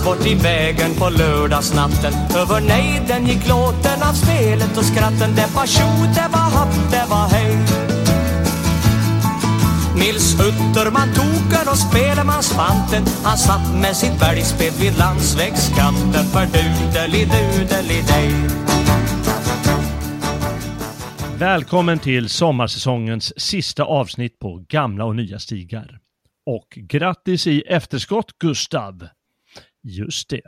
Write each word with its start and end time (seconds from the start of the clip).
Dans 0.00 0.04
bort 0.04 0.26
i 0.26 0.34
vägen 0.34 0.94
på 0.98 1.08
lördagsnatten. 1.08 2.12
Över 2.36 2.60
nejden 2.60 3.26
gick 3.26 3.48
låten 3.48 4.02
av 4.02 4.12
spelet 4.12 4.76
och 4.78 4.84
skratten. 4.84 5.34
Det 5.36 5.54
var 5.54 5.66
tjo, 5.66 5.88
det 6.14 6.28
var 6.32 6.50
happ, 6.58 6.90
det 6.90 7.04
var 7.10 7.28
hej. 7.28 7.56
Nils 9.96 10.34
Utterman 10.34 11.08
token 11.14 11.68
och 11.70 11.78
spelman 11.78 12.42
Svanten 12.42 13.04
Han 13.24 13.38
satt 13.38 13.80
med 13.80 13.96
sitt 13.96 14.20
bergspel 14.20 14.72
vid 14.80 14.98
landsvägskanten 14.98 16.24
För 16.24 16.46
dudeli-dudeli-dej 16.46 18.32
Välkommen 21.38 21.98
till 21.98 22.28
sommarsäsongens 22.28 23.40
sista 23.40 23.84
avsnitt 23.84 24.38
på 24.38 24.64
Gamla 24.68 25.04
och 25.04 25.16
nya 25.16 25.38
stigar. 25.38 25.98
Och 26.46 26.78
grattis 26.88 27.46
i 27.46 27.60
efterskott 27.60 28.38
Gustav! 28.38 29.08
Just 29.82 30.28
det. 30.28 30.42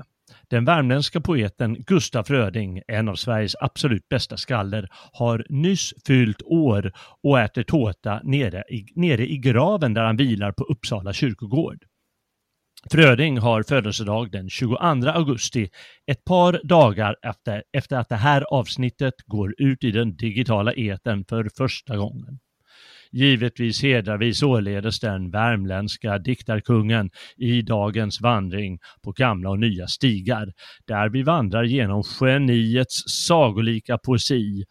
Den 0.49 0.65
värmländska 0.65 1.21
poeten 1.21 1.75
Gustaf 1.75 2.27
Fröding, 2.27 2.83
en 2.89 3.09
av 3.09 3.15
Sveriges 3.15 3.57
absolut 3.61 4.09
bästa 4.09 4.37
skaller, 4.37 4.89
har 5.13 5.47
nyss 5.49 5.95
fyllt 6.07 6.43
år 6.43 6.93
och 7.23 7.41
äter 7.41 7.63
tårta 7.63 8.21
nere 8.25 8.65
i, 8.69 8.87
nere 8.95 9.27
i 9.27 9.39
graven 9.39 9.95
där 9.95 10.05
han 10.05 10.17
vilar 10.17 10.53
på 10.53 10.65
Uppsala 10.65 11.13
kyrkogård. 11.13 11.85
Fröding 12.91 13.39
har 13.39 13.63
födelsedag 13.63 14.31
den 14.31 14.51
22 14.51 14.77
augusti, 15.09 15.71
ett 16.07 16.25
par 16.25 16.61
dagar 16.65 17.17
efter, 17.23 17.63
efter 17.73 17.97
att 17.97 18.09
det 18.09 18.17
här 18.17 18.43
avsnittet 18.43 19.15
går 19.27 19.55
ut 19.59 19.85
i 19.85 19.91
den 19.91 20.17
digitala 20.17 20.73
etern 20.73 21.25
för 21.25 21.51
första 21.57 21.97
gången. 21.97 22.39
Givetvis 23.13 23.83
hedrar 23.83 24.19
vi 24.19 24.35
således 24.35 25.01
den 25.01 25.31
värmländska 25.31 26.19
diktarkungen 26.19 27.11
i 27.37 27.63
dagens 27.63 28.21
vandring 28.21 28.79
på 29.03 29.13
gamla 29.13 29.51
och 29.51 29.59
nya 29.59 29.87
stigar, 29.87 30.53
där 30.87 31.09
vi 31.09 31.23
vandrar 31.23 31.65
genom 31.65 32.03
geniets 32.21 33.03
sagolika 33.27 33.99
poesi. 33.99 34.65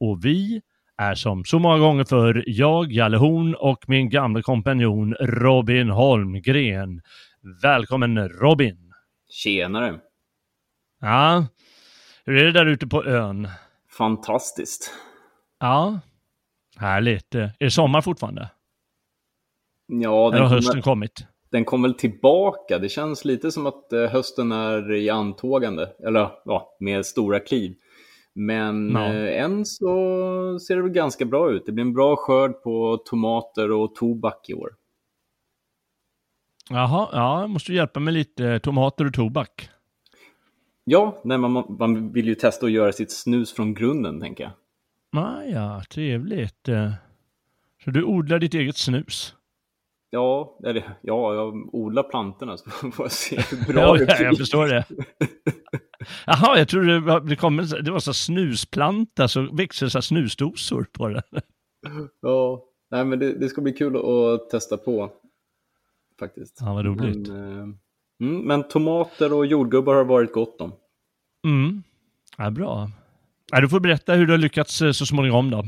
Och 0.00 0.24
vi 0.24 0.60
är 0.96 1.14
som 1.14 1.44
så 1.44 1.58
många 1.58 1.78
gånger 1.78 2.04
förr 2.04 2.44
jag, 2.46 2.92
Jalle 2.92 3.16
Horn 3.16 3.54
och 3.54 3.84
min 3.88 4.10
gamla 4.10 4.42
kompanjon 4.42 5.14
Robin 5.14 5.90
Holmgren. 5.90 7.00
Välkommen 7.62 8.28
Robin! 8.28 8.92
Tjenare! 9.30 10.00
Ja, 11.00 11.46
hur 12.24 12.36
är 12.36 12.44
det 12.44 12.52
där 12.52 12.66
ute 12.66 12.86
på 12.86 13.04
ön? 13.04 13.48
Fantastiskt. 13.98 14.94
Ja, 15.60 16.00
härligt. 16.78 17.34
Är 17.34 17.52
det 17.58 17.70
sommar 17.70 18.00
fortfarande? 18.00 18.50
Ja, 19.86 20.26
Eller 20.28 20.38
den 20.38 20.46
har 20.48 20.54
hösten 20.54 20.72
kommer, 20.72 20.82
kommit? 20.82 21.26
den 21.50 21.64
kom 21.64 21.82
väl 21.82 21.94
tillbaka. 21.94 22.78
Det 22.78 22.88
känns 22.88 23.24
lite 23.24 23.52
som 23.52 23.66
att 23.66 23.92
eh, 23.92 24.00
hösten 24.06 24.52
är 24.52 24.92
i 24.92 25.10
antågande, 25.10 25.88
eller 26.06 26.30
ja, 26.44 26.76
med 26.80 27.06
stora 27.06 27.40
kliv. 27.40 27.74
Men 28.34 28.90
Ja. 28.92 29.12
eh, 29.14 29.42
än 29.44 29.64
så 29.66 29.88
ser 30.58 30.76
det 30.76 30.82
väl 30.82 30.90
ganska 30.90 31.24
bra 31.24 31.50
ut. 31.50 31.66
Det 31.66 31.72
blir 31.72 31.84
en 31.84 31.94
bra 31.94 32.16
skörd 32.16 32.62
på 32.62 32.96
tomater 33.04 33.70
och 33.72 33.94
tobak 33.94 34.48
i 34.48 34.54
år. 34.54 34.70
Jaha, 36.70 37.08
ja, 37.12 37.46
måste 37.46 37.72
hjälpa 37.72 38.00
mig 38.00 38.14
lite. 38.14 38.60
Tomater 38.60 39.06
och 39.06 39.14
tobak. 39.14 39.68
Ja, 40.84 41.20
nej, 41.24 41.38
man, 41.38 41.76
man 41.78 42.12
vill 42.12 42.26
ju 42.26 42.34
testa 42.34 42.66
att 42.66 42.72
göra 42.72 42.92
sitt 42.92 43.12
snus 43.12 43.52
från 43.52 43.74
grunden, 43.74 44.20
tänker 44.20 44.44
jag. 44.44 44.52
Ah, 45.16 45.42
ja, 45.42 45.82
trevligt. 45.90 46.68
Eh, 46.68 46.92
Så 47.84 47.90
du 47.90 48.04
odlar 48.04 48.38
ditt 48.38 48.54
eget 48.54 48.76
snus? 48.76 49.34
Ja, 50.10 50.58
eller, 50.64 50.82
ja, 51.02 51.34
jag 51.34 51.74
odlar 51.74 52.02
plantorna 52.02 52.56
så 52.56 52.70
får 52.92 53.04
jag 53.04 53.12
se 53.12 53.40
hur 53.40 53.72
bra 53.72 53.82
Ja, 53.82 53.92
det 53.92 54.04
blir. 54.06 54.22
jag 54.22 54.36
förstår 54.36 54.66
det. 54.66 54.84
Jaha, 56.26 56.58
jag 56.58 56.68
trodde 56.68 57.20
det 57.20 57.36
kom, 57.36 57.56
det 57.56 57.90
var 57.90 57.98
så 57.98 58.14
snusplanta, 58.14 59.28
så 59.28 59.42
växer 59.56 59.88
så 59.88 60.02
snusdosor 60.02 60.86
på 60.92 61.08
den. 61.08 61.22
Ja, 62.22 62.64
nej, 62.90 63.04
men 63.04 63.18
det, 63.18 63.32
det 63.32 63.48
ska 63.48 63.60
bli 63.60 63.72
kul 63.72 63.96
att 63.96 64.50
testa 64.50 64.76
på 64.76 65.12
faktiskt. 66.18 66.56
Ja, 66.60 66.74
vad 66.74 66.84
roligt. 66.84 67.28
Men, 67.28 67.52
eh, 67.58 67.68
mm, 68.28 68.40
men 68.46 68.68
tomater 68.68 69.32
och 69.32 69.46
jordgubbar 69.46 69.94
har 69.94 70.04
varit 70.04 70.32
gott 70.32 70.60
om. 70.60 70.72
Mm. 71.46 71.82
Ja, 72.36 72.50
bra. 72.50 72.90
Ja, 73.52 73.60
du 73.60 73.68
får 73.68 73.80
berätta 73.80 74.14
hur 74.14 74.26
du 74.26 74.32
har 74.32 74.38
lyckats 74.38 74.82
eh, 74.82 74.92
så 74.92 75.06
småningom 75.06 75.50
då. 75.50 75.64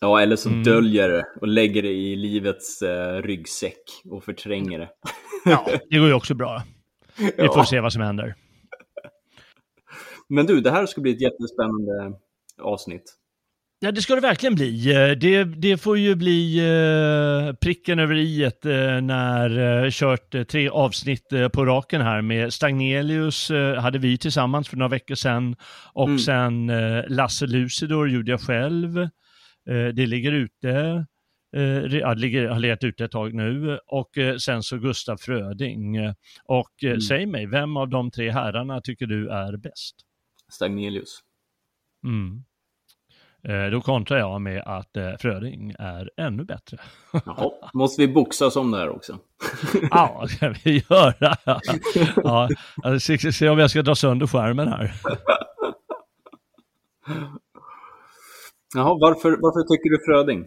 Ja, 0.00 0.20
eller 0.20 0.36
så 0.36 0.48
Mm. 0.48 0.62
döljer 0.64 1.08
det 1.08 1.24
och 1.40 1.48
lägger 1.48 1.82
det 1.82 1.92
i 1.92 2.16
livets 2.16 2.82
eh, 2.82 3.22
ryggsäck 3.22 3.82
och 4.10 4.24
förtränger 4.24 4.78
det. 4.78 4.88
Ja, 5.44 5.66
det 5.90 5.98
går 5.98 6.08
ju 6.08 6.14
också 6.14 6.34
bra. 6.34 6.62
Vi 7.16 7.32
Ja. 7.36 7.52
får 7.54 7.64
se 7.64 7.80
vad 7.80 7.92
som 7.92 8.02
händer. 8.02 8.34
Men 10.28 10.46
du, 10.46 10.60
det 10.60 10.70
här 10.70 10.86
ska 10.86 11.00
bli 11.00 11.10
ett 11.12 11.20
jättespännande 11.20 12.18
avsnitt. 12.62 13.17
Ja, 13.80 13.92
det 13.92 14.02
ska 14.02 14.14
det 14.14 14.20
verkligen 14.20 14.54
bli. 14.54 14.90
Eh, 14.94 15.10
Det, 15.18 15.44
det 15.44 15.76
får 15.78 15.98
ju 15.98 16.14
bli 16.14 16.58
eh, 16.58 17.52
pricken 17.54 17.98
över 17.98 18.14
i 18.14 18.42
eh, 18.42 18.50
när 19.02 19.82
eh, 19.84 19.90
kört 19.90 20.34
eh, 20.34 20.42
tre 20.42 20.68
avsnitt 20.68 21.28
på 21.52 21.64
raken 21.64 22.00
här 22.00 22.22
med 22.22 22.52
Stagnelius 22.52 23.50
hade 23.78 23.98
vi 23.98 24.18
tillsammans 24.18 24.68
för 24.68 24.76
några 24.76 24.88
veckor 24.90 25.14
sedan 25.14 25.56
och 25.92 26.06
Mm. 26.08 26.18
sen 26.18 26.66
Lasse 27.08 27.46
Lucidor 27.46 28.10
gjorde 28.10 28.30
jag 28.30 28.40
själv. 28.40 29.08
Det 29.94 30.06
ligger 30.06 30.32
ute. 30.32 31.06
Ja, 32.00 32.14
det 32.14 32.20
ligger, 32.20 32.48
har 32.48 32.58
legat 32.58 32.84
ute 32.84 33.04
ett 33.04 33.10
tag 33.10 33.34
nu 33.34 33.78
och 33.86 34.10
sen 34.40 34.62
så 34.62 34.78
Gustav 34.78 35.16
Fröding. 35.16 35.96
Och 36.44 36.82
Mm. 36.84 37.00
säg 37.00 37.26
mig, 37.26 37.46
vem 37.46 37.76
av 37.76 37.88
de 37.88 38.10
tre 38.10 38.30
herrarna 38.30 38.80
tycker 38.80 39.06
du 39.06 39.28
är 39.28 39.56
bäst? 39.56 39.94
Stagnelius. 40.52 41.18
Mm. 42.04 42.44
Eh, 43.48 43.70
då 43.70 43.80
kontrar 43.80 44.18
jag 44.18 44.40
med 44.40 44.62
att 44.66 44.96
eh, 44.96 45.12
Fröding 45.20 45.74
är 45.78 46.10
ännu 46.16 46.44
bättre. 46.44 46.78
Jaha, 47.24 47.50
måste 47.74 48.02
vi 48.02 48.08
boxas 48.12 48.56
om 48.56 48.70
det 48.70 48.78
här 48.78 48.88
också? 48.88 49.18
Ja, 49.90 50.20
det 50.22 50.28
ska 50.28 50.54
vi 50.64 50.84
göra. 50.90 51.36
ja, 52.16 52.48
alltså, 52.82 53.32
se, 53.32 53.48
om 53.48 53.58
jag 53.58 53.70
ska 53.70 53.82
dra 53.82 53.94
sönder 53.94 54.26
skärmen 54.26 54.68
här. 54.68 54.92
Jaha, 58.74 58.98
varför, 59.00 59.30
varför 59.30 59.68
tycker 59.68 59.90
du 59.90 59.98
Fröding? 60.04 60.46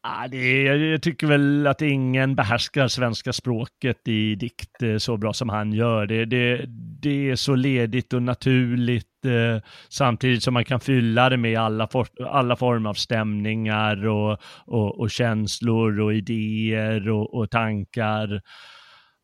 Ah, 0.00 0.28
det 0.28 0.62
jag 0.62 1.02
tycker 1.02 1.26
väl 1.26 1.66
att 1.66 1.82
ingen 1.82 2.34
behärskar 2.34 2.88
svenska 2.88 3.32
språket 3.32 4.08
i 4.08 4.34
dikt 4.34 4.82
eh, 4.82 4.96
så 4.96 5.16
bra 5.16 5.32
som 5.32 5.48
han 5.48 5.72
gör. 5.72 6.06
Det, 6.06 6.24
det, 6.24 6.64
det 7.00 7.30
är 7.30 7.36
så 7.36 7.54
ledigt 7.54 8.12
och 8.12 8.22
naturligt 8.22 9.07
eh, 9.24 9.62
samtidigt 9.88 10.42
som 10.42 10.54
man 10.54 10.64
kan 10.64 10.80
fylla 10.80 11.28
det 11.28 11.36
med 11.36 11.58
alla, 11.58 11.88
for, 11.88 12.08
alla 12.26 12.56
former 12.56 12.90
av 12.90 12.94
stämningar 12.94 14.06
och, 14.06 14.38
och, 14.66 15.00
och 15.00 15.10
känslor 15.10 16.00
och 16.00 16.14
idéer 16.14 17.08
och, 17.08 17.34
och 17.34 17.50
tankar. 17.50 18.42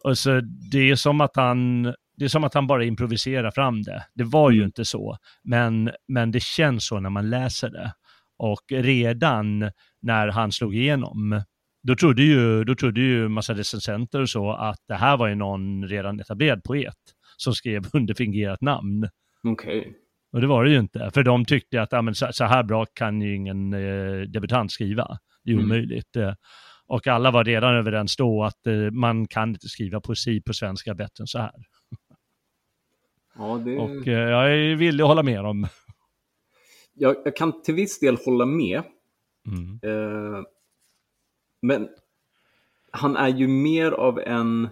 Och 0.04 0.18
så 0.18 0.40
det 0.70 0.90
är 0.90 0.96
som 0.96 1.20
att 1.20 1.36
han 1.36 1.94
det 2.16 2.24
är 2.24 2.28
som 2.28 2.44
att 2.44 2.54
han 2.54 2.66
bara 2.66 2.84
improviserar 2.84 3.50
fram 3.50 3.82
det. 3.82 4.04
Det 4.14 4.24
var 4.24 4.50
ju 4.50 4.64
inte 4.64 4.84
så, 4.84 5.16
men, 5.44 5.90
men 6.08 6.30
det 6.30 6.42
känns 6.42 6.86
så 6.86 7.00
när 7.00 7.10
man 7.10 7.30
läser 7.30 7.70
det. 7.70 7.92
Och 8.38 8.62
redan 8.70 9.70
när 10.02 10.28
han 10.28 10.52
slog 10.52 10.74
igenom, 10.74 11.42
då 11.82 11.96
trodde 11.96 12.22
ju, 12.22 12.64
då 12.64 12.74
trodde 12.74 13.00
ju 13.00 13.28
massa 13.28 13.54
recensenter 13.54 14.20
och 14.20 14.28
så 14.28 14.52
att 14.52 14.78
det 14.88 14.94
här 14.94 15.16
var 15.16 15.28
ju 15.28 15.34
någon 15.34 15.88
redan 15.88 16.20
etablerad 16.20 16.64
poet 16.64 16.94
som 17.36 17.54
skrev 17.54 17.82
under 17.92 18.14
fingerat 18.14 18.60
namn. 18.60 19.08
Okej. 19.44 19.94
Och 20.32 20.40
det 20.40 20.46
var 20.46 20.64
det 20.64 20.70
ju 20.70 20.78
inte, 20.78 21.10
för 21.14 21.22
de 21.22 21.44
tyckte 21.44 21.82
att 21.82 22.04
men 22.04 22.14
så, 22.14 22.28
så 22.32 22.44
här 22.44 22.62
bra 22.62 22.86
kan 22.94 23.20
ju 23.20 23.34
ingen 23.36 23.72
eh, 23.72 24.20
debutant 24.20 24.72
skriva. 24.72 25.18
Det 25.44 25.50
är 25.50 25.54
Mm. 25.54 25.64
omöjligt. 25.64 26.16
Eh, 26.16 26.34
Och 26.86 27.06
alla 27.06 27.30
var 27.30 27.44
redan 27.44 27.74
överens 27.74 28.16
då 28.16 28.44
att 28.44 28.66
eh, 28.66 28.90
man 28.90 29.26
kan 29.26 29.48
inte 29.48 29.68
skriva 29.68 30.00
poesi 30.00 30.40
på 30.42 30.52
svenska 30.54 30.94
bättre 30.94 31.22
än 31.22 31.26
så 31.26 31.38
här. 31.38 31.52
Ja, 33.38 33.62
det... 33.64 33.78
Och 33.78 34.08
eh, 34.08 34.30
jag 34.30 34.52
är 34.54 34.74
villig 34.74 35.02
att 35.04 35.08
hålla 35.08 35.22
med 35.22 35.44
dem. 35.44 35.66
jag, 36.94 37.16
jag 37.24 37.36
kan 37.36 37.62
till 37.62 37.74
viss 37.74 38.00
del 38.00 38.16
hålla 38.24 38.46
med. 38.46 38.82
Mm. 39.46 39.80
Eh, 39.82 40.42
men 41.62 41.88
han 42.90 43.16
är 43.16 43.28
ju 43.28 43.48
mer 43.48 43.90
av 43.92 44.18
en, 44.18 44.68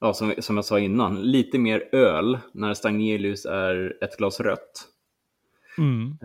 ja, 0.00 0.14
som, 0.14 0.34
som 0.38 0.56
jag 0.56 0.64
sa 0.64 0.78
innan, 0.78 1.22
lite 1.22 1.58
mer 1.58 1.88
öl 1.94 2.38
när 2.52 2.74
Stagnelius 2.74 3.44
är 3.46 4.04
ett 4.04 4.16
glas 4.16 4.40
rött. 4.40 4.88
Mm. 5.78 6.16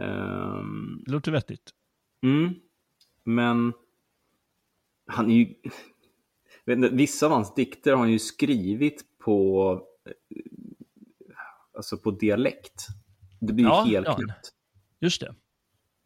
Det 1.06 1.12
låter 1.12 1.31
vettigt. 1.31 1.69
mm, 2.24 2.54
men 3.24 3.74
han 5.07 5.31
är 5.31 5.36
ju, 5.36 5.54
inte, 6.74 6.89
vissa 6.89 7.25
av 7.25 7.31
hans 7.31 7.54
dikter 7.56 7.92
har 7.92 8.00
han 8.00 8.12
ju 8.12 8.19
skrivit 8.19 9.04
på, 9.19 9.72
eh, 10.06 10.42
alltså 11.77 11.98
på 11.98 12.12
dialekt. 12.12 12.88
Det 13.39 13.54
blir 13.54 13.66
ju 13.66 13.69
Ja, 13.72 13.83
helt 13.83 14.07
ja. 14.07 14.16
knäppt. 14.16 14.51
Just 15.00 15.22
det. 15.22 15.36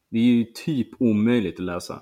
Det 0.10 0.19
är 0.19 0.24
ju 0.24 0.44
typ 0.44 1.01
omöjligt 1.01 1.60
att 1.60 1.66
läsa. 1.66 2.01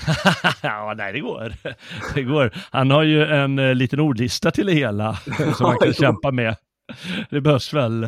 ja, 0.62 0.94
nej 0.96 1.12
det 1.12 1.20
går. 1.20 1.52
Det 2.14 2.22
går. 2.22 2.52
Han 2.70 2.90
har 2.90 3.02
ju 3.02 3.24
en 3.24 3.58
eh, 3.58 3.74
liten 3.74 4.00
ordlista 4.00 4.50
till 4.50 4.66
det 4.66 4.72
hela 4.72 5.14
som 5.56 5.66
man 5.66 5.78
kan 5.78 5.92
kämpa 5.92 6.30
med. 6.30 6.56
Det 7.30 7.40
behövs 7.40 7.74
väl. 7.74 8.00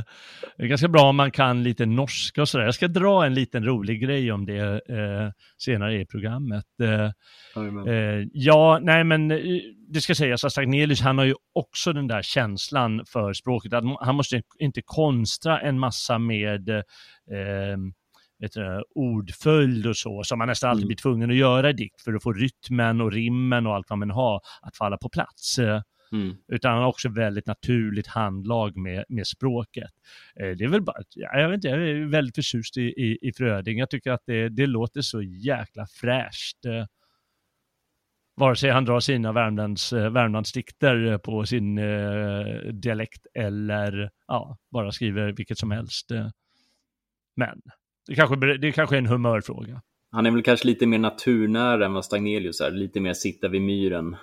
Det 0.56 0.62
är 0.62 0.66
ganska 0.66 0.88
bra 0.88 1.02
om 1.02 1.16
man 1.16 1.30
kan 1.30 1.62
lite 1.62 1.86
norska 1.86 2.42
och 2.42 2.48
sådär. 2.48 2.64
Jag 2.64 2.74
ska 2.74 2.88
dra 2.88 3.26
en 3.26 3.34
liten 3.34 3.64
rolig 3.64 4.02
grej 4.02 4.32
om 4.32 4.46
det 4.46 4.60
eh, 4.88 5.30
senare 5.58 6.00
i 6.00 6.06
programmet. 6.06 6.64
Eh. 6.82 7.04
Eh, 7.94 8.26
ja, 8.32 8.78
nej 8.82 9.04
men 9.04 9.30
eh, 9.30 9.38
det 9.88 10.00
ska 10.00 10.14
sägas 10.14 10.44
att 10.44 10.52
Stagnelius, 10.52 11.00
han 11.00 11.18
har 11.18 11.24
ju 11.24 11.34
också 11.54 11.92
den 11.92 12.06
där 12.06 12.22
känslan 12.22 13.04
för 13.06 13.32
språket. 13.32 13.72
Att 13.72 13.84
han 14.00 14.14
måste 14.14 14.42
inte 14.58 14.82
konstra 14.84 15.60
en 15.60 15.78
massa 15.78 16.18
med 16.18 16.82
eh, 18.44 18.62
vet 18.62 18.78
du, 18.78 18.84
ordföljd 18.94 19.86
och 19.86 19.96
så, 19.96 20.24
som 20.24 20.38
man 20.38 20.48
nästan 20.48 20.70
alltid 20.70 20.82
Mm. 20.82 20.88
blir 20.88 20.96
tvungen 20.96 21.30
att 21.30 21.36
göra 21.36 21.70
i 21.70 21.72
dikt 21.72 22.00
för 22.02 22.14
att 22.14 22.22
få 22.22 22.32
rytmen 22.32 23.00
och 23.00 23.12
rimmen 23.12 23.66
och 23.66 23.74
allt 23.74 23.90
vad 23.90 23.98
man 23.98 24.10
har 24.10 24.40
att 24.62 24.76
falla 24.76 24.96
på 24.98 25.08
plats. 25.08 25.58
Eh, 25.58 25.82
Mm. 26.12 26.36
utan 26.48 26.72
han 26.72 26.80
har 26.82 26.88
också 26.88 27.08
väldigt 27.08 27.46
naturligt 27.46 28.06
handlag 28.06 28.76
med, 28.76 29.04
med 29.08 29.26
språket. 29.26 29.90
Eh, 30.40 30.50
det 30.50 30.64
är 30.64 30.68
väl 30.68 30.82
bara, 30.82 30.96
ja, 31.14 31.38
jag 31.40 31.48
vet 31.48 31.54
inte, 31.54 31.68
jag 31.68 31.88
är 31.88 32.10
väldigt 32.10 32.34
förtjust 32.34 32.76
i, 32.76 32.80
i, 32.82 33.18
i 33.22 33.32
Fröding. 33.32 33.78
Jag 33.78 33.90
tycker 33.90 34.10
att 34.12 34.22
det, 34.26 34.48
det 34.48 34.66
låter 34.66 35.00
så 35.00 35.22
jäkla 35.22 35.86
fräscht. 35.86 36.64
Eh, 36.66 36.86
vare 38.36 38.56
sig 38.56 38.70
han 38.70 38.84
drar 38.84 39.00
sina 39.00 39.32
Värmlands, 39.32 39.92
eh, 39.92 40.10
Värmlandsdikter 40.10 41.06
eh, 41.12 41.18
på 41.18 41.46
sin 41.46 41.78
eh, 41.78 42.44
dialekt 42.72 43.26
eller 43.34 44.10
ja, 44.28 44.58
bara 44.70 44.92
skriver 44.92 45.32
vilket 45.32 45.58
som 45.58 45.70
helst. 45.70 46.10
Eh. 46.10 46.28
Men 47.36 47.62
det 48.06 48.14
kanske, 48.14 48.56
det 48.56 48.72
kanske 48.72 48.96
är 48.96 48.98
en 48.98 49.06
humörfråga. 49.06 49.82
Han 50.10 50.26
är 50.26 50.30
väl 50.30 50.42
kanske 50.42 50.66
lite 50.66 50.86
mer 50.86 50.98
naturnära 50.98 51.86
än 51.86 51.92
vad 51.92 52.04
Stagnelius 52.04 52.60
är, 52.60 52.70
lite 52.70 53.00
mer 53.00 53.12
sitta 53.14 53.48
vid 53.48 53.62
myren. 53.62 54.16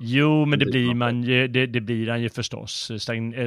Jo, 0.00 0.44
men 0.44 0.58
det 0.58 0.64
blir, 0.66 0.94
man 0.94 1.22
ju, 1.22 1.48
det, 1.48 1.66
det 1.66 1.80
blir 1.80 2.08
han 2.08 2.22
ju 2.22 2.28
förstås. 2.28 2.90
Eh, 2.90 2.96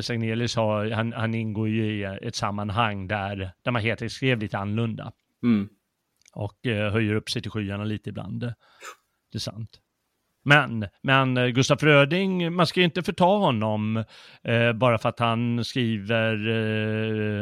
Stagnelius 0.02 0.56
har, 0.56 0.90
han, 0.90 1.14
han 1.14 1.34
ingår 1.34 1.70
ju 1.70 1.86
i 1.86 2.04
ett 2.04 2.36
sammanhang 2.36 3.08
där, 3.08 3.52
där 3.64 3.72
man 3.72 3.82
helt 3.82 4.02
enkelt 4.02 4.14
skrev 4.14 4.40
lite 4.40 4.58
annorlunda 4.58 5.12
Mm. 5.44 5.70
och 6.34 6.66
eh, 6.66 6.92
höjer 6.92 7.16
upp 7.16 7.30
sig 7.30 7.42
till 7.42 7.52
skyarna 7.52 7.84
lite 7.84 8.10
ibland. 8.10 8.40
Det 8.40 9.38
är 9.38 9.40
sant. 9.40 9.80
Men, 10.48 10.86
men 11.02 11.38
eh, 11.38 11.48
Gustaf 11.48 11.80
Fröding, 11.80 12.54
man 12.54 12.68
ska 12.68 12.80
ju 12.80 12.86
inte 12.86 13.04
förta 13.04 13.24
honom 13.26 14.04
eh, 14.44 14.74
bara 14.74 14.98
för 14.98 15.10
att 15.10 15.20
han 15.20 15.64
skriver 15.66 16.34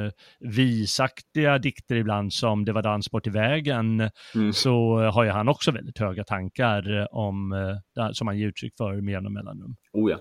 eh, 0.05 0.11
visaktiga 0.39 1.57
dikter 1.57 1.95
ibland 1.95 2.33
som 2.33 2.65
Det 2.65 2.71
var 2.71 2.81
dans 2.81 3.11
bort 3.11 3.27
i 3.27 3.29
vägen, 3.29 4.09
Mm. 4.35 4.53
så 4.53 4.97
har 4.97 5.23
ju 5.23 5.29
han 5.29 5.47
också 5.47 5.71
väldigt 5.71 5.97
höga 5.99 6.23
tankar 6.23 7.07
om, 7.15 7.51
eh, 7.97 8.09
som 8.11 8.27
han 8.27 8.37
ger 8.37 8.47
uttryck 8.47 8.73
för 8.77 9.01
med 9.01 9.11
jämna 9.11 9.29
mellanrum. 9.29 9.75
Oh 9.93 10.11
ja. 10.11 10.17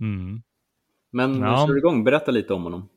Mm. 0.00 0.42
Men 1.12 1.40
Ja. 1.40 1.46
ja. 1.46 1.66
kör 1.66 1.76
igång, 1.78 2.04
berätta 2.04 2.30
lite 2.30 2.54
om 2.54 2.62
honom. 2.62 2.88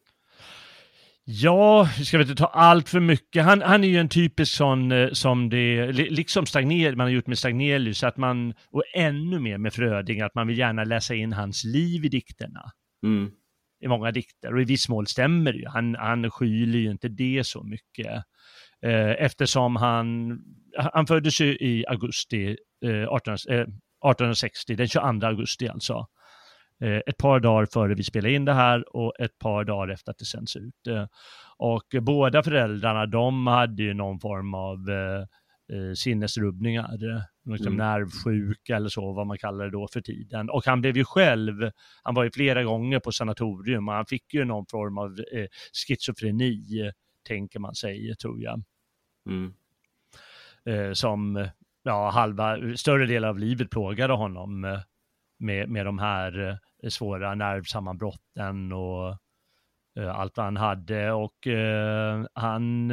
Ja, 1.31 1.89
vi 1.97 2.05
ska 2.05 2.17
väl 2.17 2.29
inte 2.29 2.41
ta 2.43 2.47
allt 2.47 2.89
för 2.89 2.99
mycket. 2.99 3.43
Han, 3.45 3.61
han 3.61 3.83
är 3.83 3.87
ju 3.87 3.97
en 3.97 4.09
typisk 4.09 4.55
sån 4.55 4.91
eh, 4.91 5.09
som 5.11 5.49
det, 5.49 5.91
li- 5.91 6.09
liksom 6.09 6.45
Stagner, 6.45 6.95
man 6.95 7.05
har 7.05 7.11
gjort 7.11 7.27
med 7.27 7.37
Stagnelius, 7.37 8.03
att 8.03 8.17
man, 8.17 8.53
och 8.71 8.83
ännu 8.95 9.39
mer 9.39 9.57
med 9.57 9.73
Fröding, 9.73 10.21
att 10.21 10.35
man 10.35 10.47
vill 10.47 10.57
gärna 10.57 10.83
läsa 10.83 11.15
in 11.15 11.33
hans 11.33 11.63
liv 11.63 12.05
i 12.05 12.09
dikterna. 12.09 12.71
Mm. 13.03 13.31
I 13.81 13.87
många 13.87 14.11
dikter, 14.11 14.53
och 14.53 14.61
i 14.61 14.65
viss 14.65 14.89
mån 14.89 15.05
stämmer 15.07 15.53
det 15.53 15.59
ju. 15.59 15.67
Han, 15.67 15.95
han 15.95 16.31
skyler 16.31 16.79
ju 16.79 16.91
inte 16.91 17.07
det 17.07 17.43
så 17.45 17.63
mycket. 17.63 18.11
Eh, 18.85 19.25
eftersom 19.25 19.75
han, 19.75 20.39
han 20.77 21.07
föddes 21.07 21.41
ju 21.41 21.45
i 21.47 21.85
augusti 21.87 22.57
eh, 22.85 23.07
18, 23.09 23.33
eh, 23.49 23.59
1860, 23.59 24.75
den 24.75 24.87
22 24.87 25.27
augusti 25.27 25.67
alltså. 25.67 26.07
Eh, 26.81 27.01
ett 27.07 27.17
par 27.17 27.39
dagar 27.39 27.65
före 27.65 27.93
vi 27.95 28.03
spelade 28.03 28.33
in 28.33 28.45
det 28.45 28.53
här 28.53 28.95
och 28.95 29.13
ett 29.19 29.39
par 29.39 29.63
dagar 29.63 29.93
efter 29.93 30.11
att 30.11 30.17
det 30.17 30.25
sänds 30.25 30.55
ut. 30.55 30.87
Eh, 30.87 31.05
och 31.57 31.95
båda 32.01 32.43
föräldrarna, 32.43 33.05
de 33.05 33.47
hade 33.47 33.83
ju 33.83 33.93
någon 33.93 34.19
form 34.19 34.53
av 34.53 34.89
eh, 34.89 35.19
eh, 35.77 35.93
sinnesrubbningar, 35.95 36.97
liksom 37.45 37.73
Mm. 37.73 37.77
nervsjuka 37.77 38.75
eller 38.75 38.89
så, 38.89 39.13
vad 39.13 39.27
man 39.27 39.37
kallar 39.37 39.65
det 39.65 39.71
då 39.71 39.87
för 39.93 40.01
tiden. 40.01 40.49
Och 40.49 40.65
han 40.65 40.81
blev 40.81 40.97
ju 40.97 41.05
själv, 41.05 41.71
han 42.03 42.15
var 42.15 42.23
ju 42.23 42.31
flera 42.31 42.63
gånger 42.63 42.99
på 42.99 43.11
sanatorium 43.11 43.87
och 43.87 43.93
han 43.93 44.05
fick 44.05 44.33
ju 44.33 44.45
någon 44.45 44.65
form 44.65 44.97
av 44.97 45.19
eh, 45.33 45.45
schizofreni, 45.87 46.91
tänker 47.27 47.59
man 47.59 47.75
sig, 47.75 48.15
tror 48.15 48.41
jag 48.41 48.63
Mm. 49.29 49.53
eh, 50.65 50.93
som 50.93 51.47
ja, 51.83 52.09
halva, 52.09 52.57
större 52.75 53.05
delen 53.05 53.29
av 53.29 53.39
livet 53.39 53.69
plågade 53.69 54.13
honom 54.13 54.79
med, 55.39 55.69
med 55.69 55.85
de 55.85 55.99
här 55.99 56.59
eh, 56.83 56.89
svåra 56.89 57.35
nervsammanbrotten 57.35 58.71
och 58.71 59.09
eh, 59.99 60.15
allt 60.15 60.37
vad 60.37 60.45
han 60.45 60.57
hade. 60.57 61.11
Och 61.11 61.47
eh, 61.47 62.25
han, 62.33 62.91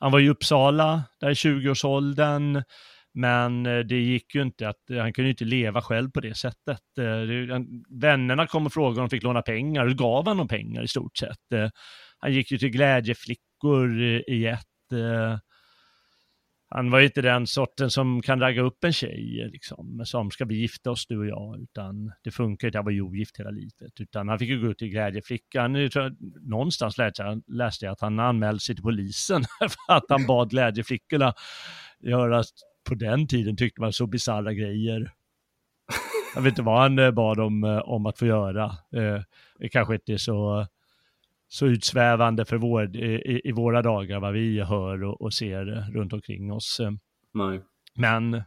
han 0.00 0.12
var 0.12 0.20
i 0.20 0.28
Uppsala, 0.28 1.02
där 1.20 1.30
i 1.30 1.34
20-årsåldern, 1.34 2.62
men 3.14 3.62
det 3.62 4.00
gick 4.00 4.34
ju 4.34 4.42
inte 4.42 4.68
att, 4.68 4.82
han 4.88 5.12
kunde 5.12 5.28
ju 5.28 5.30
inte 5.30 5.44
leva 5.44 5.82
själv 5.82 6.10
på 6.10 6.20
det 6.20 6.34
sättet. 6.34 6.82
Vännerna 7.88 8.46
kom 8.46 8.66
och 8.66 8.72
frågade 8.72 9.00
om 9.00 9.08
de 9.08 9.10
fick 9.10 9.22
låna 9.22 9.42
pengar 9.42 9.86
och 9.86 9.92
gav 9.92 10.28
han 10.28 10.36
dem 10.36 10.48
pengar 10.48 10.82
i 10.82 10.88
stort 10.88 11.16
sett. 11.16 11.72
Han 12.18 12.32
gick 12.32 12.52
ju 12.52 12.58
till 12.58 12.70
glädjeflickor 12.70 14.00
i 14.28 14.46
ett 14.46 14.92
eh, 14.92 15.38
han 16.70 16.90
var 16.90 16.98
ju 16.98 17.04
inte 17.06 17.22
den 17.22 17.46
sorten 17.46 17.90
som 17.90 18.22
kan 18.22 18.40
ragga 18.40 18.62
upp 18.62 18.84
en 18.84 18.92
tjej, 18.92 19.48
liksom, 19.52 20.02
som 20.04 20.30
ska 20.30 20.44
vi 20.44 20.54
gifta 20.54 20.90
oss 20.90 21.06
du 21.06 21.18
och 21.18 21.26
jag, 21.26 21.60
utan 21.62 22.12
det 22.24 22.30
funkar 22.30 22.68
inte, 22.68 22.78
han 22.78 22.84
var 22.84 22.92
ju 22.92 23.00
ogift 23.00 23.40
hela 23.40 23.50
livet, 23.50 24.00
utan 24.00 24.28
han 24.28 24.38
fick 24.38 24.48
ju 24.48 24.60
gå 24.60 24.66
ut 24.70 24.78
till 24.78 24.88
glädjeflickan. 24.88 25.74
Jag 25.74 25.92
tror, 25.92 26.16
någonstans 26.50 26.98
läste 26.98 27.22
jag, 27.22 27.42
läste 27.46 27.84
jag 27.84 27.92
att 27.92 28.00
han 28.00 28.18
anmälde 28.18 28.60
sig 28.60 28.74
till 28.74 28.84
polisen 28.84 29.44
för 29.60 29.94
att 29.94 30.04
han 30.08 30.26
bad 30.26 30.50
glädjeflickorna 30.50 31.34
göra, 32.00 32.42
på 32.88 32.94
den 32.94 33.26
tiden 33.28 33.56
tyckte 33.56 33.80
man 33.80 33.92
så 33.92 34.06
bisarra 34.06 34.52
grejer. 34.52 35.12
Jag 36.34 36.42
vet 36.42 36.50
inte 36.50 36.62
vad 36.62 36.80
han 36.80 36.98
eh, 36.98 37.10
bad 37.10 37.40
om, 37.40 37.64
eh, 37.64 37.78
om 37.78 38.06
att 38.06 38.18
få 38.18 38.26
göra. 38.26 38.64
Eh, 38.92 39.22
Det 39.58 39.68
kanske 39.68 39.94
inte 39.94 40.12
är 40.12 40.16
så 40.16 40.66
så 41.48 41.66
utsvävande 41.66 42.44
för 42.44 42.56
vår, 42.56 42.96
i, 42.96 43.40
i 43.44 43.52
våra 43.52 43.82
dagar 43.82 44.20
vad 44.20 44.32
vi 44.32 44.60
hör 44.60 45.04
och, 45.04 45.20
och 45.20 45.34
ser 45.34 45.92
runt 45.92 46.12
omkring 46.12 46.52
oss. 46.52 46.80
Eh, 46.80 46.90
Nej. 47.34 47.60
Men 47.94 48.42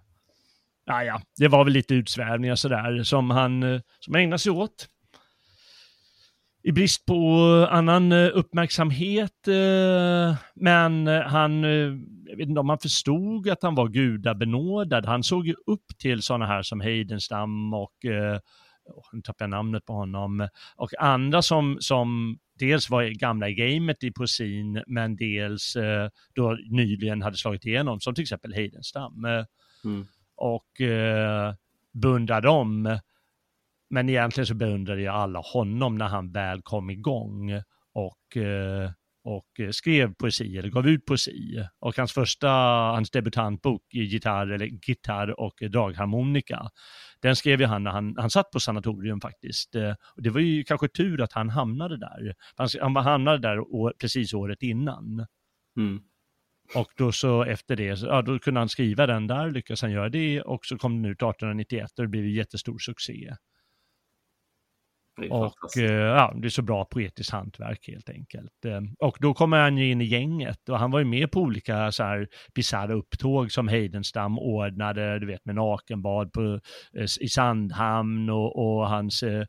ja, 0.86 1.22
det 1.38 1.48
var 1.48 1.63
väl 1.63 1.74
lite 1.74 1.96
utsvävningar 1.96 2.55
sådär 2.55 3.03
som 3.03 3.29
han 3.29 3.63
eh, 3.63 3.81
som 4.00 4.15
ägnade 4.15 4.39
sig 4.39 4.51
åt. 4.51 4.88
I 6.63 6.72
brist 6.72 7.05
på 7.05 7.24
annan 7.72 8.12
eh, 8.12 8.29
uppmärksamhet, 8.34 9.48
men 10.55 11.08
han, 11.08 11.63
jag 12.25 12.38
vet 12.38 12.48
inte 12.48 12.60
om 12.60 12.70
han 12.70 12.79
förstod 12.79 13.50
att 13.50 13.63
han 13.63 13.75
var 13.75 13.88
gudabenådad. 13.88 15.05
Han 15.05 15.24
såg 15.24 15.48
ju 15.48 15.55
upp 15.65 15.86
till 15.98 16.22
sådana 16.22 16.46
här 16.46 16.62
som 16.62 16.81
Heidenstam 16.81 17.74
och, 17.74 17.93
åh, 18.93 19.05
nu 19.12 19.21
tappar 19.21 19.45
jag 19.45 19.50
namnet 19.50 19.86
på 19.86 19.93
honom, 19.93 20.48
och 20.75 20.89
andra 21.00 21.41
som, 21.41 21.77
som 21.79 22.39
dels 22.60 22.89
var 22.89 23.03
gamla 23.03 23.50
i 23.50 23.53
gamet 23.53 24.03
i 24.03 24.12
poesin, 24.12 24.83
men 24.88 25.15
dels 25.15 25.75
eh, 25.75 26.10
då 26.36 26.57
nyligen 26.69 27.21
hade 27.21 27.38
slagit 27.38 27.65
igenom, 27.65 28.00
som 28.00 28.15
till 28.15 28.21
exempel 28.21 28.53
Heidenstam. 28.53 29.25
Mm. 29.83 30.07
och 30.36 30.81
eh, 30.81 31.53
beundrar 31.93 32.41
dem. 32.41 33.00
Men 33.89 34.10
egentligen 34.10 34.48
så 34.48 34.53
beundrade 34.53 35.01
jag 35.01 35.15
alla 35.15 35.39
honom 35.39 35.98
när 35.98 36.07
han 36.07 36.31
väl 36.31 36.62
kom 36.62 36.89
igång 36.89 37.51
och 37.93 38.38
eh, 38.38 38.91
och 39.23 39.59
eh, 39.59 39.69
skrev 39.69 40.13
poesi 40.13 40.57
eller 40.57 40.69
gav 40.69 40.87
ut 40.87 41.05
poesi. 41.05 41.65
Och 41.79 41.97
hans 41.97 42.13
första, 42.13 42.49
hans 42.49 43.11
debutantbok 43.11 43.83
gitarr, 43.93 44.47
eller 44.51 44.65
gitarr 44.65 45.39
och 45.39 45.53
dragharmonika, 45.71 46.69
den 47.21 47.35
skrev 47.35 47.61
ju 47.61 47.65
han 47.65 47.83
när 47.83 47.91
han, 47.91 48.15
han 48.17 48.29
satt 48.29 48.51
på 48.51 48.59
sanatorium 48.59 49.21
faktiskt. 49.21 49.75
Eh, 49.75 49.93
och 50.15 50.21
det 50.21 50.29
var 50.29 50.39
ju 50.39 50.63
kanske 50.63 50.87
tur 50.87 51.21
att 51.21 51.33
han 51.33 51.49
hamnade 51.49 51.97
där. 51.97 52.35
Han, 52.55 52.67
han 52.81 52.95
hamnade 52.95 53.37
där 53.37 53.59
år, 53.59 53.93
precis 53.99 54.33
året 54.33 54.63
innan. 54.63 55.25
Mm. 55.77 56.01
Och 56.75 56.91
då 56.97 57.11
så 57.11 57.43
efter 57.43 57.75
det, 57.75 58.01
ja 58.01 58.21
då 58.21 58.39
kunde 58.39 58.59
han 58.59 58.69
skriva 58.69 59.07
den 59.07 59.27
där, 59.27 59.51
lyckades 59.51 59.81
han 59.81 59.91
göra 59.91 60.09
det 60.09 60.41
och 60.41 60.65
så 60.65 60.77
kom 60.77 61.01
den 61.01 61.11
ut 61.11 61.17
1891 61.17 61.91
och 61.99 62.03
det 62.03 62.09
blev 62.09 62.23
en 62.23 62.31
jättestor 62.31 62.79
succé. 62.79 63.35
Och 65.29 65.77
eh, 65.77 65.91
ja, 65.91 66.33
det 66.35 66.47
är 66.47 66.49
så 66.49 66.61
bra 66.61 66.85
poetiskt 66.85 67.31
hantverk 67.31 67.87
helt 67.87 68.09
enkelt. 68.09 68.65
Eh, 68.65 68.81
och 68.99 69.17
då 69.19 69.33
kommer 69.33 69.61
han 69.61 69.77
ju 69.77 69.91
in 69.91 70.01
i 70.01 70.05
gänget 70.05 70.69
och 70.69 70.79
han 70.79 70.91
var 70.91 70.99
ju 70.99 71.05
med 71.05 71.31
på 71.31 71.39
olika 71.39 71.91
så 71.91 72.03
här 72.03 72.27
bisarra 72.55 72.93
upptåg 72.93 73.51
som 73.51 73.67
Heidenstam 73.67 74.39
ordnade, 74.39 75.19
du 75.19 75.27
vet 75.27 75.45
med 75.45 75.55
nakenbad 75.55 76.33
på, 76.33 76.59
eh, 76.97 77.05
i 77.19 77.27
Sandhamn 77.27 78.29
och, 78.29 78.55
och 78.55 78.89
hans 78.89 79.23
eh, 79.23 79.45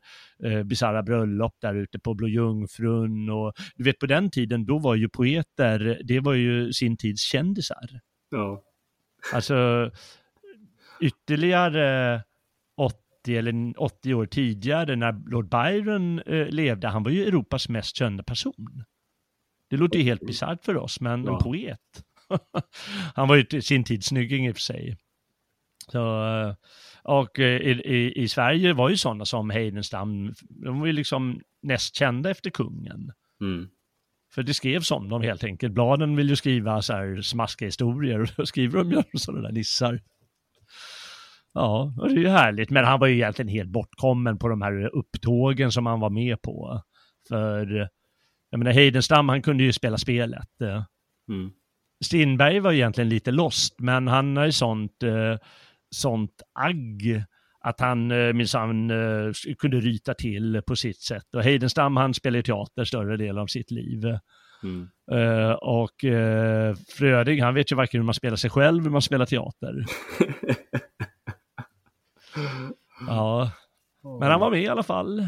bisarra 0.65 1.03
bröllop 1.03 1.55
där 1.61 1.75
ute 1.75 1.99
på 1.99 2.13
Blå 2.13 2.27
Jungfrun 2.27 3.29
och 3.29 3.53
du 3.75 3.83
vet 3.83 3.99
på 3.99 4.05
den 4.05 4.31
tiden 4.31 4.65
då 4.65 4.79
var 4.79 4.95
ju 4.95 5.09
poeter, 5.09 6.01
det 6.03 6.19
var 6.19 6.33
ju 6.33 6.73
sin 6.73 6.97
tids 6.97 7.21
kändisar. 7.21 7.99
Ja. 8.29 8.63
Alltså 9.33 9.91
ytterligare 11.01 12.21
90 13.23 13.37
eller 13.37 13.81
80 13.81 14.13
år 14.13 14.25
tidigare 14.25 14.95
när 14.95 15.29
Lord 15.29 15.49
Byron 15.49 16.19
eh, 16.19 16.47
levde, 16.47 16.87
han 16.87 17.03
var 17.03 17.11
ju 17.11 17.23
Europas 17.23 17.69
mest 17.69 17.95
kända 17.95 18.23
person. 18.23 18.83
Det 19.69 19.77
låter 19.77 19.99
ju 19.99 20.05
helt 20.05 20.25
bisarrt 20.25 20.65
för 20.65 20.77
oss, 20.77 21.01
men 21.01 21.25
ja. 21.25 21.33
en 21.33 21.43
poet. 21.43 21.79
han 23.15 23.27
var 23.27 23.35
ju 23.35 23.61
sin 23.61 23.83
tids 23.83 24.07
snygging 24.07 24.47
i 24.47 24.51
och 24.51 24.55
för 24.55 24.61
sig. 24.61 24.97
Så, 25.91 26.25
eh, 26.25 26.55
och 27.03 27.39
eh, 27.39 27.61
i, 27.61 27.71
i, 27.71 28.23
i, 28.23 28.27
Sverige 28.27 28.73
var 28.73 28.89
ju 28.89 28.97
sådana 28.97 29.25
som 29.25 29.49
Heidenstam, 29.49 30.33
de 30.49 30.79
var 30.79 30.87
ju 30.87 30.93
liksom 30.93 31.41
näst 31.61 31.95
kända 31.95 32.29
efter 32.29 32.49
kungen. 32.49 33.11
Mm. 33.41 33.67
För 34.33 34.43
det 34.43 34.53
skrevs 34.53 34.91
om 34.91 35.09
dem 35.09 35.21
helt 35.21 35.43
enkelt. 35.43 35.73
Bladen 35.73 36.15
vill 36.15 36.29
ju 36.29 36.35
skriva 36.35 36.81
så 36.81 36.93
här 36.93 37.21
smaskiga 37.21 37.67
historier 37.67 38.21
och 38.21 38.29
då 38.37 38.45
skriver 38.45 38.83
de 38.83 38.91
ju 38.91 39.03
sådana 39.13 39.41
där 39.41 39.51
nissar. 39.51 40.01
Ja, 41.53 41.93
och 41.97 42.09
det 42.09 42.15
är 42.15 42.19
ju 42.19 42.27
härligt. 42.27 42.69
Men 42.69 42.85
han 42.85 42.99
var 42.99 43.07
ju 43.07 43.13
egentligen 43.13 43.49
helt 43.49 43.69
bortkommen 43.69 44.37
på 44.37 44.47
de 44.47 44.61
här 44.61 44.95
upptågen 44.95 45.71
som 45.71 45.85
han 45.85 45.99
var 45.99 46.09
med 46.09 46.41
på. 46.41 46.81
För, 47.27 47.89
jag 48.49 48.57
menar, 48.57 48.71
Heidenstam, 48.71 49.29
han 49.29 49.41
kunde 49.41 49.63
ju 49.63 49.73
spela 49.73 49.97
spelet. 49.97 50.49
Mm. 51.29 51.51
Strindberg 52.05 52.59
var 52.59 52.71
egentligen 52.71 53.09
lite 53.09 53.31
lost, 53.31 53.79
men 53.79 54.07
han 54.07 54.37
har 54.37 54.45
ju 54.45 54.51
sånt, 54.51 55.03
eh, 55.03 55.37
sånt 55.95 56.41
agg 56.59 57.23
att 57.63 57.79
han 57.79 58.11
eh, 58.11 58.33
minsann 58.33 58.89
eh, 58.89 59.31
kunde 59.59 59.79
ryta 59.79 60.13
till 60.13 60.61
på 60.67 60.75
sitt 60.75 61.01
sätt. 61.01 61.35
Och 61.35 61.43
Heidenstam, 61.43 61.97
han 61.97 62.13
spelar 62.13 62.41
teater 62.41 62.83
större 62.83 63.17
delen 63.17 63.37
av 63.37 63.47
sitt 63.47 63.71
liv. 63.71 64.03
Mm. 64.63 64.89
Uh, 65.11 65.51
och 65.51 66.03
uh, 66.03 66.75
Fröding, 66.97 67.41
han 67.41 67.53
vet 67.53 67.71
ju 67.71 67.75
varken 67.75 67.99
hur 67.99 68.05
man 68.05 68.13
spelar 68.13 68.35
sig 68.35 68.49
själv, 68.49 68.83
hur 68.83 68.91
man 68.91 69.01
spelar 69.01 69.25
teater. 69.25 69.85
Ja, 73.07 73.51
men 74.19 74.31
han 74.31 74.39
var 74.39 74.51
med 74.51 74.61
i 74.61 74.67
alla 74.67 74.83
fall. 74.83 75.27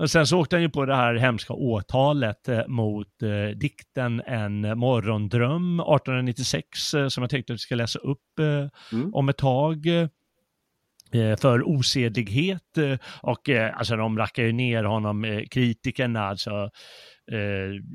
Och 0.00 0.10
sen 0.10 0.26
så 0.26 0.38
åkte 0.38 0.56
han 0.56 0.62
ju 0.62 0.70
på 0.70 0.86
det 0.86 0.96
här 0.96 1.14
hemska 1.14 1.52
åtalet 1.52 2.48
eh, 2.48 2.66
mot 2.66 3.22
eh, 3.22 3.58
dikten 3.58 4.22
En 4.26 4.78
morgondröm 4.78 5.80
1896 5.80 6.94
eh, 6.94 7.08
som 7.08 7.22
jag 7.22 7.30
tänkte 7.30 7.52
att 7.52 7.54
vi 7.54 7.58
ska 7.58 7.74
läsa 7.74 7.98
upp 7.98 8.38
eh, 8.38 8.96
mm. 8.98 9.14
om 9.14 9.28
ett 9.28 9.36
tag 9.36 9.86
eh, 9.86 11.36
för 11.40 11.68
osedlighet 11.68 12.78
och 13.22 13.48
eh, 13.48 13.78
alltså 13.78 13.96
de 13.96 14.18
rackar 14.18 14.42
ju 14.42 14.52
ner 14.52 14.84
honom, 14.84 15.44
kritikerna, 15.50 16.28
alltså 16.28 16.70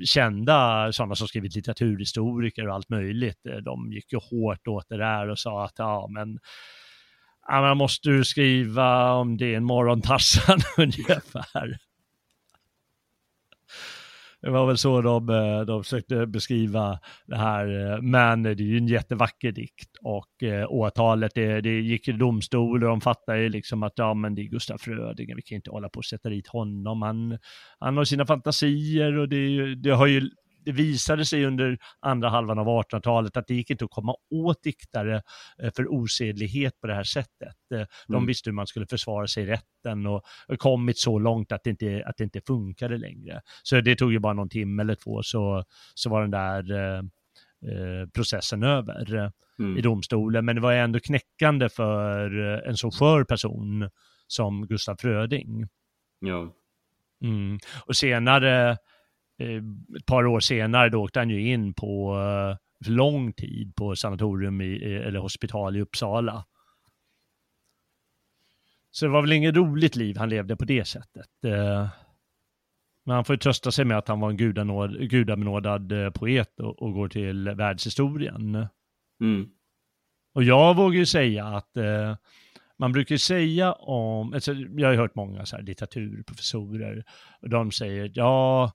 kända 0.04 0.92
sådana 0.92 1.14
som 1.14 1.28
skrivit 1.28 1.54
litteraturhistoriker 1.54 2.68
och 2.68 2.74
allt 2.74 2.88
möjligt. 2.88 3.40
De 3.62 3.92
gick 3.92 4.12
ju 4.12 4.18
hårt 4.18 4.68
åt 4.68 4.88
det 4.88 4.96
där 4.96 5.28
och 5.28 5.38
sa 5.38 5.64
att 5.64 5.74
ja 5.76 6.08
men 6.10 6.38
ja, 7.48 7.60
man 7.60 7.76
måste 7.76 8.08
du 8.08 8.24
skriva 8.24 9.12
om 9.12 9.36
det 9.36 9.54
en 9.54 9.64
morgontassan 9.64 10.58
ungefär. 10.78 11.78
Det 14.46 14.50
var 14.50 14.66
väl 14.66 14.78
så 14.78 15.00
de, 15.00 15.28
eh, 15.28 15.60
de 15.60 15.84
försökte 15.84 16.26
beskriva 16.26 16.98
det 17.26 17.36
här, 17.36 17.92
eh, 17.92 18.02
men 18.02 18.42
det 18.42 18.50
är 18.50 18.60
ju 18.60 18.78
en 18.78 18.88
jättevacker 18.88 19.52
dikt 19.52 19.96
och 20.02 20.42
eh, 20.42 20.66
åtalet, 20.72 21.32
det, 21.34 21.60
det 21.60 21.80
gick 21.80 22.08
i 22.08 22.12
domstol 22.12 22.84
och 22.84 22.88
de 22.88 23.00
fattade 23.00 23.42
ju 23.42 23.48
liksom 23.48 23.82
att 23.82 23.92
ja 23.96 24.14
men 24.14 24.34
det 24.34 24.42
är 24.42 24.44
Gustaf 24.44 24.80
Fröding, 24.80 25.36
vi 25.36 25.42
kan 25.42 25.56
inte 25.56 25.70
hålla 25.70 25.88
på 25.88 25.98
och 25.98 26.04
sätta 26.04 26.28
dit 26.28 26.48
honom, 26.48 27.02
han, 27.02 27.38
han 27.78 27.96
har 27.96 28.04
sina 28.04 28.26
fantasier 28.26 29.18
och 29.18 29.28
det, 29.28 29.74
det 29.74 29.90
har 29.90 30.06
ju 30.06 30.30
det 30.66 30.72
visade 30.72 31.24
sig 31.24 31.44
under 31.44 31.78
andra 32.00 32.28
halvan 32.28 32.58
av 32.58 32.66
1800-talet 32.66 33.36
att 33.36 33.46
det 33.46 33.54
gick 33.54 33.70
inte 33.70 33.84
att 33.84 33.90
komma 33.90 34.14
åt 34.30 34.62
diktare 34.62 35.22
eh, 35.62 35.70
för 35.76 35.92
osedlighet 35.92 36.80
på 36.80 36.86
det 36.86 36.94
här 36.94 37.04
sättet. 37.04 37.56
Eh, 37.74 37.86
de 38.06 38.14
mm. 38.14 38.26
visste 38.26 38.50
hur 38.50 38.54
man 38.54 38.66
skulle 38.66 38.86
försvara 38.86 39.26
sig 39.26 39.42
i 39.42 39.46
rätten 39.46 40.06
och 40.06 40.24
kommit 40.58 40.98
så 40.98 41.18
långt 41.18 41.52
att 41.52 41.64
det 41.64 41.70
inte, 41.70 42.02
att 42.06 42.16
det 42.16 42.24
inte 42.24 42.40
funkade 42.46 42.98
längre. 42.98 43.40
Så 43.62 43.80
det 43.80 43.96
tog 43.96 44.12
ju 44.12 44.18
bara 44.18 44.32
någon 44.32 44.48
timme 44.48 44.82
eller 44.82 44.94
två 44.94 45.22
så, 45.22 45.64
så 45.94 46.10
var 46.10 46.20
den 46.20 46.30
där 46.30 46.72
eh, 46.72 47.02
processen 48.14 48.62
över 48.62 49.32
mm. 49.58 49.78
i 49.78 49.80
domstolen. 49.80 50.44
Men 50.44 50.56
det 50.56 50.62
var 50.62 50.72
ändå 50.72 51.00
knäckande 51.00 51.68
för 51.68 52.30
en 52.68 52.76
så 52.76 52.90
skör 52.90 53.24
person 53.24 53.90
som 54.26 54.66
Gustaf 54.66 55.00
Fröding. 55.00 55.68
Ja. 56.20 56.54
Mm. 57.22 57.58
Och 57.86 57.96
senare 57.96 58.76
ett 59.98 60.06
par 60.06 60.26
år 60.26 60.40
senare 60.40 60.88
då 60.88 61.02
åkte 61.02 61.18
han 61.18 61.30
ju 61.30 61.52
in 61.52 61.74
på 61.74 62.14
för 62.84 62.90
eh, 62.90 62.96
lång 62.96 63.32
tid 63.32 63.74
på 63.76 63.96
sanatorium 63.96 64.60
i, 64.60 64.76
eller 64.84 65.18
hospital 65.18 65.76
i 65.76 65.80
Uppsala. 65.80 66.44
Så 68.90 69.04
det 69.04 69.10
var 69.10 69.20
väl 69.20 69.32
inget 69.32 69.56
roligt 69.56 69.96
liv 69.96 70.16
han 70.16 70.28
levde 70.28 70.56
på 70.56 70.64
det 70.64 70.84
sättet. 70.84 71.44
Eh, 71.44 71.88
men 73.04 73.14
han 73.14 73.24
får 73.24 73.34
ju 73.34 73.38
trösta 73.38 73.72
sig 73.72 73.84
med 73.84 73.98
att 73.98 74.08
han 74.08 74.20
var 74.20 74.30
en 74.30 74.36
gudanåd, 74.36 75.10
gudabenådad 75.10 75.92
poet 76.14 76.60
och, 76.60 76.82
och, 76.82 76.92
går 76.92 77.08
till 77.08 77.48
världshistorien. 77.48 78.66
Mm. 79.20 79.50
Och 80.34 80.44
jag 80.44 80.76
vågar 80.76 80.98
ju 80.98 81.06
säga 81.06 81.46
att 81.46 81.76
eh, 81.76 82.16
man 82.78 82.92
brukar 82.92 83.16
säga 83.16 83.72
om, 83.72 84.32
alltså, 84.32 84.54
jag 84.54 84.88
har 84.88 84.94
hört 84.94 85.14
många 85.14 85.46
så 85.46 85.56
här 85.56 85.62
litteraturprofessorer, 85.62 87.04
och 87.40 87.48
de 87.48 87.72
säger 87.72 88.10
ja, 88.14 88.72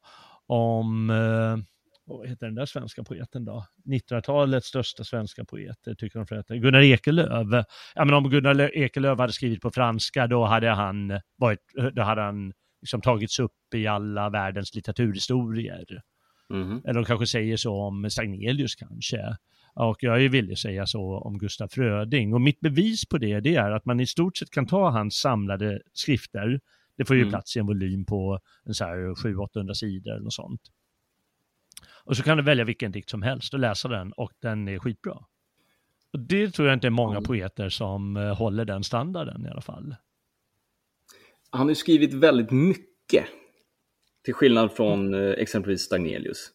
om, 0.52 1.10
eh, 1.10 1.58
vad 2.06 2.30
heter 2.30 2.46
den 2.46 2.56
där 2.56 2.66
svenska 2.66 3.04
poeten 3.04 3.46
då? 3.46 3.66
1900-talets 3.86 4.68
största 4.68 5.04
svenska 5.04 5.46
poet, 5.46 5.78
tycker 5.98 6.20
de 6.20 6.28
för 6.28 6.56
Gunnar 6.56 6.82
Ekelöf. 6.82 7.66
Ja, 7.96 8.06
men 8.06 8.14
om 8.14 8.30
Gunnar 8.30 8.78
Ekelöf 8.78 9.20
hade 9.20 9.34
skrivit 9.34 9.62
på 9.62 9.72
franska, 9.72 10.28
då 10.28 10.46
hade 10.46 10.70
han, 10.70 11.20
varit, 11.36 11.60
då 11.94 12.02
hade 12.02 12.22
han 12.22 12.54
liksom 12.82 13.02
tagits 13.02 13.40
upp 13.40 13.74
i 13.76 13.88
alla 13.88 14.30
världens 14.30 14.76
litteraturhistorier. 14.76 16.02
Mm. 16.54 16.82
Eller 16.86 16.94
de 16.94 17.06
kanske 17.06 17.28
säger 17.28 17.58
så 17.58 17.82
om 17.82 18.10
Stagnelius 18.10 18.76
kanske. 18.76 19.36
Och 19.74 19.98
jag 20.00 20.24
är 20.24 20.30
villig 20.30 20.54
att 20.54 20.60
säga 20.60 20.86
så 20.86 21.18
om 21.18 21.38
Gustaf 21.38 21.72
Fröding. 21.72 22.34
Och 22.34 22.42
mitt 22.42 22.60
bevis 22.60 23.06
på 23.06 23.18
det, 23.18 23.40
det 23.40 23.56
är 23.56 23.72
att 23.72 23.86
man 23.86 24.00
i 24.00 24.08
stort 24.08 24.38
sett 24.38 24.52
kan 24.52 24.68
ta 24.68 24.90
hans 24.90 25.16
samlade 25.16 25.82
skrifter, 25.94 26.60
det 26.98 27.06
får 27.06 27.16
ju 27.16 27.22
mm. 27.22 27.32
plats 27.32 27.56
i 27.56 27.60
en 27.60 27.66
volym 27.66 28.06
på 28.06 28.40
en 28.66 28.74
så 28.74 28.86
här 28.86 28.98
700-800 28.98 29.74
sidor 29.74 30.12
eller 30.12 30.24
något 30.24 30.34
sånt. 30.34 30.62
Och 32.04 32.18
så 32.18 32.24
kan 32.24 32.38
du 32.38 32.44
välja 32.44 32.66
vilken 32.66 32.92
dikt 32.92 33.10
som 33.10 33.22
helst 33.22 33.54
och 33.54 33.60
läsa 33.60 33.88
den 33.88 34.12
och 34.12 34.32
den 34.42 34.68
är 34.68 34.80
skitbra. 34.80 35.18
Och 36.14 36.20
det 36.20 36.52
tror 36.52 36.68
jag 36.68 36.76
inte 36.76 36.88
är 36.88 36.92
många 36.92 37.18
mm. 37.18 37.24
poeter 37.24 37.70
som 37.70 38.18
uh, 38.18 38.34
håller 38.34 38.66
den 38.66 38.84
standarden 38.84 39.46
i 39.46 39.50
alla 39.50 39.62
fall. 39.62 39.96
Han 41.50 41.62
har 41.62 41.70
ju 41.70 41.76
skrivit 41.76 42.14
väldigt 42.14 42.52
mycket. 42.52 43.26
Till 44.24 44.34
skillnad 44.34 44.72
från 44.72 45.14
uh, 45.14 45.34
exempelvis 45.38 45.82
Stagnelius. 45.82 46.52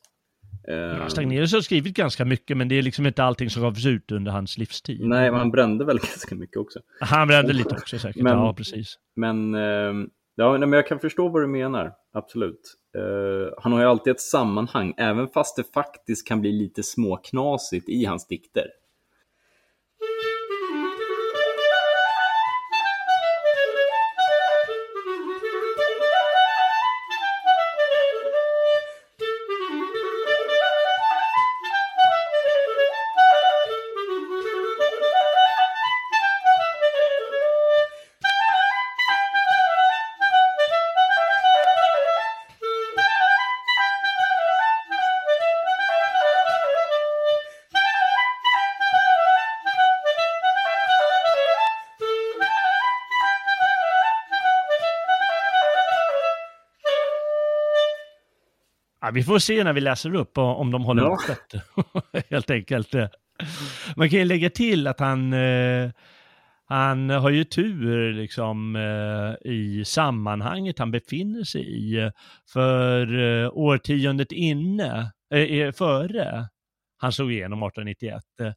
Ja, 0.66 0.74
ehm. 0.74 1.10
Stagnelius 1.10 1.52
har 1.52 1.60
skrivit 1.60 1.96
ganska 1.96 2.24
mycket, 2.24 2.56
men 2.56 2.68
det 2.68 2.74
är 2.74 2.82
liksom 2.82 3.06
inte 3.06 3.24
allting 3.24 3.50
som 3.50 3.62
gavs 3.62 3.86
ut 3.86 4.12
under 4.12 4.32
hans 4.32 4.58
livstid. 4.58 5.00
Nej, 5.00 5.30
men 5.30 5.40
han 5.40 5.50
brände 5.50 5.84
väl 5.84 5.98
ganska 6.02 6.34
mycket 6.34 6.56
också. 6.56 6.80
Han 7.00 7.28
brände 7.28 7.52
lite 7.52 7.74
också 7.74 7.98
säkert, 7.98 8.22
men, 8.22 8.32
ja 8.32 8.54
precis. 8.54 8.98
Men 9.16 9.54
uh, 9.54 10.06
Ja, 10.38 10.56
nej, 10.56 10.68
men 10.68 10.72
jag 10.72 10.86
kan 10.86 11.00
förstå 11.00 11.28
vad 11.28 11.42
du 11.42 11.46
menar, 11.46 11.92
absolut. 12.12 12.60
Uh, 12.98 13.48
han 13.58 13.72
har 13.72 13.80
ju 13.80 13.86
alltid 13.86 14.10
ett 14.10 14.20
sammanhang, 14.20 14.94
även 14.96 15.28
fast 15.28 15.56
det 15.56 15.72
faktiskt 15.74 16.28
kan 16.28 16.40
bli 16.40 16.52
lite 16.52 16.82
småknasigt 16.82 17.88
i 17.88 18.04
hans 18.04 18.26
dikter. 18.26 18.66
Vi 59.16 59.22
får 59.22 59.38
se 59.38 59.64
när 59.64 59.72
vi 59.72 59.80
läser 59.80 60.14
upp 60.14 60.38
om 60.38 60.70
de 60.70 60.84
håller 60.84 61.02
Ja. 61.02 61.18
Helt 62.30 62.50
enkelt. 62.50 62.94
Man 63.96 64.10
kan 64.10 64.18
ju 64.18 64.24
lägga 64.24 64.50
till 64.50 64.86
att 64.86 65.00
han, 65.00 65.32
eh, 65.32 65.90
han 66.64 67.10
har 67.10 67.30
ju 67.30 67.44
tur 67.44 68.12
liksom 68.12 68.76
eh, 68.76 69.52
i 69.52 69.84
sammanhanget 69.84 70.78
han 70.78 70.90
befinner 70.90 71.44
sig 71.44 71.62
i. 71.62 72.10
För 72.52 73.18
eh, 73.18 73.50
årtiondet 73.52 74.32
inne, 74.32 75.12
eh, 75.34 75.72
före 75.72 76.48
han 76.98 77.12
slog 77.12 77.32
igenom 77.32 77.62
1891, 77.62 78.22
eh, 78.40 78.52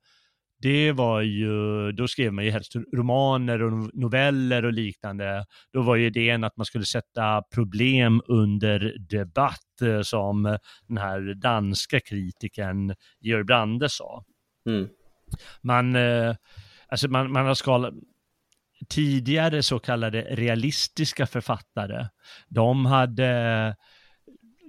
det 0.61 0.91
var 0.91 1.21
ju, 1.21 1.91
då 1.91 2.07
skrev 2.07 2.33
man 2.33 2.45
ju 2.45 2.51
helst 2.51 2.75
romaner 2.75 3.61
och 3.61 3.71
noveller 3.93 4.65
och 4.65 4.73
liknande. 4.73 5.45
Då 5.73 5.81
var 5.81 5.95
ju 5.95 6.05
idén 6.05 6.43
att 6.43 6.57
man 6.57 6.65
skulle 6.65 6.85
sätta 6.85 7.41
problem 7.53 8.21
under 8.27 8.95
debatt, 9.09 9.81
eh, 9.81 10.01
som 10.01 10.57
den 10.87 10.97
här 10.97 11.33
danska 11.33 11.99
kritikern 11.99 12.95
Georg 13.19 13.43
Brande 13.43 13.89
sa. 13.89 14.23
Mm. 14.65 14.89
Man, 15.61 15.95
eh, 15.95 16.35
alltså 16.87 17.07
man, 17.07 17.31
man 17.31 17.45
har 17.45 17.55
skalat, 17.55 17.93
tidigare 18.89 19.63
så 19.63 19.79
kallade 19.79 20.21
realistiska 20.21 21.27
författare, 21.27 22.07
de 22.47 22.85
hade 22.85 23.75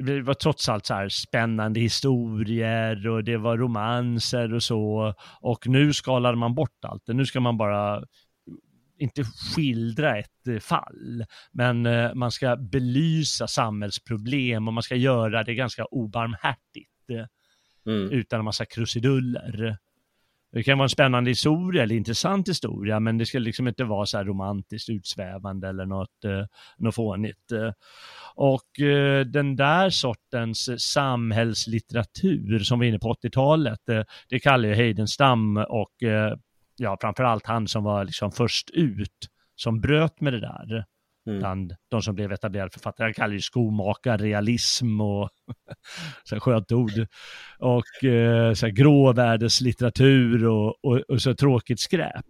det 0.01 0.23
var 0.23 0.35
trots 0.35 0.69
allt 0.69 0.87
så 0.87 0.95
här 0.95 1.09
spännande 1.09 1.81
historier 1.81 3.09
och 3.09 3.25
det 3.25 3.37
var 3.37 3.59
romanser 3.59 4.55
och 4.55 4.63
så. 4.63 5.15
Och 5.41 5.67
nu 5.67 5.93
skalade 5.93 6.37
man 6.37 6.55
bort 6.55 6.85
allt 6.85 7.03
det. 7.07 7.13
Nu 7.13 7.27
ska 7.27 7.41
man 7.41 7.57
bara 7.57 8.05
inte 8.99 9.25
skildra 9.55 10.19
ett 10.19 10.47
eh, 10.49 10.59
fall, 10.59 11.25
men 11.53 11.87
eh, 11.87 12.15
man 12.15 12.31
ska 12.33 12.57
belysa 12.57 13.47
samhällsproblem 13.49 14.69
och 14.69 14.75
man 14.75 14.83
ska 14.83 14.97
göra 14.97 15.45
det 15.45 15.55
ganska 15.55 15.85
obarmhärtigt 15.85 17.11
eh, 17.11 17.27
Mm. 17.87 18.11
utan 18.11 18.39
en 18.39 18.45
massa 18.45 18.65
krusiduller. 18.65 19.77
Det 20.53 20.63
kan 20.63 20.79
vara 20.79 20.85
en 20.85 20.91
spännande 20.91 21.31
historia 21.31 21.83
eller 21.83 21.95
intressant 21.95 22.49
historia, 22.49 23.01
men 23.01 23.19
det 23.19 23.27
ska 23.27 23.39
liksom 23.39 23.69
inte 23.69 23.85
vara 23.85 24.07
så 24.07 24.17
här 24.17 24.25
romantiskt 24.25 24.89
utsvävande 24.89 25.69
eller 25.69 25.87
något, 25.87 26.25
eh, 26.25 26.45
något 26.77 26.95
fånigt. 26.95 27.53
Eh, 27.53 27.73
och 28.35 28.81
eh, 28.81 29.27
den 29.27 29.57
där 29.57 29.91
sortens 29.91 30.93
samhällslitteratur 30.93 32.59
som 32.59 32.79
vi 32.79 32.87
är 32.87 32.89
inne 32.89 32.99
på 32.99 33.15
80-talet, 33.15 33.89
eh, 33.89 34.03
det 34.29 34.39
kallar 34.39 34.69
ju 34.69 34.75
Heidenstam 34.75 35.57
och 35.57 36.03
eh, 36.03 36.37
ja, 36.77 36.97
framförallt 37.01 37.47
han 37.47 37.69
som 37.69 37.85
var 37.85 38.05
liksom 38.05 38.33
först 38.33 38.71
ut, 38.71 39.29
som 39.57 39.81
bröt 39.81 40.21
med 40.21 40.33
det 40.33 40.41
där 40.41 40.85
Mm. 41.27 41.39
bland 41.39 41.75
de 41.91 42.03
som 42.03 42.15
blev 42.15 42.33
etablerade 42.33 42.71
författare. 42.71 43.07
Han 43.07 43.15
kallar 43.15 43.35
ju 43.35 43.41
skomakar 43.41 44.19
realism 44.19 45.01
och 45.01 45.29
så 46.25 46.35
här 46.35 46.41
skönt 46.41 46.73
ord. 46.73 47.07
Och 47.59 48.05
eh, 48.05 48.53
så 48.53 48.67
här 48.67 48.73
gråvärdeslitteratur 48.73 50.47
och, 50.47 50.85
och, 50.85 51.01
och 51.09 51.23
så 51.23 51.35
tråkigt 51.35 51.81
skräp. 51.81 52.25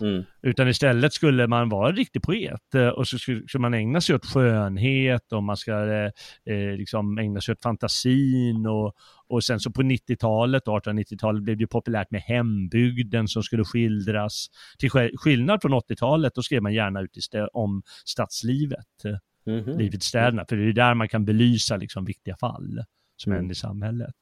Mm. 0.00 0.24
Utan 0.42 0.68
istället 0.68 1.12
skulle 1.12 1.46
man 1.46 1.68
vara 1.68 1.88
en 1.88 1.96
riktig 1.96 2.22
poet 2.22 2.74
eh, 2.74 2.88
och 2.88 3.08
så 3.08 3.18
skulle, 3.18 3.42
skulle 3.48 3.62
man 3.62 3.74
ägna 3.74 4.00
sig 4.00 4.14
åt 4.14 4.26
skönhet 4.26 5.32
och 5.32 5.42
man 5.42 5.56
ska 5.56 5.72
eh, 5.72 6.10
eh, 6.54 6.76
liksom 6.76 7.18
ägna 7.18 7.40
sig 7.40 7.52
åt 7.52 7.62
fantasin 7.62 8.66
och, 8.66 8.94
och 9.28 9.44
sen 9.44 9.60
så 9.60 9.70
på 9.70 9.82
90-talet, 9.82 10.64
1890-talet 10.66 11.42
blev 11.42 11.56
det 11.56 11.66
populärt 11.66 12.10
med 12.10 12.20
hembygden 12.20 13.28
som 13.28 13.42
skulle 13.42 13.64
skildras. 13.64 14.46
Till 14.78 14.90
sk- 14.90 15.16
skillnad 15.16 15.62
från 15.62 15.72
80-talet, 15.74 16.34
då 16.34 16.42
skrev 16.42 16.62
man 16.62 16.74
gärna 16.74 17.00
ut 17.00 17.16
om 17.52 17.82
stadslivet, 18.04 19.04
eh, 19.04 19.16
Mhm. 19.46 19.78
livet 19.78 19.94
i 20.02 20.06
städerna, 20.06 20.44
för 20.48 20.56
det 20.56 20.68
är 20.68 20.72
där 20.72 20.94
man 20.94 21.08
kan 21.08 21.24
belysa 21.24 21.76
liksom 21.76 22.04
viktiga 22.04 22.36
fall 22.36 22.82
som 23.16 23.32
Mm. 23.32 23.40
händer 23.42 23.52
i 23.52 23.56
samhället. 23.56 24.14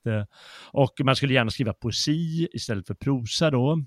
Och 0.73 0.93
man 1.05 1.17
skulle 1.17 1.35
gärna 1.35 1.51
skriva 1.51 1.73
poesi 1.73 2.49
istället 2.53 2.87
för 2.87 2.95
prosa 2.95 3.51
då. 3.51 3.85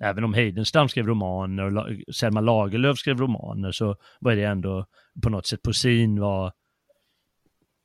Även 0.00 0.24
om 0.24 0.34
Heidenstam 0.34 0.88
skrev 0.88 1.06
romaner 1.06 1.76
och 1.76 2.14
Selma 2.14 2.40
Lagerlöf 2.40 2.98
skrev 2.98 3.18
romaner 3.18 3.72
så 3.72 3.96
var 4.20 4.36
det 4.36 4.44
ändå 4.44 4.86
på 5.22 5.28
något 5.28 5.46
sätt 5.46 5.62
poesin 5.62 6.20
var 6.20 6.52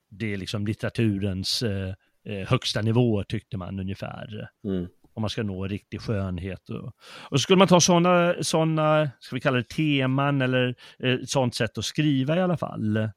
det 0.10 0.34
är 0.34 0.38
liksom 0.38 0.67
litteraturens 0.67 1.63
eh, 1.63 1.93
eh, 2.25 2.47
högsta 2.47 2.82
nivå 2.82 3.23
tyckte 3.23 3.58
man 3.58 3.80
ungefär. 3.80 4.49
Mm. 4.63 4.88
Om 5.13 5.21
man 5.21 5.30
ska 5.30 5.43
nå 5.43 5.67
riktig 5.67 6.01
skönhet. 6.01 6.69
Och, 6.69 6.86
och 7.30 7.30
så 7.32 7.38
skulle 7.38 7.58
man 7.58 7.67
ta 7.67 7.80
sådana, 7.82 8.36
såna, 8.41 9.10
ska 9.19 9.36
vi 9.36 9.41
kalla 9.41 9.58
det 9.58 9.69
teman 9.69 10.41
eller 10.41 10.75
eh, 10.99 11.13
ett 11.13 11.30
sådant 11.30 11.56
sätt 11.56 11.78
att 11.78 11.86
skriva 11.86 12.36
i 12.36 12.41
alla 12.41 12.58
fall. 12.58 13.10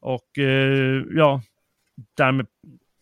Och 0.00 0.38
eh, 0.38 1.02
ja, 1.10 1.42
därmed 2.16 2.46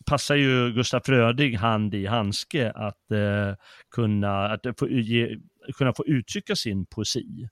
passar 0.04 0.34
ju 0.34 0.72
Gustaf 0.72 1.06
Fröding 1.06 1.56
hand 1.56 1.94
i 1.94 2.06
handske 2.06 2.70
att 2.70 3.10
eh, 3.10 3.54
kunna, 3.90 4.48
att 4.48 4.66
få, 4.78 4.88
ge, 4.88 5.36
kunna 5.78 5.92
få 5.92 6.06
uttrycka 6.06 6.56
sin 6.56 6.86
poesi, 6.86 7.48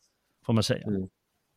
får 0.47 0.53
man 0.53 0.63
säga. 0.63 0.87
Mm. 0.87 1.09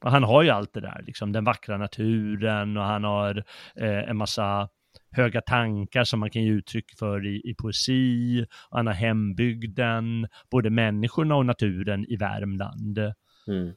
Han 0.05 0.23
har 0.23 0.43
ju 0.43 0.49
allt 0.49 0.73
det 0.73 0.81
där, 0.81 1.03
liksom 1.05 1.31
den 1.31 1.43
vackra 1.43 1.77
naturen 1.77 2.77
och 2.77 2.84
han 2.84 3.03
har 3.03 3.43
eh, 3.75 4.10
en 4.10 4.17
massa 4.17 4.69
höga 5.12 5.41
tankar 5.41 6.03
som 6.03 6.19
man 6.19 6.29
kan 6.29 6.43
ge 6.43 6.51
uttryck 6.51 6.86
för 6.99 7.25
i, 7.25 7.41
i 7.45 7.55
poesi. 7.55 8.45
Och 8.69 8.77
han 8.77 8.88
har 8.88 8.93
hembygden, 8.93 10.27
både 10.51 10.69
människorna 10.69 11.36
och 11.36 11.45
naturen 11.45 12.05
i 12.05 12.15
Värmland. 12.15 12.97
Mm. 13.47 13.73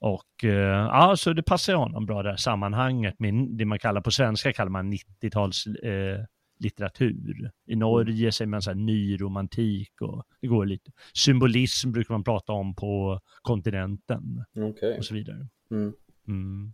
Och 0.00 0.44
eh, 0.44 0.86
ja, 0.86 1.14
så 1.16 1.32
det 1.32 1.42
passar 1.42 1.72
ju 1.72 1.76
honom 1.76 2.06
bra 2.06 2.22
det 2.22 2.30
här 2.30 2.36
sammanhanget 2.36 3.18
med 3.18 3.34
det 3.34 3.64
man 3.64 3.78
kallar 3.78 4.00
på 4.00 4.10
svenska 4.10 4.52
kallar 4.52 4.70
man 4.70 4.92
90-tals 4.92 5.66
eh, 5.66 6.24
litteratur. 6.60 7.50
I 7.66 7.76
Norge 7.76 8.32
säger 8.32 8.48
man 8.48 8.62
så 8.62 8.70
här 8.70 8.74
nyromantik 8.74 10.00
och 10.00 10.24
det 10.40 10.46
går 10.46 10.66
lite. 10.66 10.90
Symbolism 11.14 11.92
brukar 11.92 12.14
man 12.14 12.24
prata 12.24 12.52
om 12.52 12.74
på 12.74 13.20
kontinenten 13.42 14.44
Okej. 14.56 14.98
och 14.98 15.04
så 15.04 15.14
vidare. 15.14 15.48
Mm. 15.70 15.92
Mm. 16.28 16.72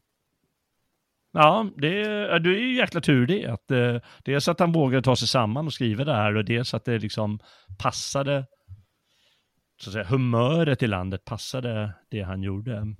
Ja, 1.32 1.70
det 1.76 2.00
är, 2.02 2.38
det 2.38 2.50
är 2.50 2.60
ju 2.60 2.76
jäkla 2.76 3.00
tur 3.00 3.26
det. 3.26 3.46
Att, 3.46 3.70
eh, 3.70 3.96
dels 4.24 4.48
att 4.48 4.60
han 4.60 4.72
vågade 4.72 5.02
ta 5.02 5.16
sig 5.16 5.28
samman 5.28 5.66
och 5.66 5.72
skriva 5.72 6.04
det 6.04 6.12
här 6.14 6.36
och 6.36 6.44
dels 6.44 6.74
att 6.74 6.84
det 6.84 6.98
liksom 6.98 7.38
passade, 7.78 8.46
så 9.82 9.90
att 9.90 9.92
säga, 9.92 10.04
humöret 10.04 10.82
i 10.82 10.86
landet 10.86 11.24
passade 11.24 11.92
det 12.10 12.22
han 12.22 12.42
gjorde. 12.42 12.94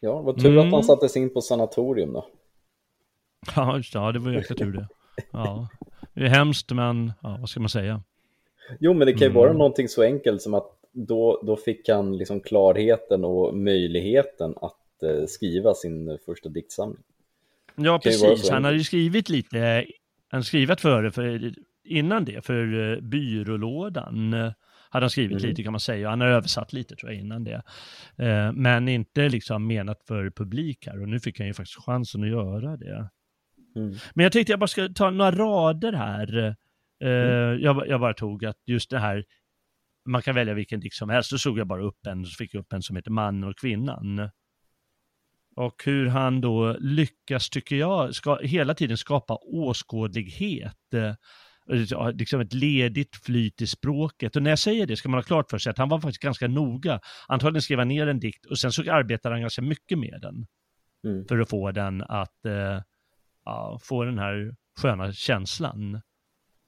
Ja, 0.00 0.22
vad 0.22 0.40
tur 0.40 0.52
Mm. 0.52 0.66
att 0.66 0.72
han 0.72 0.84
sattes 0.84 1.16
in 1.16 1.34
på 1.34 1.40
sanatorium 1.40 2.12
då. 2.12 2.26
Ja, 3.56 3.76
just 3.76 3.92
det. 3.92 3.98
Ja, 3.98 4.12
det 4.12 4.18
var 4.18 4.32
jäkla 4.32 4.56
tur 4.56 4.72
det. 4.72 4.88
Ja, 5.32 5.68
det 6.14 6.24
är 6.24 6.28
hemskt, 6.28 6.70
men 6.72 7.12
ja, 7.22 7.36
vad 7.40 7.48
ska 7.48 7.60
man 7.60 7.68
säga? 7.68 8.02
Jo, 8.80 8.92
men 8.94 9.06
det 9.06 9.12
kan 9.12 9.20
ju 9.20 9.26
Mm. 9.26 9.36
vara 9.36 9.52
någonting 9.52 9.88
så 9.88 10.02
enkelt 10.02 10.42
som 10.42 10.54
att 10.54 10.70
då, 10.92 11.42
då 11.46 11.56
fick 11.56 11.88
han 11.88 12.16
liksom 12.16 12.40
klarheten 12.40 13.24
och 13.24 13.56
möjligheten 13.56 14.54
att 14.62 15.02
eh, 15.02 15.26
skriva 15.26 15.74
sin 15.74 16.08
eh, 16.08 16.16
första 16.26 16.48
diktsamling. 16.48 17.02
Ja, 17.76 18.00
precis. 18.02 18.50
Han 18.50 18.64
hade 18.64 18.76
ju 18.76 18.84
skrivit 18.84 19.28
lite, 19.28 19.84
han 20.30 20.44
skrivit 20.44 20.80
före, 20.80 21.10
för, 21.10 21.52
innan 21.84 22.24
det, 22.24 22.44
för 22.46 22.92
eh, 22.94 23.00
byrålådan 23.00 24.34
eh, 24.34 24.52
hade 24.90 25.04
han 25.04 25.10
skrivit 25.10 25.38
Mhm. 25.42 25.48
lite 25.48 25.62
kan 25.62 25.72
man 25.72 25.80
säga. 25.80 26.08
Han 26.10 26.20
har 26.20 26.28
översatt 26.28 26.72
lite 26.72 26.96
tror 26.96 27.12
jag 27.12 27.20
innan 27.20 27.44
det. 27.44 27.62
Eh, 28.16 28.52
Men 28.52 28.88
inte 28.88 29.28
liksom 29.28 29.66
menat 29.66 30.02
för 30.04 30.30
publik 30.30 30.86
här 30.86 31.02
och 31.02 31.08
nu 31.08 31.20
fick 31.20 31.38
han 31.38 31.46
ju 31.46 31.54
faktiskt 31.54 31.84
chansen 31.84 32.22
att 32.22 32.28
göra 32.28 32.76
det. 32.76 33.08
Mm. 33.76 33.94
Men 34.14 34.22
jag 34.22 34.32
tänkte 34.32 34.52
jag 34.52 34.60
bara 34.60 34.66
ska 34.66 34.88
ta 34.88 35.10
några 35.10 35.30
rader 35.30 35.92
här. 35.92 36.56
Eh, 37.04 37.08
jag, 37.62 37.88
jag 37.88 38.00
bara 38.00 38.14
tog 38.14 38.44
att 38.44 38.56
just 38.66 38.90
det 38.90 38.98
här, 38.98 39.24
man 40.04 40.22
kan 40.22 40.34
välja 40.34 40.54
vilken 40.54 40.80
dikt 40.80 40.94
som 40.94 41.08
helst. 41.08 41.30
Då 41.30 41.38
såg 41.38 41.58
jag 41.58 41.66
bara 41.66 41.82
upp 41.82 42.06
en, 42.06 42.24
så 42.24 42.36
fick 42.36 42.54
jag 42.54 42.60
upp 42.60 42.72
en 42.72 42.82
som 42.82 42.96
heter 42.96 43.10
Mannen 43.10 43.44
och 43.44 43.58
kvinnan. 43.58 44.30
Och 45.56 45.82
hur 45.84 46.06
han 46.06 46.40
då 46.40 46.76
lyckas, 46.80 47.50
tycker 47.50 47.76
jag, 47.76 48.14
ska 48.14 48.38
hela 48.42 48.74
tiden 48.74 48.96
skapa 48.96 49.36
åskådlighet. 49.42 50.76
Ja, 51.90 52.10
liksom 52.10 52.40
ett 52.40 52.54
ledigt 52.54 53.16
flyt 53.16 53.60
i 53.62 53.66
språket. 53.66 54.36
Och 54.36 54.42
när 54.42 54.50
jag 54.50 54.58
säger 54.58 54.86
det 54.86 54.96
ska 54.96 55.08
man 55.08 55.18
ha 55.18 55.22
klart 55.22 55.50
för 55.50 55.58
sig 55.58 55.70
att 55.70 55.78
han 55.78 55.88
var 55.88 56.00
faktiskt 56.00 56.22
ganska 56.22 56.48
noga. 56.48 57.00
Antagligen 57.28 57.62
skrev 57.62 57.78
han 57.78 57.88
ner 57.88 58.06
en 58.06 58.20
dikt 58.20 58.46
och 58.46 58.58
sen 58.58 58.72
så 58.72 58.92
arbetade 58.92 59.34
han 59.34 59.40
ganska 59.40 59.62
mycket 59.62 59.98
med 59.98 60.18
den 60.22 60.46
Mm. 61.04 61.24
för 61.28 61.38
att 61.38 61.50
få 61.50 61.72
den 61.72 62.02
att 62.02 62.44
eh, 62.44 62.80
ja, 63.48 63.78
få 63.82 64.04
den 64.04 64.18
här 64.18 64.54
sköna 64.80 65.12
känslan. 65.12 66.00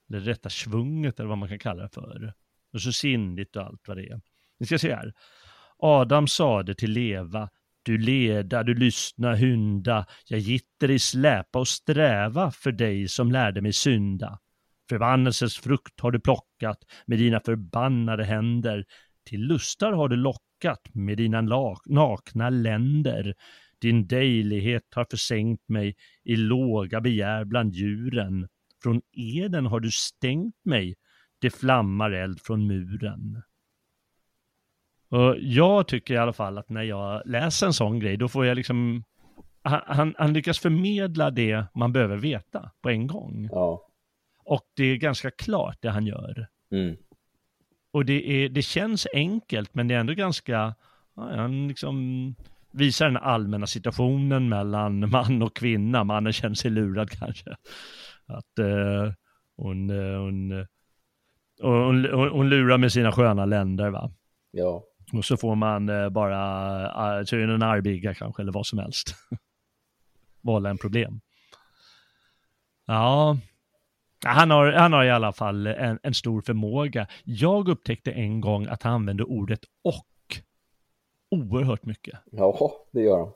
Det 0.08 0.18
rätta 0.18 0.50
svunget 0.50 1.20
eller 1.20 1.28
vad 1.28 1.38
man 1.38 1.48
kan 1.48 1.58
kalla 1.58 1.82
det 1.82 1.88
för. 1.88 2.34
Och 2.72 2.82
så 2.82 2.92
sinnligt 2.92 3.56
och 3.56 3.62
allt 3.62 3.88
vad 3.88 3.96
det 3.96 4.08
är. 4.08 4.20
Ni 4.60 4.66
ska 4.66 4.78
se 4.78 4.94
här. 4.94 5.12
Adam 5.78 6.26
sade 6.26 6.74
till 6.74 6.90
Leva, 6.90 7.48
du 7.82 7.98
leda, 7.98 8.62
du 8.62 8.74
lyssna, 8.74 9.34
hynda, 9.34 10.06
jag 10.26 10.40
gitter 10.40 10.90
i 10.90 10.98
släpa 10.98 11.58
och 11.58 11.68
sträva 11.68 12.50
för 12.50 12.72
dig 12.72 13.08
som 13.08 13.32
lärde 13.32 13.60
mig 13.60 13.72
synda. 13.72 14.38
Förbannelsens 14.88 15.58
frukt 15.58 16.00
har 16.00 16.10
du 16.10 16.20
plockat 16.20 16.78
med 17.06 17.18
dina 17.18 17.40
förbannade 17.40 18.24
händer, 18.24 18.84
till 19.24 19.40
lustar 19.40 19.92
har 19.92 20.08
du 20.08 20.16
lockat 20.16 20.94
med 20.94 21.16
dina 21.16 21.40
nakna 21.86 22.50
länder. 22.50 23.34
Din 23.80 24.06
dejlighet 24.06 24.84
har 24.94 25.06
försänkt 25.10 25.68
mig 25.68 25.96
i 26.24 26.36
låga 26.36 27.00
begär 27.00 27.44
bland 27.44 27.74
djuren. 27.74 28.48
Från 28.82 29.02
eden 29.12 29.66
har 29.66 29.80
du 29.80 29.90
stängt 29.90 30.64
mig, 30.64 30.94
det 31.38 31.50
flammar 31.50 32.10
eld 32.10 32.40
från 32.40 32.66
muren. 32.66 33.42
Och 35.08 35.36
jag 35.40 35.88
tycker 35.88 36.14
i 36.14 36.16
alla 36.16 36.32
fall 36.32 36.58
att 36.58 36.68
när 36.68 36.82
jag 36.82 37.22
läser 37.26 37.66
en 37.66 37.72
sån 37.72 37.98
grej, 37.98 38.16
då 38.16 38.28
får 38.28 38.46
jag 38.46 38.56
liksom 38.56 39.04
han, 39.62 40.14
han 40.18 40.32
lyckas 40.32 40.58
förmedla 40.58 41.30
det 41.30 41.64
man 41.74 41.92
behöver 41.92 42.16
veta 42.16 42.70
på 42.80 42.90
en 42.90 43.06
gång. 43.06 43.48
Ja. 43.52 43.86
Och 44.44 44.62
det 44.76 44.84
är 44.84 44.96
ganska 44.96 45.30
klart 45.30 45.78
det 45.80 45.90
han 45.90 46.06
gör. 46.06 46.46
Mm. 46.72 46.96
Och 47.92 48.04
det, 48.04 48.30
är, 48.30 48.48
det 48.48 48.62
känns 48.62 49.06
enkelt, 49.14 49.74
men 49.74 49.88
det 49.88 49.94
är 49.94 49.98
ändå 49.98 50.14
ganska, 50.14 50.74
ja, 51.14 51.36
han 51.36 51.68
liksom 51.68 52.34
visar 52.70 53.06
den 53.06 53.16
allmänna 53.16 53.66
situationen 53.66 54.48
mellan 54.48 55.10
man 55.10 55.42
och 55.42 55.56
kvinna. 55.56 56.04
Mannen 56.04 56.32
känner 56.32 56.54
sig 56.54 56.70
lurad 56.70 57.10
kanske. 57.18 57.50
Att 58.26 58.58
uh, 58.58 59.12
hon, 59.56 59.90
uh, 59.90 60.20
hon, 60.20 60.52
uh, 60.52 60.66
hon, 61.62 62.04
hon, 62.12 62.28
hon 62.28 62.48
lurar 62.48 62.78
med 62.78 62.92
sina 62.92 63.12
sköna 63.12 63.44
länder 63.44 63.90
va. 63.90 64.12
Ja. 64.50 64.84
Och 65.12 65.24
så 65.24 65.36
får 65.36 65.54
man 65.54 65.86
bara, 66.12 67.26
så 67.26 67.36
är 67.36 67.46
det 67.46 67.54
en 67.54 67.62
armbigga 67.62 68.14
kanske, 68.14 68.42
eller 68.42 68.52
vad 68.52 68.66
som 68.66 68.78
helst. 68.78 69.14
Vålla 70.40 70.70
en 70.70 70.78
problem. 70.78 71.20
Ja, 72.86 73.36
han 74.24 74.50
har, 74.50 74.72
han 74.72 74.92
har 74.92 75.04
i 75.04 75.10
alla 75.10 75.32
fall 75.32 75.66
en, 75.66 75.98
en 76.02 76.14
stor 76.14 76.40
förmåga. 76.40 77.06
Jag 77.24 77.68
upptäckte 77.68 78.12
en 78.12 78.40
gång 78.40 78.66
att 78.66 78.82
han 78.82 78.92
använde 78.92 79.24
ordet 79.24 79.60
och 79.84 80.06
oerhört 81.30 81.84
mycket. 81.84 82.18
Ja, 82.32 82.72
det 82.92 83.00
gör 83.00 83.18
han. 83.18 83.32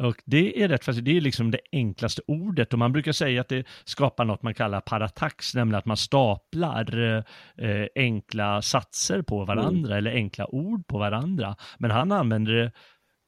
Och 0.00 0.22
det 0.24 0.62
är 0.62 0.68
rätt 0.68 0.84
fast 0.84 1.04
det 1.04 1.16
är 1.16 1.20
liksom 1.20 1.50
det 1.50 1.60
enklaste 1.72 2.22
ordet 2.26 2.72
och 2.72 2.78
man 2.78 2.92
brukar 2.92 3.12
säga 3.12 3.40
att 3.40 3.48
det 3.48 3.66
skapar 3.84 4.24
något 4.24 4.42
man 4.42 4.54
kallar 4.54 4.80
paratax, 4.80 5.54
nämligen 5.54 5.78
att 5.78 5.86
man 5.86 5.96
staplar 5.96 7.16
eh, 7.56 7.86
enkla 7.94 8.62
satser 8.62 9.22
på 9.22 9.44
varandra 9.44 9.92
mm. 9.94 9.98
eller 9.98 10.10
enkla 10.10 10.54
ord 10.54 10.86
på 10.86 10.98
varandra. 10.98 11.56
Men 11.78 11.90
han 11.90 12.12
använder 12.12 12.52
det 12.52 12.72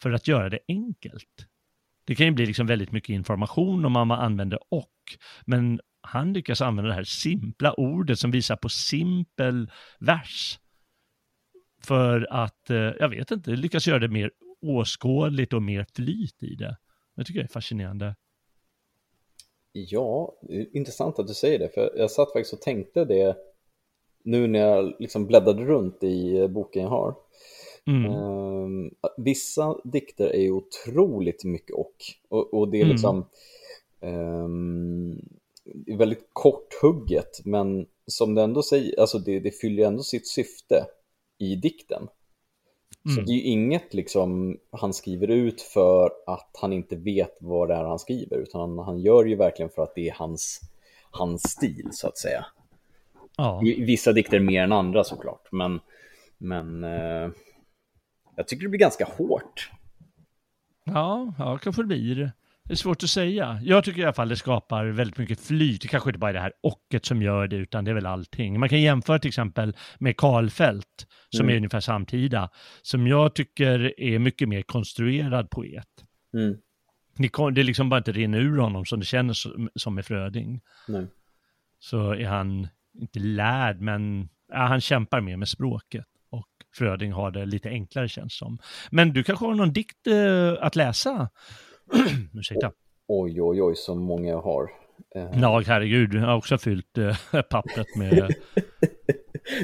för 0.03 0.13
att 0.13 0.29
göra 0.29 0.49
det 0.49 0.59
enkelt. 0.69 1.47
Det 2.05 2.15
kan 2.15 2.27
ju 2.27 2.33
bli 2.33 2.47
liksom 2.47 2.67
väldigt 2.67 2.93
mycket 2.93 3.11
information 3.11 3.85
om 3.85 3.93
man 3.93 4.11
använder 4.11 4.59
och, 4.71 4.89
men 5.47 5.81
han 6.03 6.33
lyckas 6.33 6.61
använda 6.61 6.89
det 6.89 6.95
här 6.95 7.05
simpla 7.05 7.73
ordet 7.73 8.19
som 8.19 8.31
visar 8.31 8.57
på 8.57 8.69
simpel 8.69 9.71
vers. 9.99 10.59
För 11.87 12.27
att, 12.31 12.71
eh, 12.71 12.77
jag 12.77 13.09
vet 13.09 13.31
inte, 13.31 13.51
lyckas 13.51 13.87
göra 13.87 13.99
det 13.99 14.09
mer 14.09 14.31
åskådligt 14.63 15.53
och 15.53 15.63
mer 15.63 15.87
flyt 15.95 16.43
i 16.43 16.55
det. 16.55 16.77
Jag 17.15 17.27
tycker 17.27 17.41
det 17.41 17.47
är 17.47 17.53
fascinerande. 17.53 18.15
Ja, 19.73 20.35
intressant 20.73 21.19
att 21.19 21.27
du 21.27 21.35
säger 21.35 21.59
det, 21.59 21.69
för 21.69 21.93
jag 21.97 22.11
satt 22.11 22.33
faktiskt 22.33 22.53
och 22.53 22.61
tänkte 22.61 23.05
det 23.05 23.37
nu 24.25 24.47
när 24.47 24.59
jag 24.59 24.95
liksom 24.99 25.27
bläddrade 25.27 25.65
runt 25.65 26.03
i 26.03 26.49
boken 26.49 26.83
jag 26.83 26.89
har. 26.89 27.15
Mm. 27.87 28.13
Um, 28.13 28.91
vissa 29.17 29.77
dikter 29.85 30.29
är 30.29 30.41
ju 30.41 30.53
otroligt 30.53 31.45
mycket 31.45 31.77
och, 31.77 31.95
och, 32.29 32.55
och 32.55 32.69
det 32.69 32.77
är 32.77 32.85
mm. 32.85 32.93
liksom 32.93 33.27
um, 34.01 35.21
väldigt 35.99 36.29
korthugget, 36.33 37.41
men 37.45 37.87
som 38.07 38.35
det 38.35 38.43
ändå 38.43 38.63
säger, 38.63 39.01
alltså 39.01 39.19
det, 39.19 39.41
det 39.41 39.51
fyller 39.51 39.87
ändå 39.87 40.03
sitt 40.03 40.29
syfte 40.29 40.87
i 41.43 41.57
dikten. 41.57 42.09
Mm. 43.05 43.17
Så 43.17 43.21
det 43.21 43.33
är 43.33 43.35
ju 43.35 43.43
inget 43.43 43.95
liksom 43.95 44.59
han 44.71 44.95
skriver 44.95 45.29
ut 45.29 45.61
för 45.61 46.11
att 46.27 46.51
han 46.61 46.73
inte 46.73 46.97
vet 46.97 47.37
vad 47.41 47.69
det 47.69 47.75
är 47.75 47.85
han 47.85 47.99
skriver, 47.99 48.37
utan 48.37 48.61
han, 48.61 48.79
han 48.79 48.99
gör 48.99 49.25
ju 49.25 49.37
verkligen 49.37 49.71
för 49.71 49.83
att 49.83 49.95
det 49.95 50.09
är 50.09 50.15
hans, 50.15 50.61
hans 51.11 51.43
stil 51.43 51.89
så 51.93 52.09
att 52.09 52.19
säga. 52.19 52.47
Ja. 53.37 53.61
Vissa 53.79 54.13
dikter 54.13 54.41
mer 54.41 54.63
än 54.63 54.73
andra 54.73 55.05
såklart, 55.05 55.49
men, 55.53 55.81
men 56.39 56.85
eh, 56.85 57.31
jag 58.37 58.49
tycker 58.49 58.63
det 58.63 58.69
blir 58.69 58.81
ganska 58.81 59.05
hårt. 59.05 59.71
Ja, 60.85 61.35
ja 61.39 61.59
kanske 61.63 61.83
det 61.83 61.87
blir. 61.87 62.33
Det 62.73 62.75
är 62.75 62.79
svårt 62.79 63.03
att 63.03 63.11
säga. 63.11 63.61
Jag 63.63 63.85
tycker 63.85 64.01
i 64.01 64.05
alla 64.05 64.13
fall 64.13 64.29
det 64.29 64.37
skapar 64.37 64.85
väldigt 64.87 65.19
mycket 65.19 65.41
flyt. 65.41 65.83
Det 65.83 65.89
kanske 65.89 66.11
inte 66.11 66.19
bara 66.19 66.31
är 66.31 66.35
det 66.35 66.41
här 66.41 66.53
ocket 66.61 67.07
som 67.07 67.23
gör 67.23 67.49
det, 67.49 67.57
utan 67.57 67.85
det 67.85 67.91
är 67.91 67.95
väl 67.95 68.07
allting. 68.07 68.61
Man 68.61 68.69
kan 68.69 68.81
jämföra 68.81 69.19
till 69.19 69.29
exempel 69.29 69.77
med 69.99 70.17
Karlfeldt, 70.17 71.07
som 71.31 71.41
mm. 71.41 71.53
är 71.53 71.57
ungefär 71.57 71.81
samtida, 71.81 72.51
som 72.83 73.07
jag 73.07 73.35
tycker 73.35 74.01
är 74.01 74.19
mycket 74.19 74.49
mer 74.49 74.63
konstruerad 74.63 75.51
poet. 75.51 75.89
Mm. 76.35 76.57
Det 77.55 77.61
är 77.61 77.65
liksom 77.65 77.89
bara 77.89 77.99
inte 77.99 78.13
rinner 78.13 78.41
ur 78.41 78.59
honom 78.59 78.85
som 78.85 79.01
det 79.01 79.07
känns 79.07 79.47
som 79.75 79.95
med 79.95 80.07
Fröding. 80.07 80.61
Nej. 80.89 81.07
Så 81.79 82.11
är 82.11 82.27
han 82.27 82.69
inte 83.01 83.19
lärd, 83.19 83.81
men 83.81 84.29
ja, 84.49 84.67
han 84.67 84.81
kämpar 84.81 85.21
mer 85.21 85.37
med 85.37 85.49
språket. 85.49 86.07
Och 86.31 86.49
Fröding 86.75 87.13
har 87.13 87.31
det 87.31 87.47
lite 87.47 87.69
enklare 87.69 88.09
känns 88.09 88.37
som. 88.37 88.59
Men 88.91 89.13
du 89.13 89.25
kanske 89.25 89.45
har 89.45 89.55
någon 89.55 89.73
dikt 89.73 90.07
eh, 90.07 90.53
att 90.61 90.77
läsa? 90.77 91.29
Ursäkta. 92.35 92.73
Oj, 93.09 93.43
oj, 93.43 93.63
oj, 93.63 93.77
så 93.77 93.95
många 93.95 94.31
jag 94.31 94.41
har. 94.41 94.71
Eh. 95.15 95.41
Ja, 95.41 95.63
herregud, 95.67 96.15
jag 96.15 96.21
har 96.21 96.37
också 96.37 96.59
fyllt 96.59 96.99
äh, 96.99 97.43
pappret 97.43 97.97
med... 97.97 98.13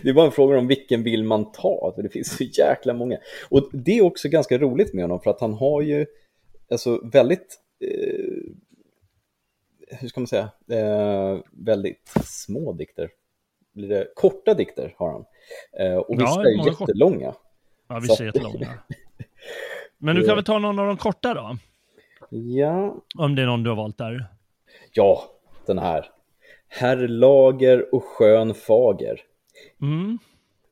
det 0.02 0.09
är 0.09 0.14
bara 0.14 0.26
en 0.26 0.33
fråga 0.33 0.59
om 0.59 0.66
vilken 0.66 1.02
vill 1.02 1.24
man 1.24 1.52
ta, 1.52 1.92
för 1.94 2.02
det 2.02 2.09
finns 2.09 2.37
så 2.37 2.44
jäkla 2.44 2.94
många. 2.94 3.18
Och 3.48 3.68
det 3.72 3.98
är 3.98 4.02
också 4.02 4.28
ganska 4.28 4.59
roligt 4.59 4.94
med 4.94 5.04
honom, 5.04 5.20
för 5.20 5.31
att 5.31 5.40
han 5.40 5.54
har 5.54 5.83
ju 5.83 6.07
alltså 6.70 7.00
väldigt, 7.12 7.57
eh, 7.81 8.52
hur 9.98 10.09
ska 10.09 10.20
man 10.20 10.26
säga, 10.26 10.50
eh, 10.70 11.38
väldigt 11.52 12.12
små 12.24 12.72
dikter. 12.72 13.11
Blir 13.74 13.88
det 13.88 14.07
korta 14.14 14.54
dikter 14.54 14.94
har 14.96 15.12
han. 15.12 15.24
Eh, 15.81 15.96
och 15.96 16.20
vissa 16.20 16.42
ja, 16.42 16.48
är 16.48 16.66
jättelånga. 16.66 17.35
Ja, 17.88 17.98
vissa 17.98 18.22
är 18.22 18.26
jättelånga. 18.26 18.78
Men 19.98 20.16
du 20.16 20.26
kan 20.26 20.35
väl 20.35 20.44
ta 20.44 20.59
någon 20.59 20.78
av 20.78 20.87
de 20.87 20.96
korta 20.96 21.35
då? 21.35 21.59
Ja. 22.30 23.04
Om 23.18 23.34
det 23.34 23.42
är 23.42 23.46
någon 23.46 23.62
du 23.62 23.70
har 23.70 23.76
valt 23.76 23.98
där. 23.98 24.26
Ja, 24.92 25.24
den 25.66 25.78
här. 25.78 26.10
Herr 26.68 27.08
Lager 27.08 27.94
och 27.94 28.04
skön 28.04 28.54
fager. 28.54 29.20
Mm. 29.82 30.18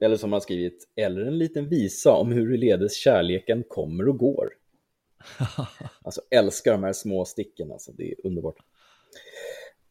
Eller 0.01 0.17
som 0.17 0.33
han 0.33 0.41
skrivit, 0.41 0.89
eller 0.97 1.21
en 1.21 1.39
liten 1.39 1.69
visa 1.69 2.13
om 2.13 2.33
hur 2.33 2.59
ledes 2.59 2.97
kärleken 2.97 3.65
kommer 3.69 4.09
och 4.09 4.19
går. 4.19 4.49
alltså 6.03 6.21
älskar 6.31 6.73
de 6.73 6.85
här 6.85 6.93
små 6.93 7.25
sticken, 7.25 7.73
alltså 7.73 7.93
det 7.93 8.11
är 8.11 8.15
underbart. 8.25 8.57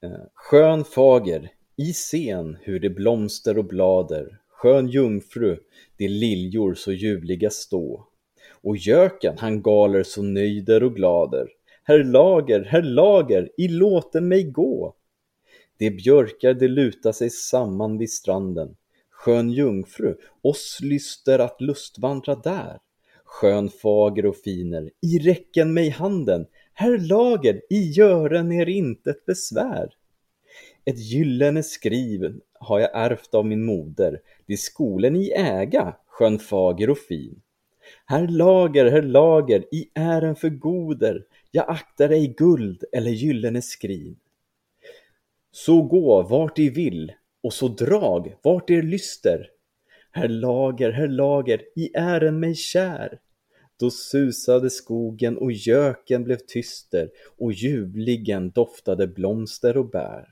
Eh, 0.02 0.26
skön 0.34 0.84
fager, 0.84 1.52
i 1.76 1.94
scen 1.94 2.58
hur 2.62 2.80
det 2.80 2.90
blomster 2.90 3.58
och 3.58 3.66
blader, 3.66 4.40
skön 4.48 4.88
jungfru, 4.88 5.60
de 5.98 6.08
liljor 6.08 6.74
så 6.74 6.92
ljuvliga 6.92 7.50
stå. 7.50 8.08
Och 8.52 8.78
göken, 8.78 9.38
han 9.38 9.62
galer 9.62 10.04
så 10.04 10.22
nöjder 10.22 10.84
och 10.84 10.96
glader. 10.96 11.48
Herr 11.88 12.04
Lager, 12.04 12.64
herr 12.64 12.82
Lager, 12.82 13.50
i 13.58 13.68
låten 13.68 14.28
mig 14.28 14.44
gå. 14.44 14.96
De 15.78 15.90
björkar 15.90 16.54
de 16.54 16.68
luta 16.68 17.14
sig 17.14 17.30
samman 17.30 17.98
vid 17.98 18.12
stranden. 18.12 18.76
Skön 19.10 19.50
jungfru, 19.50 20.16
oss 20.42 20.80
lyster 20.82 21.40
att 21.40 21.62
lustvandra 21.62 22.36
där. 22.36 22.80
Skön 23.26 23.70
fager 23.70 24.26
och 24.26 24.36
finer, 24.36 24.92
i 25.02 25.20
räcken 25.20 25.74
mig 25.74 25.90
handen. 25.90 26.46
Herr 26.74 26.98
Lager, 26.98 27.62
i 27.70 27.92
gören 27.92 28.52
er 28.52 28.70
intet 28.70 29.26
besvär. 29.26 29.90
Ett 30.86 31.00
gyllene 31.00 31.64
skriv 31.64 32.40
har 32.60 32.80
jag 32.80 32.90
ärvt 32.94 33.34
av 33.34 33.46
min 33.46 33.66
moder, 33.66 34.22
det 34.46 34.58
skolen 34.58 35.16
i 35.16 35.32
äga, 35.32 35.96
skön 36.08 36.40
fager 36.40 36.90
och 36.90 36.98
fin. 36.98 37.42
Herr 38.06 38.28
Lager, 38.28 38.86
herr 38.92 39.02
Lager, 39.02 39.66
i 39.72 39.90
ären 39.94 40.36
för 40.36 40.50
goder, 40.50 41.24
jag 41.56 41.70
aktar 41.70 42.10
ej 42.10 42.28
guld 42.38 42.84
eller 42.92 43.12
gyllene 43.12 43.62
skrin. 43.62 44.20
Så 45.52 45.82
gå 45.82 46.22
vart 46.22 46.60
I 46.60 46.70
vill, 46.70 47.14
och 47.44 47.54
så 47.54 47.68
drag 47.68 48.36
vart 48.42 48.70
er 48.70 48.82
lyster. 48.82 49.50
Herr 50.12 50.28
Lager, 50.28 50.92
herr 50.92 51.08
Lager, 51.08 51.62
i 51.76 51.92
ären 51.94 52.40
mig 52.40 52.56
kär. 52.56 53.20
Då 53.80 53.92
susade 53.92 54.70
skogen 54.70 55.38
och 55.38 55.52
göken 55.52 56.24
blev 56.24 56.38
tyster 56.38 57.10
och 57.38 57.54
ljuvligen 57.54 58.52
doftade 58.52 59.08
blomster 59.08 59.78
och 59.78 59.90
bär. 59.90 60.28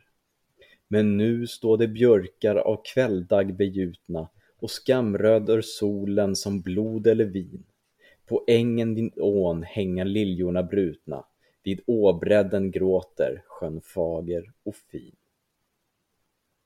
Men 0.88 1.17
nu 1.17 1.47
står 1.47 1.77
det 1.77 1.88
björkar 1.88 2.55
av 2.55 2.81
kvälldag 2.93 3.55
begjutna 3.57 4.29
och 4.59 4.71
skamröder 4.71 5.62
solen 5.62 6.36
som 6.36 6.62
blod 6.62 7.07
eller 7.07 7.25
vin. 7.25 7.63
På 8.29 8.43
ängen 8.47 8.95
vid 8.95 9.13
ån 9.17 9.63
hänga 9.63 10.03
liljorna 10.03 10.63
brutna, 10.63 11.25
vid 11.63 11.81
åbredden 11.88 12.71
gråter 12.71 13.43
sjön 13.47 13.81
fager 13.81 14.43
och 14.65 14.75
fin. 14.75 15.15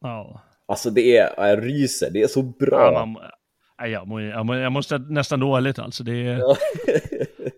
Ja. 0.02 0.42
Alltså 0.66 0.90
det 0.90 1.18
är, 1.18 1.50
jag 1.50 1.66
ryser, 1.66 2.10
det 2.12 2.22
är 2.22 2.28
så 2.28 2.42
bra. 2.42 2.92
Ja, 2.94 3.06
man, 3.06 3.24
jag, 3.92 4.08
må, 4.08 4.22
jag, 4.22 4.46
må, 4.46 4.56
jag 4.56 4.72
måste 4.72 4.98
nästan 4.98 5.40
dåligt 5.40 5.80
alltså. 5.80 6.04
Det 6.04 6.28
är, 6.28 6.38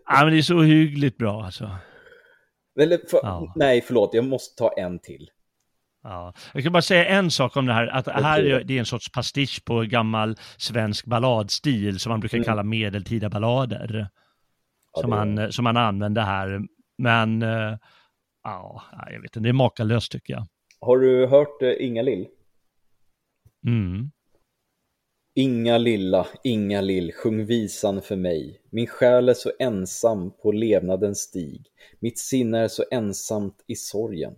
Ja, 0.06 0.24
men 0.24 0.34
det 0.34 0.38
är 0.38 0.42
så 0.42 0.62
hyggligt 0.62 1.18
bra 1.18 1.44
alltså. 1.44 1.70
Eller, 2.80 2.98
för, 2.98 3.20
Ja. 3.24 3.54
Nej, 3.56 3.82
förlåt, 3.82 4.14
jag 4.14 4.26
måste 4.26 4.56
ta 4.56 4.74
en 4.78 5.00
till. 5.00 5.30
Ja. 6.04 6.34
Jag 6.54 6.64
kan 6.64 6.72
bara 6.72 6.82
säga 6.82 7.06
en 7.06 7.32
sak 7.32 7.58
om 7.58 7.66
det 7.66 7.74
här, 7.74 7.88
att 7.88 8.08
här 8.08 8.44
är 8.44 8.64
det 8.64 8.74
är 8.76 8.80
en 8.80 8.86
sorts 8.86 9.12
pastisch 9.12 9.66
på 9.66 9.82
gammal 9.82 10.36
svensk 10.58 11.06
balladstil 11.06 12.00
som 12.00 12.10
man 12.10 12.20
brukar 12.20 12.38
Mm. 12.38 12.46
kalla 12.46 12.64
medeltida 12.64 13.30
ballader. 13.30 14.10
Ja, 14.94 15.02
som, 15.02 15.10
man, 15.10 15.52
som 15.52 15.64
man 15.64 15.78
använder 15.78 16.22
här. 16.22 16.62
Men 16.98 17.42
eh, 17.42 17.78
ja, 18.44 18.84
jag 19.12 19.22
vet 19.22 19.24
inte, 19.24 19.40
det 19.40 19.50
är 19.50 19.54
makalöst 19.54 20.12
tycker 20.12 20.34
jag. 20.34 20.48
Har 20.82 20.98
du 20.98 21.28
hört 21.28 21.62
eh, 21.62 21.74
Inga 21.80 22.02
Lill? 22.02 22.28
Mm. 23.68 24.12
Inga 25.36 25.78
lilla, 25.78 26.28
inga 26.44 26.82
lill, 26.82 27.12
sjung 27.14 27.46
visan 27.46 28.02
för 28.02 28.16
mig. 28.16 28.62
Min 28.70 28.88
själ 28.88 29.30
är 29.30 29.34
så 29.34 29.52
ensam 29.60 30.32
på 30.32 30.52
levnadens 30.52 31.20
stig. 31.20 31.66
Mitt 32.00 32.20
sinne 32.20 32.60
är 32.60 32.68
så 32.68 32.84
ensamt 32.92 33.64
i 33.68 33.76
sorgen. 33.76 34.34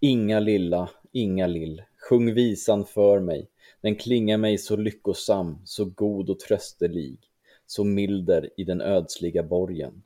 Inga 0.00 0.40
lilla, 0.40 0.90
inga 1.12 1.46
lill, 1.46 1.82
sjung 2.08 2.34
visan 2.34 2.84
för 2.84 3.20
mig. 3.20 3.50
Den 3.80 3.96
klingar 3.96 4.38
mig 4.38 4.58
så 4.58 4.76
lyckosam, 4.76 5.58
så 5.64 5.84
god 5.84 6.30
och 6.30 6.40
tröstelig, 6.40 7.18
så 7.66 7.84
milder 7.84 8.50
i 8.56 8.64
den 8.64 8.80
ödsliga 8.80 9.42
borgen. 9.42 10.02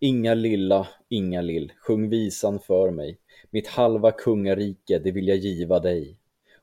Inga 0.00 0.34
lilla, 0.34 0.88
inga 1.08 1.40
lill, 1.40 1.72
sjung 1.78 2.08
visan 2.08 2.60
för 2.60 2.90
mig. 2.90 3.18
Mitt 3.50 3.66
halva 3.66 4.12
kungarike, 4.12 4.98
det 4.98 5.10
vill 5.10 5.28
jag 5.28 5.36
giva 5.36 5.78
dig 5.80 6.18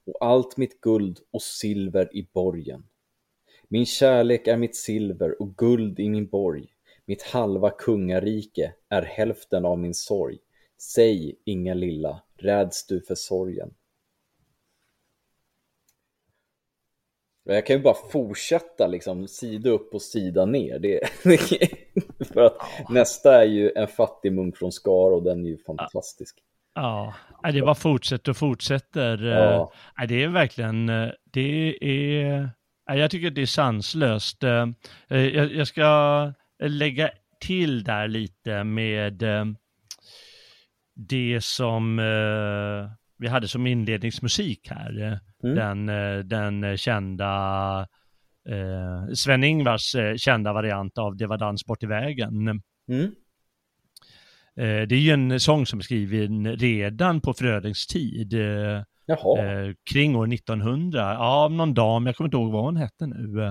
och 0.05 0.17
allt 0.19 0.57
mitt 0.57 0.81
guld 0.81 1.19
och 1.31 1.41
silver 1.41 2.17
i 2.17 2.27
borgen. 2.33 2.83
Min 3.67 3.85
kärlek 3.85 4.47
är 4.47 4.57
mitt 4.57 4.75
silver 4.75 5.41
och 5.41 5.57
guld 5.57 5.99
i 5.99 6.09
min 6.09 6.27
borg. 6.27 6.67
Mitt 7.05 7.21
halva 7.21 7.69
kungarike 7.69 8.73
är 8.89 9.01
hälften 9.01 9.65
av 9.65 9.79
min 9.79 9.93
sorg. 9.93 10.37
Säg, 10.91 11.35
inga 11.45 11.73
lilla, 11.73 12.21
räds 12.37 12.87
du 12.87 13.01
för 13.01 13.15
sorgen? 13.15 13.73
Jag 17.43 17.65
kan 17.65 17.75
ju 17.75 17.81
bara 17.81 18.09
fortsätta 18.11 18.87
liksom 18.87 19.27
sida 19.27 19.69
upp 19.69 19.93
och 19.93 20.01
sida 20.01 20.45
ner. 20.45 20.79
Det, 20.79 20.99
för 22.33 22.41
att 22.41 22.57
nästa 22.89 23.41
är 23.41 23.45
ju 23.45 23.71
en 23.75 23.87
fattig 23.87 24.33
munk 24.33 24.57
från 24.57 24.71
Skara 24.71 25.15
och 25.15 25.23
den 25.23 25.45
är 25.45 25.49
ju 25.49 25.57
fantastisk. 25.57 26.37
Ja, 26.75 27.13
det 27.53 27.61
bara 27.61 27.75
fortsätter 27.75 28.31
och 28.31 28.37
fortsätter. 28.37 29.17
Ja. 29.17 29.73
Det 30.07 30.23
är 30.23 30.27
verkligen, 30.27 30.87
det 31.31 31.77
är, 31.81 32.49
jag 32.85 33.11
tycker 33.11 33.31
det 33.31 33.41
är 33.41 33.45
sanslöst. 33.45 34.43
Jag, 35.07 35.67
ska 35.67 36.33
lägga 36.63 37.11
till 37.39 37.83
där 37.83 38.07
lite 38.07 38.63
med 38.63 39.23
det 40.95 41.43
som 41.43 41.99
eh, 41.99 42.91
vi 43.17 43.27
hade 43.27 43.47
som 43.47 43.67
inledningsmusik 43.67 44.67
här. 44.69 45.19
Mm. 45.43 45.55
Den, 45.55 45.89
eh, 45.89 46.19
den 46.19 46.77
kända 46.77 47.27
eh, 48.49 49.13
Sven-Ingvars 49.13 49.95
eh, 49.95 50.15
kända 50.15 50.53
variant 50.53 50.97
av 50.97 51.17
Det 51.17 51.27
var 51.27 51.37
dans 51.37 51.65
bort 51.65 51.83
i 51.83 51.85
vägen. 51.85 52.47
Mm. 52.89 53.05
Eh, 54.55 54.87
Det 54.87 54.95
är 54.95 54.99
ju 54.99 55.11
en 55.11 55.39
sång 55.39 55.65
som 55.65 55.79
är 55.79 55.83
skriven 55.83 56.55
redan 56.55 57.21
på 57.21 57.33
Frödings 57.33 57.87
tid, 57.87 58.33
eh, 58.33 58.83
eh, 59.39 59.73
kring 59.93 60.15
år 60.15 60.27
1900, 60.33 60.99
ja, 60.99 61.17
av 61.45 61.51
någon 61.51 61.73
dam, 61.73 62.05
jag 62.05 62.15
kommer 62.15 62.27
inte 62.27 62.37
ihåg 62.37 62.51
vad 62.51 62.63
hon 62.63 62.77
hette 62.77 63.07
nu. 63.07 63.41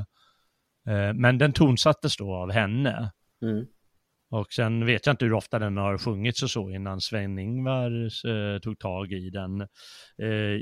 Eh, 0.88 1.14
Men 1.14 1.38
den 1.38 1.52
tonsattes 1.52 2.16
då 2.16 2.34
av 2.34 2.52
henne. 2.52 3.12
mm. 3.42 3.66
Och 4.32 4.52
sen 4.52 4.86
vet 4.86 5.06
jag 5.06 5.12
inte 5.12 5.24
hur 5.24 5.32
ofta 5.32 5.58
den 5.58 5.76
har 5.76 5.98
sjungits 5.98 6.42
och 6.42 6.50
så 6.50 6.70
innan 6.70 7.00
Sven-Ingvar 7.00 7.90
eh, 8.04 8.58
tog 8.58 8.78
tag 8.78 9.12
i 9.12 9.30
den. 9.30 9.60
Eh, 10.22 10.60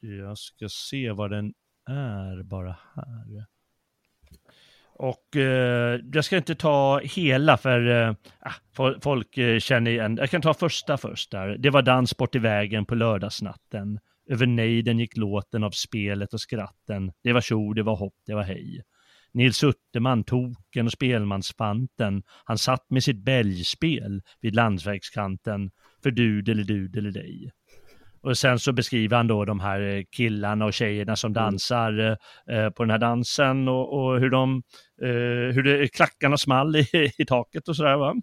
jag 0.00 0.38
ska 0.38 0.68
se 0.68 1.10
vad 1.10 1.30
den 1.30 1.52
är 1.88 2.42
bara 2.42 2.76
här. 2.94 3.46
Och 4.94 5.36
eh, 5.36 6.00
jag 6.12 6.24
ska 6.24 6.36
inte 6.36 6.54
ta 6.54 7.00
hela 7.04 7.56
för 7.56 8.08
eh, 8.08 8.14
ah, 8.40 8.92
folk 9.02 9.38
eh, 9.38 9.58
känner 9.58 9.90
igen. 9.90 10.16
Jag 10.16 10.30
kan 10.30 10.42
ta 10.42 10.54
första 10.54 10.96
först 10.96 11.30
där. 11.30 11.56
Det 11.58 11.70
var 11.70 11.82
dans 11.82 12.16
bort 12.16 12.34
i 12.34 12.38
vägen 12.38 12.84
på 12.86 12.94
lördagsnatten. 12.94 13.98
Över 14.30 14.46
nejden 14.46 14.98
gick 14.98 15.16
låten 15.16 15.64
av 15.64 15.70
spelet 15.70 16.34
och 16.34 16.40
skratten. 16.40 17.12
Det 17.22 17.32
var 17.32 17.40
tjo, 17.40 17.72
det 17.72 17.82
var 17.82 17.96
hopp, 17.96 18.14
det 18.26 18.34
var 18.34 18.42
hej. 18.42 18.82
Nils 19.34 19.64
Utterman, 19.64 20.24
token 20.24 20.86
och 20.86 20.92
spelmansfanten, 20.92 22.22
han 22.44 22.58
satt 22.58 22.90
med 22.90 23.04
sitt 23.04 23.24
bälgspel 23.24 24.22
vid 24.40 24.54
landsvägskanten 24.54 25.70
för 26.02 26.10
du 26.10 26.38
eller 26.38 26.64
du 26.64 26.98
eller 26.98 27.10
dig. 27.10 27.52
Och 28.22 28.38
sen 28.38 28.58
så 28.58 28.72
beskriver 28.72 29.16
han 29.16 29.26
då 29.26 29.44
de 29.44 29.60
här 29.60 29.80
eh, 29.80 30.02
killarna 30.16 30.64
och 30.64 30.72
tjejerna 30.72 31.16
som 31.16 31.32
dansar 31.32 32.18
eh, 32.50 32.70
på 32.70 32.82
den 32.82 32.90
här 32.90 32.98
dansen 32.98 33.68
och, 33.68 33.98
och 33.98 34.20
hur 34.20 34.30
de, 34.30 34.62
eh, 35.02 35.54
hur 35.54 35.62
det, 35.62 35.88
klackarna 35.88 36.36
small 36.36 36.76
i, 36.76 36.86
i 37.18 37.24
taket 37.24 37.68
och 37.68 37.76
sådär 37.76 37.96
va. 37.96 38.14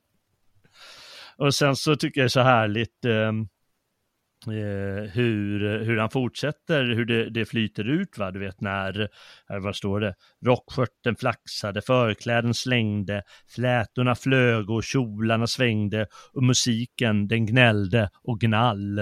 Och 1.37 1.55
sen 1.55 1.75
så 1.75 1.95
tycker 1.95 2.21
jag 2.21 2.25
det 2.25 2.27
är 2.27 2.29
så 2.29 2.41
härligt 2.41 3.05
eh, 3.05 3.31
eh, 4.47 5.11
hur, 5.11 5.79
hur 5.79 5.97
han 5.97 6.09
fortsätter, 6.09 6.83
hur 6.83 7.05
det, 7.05 7.29
det 7.29 7.45
flyter 7.45 7.83
ut 7.83 8.17
va, 8.17 8.31
du 8.31 8.39
vet 8.39 8.61
när, 8.61 9.09
här, 9.47 9.59
vad 9.59 9.75
står 9.75 9.99
det, 9.99 10.15
rockskörten 10.45 11.15
flaxade, 11.15 11.81
förkläden 11.81 12.53
slängde, 12.53 13.23
flätorna 13.47 14.15
flög 14.15 14.69
och 14.69 14.83
kjolarna 14.83 15.47
svängde 15.47 16.07
och 16.33 16.43
musiken 16.43 17.27
den 17.27 17.45
gnällde 17.45 18.09
och 18.23 18.39
gnall. 18.39 18.95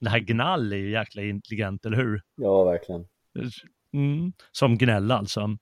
Det 0.00 0.10
här 0.10 0.18
gnall 0.18 0.72
är 0.72 0.76
ju 0.76 0.90
jäkla 0.90 1.22
intelligent, 1.22 1.86
eller 1.86 1.96
hur? 1.96 2.22
ja 2.36 2.64
verkligen. 2.64 3.04
Mm, 3.94 4.32
som 4.52 4.78
gnäll 4.78 5.10
alltså. 5.10 5.56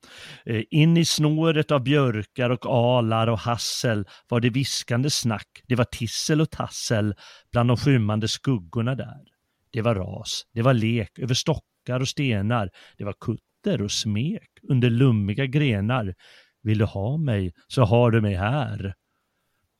Eh, 0.47 0.63
in 0.71 0.97
i 0.97 1.05
snåret 1.05 1.71
av 1.71 1.83
björkar 1.83 2.51
och 2.51 2.67
alar 2.67 3.27
och 3.27 3.39
hassel 3.39 4.05
var 4.29 4.41
det 4.41 4.51
viskande 4.51 5.11
snack. 5.11 5.63
Det 5.67 5.75
var 5.75 5.85
tissel 5.85 6.41
och 6.41 6.51
tassel 6.51 7.15
bland 7.53 7.69
de 7.71 7.77
skymmande 7.77 8.29
skuggorna 8.29 8.95
där. 8.95 9.25
Det 9.73 9.83
var 9.83 9.95
ras, 9.95 10.47
det 10.55 10.63
var 10.63 10.75
lek 10.75 11.19
över 11.19 11.35
stockar 11.35 12.01
och 12.01 12.09
stenar. 12.09 12.71
Det 12.99 13.05
var 13.05 13.15
kutter 13.21 13.83
och 13.83 13.93
smek 13.93 14.51
under 14.69 14.91
lummiga 14.91 15.47
grenar. 15.47 16.15
Vill 16.63 16.79
du 16.79 16.85
ha 16.85 17.17
mig 17.17 17.53
så 17.69 17.83
har 17.83 18.11
du 18.11 18.21
mig 18.21 18.35
här. 18.35 18.95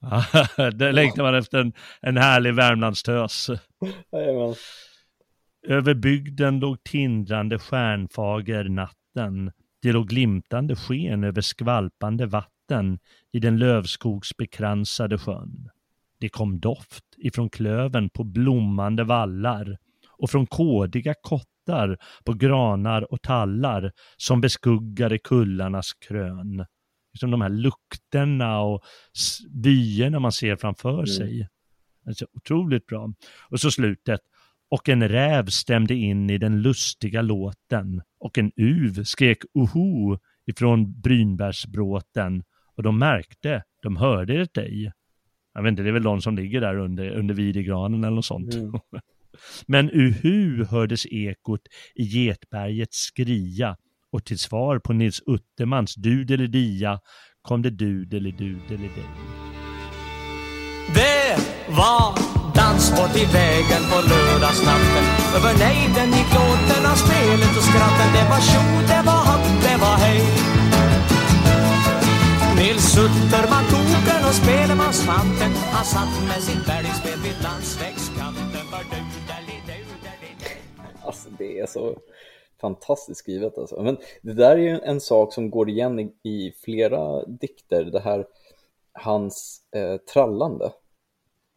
Där 0.57 0.93
längtar 0.93 1.23
man 1.23 1.35
efter 1.35 1.59
en, 1.59 1.73
en 2.01 2.17
härlig 2.17 2.55
Värmlandstös. 2.55 3.51
Jajamän. 4.13 4.55
Över 5.63 5.95
bygden 5.95 6.61
låg 6.61 6.85
tindrande 6.85 7.59
stjärnfager 7.59 8.65
natten. 8.65 9.53
Det 9.83 9.93
låg 9.93 10.09
glimtande 10.09 10.77
sken 10.77 11.25
över 11.25 11.41
skvalpande 11.41 12.27
vatten 12.27 12.99
i 13.33 13.41
den 13.41 13.59
lövskogsbekransade 13.59 15.19
sjön. 15.19 15.71
Det 16.21 16.29
kom 16.29 16.61
doft 16.61 17.05
ifrån 17.17 17.51
klöven 17.51 18.11
på 18.11 18.25
blommande 18.25 19.05
vallar 19.05 19.79
och 20.19 20.31
från 20.31 20.47
kådiga 20.47 21.15
kottar 21.23 21.99
på 22.25 22.33
granar 22.33 23.13
och 23.13 23.23
tallar 23.23 23.93
som 24.17 24.41
beskuggade 24.41 25.19
kullarnas 25.19 25.93
krön. 25.93 26.67
Liksom 27.13 27.31
de 27.31 27.41
här 27.41 27.49
lukterna 27.49 28.61
och 28.61 28.85
vyerna 29.51 30.21
man 30.21 30.33
ser 30.33 30.57
framför 30.57 31.07
sig. 31.07 31.49
Alltså, 32.07 32.27
otroligt 32.33 32.87
bra. 32.87 33.13
Och 33.51 33.61
så 33.61 33.71
slutet. 33.71 34.21
Och 34.71 34.89
en 34.89 35.09
räv 35.09 35.47
stämde 35.47 35.95
in 35.95 36.31
i 36.31 36.39
den 36.39 36.63
lustiga 36.63 37.23
låten 37.23 38.03
och 38.21 38.39
en 38.39 38.53
uv 38.57 39.05
skrek 39.05 39.39
oho 39.55 40.19
ifrån 40.47 41.01
brynbärsbråten 41.01 42.43
och 42.77 42.83
de 42.83 42.99
märkte, 42.99 43.63
de 43.83 43.97
hörde 43.97 44.39
det 44.39 44.55
dig. 44.55 44.93
Jag 45.55 45.63
vet 45.63 45.71
inte, 45.71 45.83
det 45.83 45.89
är 45.89 45.93
väl 45.93 46.03
de 46.03 46.21
som 46.21 46.37
ligger 46.37 46.61
där 46.61 46.77
under, 46.79 47.11
under 47.11 47.35
videgranen 47.35 48.05
eller 48.05 48.15
något 48.15 48.25
sånt. 48.25 48.55
Men 49.67 49.91
uhu 49.93 50.65
hördes 50.65 51.07
ekot 51.07 51.61
i 51.95 52.03
Getbergets 52.03 52.97
skria 52.97 53.77
och 54.13 54.25
till 54.25 54.39
svar 54.39 54.79
på 54.79 54.93
Nils 54.93 55.23
Uttermans 55.27 55.95
dudelidia 55.95 57.01
kom 57.43 57.63
det 57.63 57.71
dudelidudelidig. 57.71 59.05
Det 60.95 61.37
var 61.69 62.40
dans 62.55 62.85
bort 62.97 63.17
i 63.25 63.27
vägen 63.39 63.83
på 63.91 63.99
lördagsnatten 64.13 65.05
Över 65.37 65.53
nejden 65.65 66.09
gick 66.17 66.31
låten 66.39 66.83
av 66.93 66.97
spelet 67.05 67.53
och 67.59 67.67
skratten 67.71 68.09
Det 68.17 68.27
var 68.33 68.41
tjo, 68.51 68.63
det 68.93 69.03
var 69.09 69.23
hopp, 69.29 69.47
det 69.67 69.77
var 69.85 69.97
hej 70.05 70.21
Nils 72.61 72.99
Utterman, 73.05 73.65
token 73.73 74.23
och 74.29 74.37
spelemansfanten 74.43 75.51
Han 75.75 75.85
satt 75.85 76.15
med 76.29 76.41
sitt 76.49 76.67
bärgspel 76.67 77.19
vid 77.27 77.37
landsvägskanten 77.43 78.65
För 78.73 78.85
du-deli-du-deli-du. 78.93 80.51
Alltså 81.07 81.29
det 81.39 81.59
är 81.61 81.67
så 81.67 81.97
fantastiskt 82.61 83.21
skrivet 83.21 83.59
alltså. 83.59 83.83
Men 83.83 83.97
det 84.23 84.33
där 84.33 84.51
är 84.51 84.57
ju 84.57 84.81
en 84.81 85.01
sak 85.01 85.33
som 85.33 85.51
går 85.51 85.71
igen 85.71 86.01
i, 86.01 86.13
i 86.23 86.53
flera 86.65 87.25
dikter. 87.25 87.85
Det 87.85 88.01
här 88.01 88.27
hans 88.93 89.61
eh, 89.77 89.97
trallande 89.97 90.71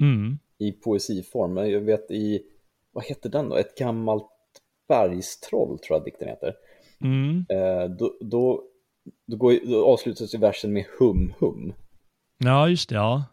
Mm. 0.01 0.39
I 0.67 0.71
poesiform. 0.71 1.57
Jag 1.57 1.81
vet 1.81 2.11
i, 2.11 2.43
vad 2.91 3.03
heter 3.03 3.29
den 3.29 3.49
då? 3.49 3.55
Ett 3.55 3.77
gammalt 3.77 4.29
bergstroll 4.87 5.79
tror 5.79 5.97
jag 5.97 6.05
dikten 6.05 6.27
heter. 6.27 6.55
Mm. 7.01 7.45
Eh, 7.49 7.89
då, 7.89 8.17
då, 8.21 8.63
då, 9.27 9.37
går, 9.37 9.59
då 9.67 9.85
avslutas 9.85 10.33
ju 10.33 10.37
versen 10.37 10.73
med 10.73 10.85
hum 10.99 11.33
hum. 11.39 11.73
Ja, 12.37 12.69
just 12.69 12.89
det. 12.89 12.95
Ja. 12.95 13.23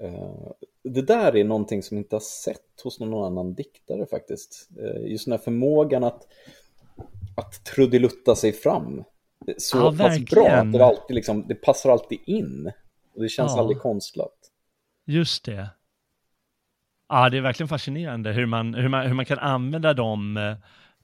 Eh, 0.00 0.50
det 0.82 1.02
där 1.02 1.36
är 1.36 1.44
någonting 1.44 1.82
som 1.82 1.96
jag 1.96 2.04
inte 2.04 2.16
har 2.16 2.20
sett 2.20 2.80
hos 2.84 3.00
någon 3.00 3.24
annan 3.24 3.54
diktare 3.54 4.06
faktiskt. 4.06 4.68
Eh, 4.78 5.10
just 5.10 5.24
den 5.24 5.32
här 5.32 5.38
förmågan 5.38 6.04
att, 6.04 6.26
att 7.36 7.64
trudelutta 7.64 8.36
sig 8.36 8.52
fram. 8.52 9.04
Så 9.58 9.78
Ja, 9.78 9.94
pass 9.98 10.18
bra 10.30 10.48
att 10.48 10.72
det, 10.72 10.84
alltid 10.84 11.14
liksom, 11.14 11.44
det 11.48 11.54
passar 11.54 11.90
alltid 11.90 12.18
in. 12.26 12.72
Och 13.14 13.22
det 13.22 13.28
känns 13.28 13.52
Ja. 13.54 13.60
aldrig 13.60 13.78
konstlat. 13.78 14.36
Just 15.06 15.44
det. 15.44 15.70
Ja, 17.08 17.30
det 17.30 17.36
är 17.36 17.40
verkligen 17.40 17.68
fascinerande 17.68 18.32
hur 18.32 18.46
man, 18.46 18.74
hur 18.74 18.88
man, 18.88 19.06
hur 19.06 19.14
man 19.14 19.24
kan 19.24 19.38
använda 19.38 19.94
de, 19.94 20.34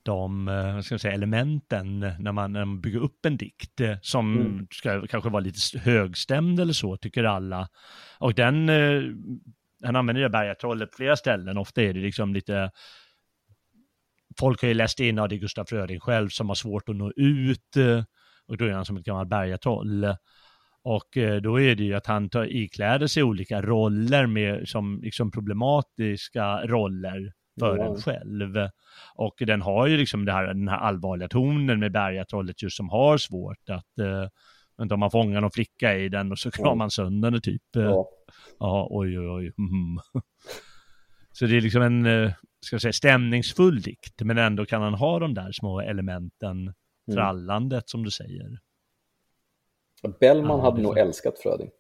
de 0.03 0.81
ska 0.85 0.99
säga, 0.99 1.15
elementen 1.15 2.01
när 2.19 2.33
man, 2.33 2.53
när 2.53 2.65
man 2.65 2.81
bygger 2.81 2.99
upp 3.01 3.27
en 3.27 3.37
dikt 3.37 3.81
eh, 3.81 3.97
som 4.03 4.37
Mm. 4.41 4.67
ska 4.71 5.07
kanske 5.07 5.31
vara 5.31 5.41
lite 5.41 5.79
högstämd 5.79 6.61
eller 6.61 6.73
så, 6.73 6.97
tycker 6.97 7.25
alla. 7.25 7.69
Och 8.19 8.35
den, 8.35 8.69
eh, 8.69 9.03
han 9.85 9.97
använder 9.97 10.23
det 10.23 10.31
bergatrollet 10.31 10.91
på 10.91 10.97
flera 10.97 11.17
ställen. 11.17 11.59
Ofta 11.59 11.83
är 11.83 11.95
det 11.95 12.01
liksom 12.01 12.35
lite 12.35 12.71
Folk 14.39 14.61
har 14.63 14.69
ju 14.69 14.75
läst 14.75 15.01
in, 15.01 15.17
ja 15.17 15.29
det 15.29 15.35
är 15.35 15.39
Gustaf 15.39 15.69
Fröding 15.69 16.01
själv 16.01 16.29
som 16.29 16.49
har 16.49 16.55
svårt 16.55 16.89
att 16.89 16.97
nå 16.97 17.13
ut 17.17 17.77
eh, 17.77 18.05
och 18.47 18.57
då 18.57 18.65
är 18.65 18.71
han 18.71 18.85
som 18.85 18.97
ett 18.97 19.05
gammalt 19.05 19.29
bergatroll. 19.29 20.05
Och 20.83 21.17
eh, 21.17 21.41
då 21.41 21.61
är 21.61 21.75
det 21.75 21.85
ju 21.85 21.95
att 21.95 22.07
han 22.07 22.29
tar, 22.29 22.45
ikläder 22.57 23.07
sig 23.07 23.23
olika 23.23 23.63
roller 23.63 24.27
med, 24.27 24.69
som 24.69 25.01
liksom 25.03 25.31
problematiska 25.31 26.67
roller 26.67 27.33
för 27.61 27.77
Ja. 27.79 27.85
en 27.85 27.97
själv. 27.97 28.57
Och 29.15 29.35
den 29.39 29.63
har 29.63 29.87
ju 29.87 29.97
liksom 29.97 30.25
det 30.25 30.33
här, 30.33 30.47
den 30.47 30.69
här 30.69 30.77
allvarliga 30.79 31.29
tonen 31.29 31.81
med 31.81 31.93
bergatrollet 31.93 32.63
just 32.63 32.77
som 32.77 32.89
har 32.89 33.19
svårt 33.19 33.71
att, 33.71 33.99
eh, 33.99 34.29
vänta 34.79 34.95
om 34.95 35.01
man 35.01 35.11
fångar 35.11 35.41
någon 35.41 35.51
flicka 35.51 35.97
i 35.97 36.09
den 36.09 36.33
och 36.33 36.39
så 36.39 36.51
kramar 36.51 36.75
man 36.75 36.91
sönder 36.91 37.31
den 37.31 37.41
typ. 37.41 37.63
Ja. 37.73 38.09
Ja, 38.59 38.87
oj, 38.91 39.19
oj, 39.19 39.29
oj. 39.29 39.53
Mm. 39.59 39.99
Så 41.33 41.47
det 41.47 41.57
är 41.57 41.61
liksom 41.61 41.83
en, 41.83 42.07
eh, 42.07 42.33
ska 42.61 42.75
jag 42.75 42.83
säga, 42.83 42.93
stämningsfull 42.93 43.81
dikt, 43.83 44.23
men 44.23 44.39
ändå 44.39 44.67
kan 44.67 44.83
han 44.83 44.95
ha 44.95 45.19
de 45.19 45.35
där 45.35 45.53
små 45.53 45.81
elementen, 45.81 46.75
trallandet 47.15 47.89
som 47.89 48.05
du 48.05 48.11
säger. 48.11 48.59
Bellman 50.21 50.59
Ja, 50.59 50.65
hade 50.65 50.83
nog 50.83 50.99
älskat 50.99 51.39
Fröding. 51.39 51.71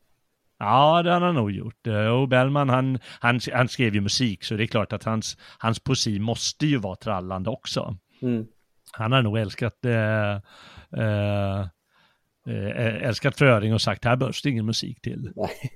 Ja, 0.59 1.02
det 1.02 1.11
har 1.12 1.20
han 1.20 1.35
nog 1.35 1.50
gjort. 1.50 1.87
Eh, 1.87 2.06
Och 2.06 2.28
Bellman, 2.28 2.68
han, 2.68 2.98
han, 3.20 3.40
han 3.52 3.68
skrev 3.68 3.94
ju 3.94 4.00
musik, 4.00 4.44
så 4.44 4.54
det 4.54 4.64
är 4.64 4.66
klart 4.66 4.92
att 4.92 5.04
hans, 5.04 5.37
hans 5.59 5.78
poesi 5.80 6.18
måste 6.18 6.66
ju 6.66 6.76
vara 6.78 6.96
trallande 6.96 7.50
också. 7.50 7.96
Mm. 8.22 8.46
Han 8.92 9.12
har 9.12 9.22
nog 9.22 9.38
älskat, 9.38 9.85
eh, 9.85 10.35
eh, 10.96 11.66
älskat 13.06 13.38
Fröding 13.38 13.74
och 13.74 13.80
sagt, 13.80 14.04
här 14.04 14.16
behövs 14.16 14.42
det 14.42 14.50
ingen 14.50 14.66
musik 14.66 15.00
till. 15.00 15.33
Nej, 15.37 15.70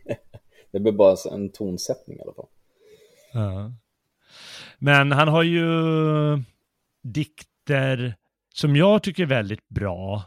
det 0.73 0.81
blir 0.81 0.93
bara 0.93 1.17
en 1.33 1.53
tonsättning 1.53 2.19
i 2.19 2.21
alla 2.21 2.35
fall. 2.35 2.49
Ja. 3.33 3.73
Men 4.79 5.13
han 5.13 5.29
har 5.29 5.43
ju 5.43 5.67
dikter 7.03 8.15
som 8.55 8.77
jag 8.77 9.03
tycker 9.03 9.23
är 9.23 9.27
väldigt 9.27 9.69
bra, 9.69 10.23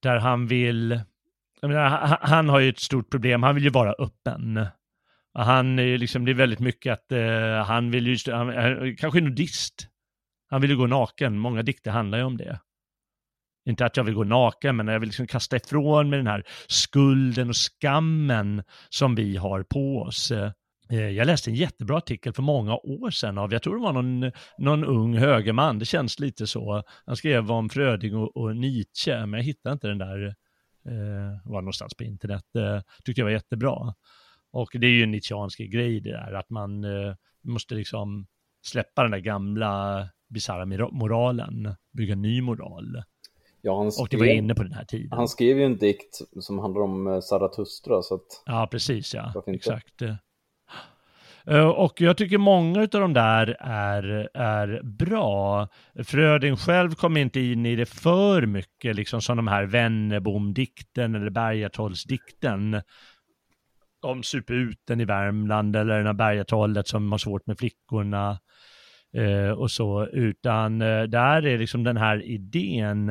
där 0.00 0.16
han 0.16 0.46
vill, 0.46 1.00
menar, 1.62 1.88
han, 1.88 2.18
han 2.20 2.48
har 2.48 2.60
ju 2.60 2.68
ett 2.68 2.80
stort 2.80 3.10
problem, 3.10 3.42
han 3.42 3.54
vill 3.54 3.64
ju 3.64 3.70
vara 3.70 3.92
öppen. 3.92 4.66
Han 5.34 5.78
är 5.78 5.82
ju 5.82 5.98
liksom, 5.98 6.24
det 6.24 6.32
är 6.32 6.34
väldigt 6.34 6.60
mycket 6.60 6.92
att 6.92 7.12
eh, 7.12 7.64
han 7.66 7.90
vill 7.90 8.06
ju, 8.06 8.32
han, 8.32 8.48
han, 8.48 8.96
kanske 8.96 9.20
nudist. 9.20 9.88
Han 10.50 10.60
vill 10.60 10.70
ju 10.70 10.76
gå 10.76 10.86
naken, 10.86 11.38
många 11.38 11.62
dikter 11.62 11.90
handlar 11.90 12.18
ju 12.18 12.24
om 12.24 12.36
det. 12.36 12.60
Inte 13.68 13.86
att 13.86 13.96
jag 13.96 14.04
vill 14.04 14.14
gå 14.14 14.24
naken, 14.24 14.76
men 14.76 14.88
jag 14.88 15.00
vill 15.00 15.08
liksom 15.08 15.26
kasta 15.26 15.56
ifrån 15.56 16.10
mig 16.10 16.16
den 16.16 16.26
här 16.26 16.44
skulden 16.66 17.48
och 17.48 17.56
skammen 17.56 18.62
som 18.88 19.14
vi 19.14 19.36
har 19.36 19.62
på 19.62 20.02
oss. 20.02 20.32
Eh, 20.90 20.98
jag 20.98 21.26
läste 21.26 21.50
en 21.50 21.54
jättebra 21.54 21.96
artikel 21.96 22.32
för 22.32 22.42
många 22.42 22.74
år 22.74 23.10
sedan 23.10 23.38
av, 23.38 23.52
jag 23.52 23.62
tror 23.62 23.76
det 23.76 23.82
var 23.82 23.92
någon, 23.92 24.32
någon 24.58 24.84
ung 24.84 25.16
högerman, 25.16 25.78
det 25.78 25.84
känns 25.84 26.20
lite 26.20 26.46
så. 26.46 26.82
Han 27.06 27.16
skrev 27.16 27.52
om 27.52 27.68
Fröding 27.68 28.16
och, 28.16 28.36
och 28.36 28.56
Nietzsche, 28.56 29.26
men 29.26 29.32
jag 29.32 29.44
hittade 29.44 29.72
inte 29.72 29.88
den 29.88 29.98
där, 29.98 30.26
eh, 30.26 30.32
var 31.44 31.60
någonstans 31.60 31.94
på 31.94 32.04
internet, 32.04 32.44
eh, 32.56 32.80
tyckte 33.04 33.20
jag 33.20 33.26
var 33.26 33.32
jättebra. 33.32 33.94
Och 34.50 34.68
det 34.72 34.86
är 34.86 34.90
ju 34.90 35.02
en 35.02 35.10
nietzscheansk 35.10 35.58
grej 35.58 36.00
det 36.00 36.12
där, 36.12 36.32
att 36.32 36.50
man 36.50 36.84
eh, 36.84 37.14
måste 37.42 37.74
liksom 37.74 38.26
släppa 38.62 39.02
den 39.02 39.10
där 39.10 39.18
gamla 39.18 40.04
bisarra 40.28 40.88
moralen, 40.90 41.74
bygga 41.92 42.14
ny 42.14 42.42
moral. 42.42 43.02
Ja, 43.60 43.78
han, 43.78 43.86
Och 43.86 43.92
det 43.92 44.06
skrev, 44.06 44.20
var 44.20 44.26
inne 44.26 44.54
på 44.54 44.62
den 44.62 44.72
här 44.72 44.84
tiden. 44.84 45.12
han 45.12 45.28
skrev 45.28 45.58
ju 45.58 45.64
en 45.64 45.78
dikt 45.78 46.20
som 46.40 46.58
handlar 46.58 46.80
om 46.82 47.06
eh, 47.06 47.20
Zarathustra, 47.20 48.02
så 48.02 48.14
att 48.14 48.42
Ja, 48.46 48.68
precis 48.70 49.14
ja. 49.14 49.32
Varför 49.34 49.52
inte? 49.52 50.18
Eh, 51.50 51.68
och 51.68 52.00
jag 52.00 52.16
tycker 52.16 52.38
många 52.38 52.80
av 52.80 52.88
de 52.88 53.12
där 53.12 53.56
är, 53.60 54.28
är 54.34 54.80
bra. 54.82 55.68
Fröding 56.04 56.56
själv 56.56 56.94
kom 56.94 57.16
inte 57.16 57.40
in 57.40 57.66
i 57.66 57.76
det 57.76 57.86
för 57.86 58.46
mycket, 58.46 58.96
liksom 58.96 59.22
som 59.22 59.36
de 59.36 59.46
här 59.46 59.66
Wennerbom-dikten 59.66 61.14
eller 61.14 61.30
Bergatrollsdikten. 61.30 62.82
Om 64.02 64.22
suputen 64.22 65.00
i 65.00 65.04
Värmland 65.04 65.76
eller 65.76 65.96
den 65.96 66.06
här 66.06 66.12
Bergatrollet 66.12 66.88
som 66.88 67.12
har 67.12 67.18
svårt 67.18 67.46
med 67.46 67.58
flickorna 67.58 68.38
eh, 69.16 69.50
och 69.50 69.70
så, 69.70 70.06
utan 70.06 70.82
eh, 70.82 71.02
där 71.02 71.46
är 71.46 71.58
liksom 71.58 71.84
den 71.84 71.96
här 71.96 72.22
idén 72.22 73.08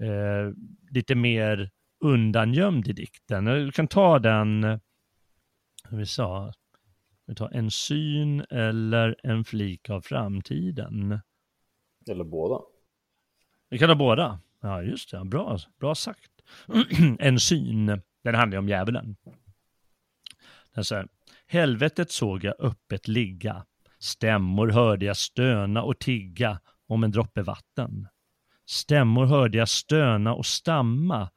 eh, 0.00 0.52
lite 0.90 1.14
mer 1.14 1.70
undangömd 2.04 2.88
i 2.88 2.92
dikten. 2.92 3.44
Du 3.44 3.72
kan 3.72 3.88
ta 3.88 4.18
den, 4.18 4.62
hur 5.90 5.98
vi 5.98 6.06
sa, 6.06 6.52
vi 7.28 7.34
tar 7.34 7.50
en 7.54 7.70
syn 7.70 8.44
eller 8.50 9.16
en 9.22 9.44
flik 9.44 9.90
av 9.90 10.00
framtiden. 10.00 11.20
eller 12.10 12.24
båda. 12.24 12.60
Vi 13.68 13.78
kan 13.78 13.88
ha 13.88 13.96
båda. 13.96 14.40
Ja, 14.60 14.82
just 14.82 15.10
det. 15.10 15.24
Bra, 15.24 15.58
bra 15.80 15.94
sagt. 15.94 16.30
en 17.18 17.40
syn, 17.40 17.86
den 18.24 18.34
handlar 18.34 18.56
ju 18.56 18.58
om 18.58 18.68
djävulen. 18.68 19.16
Den 20.74 20.84
säger, 20.84 21.08
helvetet 21.46 22.10
såg 22.10 22.44
jag 22.44 22.54
öppet 22.58 23.08
ligga, 23.08 23.64
stämmor 23.98 24.68
hörde 24.68 25.06
jag 25.06 25.16
stöna 25.16 25.82
och 25.82 25.98
tigga 25.98 26.60
om 26.86 27.04
en 27.04 27.10
droppe 27.10 27.42
vatten. 27.42 28.08
Stämmor 28.66 29.26
hörde 29.26 29.58
jag 29.58 29.68
stöna 29.68 30.34
och 30.34 30.46
stamma, 30.46 31.30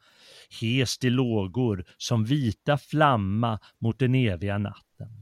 hest 0.60 1.04
i 1.04 1.10
lågor 1.10 1.84
som 1.96 2.24
vita 2.24 2.78
flamma 2.78 3.58
mot 3.78 3.98
den 3.98 4.14
eviga 4.14 4.58
natten. 4.58 5.21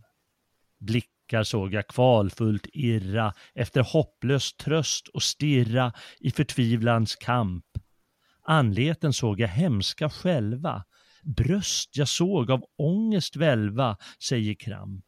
Blickar 0.81 1.43
såg 1.45 1.75
jag 1.75 1.89
kvalfullt 1.89 2.67
irra 2.73 3.35
efter 3.55 3.83
hopplös 3.83 4.53
tröst 4.53 5.09
och 5.09 5.23
stirra 5.23 5.93
i 6.21 6.31
förtvivlans 6.31 7.17
kamp. 7.17 7.65
Anleten 8.43 9.13
såg 9.13 9.41
jag 9.41 9.49
hemska 9.49 10.11
själva, 10.11 10.85
bröst 11.23 11.97
jag 11.97 12.09
såg 12.09 12.51
av 12.51 12.65
ångest 12.79 13.37
välva, 13.37 13.97
säger 14.23 14.55
Kramp. 14.55 15.05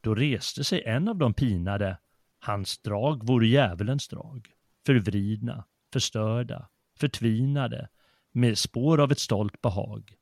Då 0.00 0.14
reste 0.14 0.64
sig 0.64 0.84
en 0.84 1.08
av 1.08 1.16
de 1.16 1.34
pinade, 1.34 1.98
hans 2.38 2.78
drag 2.78 3.26
vore 3.26 3.46
djävulens 3.46 4.08
drag, 4.08 4.48
förvridna, 4.86 5.64
förstörda, 5.92 6.68
förtvinade, 6.98 7.88
med 8.32 8.58
spår 8.58 9.00
av 9.00 9.12
ett 9.12 9.18
stolt 9.18 9.62
behag. 9.62 10.14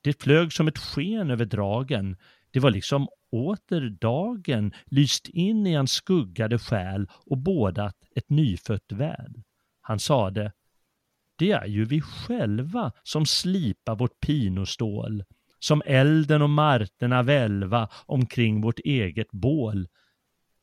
Det 0.00 0.22
flög 0.22 0.52
som 0.52 0.68
ett 0.68 0.78
sken 0.78 1.30
över 1.30 1.44
dragen, 1.44 2.16
det 2.50 2.60
var 2.60 2.70
liksom 2.70 3.08
åter 3.32 3.96
dagen 4.00 4.72
lyst 4.86 5.28
in 5.28 5.66
i 5.66 5.74
hans 5.74 5.92
skuggade 5.92 6.58
själ 6.58 7.08
och 7.26 7.38
bådat 7.38 7.96
ett 8.14 8.30
nyfött 8.30 8.92
väl. 8.92 9.42
Han 9.80 9.98
sade, 9.98 10.52
det 11.36 11.50
är 11.50 11.66
ju 11.66 11.84
vi 11.84 12.00
själva 12.00 12.92
som 13.02 13.26
slipar 13.26 13.96
vårt 13.96 14.20
pinostål, 14.20 15.24
som 15.58 15.82
elden 15.86 16.42
och 16.42 16.50
marterna 16.50 17.22
välva 17.22 17.88
omkring 18.06 18.60
vårt 18.60 18.78
eget 18.78 19.32
bål. 19.32 19.88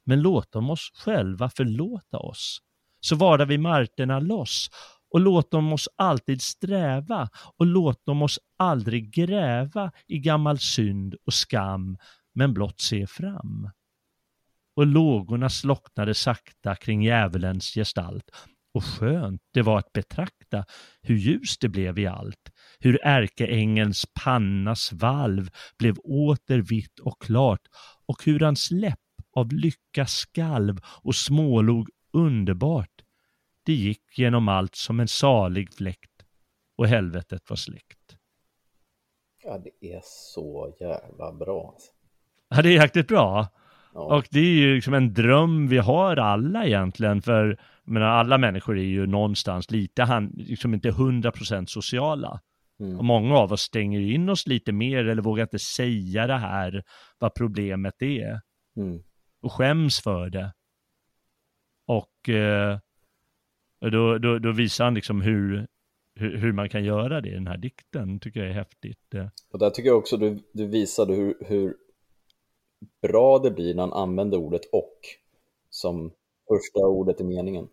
Men 0.04 0.22
låt 0.22 0.52
dem 0.52 0.70
oss 0.70 0.92
själva 0.96 1.50
förlåta 1.50 2.18
oss, 2.18 2.62
så 3.00 3.16
vara 3.16 3.46
vi 3.46 3.58
marterna 3.58 4.20
loss 4.20 4.70
och 5.12 5.20
låt 5.20 5.52
dem 5.52 5.74
oss 5.74 5.90
alltid 5.96 6.42
sträva 6.42 7.30
och 7.58 7.66
låt 7.66 8.06
dem 8.06 8.22
oss 8.22 8.40
aldrig 8.58 9.14
gräva 9.14 9.92
i 10.08 10.20
gammal 10.20 10.60
synd 10.60 11.16
och 11.26 11.34
skam, 11.34 11.98
men 12.34 12.54
blott 12.54 12.80
se 12.80 13.08
fram. 13.08 13.70
Och 14.76 14.88
lågorna 14.88 15.50
slocknade 15.50 16.14
sakta 16.14 16.76
kring 16.76 17.04
djävulens 17.04 17.74
gestalt 17.74 18.32
och 18.74 18.84
skönt 18.84 19.42
det 19.54 19.62
var 19.62 19.80
att 19.80 19.94
betrakta 19.94 20.66
hur 21.02 21.16
ljus 21.16 21.58
det 21.58 21.70
blev 21.70 22.00
i 22.00 22.08
allt, 22.08 22.52
hur 22.80 23.00
ärkeängelns 23.04 24.06
pannas 24.24 24.94
valv 24.94 25.50
blev 25.78 25.98
åter 26.00 26.58
vitt 26.58 27.00
och 27.00 27.22
klart 27.22 27.68
och 28.06 28.26
hur 28.26 28.40
hans 28.40 28.72
läpp 28.72 29.00
av 29.36 29.54
lycka 29.54 30.06
skalv 30.06 30.78
och 30.86 31.16
smålog 31.16 31.90
underbart. 32.14 33.02
Det 33.64 33.74
gick 33.74 34.18
genom 34.18 34.48
allt 34.48 34.76
som 34.76 35.00
en 35.00 35.08
salig 35.08 35.74
fläkt 35.74 36.26
och 36.78 36.88
helvetet 36.88 37.50
var 37.50 37.58
släckt. 37.58 38.18
Ja, 39.44 39.58
det 39.58 39.94
är 39.94 40.02
så 40.04 40.76
jävla 40.80 41.34
bra. 41.34 41.72
Alltså. 41.74 41.92
Ja, 42.56 42.62
det 42.62 42.70
är 42.70 42.82
jäkligt 42.82 43.08
bra. 43.08 43.48
Ja. 43.94 44.18
Och 44.18 44.28
det 44.32 44.40
är 44.40 44.54
ju 44.54 44.76
liksom 44.76 44.94
en 44.94 45.14
dröm 45.14 45.68
vi 45.68 45.78
har 45.78 46.18
alla 46.18 46.66
egentligen, 46.66 47.22
för 47.22 47.60
men 47.84 48.04
alla 48.04 48.38
människor 48.38 48.78
är 48.78 48.84
ju 48.84 49.08
någonstans 49.08 49.72
lite, 49.72 50.04
han, 50.04 50.34
liksom 50.36 50.74
inte 50.74 50.92
hundra 50.92 51.32
procent 51.32 51.70
sociala. 51.70 52.42
Mm. 52.80 52.98
Och 52.98 53.06
många 53.06 53.38
av 53.38 53.52
oss 53.52 53.62
stänger 53.62 54.00
in 54.00 54.30
oss 54.30 54.48
lite 54.48 54.72
mer 54.72 55.06
eller 55.06 55.22
vågar 55.22 55.44
inte 55.44 55.60
säga 55.60 56.28
det 56.28 56.38
här, 56.38 56.84
vad 57.20 57.34
problemet 57.34 58.02
är. 58.02 58.42
Mm. 58.78 59.00
Och 59.42 59.52
skäms 59.52 60.02
för 60.02 60.30
det. 60.30 60.54
Och 61.88 62.30
eh, 62.30 62.78
då, 63.80 64.18
då, 64.18 64.40
då 64.40 64.52
visar 64.52 64.86
han 64.86 64.94
liksom 64.94 65.22
hur, 65.22 65.68
hur, 66.16 66.38
hur 66.38 66.52
man 66.52 66.70
kan 66.70 66.84
göra 66.84 67.22
det 67.22 67.30
i 67.30 67.34
den 67.34 67.48
här 67.48 67.58
dikten, 67.58 68.20
tycker 68.20 68.40
jag 68.40 68.50
är 68.50 68.54
häftigt. 68.54 69.16
Och 69.52 69.60
där 69.60 69.70
tycker 69.70 69.90
jag 69.90 69.98
också 69.98 70.18
du, 70.18 70.40
du 70.54 70.68
visade 70.68 71.14
hur, 71.14 71.36
hur 71.40 71.76
bra 73.02 73.40
det 73.40 73.52
blir 73.52 73.76
när 73.76 73.84
han 73.84 73.94
använder 73.94 74.38
ordet 74.38 74.62
och 74.72 74.96
som 75.70 76.12
första 76.48 76.88
ordet 76.88 77.22
i 77.22 77.24
meningen. 77.24 77.68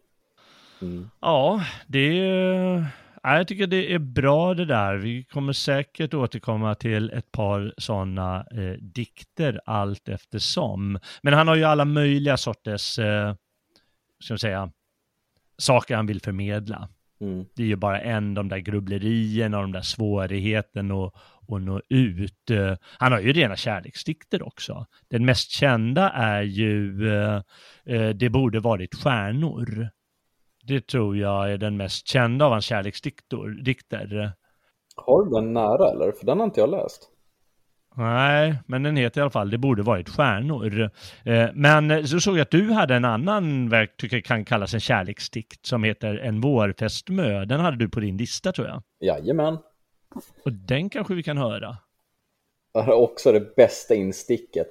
Mm. 0.82 1.10
Ja, 1.20 1.64
det 1.86 2.18
är... 2.18 2.86
Jag 3.22 3.48
tycker 3.48 3.66
det 3.66 3.92
är 3.92 3.98
bra 3.98 4.54
det 4.54 4.64
där. 4.64 4.96
Vi 4.96 5.24
kommer 5.24 5.52
säkert 5.52 6.14
återkomma 6.14 6.74
till 6.74 7.10
ett 7.10 7.32
par 7.32 7.74
sådana 7.78 8.46
eh, 8.50 8.80
dikter 8.80 9.60
allt 9.64 10.08
eftersom. 10.08 10.98
Men 11.22 11.34
han 11.34 11.48
har 11.48 11.56
ju 11.56 11.64
alla 11.64 11.84
möjliga 11.84 12.36
sorters, 12.36 12.98
eh, 12.98 13.34
ska 14.20 14.32
jag 14.32 14.40
säga, 14.40 14.70
saker 15.58 15.96
han 15.96 16.06
vill 16.06 16.20
förmedla. 16.20 16.88
Mm. 17.20 17.46
Det 17.54 17.62
är 17.62 17.66
ju 17.66 17.76
bara 17.76 18.00
en, 18.00 18.34
de 18.34 18.48
där 18.48 18.58
grubblerierna 18.58 19.56
och 19.56 19.62
de 19.62 19.72
där 19.72 19.80
svårigheten 19.80 20.90
att, 20.90 21.14
att 21.48 21.62
nå 21.62 21.80
ut. 21.88 22.50
Eh, 22.50 22.74
Han 22.98 23.12
har 23.12 23.20
ju 23.20 23.32
rena 23.32 23.56
kärleksdikter 23.56 24.46
också. 24.46 24.86
Den 25.08 25.24
mest 25.24 25.50
kända 25.50 26.10
är 26.10 26.42
ju 26.42 27.08
eh, 27.08 27.42
eh, 27.84 28.08
Det 28.08 28.30
borde 28.30 28.60
varit 28.60 28.94
stjärnor. 28.94 29.88
Det 30.62 30.86
tror 30.86 31.16
jag 31.16 31.52
är 31.52 31.58
den 31.58 31.76
mest 31.76 32.08
kända 32.08 32.44
av 32.44 32.52
hans 32.52 32.64
kärleksdikter. 32.64 33.62
dikter. 33.64 34.32
Har 34.96 35.24
du 35.24 35.30
den 35.30 35.52
nära 35.52 35.90
eller? 35.90 36.12
För 36.12 36.26
den 36.26 36.38
har 36.38 36.44
inte 36.46 36.60
jag 36.60 36.70
läst. 36.70 37.10
Nej, 37.98 38.54
men 38.66 38.82
den 38.82 38.96
heter 38.96 39.20
i 39.20 39.22
alla 39.22 39.30
fall 39.30 39.50
Det 39.50 39.58
borde 39.58 39.82
varit 39.82 40.08
stjärnor. 40.08 40.90
Eh, 41.24 41.48
Men 41.54 42.08
så 42.08 42.20
såg 42.20 42.36
jag 42.36 42.42
att 42.42 42.50
du 42.50 42.72
hade 42.72 42.94
en 42.94 43.04
annan 43.04 43.68
verk, 43.68 43.96
tycker 43.96 44.16
jag 44.16 44.24
kan 44.24 44.44
kallas 44.44 44.74
en 44.74 44.80
kärleksdikt, 44.80 45.66
som 45.66 45.84
heter 45.84 46.18
En 46.18 46.40
vårfästmö. 46.40 47.44
Den 47.44 47.60
hade 47.60 47.76
du 47.76 47.88
på 47.88 48.00
din 48.00 48.16
lista 48.16 48.52
tror 48.52 48.68
jag. 48.68 48.82
Jajamän. 49.00 49.58
Och 50.44 50.52
den 50.52 50.90
kanske 50.90 51.14
vi 51.14 51.22
kan 51.22 51.38
höra. 51.38 51.76
Det 52.74 52.82
här 52.82 52.92
är 52.92 52.96
också 52.96 53.32
det 53.32 53.56
bästa 53.56 53.94
insticket. 53.94 54.68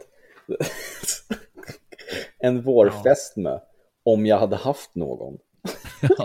en 2.39 2.61
vårfest 2.61 3.38
med. 3.38 3.61
Om 4.03 4.26
jag 4.26 4.39
hade 4.39 4.55
haft 4.55 4.95
någon. 4.95 5.38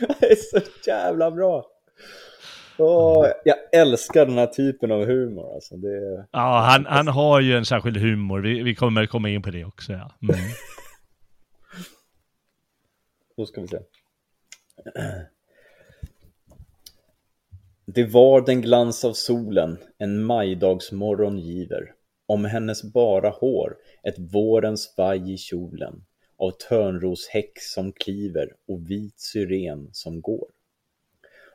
det 0.20 0.26
är 0.26 0.36
så 0.36 0.60
jävla 0.86 1.30
bra. 1.30 1.73
Åh, 2.78 3.26
jag 3.44 3.56
älskar 3.72 4.26
den 4.26 4.38
här 4.38 4.46
typen 4.46 4.92
av 4.92 5.04
humor. 5.04 5.54
Alltså. 5.54 5.76
Det. 5.76 6.26
Ja, 6.30 6.66
han, 6.70 6.86
han 6.86 7.08
har 7.08 7.40
ju 7.40 7.56
en 7.56 7.64
särskild 7.64 7.96
humor. 7.96 8.40
Vi, 8.40 8.62
vi 8.62 8.74
kommer 8.74 9.06
komma 9.06 9.28
in 9.28 9.42
på 9.42 9.50
det 9.50 9.64
också. 9.64 9.92
Ja. 9.92 10.10
Mm. 10.22 10.36
Då 13.36 13.46
ska 13.46 13.60
vi 13.60 13.68
se. 13.68 13.78
Det 17.86 18.04
var 18.04 18.40
den 18.40 18.62
glans 18.62 19.04
av 19.04 19.12
solen 19.12 19.78
en 19.98 20.24
majdagsmorgon 20.24 21.38
giver. 21.38 21.92
Om 22.26 22.44
hennes 22.44 22.92
bara 22.92 23.30
hår 23.30 23.76
ett 24.02 24.18
vårens 24.18 24.94
vaj 24.96 25.32
i 25.32 25.38
kjolen. 25.38 26.04
Av 26.36 26.50
törnroshäck 26.50 27.52
som 27.60 27.92
kliver 27.92 28.48
och 28.68 28.90
vit 28.90 29.20
syren 29.20 29.88
som 29.92 30.20
går. 30.20 30.48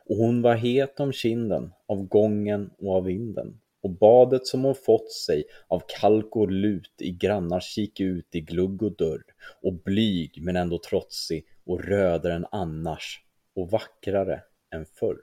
Och 0.04 0.16
hon 0.16 0.42
var 0.42 0.54
het 0.54 1.00
om 1.00 1.12
kinden 1.12 1.72
av 1.88 2.02
gången 2.02 2.70
och 2.78 2.96
av 2.96 3.04
vinden. 3.04 3.60
Och 3.82 3.90
badet 3.90 4.46
som 4.46 4.64
hon 4.64 4.74
fått 4.74 5.12
sig 5.12 5.44
av 5.68 5.82
kalk 6.00 6.36
och 6.36 6.50
lut 6.50 6.94
i 6.98 7.10
grannars 7.10 7.64
kik 7.64 8.00
ut 8.00 8.34
i 8.34 8.40
glugg 8.40 8.82
och 8.82 8.96
dörr. 8.96 9.22
Och 9.62 9.74
blyg 9.74 10.42
men 10.42 10.56
ändå 10.56 10.78
trotsig 10.78 11.46
och 11.66 11.84
rödare 11.84 12.34
än 12.34 12.46
annars 12.50 13.24
och 13.56 13.70
vackrare 13.70 14.42
än 14.74 14.86
förr. 14.86 15.18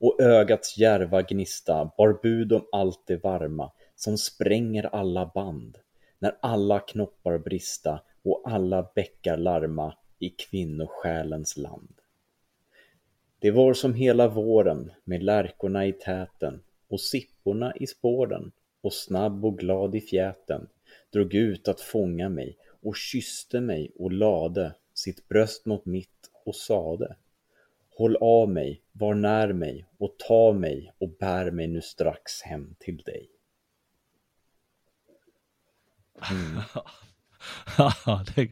Och 0.00 0.20
ögats 0.20 0.78
järva 0.78 1.22
gnista 1.22 1.90
bar 1.98 2.18
bud 2.22 2.52
om 2.52 2.66
allt 2.72 3.06
det 3.06 3.16
varma 3.16 3.72
som 3.94 4.18
spränger 4.18 4.84
alla 4.84 5.30
band 5.34 5.78
när 6.18 6.38
alla 6.42 6.80
knoppar 6.80 7.38
brista 7.38 8.00
och 8.24 8.42
alla 8.44 8.90
bäckar 8.94 9.36
larma 9.36 9.94
i 10.18 10.28
kvinnosjälens 10.28 11.56
land. 11.56 12.00
Det 13.38 13.50
var 13.50 13.74
som 13.74 13.94
hela 13.94 14.28
våren 14.28 14.92
med 15.04 15.22
lärkorna 15.22 15.86
i 15.86 15.92
täten 15.92 16.62
och 16.88 17.00
sipporna 17.00 17.76
i 17.76 17.86
spåren 17.86 18.52
och 18.80 18.92
snabb 18.92 19.44
och 19.44 19.58
glad 19.58 19.94
i 19.94 20.00
fjäten 20.00 20.68
drog 21.12 21.34
ut 21.34 21.68
att 21.68 21.80
fånga 21.80 22.28
mig 22.28 22.56
och 22.82 22.96
kysste 22.96 23.60
mig 23.60 23.92
och 23.98 24.12
lade 24.12 24.74
sitt 24.94 25.28
bröst 25.28 25.66
mot 25.66 25.84
mitt 25.84 26.30
och 26.44 26.56
sade 26.56 27.16
Håll 27.98 28.16
av 28.16 28.48
mig, 28.48 28.82
var 28.92 29.14
när 29.14 29.52
mig 29.52 29.86
och 29.98 30.18
ta 30.18 30.52
mig 30.52 30.92
och 30.98 31.08
bär 31.08 31.50
mig 31.50 31.66
nu 31.66 31.80
strax 31.82 32.42
hem 32.42 32.74
till 32.78 32.96
dig. 32.96 33.30
Mm. 36.30 36.62
det, 38.34 38.48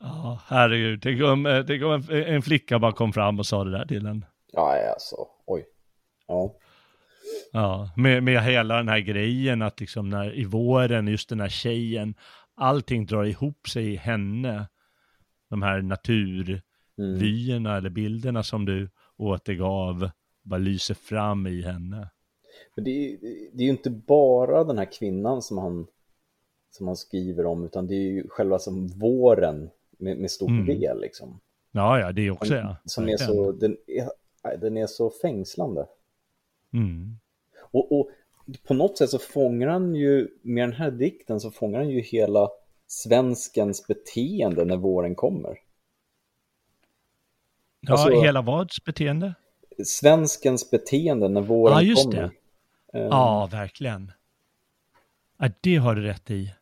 ja, 0.00 0.40
herregud. 0.46 1.02
Tänk 1.02 1.22
om, 1.22 1.64
tänk 1.66 1.82
om 1.82 1.92
en, 1.92 2.24
en 2.24 2.42
flicka 2.42 2.78
bara 2.78 2.92
kom 2.92 3.12
fram 3.12 3.38
och 3.38 3.46
sa 3.46 3.64
det 3.64 3.70
där 3.70 3.86
till 3.86 4.06
en. 4.06 4.24
Ja, 4.52 4.92
alltså, 4.92 5.16
oj. 5.46 5.66
Ja, 6.26 6.54
Ja, 7.52 7.90
med, 7.96 8.22
med 8.22 8.42
hela 8.42 8.76
den 8.76 8.88
här 8.88 9.00
grejen 9.00 9.62
att 9.62 9.80
liksom 9.80 10.10
när 10.10 10.38
i 10.38 10.44
våren, 10.44 11.08
just 11.08 11.28
den 11.28 11.40
här 11.40 11.48
tjejen, 11.48 12.14
allting 12.54 13.06
drar 13.06 13.24
ihop 13.24 13.68
sig 13.68 13.92
i 13.92 13.96
henne. 13.96 14.68
De 15.50 15.62
här 15.62 15.82
naturvyerna 15.82 17.76
eller 17.76 17.90
bilderna 17.90 18.42
som 18.42 18.64
du 18.64 18.90
återgav 19.16 20.10
bara 20.42 20.58
lyser 20.58 20.94
fram 20.94 21.46
i 21.46 21.62
henne. 21.62 22.10
Men 22.74 22.84
det 22.84 22.90
är, 22.90 23.18
det 23.52 23.62
är 23.62 23.64
ju 23.64 23.70
inte 23.70 23.90
bara 23.90 24.64
den 24.64 24.78
här 24.78 24.92
kvinnan 24.98 25.42
som 25.42 25.58
han, 25.58 25.86
som 26.70 26.86
han 26.86 26.96
skriver 26.96 27.46
om, 27.46 27.64
utan 27.64 27.86
det 27.86 27.94
är 27.94 28.10
ju 28.10 28.28
själva 28.28 28.58
som 28.58 28.86
våren 28.86 29.70
med, 29.98 30.16
med 30.18 30.30
stort 30.30 30.48
Mm. 30.50 30.66
V 30.66 30.94
liksom. 30.94 31.40
Ja, 31.72 32.00
ja, 32.00 32.12
det 32.12 32.30
också 32.30 32.54
ja. 32.54 32.76
Som 32.84 33.08
är 33.08 33.16
så, 33.16 33.52
den 33.52 33.76
är, 33.86 34.56
den 34.56 34.76
är 34.76 34.86
så 34.86 35.10
fängslande. 35.10 35.86
Mm. 36.72 37.18
Och, 37.60 38.00
och 38.00 38.10
på 38.66 38.74
något 38.74 38.98
sätt 38.98 39.10
så 39.10 39.18
fångar 39.18 39.68
han 39.68 39.94
ju, 39.94 40.28
med 40.42 40.68
den 40.68 40.72
här 40.72 40.90
dikten 40.90 41.40
så 41.40 41.50
fångar 41.50 41.78
han 41.78 41.88
ju 41.88 42.00
hela 42.00 42.48
svenskens 42.86 43.86
beteende 43.86 44.64
när 44.64 44.76
våren 44.76 45.14
kommer. 45.14 45.58
Ja, 47.80 47.92
Alltså- 47.92 48.20
hela 48.20 48.42
vads 48.42 48.84
beteende? 48.84 49.34
Svenskens 49.84 50.70
beteende 50.70 51.28
när 51.28 51.40
våren 51.40 51.74
Ja, 51.74 51.82
just 51.82 52.04
kommer. 52.04 52.16
det. 52.22 52.30
Ja, 52.98 53.48
verkligen. 53.52 54.12
Ja, 55.38 55.48
det 55.60 55.76
har 55.76 55.94
du 55.94 56.02
rätt 56.02 56.30
i. 56.30 56.54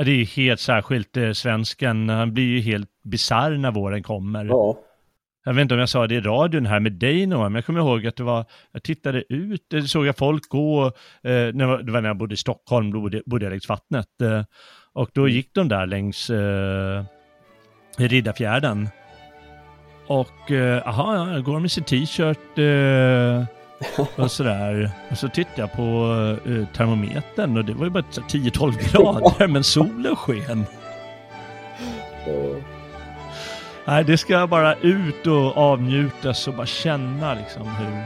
Ja, 0.00 0.04
det 0.04 0.10
är 0.10 0.16
ju 0.16 0.24
helt 0.24 0.60
särskilt 0.60 1.16
eh, 1.16 1.32
svensken. 1.32 2.08
Han 2.08 2.34
blir 2.34 2.44
ju 2.44 2.60
helt 2.60 2.88
bisarr 3.02 3.50
när 3.50 3.70
våren 3.70 4.02
kommer. 4.02 4.44
Ja, 4.44 4.78
Jag 5.44 5.54
vet 5.54 5.62
inte 5.62 5.74
om 5.74 5.80
jag 5.80 5.88
sa 5.88 6.06
det 6.06 6.14
i 6.14 6.20
radion 6.20 6.66
här 6.66 6.80
med 6.80 6.92
dig 6.92 7.26
Noah, 7.26 7.42
men 7.42 7.54
jag 7.54 7.66
kommer 7.66 7.80
ihåg 7.80 8.06
att 8.06 8.16
det 8.16 8.22
var, 8.22 8.44
jag 8.72 8.82
tittade 8.82 9.24
ut, 9.32 9.66
det 9.70 9.82
såg 9.82 10.06
jag 10.06 10.16
folk 10.16 10.48
gå, 10.48 10.86
eh, 10.86 10.92
när, 11.22 11.82
det 11.82 11.92
var 11.92 12.00
när 12.00 12.08
jag 12.08 12.16
bodde 12.16 12.34
i 12.34 12.36
Stockholm, 12.36 12.92
då 12.92 13.00
bodde, 13.00 13.22
bodde 13.26 13.44
jag 13.44 13.50
längs 13.50 13.68
vattnet. 13.68 14.20
Eh, 14.22 14.42
och 14.92 15.10
då 15.14 15.28
gick 15.28 15.54
de 15.54 15.68
där 15.68 15.86
längs 15.86 16.30
eh, 16.30 17.04
Riddarfjärden. 17.98 18.88
Och, 20.06 20.50
eh, 20.50 20.88
aha, 20.88 21.32
ja, 21.32 21.40
går 21.40 21.60
med 21.60 21.70
sin 21.70 21.84
t-shirt 21.84 22.58
eh, 22.58 23.59
och 24.16 24.30
sådär. 24.30 24.90
Och 25.10 25.18
så 25.18 25.28
tittade 25.28 25.60
jag 25.60 25.72
på 25.72 26.14
eh, 26.46 26.76
termometern 26.76 27.56
och 27.56 27.64
det 27.64 27.74
var 27.74 27.84
ju 27.84 27.90
bara 27.90 28.04
så 28.10 28.20
10-12 28.20 28.92
grader, 28.92 29.46
men 29.46 29.64
solen 29.64 30.16
sken. 30.16 30.66
Nej, 33.84 34.04
det 34.04 34.18
ska 34.18 34.46
bara 34.46 34.74
ut 34.74 35.26
och 35.26 35.56
avnjutas 35.56 36.48
och 36.48 36.54
bara 36.54 36.66
känna 36.66 37.34
liksom 37.34 37.68
hur 37.68 38.04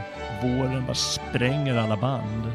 våren 0.49 0.85
bara 0.87 0.95
spränger 0.95 1.77
alla 1.77 1.97
band. 1.97 2.53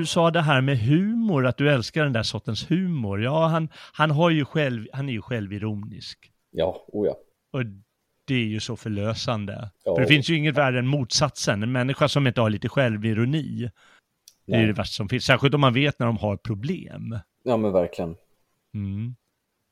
Du 0.00 0.06
sa 0.06 0.30
det 0.30 0.40
här 0.40 0.60
med 0.60 0.78
humor, 0.78 1.46
att 1.46 1.56
du 1.56 1.70
älskar 1.70 2.04
den 2.04 2.12
där 2.12 2.22
sortens 2.22 2.70
humor. 2.70 3.22
Ja, 3.22 3.46
han, 3.46 3.68
han, 3.92 4.10
har 4.10 4.30
ju 4.30 4.44
själv, 4.44 4.86
han 4.92 5.08
är 5.08 5.12
ju 5.12 5.22
självironisk. 5.22 6.32
Ja, 6.50 6.84
oh 6.88 7.06
ja. 7.06 7.16
Och 7.52 7.64
det 8.24 8.34
är 8.34 8.44
ju 8.44 8.60
så 8.60 8.76
förlösande. 8.76 9.70
Ja. 9.84 9.94
För 9.94 10.02
det 10.02 10.08
finns 10.08 10.30
ju 10.30 10.36
inget 10.36 10.56
värre 10.56 10.78
än 10.78 10.86
motsatsen. 10.86 11.62
En 11.62 11.72
människa 11.72 12.08
som 12.08 12.26
inte 12.26 12.40
har 12.40 12.50
lite 12.50 12.68
självironi. 12.68 13.70
Det 14.46 14.52
är 14.52 14.56
Nej. 14.56 14.66
det 14.66 14.72
värsta 14.72 14.92
som 14.92 15.08
finns. 15.08 15.24
Särskilt 15.24 15.54
om 15.54 15.60
man 15.60 15.74
vet 15.74 15.98
när 15.98 16.06
de 16.06 16.16
har 16.16 16.36
problem. 16.36 17.18
Ja, 17.42 17.56
men 17.56 17.72
verkligen. 17.72 18.16
Mm. 18.74 19.14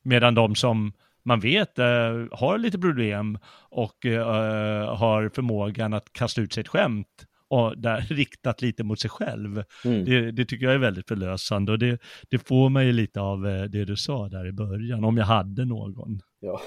Medan 0.02 0.34
de 0.34 0.54
som 0.54 0.92
man 1.22 1.40
vet 1.40 1.78
eh, 1.78 1.86
har 2.32 2.58
lite 2.58 2.78
problem 2.78 3.38
och 3.70 4.06
eh, 4.06 4.96
har 4.96 5.28
förmågan 5.28 5.94
att 5.94 6.12
kasta 6.12 6.40
ut 6.40 6.52
sig 6.52 6.60
ett 6.60 6.68
skämt 6.68 7.26
och 7.48 7.78
där 7.78 8.00
riktat 8.08 8.62
lite 8.62 8.84
mot 8.84 9.00
sig 9.00 9.10
själv. 9.10 9.64
Mm. 9.84 10.04
Det, 10.04 10.30
det 10.30 10.44
tycker 10.44 10.66
jag 10.66 10.74
är 10.74 10.78
väldigt 10.78 11.08
förlösande 11.08 11.72
och 11.72 11.78
det, 11.78 12.00
det 12.28 12.38
får 12.38 12.68
mig 12.68 12.92
lite 12.92 13.20
av 13.20 13.46
eh, 13.46 13.62
det 13.62 13.84
du 13.84 13.96
sa 13.96 14.28
där 14.28 14.46
i 14.46 14.52
början, 14.52 15.04
om 15.04 15.16
jag 15.16 15.24
hade 15.24 15.64
någon. 15.64 16.20
Ja. 16.40 16.60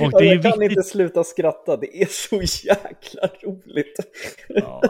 Och 0.00 0.10
det 0.10 0.28
är 0.28 0.34
jag 0.34 0.42
kan 0.42 0.58
viktigt. 0.58 0.78
inte 0.78 0.82
sluta 0.82 1.24
skratta, 1.24 1.76
det 1.76 2.02
är 2.02 2.06
så 2.06 2.66
jäkla 2.66 3.28
roligt. 3.42 3.96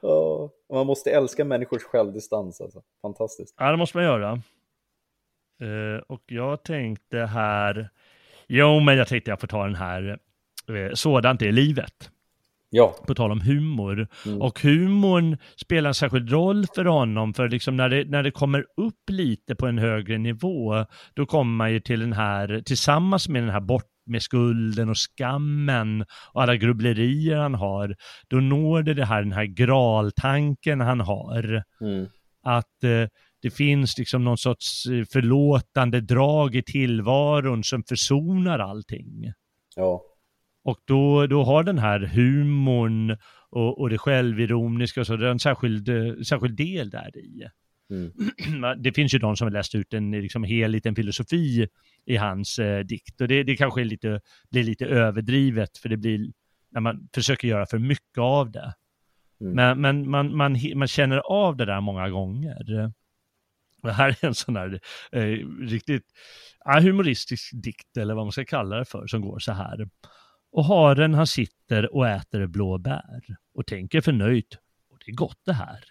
Ja. 0.00 0.50
Man 0.72 0.86
måste 0.86 1.10
älska 1.10 1.44
människors 1.44 1.82
självdistans 1.82 2.60
alltså. 2.60 2.82
Fantastiskt. 3.02 3.54
Ja, 3.58 3.70
det 3.70 3.76
måste 3.76 3.96
man 3.96 4.04
göra. 4.04 4.32
Eh, 5.62 6.02
och 6.06 6.22
jag 6.26 6.64
tänkte 6.64 7.18
här, 7.18 7.90
jo 8.46 8.80
men 8.80 8.96
jag 8.96 9.08
tänkte 9.08 9.30
jag 9.30 9.40
får 9.40 9.46
ta 9.46 9.64
den 9.64 9.74
här, 9.74 10.18
sådant 10.94 11.42
är 11.42 11.52
livet. 11.52 12.10
Ja, 12.70 12.96
På 13.06 13.14
tal 13.14 13.32
om 13.32 13.40
humor. 13.40 14.08
Mm. 14.26 14.42
Och 14.42 14.60
humorn 14.62 15.38
spelar 15.56 15.88
en 15.88 15.94
särskild 15.94 16.32
roll 16.32 16.66
för 16.74 16.84
honom, 16.84 17.34
för 17.34 17.48
liksom 17.48 17.76
när 17.76 17.88
det, 17.88 18.04
när 18.04 18.22
det 18.22 18.30
kommer 18.30 18.64
upp 18.76 19.10
lite 19.10 19.54
på 19.54 19.66
en 19.66 19.78
högre 19.78 20.18
nivå, 20.18 20.84
då 21.14 21.26
kommer 21.26 21.56
man 21.56 21.72
ju 21.72 21.80
till 21.80 22.00
den 22.00 22.12
här, 22.12 22.62
tillsammans 22.64 23.28
med 23.28 23.42
den 23.42 23.50
här 23.50 23.60
bort 23.60 23.84
med 24.06 24.22
skulden 24.22 24.88
och 24.88 24.96
skammen 24.96 26.04
och 26.32 26.42
alla 26.42 26.56
grubblerier 26.56 27.36
han 27.36 27.54
har, 27.54 27.96
då 28.28 28.36
når 28.36 28.82
det, 28.82 28.94
det 28.94 29.04
här, 29.04 29.22
den 29.22 29.32
här 29.32 29.44
graltanken 29.44 30.80
han 30.80 31.00
har 31.00 31.62
mm. 31.80 32.06
att 32.42 32.84
eh, 32.84 33.08
det 33.42 33.50
finns 33.50 33.98
liksom 33.98 34.24
någon 34.24 34.38
sorts 34.38 34.86
eh, 34.86 35.04
förlåtande 35.12 36.00
drag 36.00 36.54
i 36.54 36.62
tillvaron 36.62 37.64
som 37.64 37.82
försonar 37.88 38.58
allting. 38.58 39.32
ja, 39.76 40.02
Och 40.64 40.78
då, 40.84 41.26
då 41.26 41.44
har 41.44 41.62
den 41.62 41.78
här 41.78 42.00
humorn 42.00 43.16
och, 43.50 43.80
och 43.80 43.90
det 43.90 43.98
självironiska, 43.98 45.00
och 45.00 45.06
så, 45.06 45.16
det 45.16 45.26
är 45.26 45.30
en 45.30 45.38
särskild, 45.38 45.88
eh, 45.88 46.14
särskild 46.26 46.56
del 46.56 46.90
där 46.90 47.18
i. 47.18 47.48
mm. 47.90 48.12
Det 48.82 48.92
finns 48.92 49.14
ju 49.14 49.18
de 49.18 49.36
som 49.36 49.44
har 49.44 49.52
läst 49.52 49.74
ut 49.74 49.94
en 49.94 50.10
liksom, 50.10 50.44
hel 50.44 50.70
liten 50.70 50.94
filosofi 50.94 51.68
i 52.06 52.16
hans 52.16 52.58
eh, 52.58 52.80
dikt 52.80 53.20
och 53.20 53.28
det, 53.28 53.42
det 53.42 53.56
kanske 53.56 53.80
är 53.80 53.84
lite, 53.84 54.20
blir 54.50 54.64
lite 54.64 54.86
överdrivet 54.86 55.78
för 55.78 55.88
det 55.88 55.96
blir 55.96 56.32
när 56.70 56.80
man 56.80 57.08
försöker 57.14 57.48
göra 57.48 57.66
för 57.66 57.78
mycket 57.78 58.18
av 58.18 58.50
det. 58.50 58.74
Mm. 59.40 59.54
Men, 59.54 59.80
men 59.80 60.10
man, 60.10 60.36
man, 60.36 60.58
man 60.74 60.88
känner 60.88 61.18
av 61.18 61.56
det 61.56 61.64
där 61.64 61.80
många 61.80 62.08
gånger. 62.08 62.92
Det 63.82 63.92
här 63.92 64.08
är 64.08 64.24
en 64.24 64.34
sån 64.34 64.56
här 64.56 64.80
eh, 65.12 65.46
riktigt 65.60 66.06
ja, 66.64 66.80
humoristisk 66.80 67.50
dikt, 67.62 67.96
eller 67.96 68.14
vad 68.14 68.24
man 68.24 68.32
ska 68.32 68.44
kalla 68.44 68.76
det 68.76 68.84
för, 68.84 69.06
som 69.06 69.20
går 69.20 69.38
så 69.38 69.52
här. 69.52 69.88
Och 70.52 70.64
haren 70.64 71.14
han 71.14 71.26
sitter 71.26 71.94
och 71.94 72.08
äter 72.08 72.46
blåbär 72.46 73.36
och 73.54 73.66
tänker 73.66 74.00
förnöjt, 74.00 74.58
och 74.90 74.98
det 75.04 75.10
är 75.10 75.14
gott 75.14 75.40
det 75.44 75.52
här. 75.52 75.84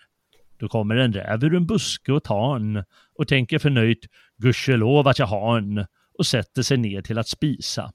Då 0.57 0.67
kommer 0.67 0.95
en 0.95 1.13
räv 1.13 1.43
ur 1.43 1.55
en 1.55 1.67
buske 1.67 2.11
och 2.11 2.23
tarn 2.23 2.83
och 3.15 3.27
tänker 3.27 3.59
förnöjt, 3.59 4.05
gudskelov 4.37 5.07
att 5.07 5.19
jag 5.19 5.27
har 5.27 5.57
en, 5.57 5.85
och 6.17 6.25
sätter 6.25 6.61
sig 6.61 6.77
ner 6.77 7.01
till 7.01 7.17
att 7.17 7.27
spisa. 7.27 7.91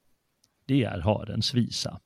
Det 0.65 0.83
är 0.83 0.99
harens 0.99 1.53
visa. 1.53 1.99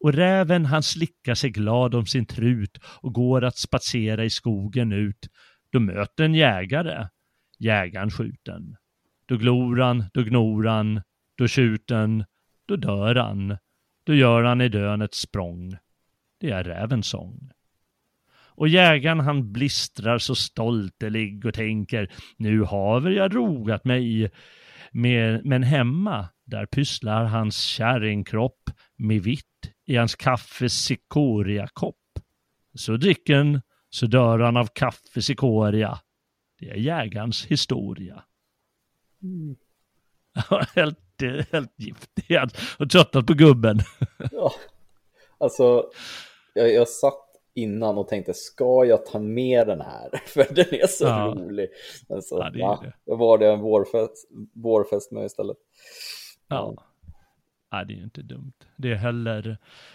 Och 0.00 0.12
räven 0.12 0.66
han 0.66 0.82
slickar 0.82 1.34
sig 1.34 1.50
glad 1.50 1.94
om 1.94 2.06
sin 2.06 2.26
trut 2.26 2.78
och 2.84 3.14
går 3.14 3.44
att 3.44 3.58
spatsera 3.58 4.24
i 4.24 4.30
skogen 4.30 4.92
ut. 4.92 5.28
Då 5.72 5.80
möter 5.80 6.24
en 6.24 6.34
jägare, 6.34 7.08
jägaren 7.58 8.10
skjuten. 8.10 8.76
Då 9.26 9.36
glor 9.36 9.76
han, 9.76 10.04
då 10.12 10.22
gnor 10.22 10.64
han, 10.64 11.02
då 11.34 11.48
tjuten, 11.48 12.24
då 12.70 12.76
dör 12.76 13.14
han. 13.14 13.56
Då 14.04 14.14
gör 14.14 14.42
han 14.42 14.60
i 14.60 14.68
dön 14.68 15.02
ett 15.02 15.14
språng. 15.14 15.76
Det 16.38 16.50
är 16.50 16.64
rävens 16.64 17.06
sång. 17.06 17.50
Och 18.32 18.68
jägaren 18.68 19.20
han 19.20 19.52
blistrar 19.52 20.18
så 20.18 20.34
stoltelig 20.34 21.46
och 21.46 21.54
tänker 21.54 22.12
nu 22.36 22.64
haver 22.64 23.10
jag 23.10 23.36
rogat 23.36 23.84
mig. 23.84 24.30
Med, 24.92 25.46
men 25.46 25.62
hemma, 25.62 26.28
där 26.44 26.66
pysslar 26.66 27.24
hans 27.24 27.58
kärringkropp 27.58 28.70
med 28.96 29.22
vitt 29.22 29.72
i 29.86 29.96
hans 29.96 30.14
kaffe 30.14 30.68
kopp. 31.74 31.96
Så 32.74 32.96
dricken, 32.96 33.62
så 33.90 34.06
dör 34.06 34.38
han 34.38 34.56
av 34.56 34.68
kaffe 34.72 35.22
sikoria. 35.22 35.98
Det 36.58 36.70
är 36.70 36.76
jägarens 36.76 37.46
historia. 37.46 38.24
helt, 40.74 40.98
helt 41.52 41.72
giftig. 41.76 42.36
Har 42.78 42.86
tröttnat 42.86 43.26
på 43.26 43.34
gubben. 43.34 43.78
ja. 44.32 44.52
Alltså, 45.38 45.84
jag, 46.54 46.72
jag 46.72 46.88
satt 46.88 47.26
innan 47.54 47.98
och 47.98 48.08
tänkte, 48.08 48.34
ska 48.34 48.84
jag 48.84 49.06
ta 49.06 49.18
med 49.18 49.66
den 49.66 49.80
här? 49.80 50.10
För 50.26 50.54
den 50.54 50.74
är 50.74 50.86
så 50.86 51.04
Ja. 51.04 51.34
rolig. 51.38 51.68
Alltså, 52.08 52.34
Ja, 52.38 52.50
det 52.50 52.58
va? 52.62 52.84
Då 53.06 53.16
var 53.16 53.38
det 53.38 53.48
en 53.50 53.60
vårfest, 53.60 54.28
vårfest 54.54 55.12
med 55.12 55.24
istället. 55.24 55.56
Ja. 56.48 56.74
Nej, 57.72 57.86
det 57.86 57.92
är 57.92 57.96
ju 57.96 58.02
inte 58.04 58.22
dumt. 58.22 58.52
Det 58.76 58.94
heller... 58.94 59.48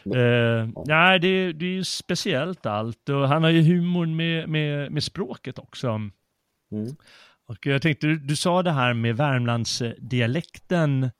Eh, 0.05 0.69
nej, 0.85 1.19
det, 1.19 1.27
är- 1.27 1.53
det 1.53 1.65
är 1.65 1.69
ju 1.69 1.83
speciellt 1.83 2.65
allt. 2.65 3.09
Och 3.09 3.27
han 3.27 3.43
har 3.43 3.49
ju 3.49 3.61
humorn 3.61 4.15
med, 4.15 4.49
med, 4.49 4.91
med 4.91 5.03
språket 5.03 5.59
också. 5.59 5.87
Mm. 5.87 6.95
Och 7.47 7.65
jag 7.65 7.81
tänkte, 7.81 8.07
du, 8.07 8.19
du 8.19 8.35
sa 8.35 8.63
det 8.63 8.71
här 8.71 8.93
med 8.93 9.17
Värmlandsdialekten 9.17 11.11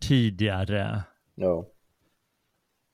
tidigare. 0.00 1.02
Ja. 1.34 1.66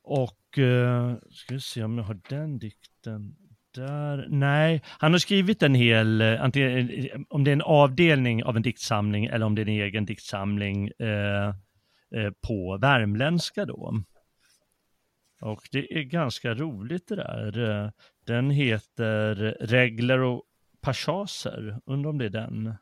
Och, 0.02 0.59
eh, 0.59 1.16
ska 1.30 1.54
vi 1.54 1.61
se 1.61 1.84
om 1.84 1.98
jag 1.98 2.04
har 2.04 2.20
den 2.28 2.59
dikten 2.59 3.36
där. 3.74 4.26
Nej, 4.28 4.82
han 4.84 5.12
har 5.12 5.18
skrivit 5.18 5.62
en 5.62 5.74
hel, 5.74 6.20
eh, 6.20 6.42
antingen, 6.42 6.90
eh, 6.90 7.20
om 7.28 7.44
det 7.44 7.50
är 7.50 7.52
en 7.52 7.62
avdelning 7.62 8.44
av 8.44 8.57
en 8.57 8.62
diktsamling 8.62 9.24
eller 9.24 9.46
om 9.46 9.54
det 9.54 9.62
är 9.62 9.68
en 9.68 9.82
egen 9.82 10.04
diktsamling 10.04 10.88
eh, 10.98 11.48
eh, 12.14 12.30
på 12.46 12.78
värmländska 12.80 13.64
då. 13.64 14.02
Och 15.40 15.68
det 15.72 15.98
är 15.98 16.02
ganska 16.02 16.54
roligt 16.54 17.09
det 17.09 17.16
där. 17.16 17.92
Den 18.26 18.50
heter 18.50 19.57
Regler 19.61 20.18
och 20.18 20.42
passager, 20.91 21.80
undrar 21.87 22.11
om 22.11 22.18
det 22.18 22.24
är 22.24 22.30
den. 22.30 22.74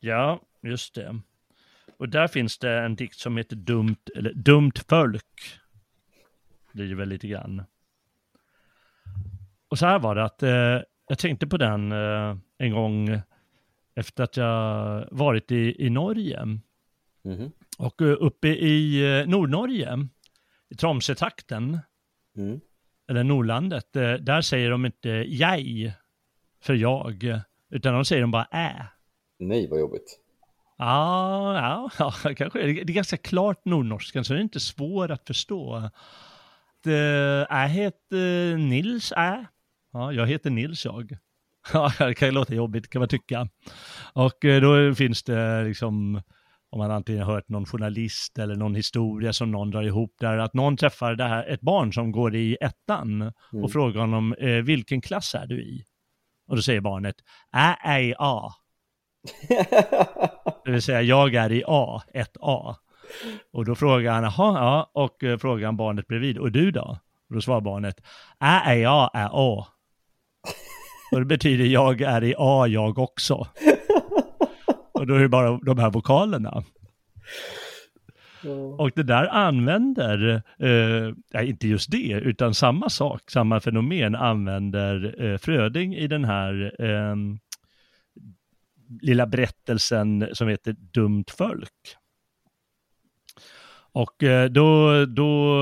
Ja, 0.00 0.40
just 0.62 0.94
det. 0.94 1.20
Och 1.98 2.08
där 2.08 2.28
finns 2.28 2.58
det 2.58 2.78
en 2.78 2.96
dikt 2.96 3.18
som 3.18 3.36
heter 3.36 3.56
Dumt, 3.56 3.96
eller 4.16 4.32
Dumt 4.32 4.72
folk. 4.88 5.58
Det 6.72 6.82
är 6.82 6.86
ju 6.86 6.94
väl 6.94 7.08
lite 7.08 7.28
grann. 7.28 7.62
Och 9.68 9.78
så 9.78 9.86
här 9.86 9.98
var 9.98 10.14
det 10.14 10.24
att 10.24 10.42
eh, 10.42 10.80
jag 11.08 11.18
tänkte 11.18 11.46
på 11.46 11.56
den 11.56 11.92
eh, 11.92 12.36
en 12.58 12.72
gång 12.72 13.20
efter 13.94 14.24
att 14.24 14.36
jag 14.36 15.08
varit 15.10 15.52
i, 15.52 15.86
i 15.86 15.90
Norge. 15.90 16.44
Mhm. 17.24 17.52
Och 17.78 18.02
eh, 18.02 18.16
uppe 18.20 18.48
i 18.48 19.02
eh, 19.20 19.26
Nordnorge, 19.28 20.08
i 20.68 20.74
Tromsø-trakten, 20.74 21.78
Mm. 22.36 22.60
eller 23.08 23.24
Nordlandet, 23.24 23.96
eh, 23.96 24.12
där 24.14 24.40
säger 24.40 24.70
de 24.70 24.86
inte 24.86 25.08
jag 25.28 25.92
för 26.62 26.74
jag, 26.74 27.40
utan 27.70 27.94
de 27.94 28.04
säger 28.04 28.22
de 28.22 28.30
bara 28.30 28.44
ä. 28.52 28.86
Nej, 29.38 29.68
vad 29.68 29.80
jobbigt. 29.80 30.18
Ja, 30.78 31.54
ja, 31.56 31.90
ja 32.24 32.34
kanske 32.36 32.58
det. 32.62 32.80
Är 32.80 32.84
ganska 32.84 33.16
klart 33.16 33.64
nordnorskan, 33.64 34.24
så 34.24 34.32
det 34.32 34.38
är 34.38 34.42
inte 34.42 34.60
svårt 34.60 35.10
att 35.10 35.26
förstå. 35.26 35.90
Det, 36.84 37.46
jag 37.50 37.68
heter 37.68 38.56
Nils, 38.56 39.12
är. 39.16 39.46
Ja, 39.92 40.12
jag 40.12 40.26
heter 40.26 40.50
Nils 40.50 40.84
jag. 40.84 41.16
Ja, 41.72 41.92
det 41.98 42.14
kan 42.14 42.28
ju 42.28 42.32
låta 42.32 42.54
jobbigt 42.54 42.90
kan 42.90 43.00
man 43.00 43.08
tycka. 43.08 43.48
Och 44.12 44.44
eh, 44.44 44.60
då 44.60 44.94
finns 44.94 45.22
det 45.22 45.64
liksom, 45.64 46.22
om 46.70 46.78
man 46.78 46.90
antingen 46.90 47.22
har 47.22 47.34
hört 47.34 47.48
någon 47.48 47.66
journalist 47.66 48.38
eller 48.38 48.56
någon 48.56 48.74
historia 48.74 49.32
som 49.32 49.50
någon 49.50 49.70
drar 49.70 49.82
ihop 49.82 50.14
där, 50.20 50.38
att 50.38 50.54
någon 50.54 50.76
träffar 50.76 51.14
det 51.14 51.24
här, 51.24 51.46
ett 51.46 51.60
barn 51.60 51.92
som 51.92 52.12
går 52.12 52.34
i 52.34 52.56
ettan 52.60 53.22
Mm. 53.22 53.64
och 53.64 53.72
frågar 53.72 54.00
honom, 54.00 54.34
eh, 54.34 54.48
vilken 54.62 55.00
klass 55.00 55.34
är 55.34 55.46
du 55.46 55.62
i? 55.62 55.84
Och 56.48 56.56
då 56.56 56.62
säger 56.62 56.80
barnet, 56.80 57.16
Ä, 57.56 57.76
Ä, 57.84 58.14
A. 58.18 58.52
Det 60.64 60.70
vill 60.70 60.82
säga, 60.82 61.02
jag 61.02 61.34
är 61.34 61.52
i 61.52 61.64
A, 61.66 62.02
1A. 62.14 62.74
Och 63.52 63.64
då 63.64 63.74
frågar 63.74 64.12
han, 64.12 64.22
jaha, 64.22 64.58
ja, 64.58 64.90
och 64.94 65.24
eh, 65.24 65.38
frågar 65.38 65.66
han 65.66 65.76
barnet 65.76 66.06
bredvid, 66.06 66.38
och 66.38 66.52
du 66.52 66.70
då? 66.70 66.98
Och 67.28 67.34
då 67.34 67.40
svarar 67.40 67.60
barnet, 67.60 68.00
Ä, 68.40 68.62
Ä, 68.66 68.84
A, 68.88 69.10
Ä, 69.14 69.28
A. 69.32 69.66
Och 71.12 71.18
det 71.18 71.26
betyder, 71.26 71.64
jag 71.64 72.00
är 72.00 72.24
i 72.24 72.34
A, 72.38 72.66
jag 72.66 72.98
också. 72.98 73.34
Och 74.92 75.06
då 75.06 75.14
är 75.14 75.20
det 75.20 75.28
bara 75.28 75.58
de 75.62 75.78
här 75.78 75.90
vokalerna. 75.90 76.64
Och 78.78 78.90
det 78.94 79.02
där 79.02 79.26
använder, 79.26 80.42
eh, 80.58 81.48
inte 81.48 81.68
just 81.68 81.90
det, 81.90 82.12
utan 82.12 82.54
samma 82.54 82.88
sak, 82.90 83.30
samma 83.30 83.60
fenomen 83.60 84.14
använder 84.14 85.24
eh, 85.24 85.38
Fröding 85.38 85.94
i 85.94 86.06
den 86.06 86.24
här 86.24 86.74
eh, 86.78 87.16
lilla 89.00 89.26
berättelsen 89.26 90.28
som 90.32 90.48
heter 90.48 90.72
Dumt 90.78 91.24
folk. 91.30 91.96
Och 93.92 94.22
eh, 94.22 94.50
då, 94.50 95.04
då 95.04 95.56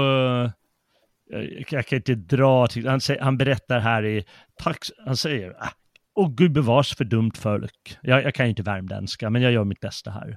eh, 1.32 1.42
jag 1.70 1.86
kan 1.86 1.96
inte 1.96 2.14
dra 2.14 2.66
till, 2.66 2.88
han, 2.88 3.00
säger, 3.00 3.22
han 3.22 3.38
berättar 3.38 3.78
här 3.78 4.04
i, 4.04 4.24
tax, 4.54 4.92
han 5.06 5.16
säger, 5.16 5.50
ah, 5.58 5.72
och 6.14 6.36
gud 6.36 6.52
bevars 6.52 6.96
för 6.96 7.04
dumt 7.04 7.32
folk. 7.36 7.98
Jag, 8.02 8.24
jag 8.24 8.34
kan 8.34 8.46
inte 8.46 8.62
värmländska, 8.62 9.30
men 9.30 9.42
jag 9.42 9.52
gör 9.52 9.64
mitt 9.64 9.80
bästa 9.80 10.10
här. 10.10 10.36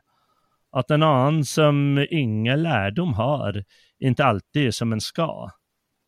Att 0.76 0.92
en 0.92 1.04
annan 1.04 1.46
som 1.46 2.06
ingen 2.10 2.64
lärdom 2.64 3.14
har, 3.14 3.64
inte 4.00 4.26
alltid 4.26 4.68
är 4.68 4.72
som 4.72 4.94
en 4.94 5.02
ska. 5.02 5.50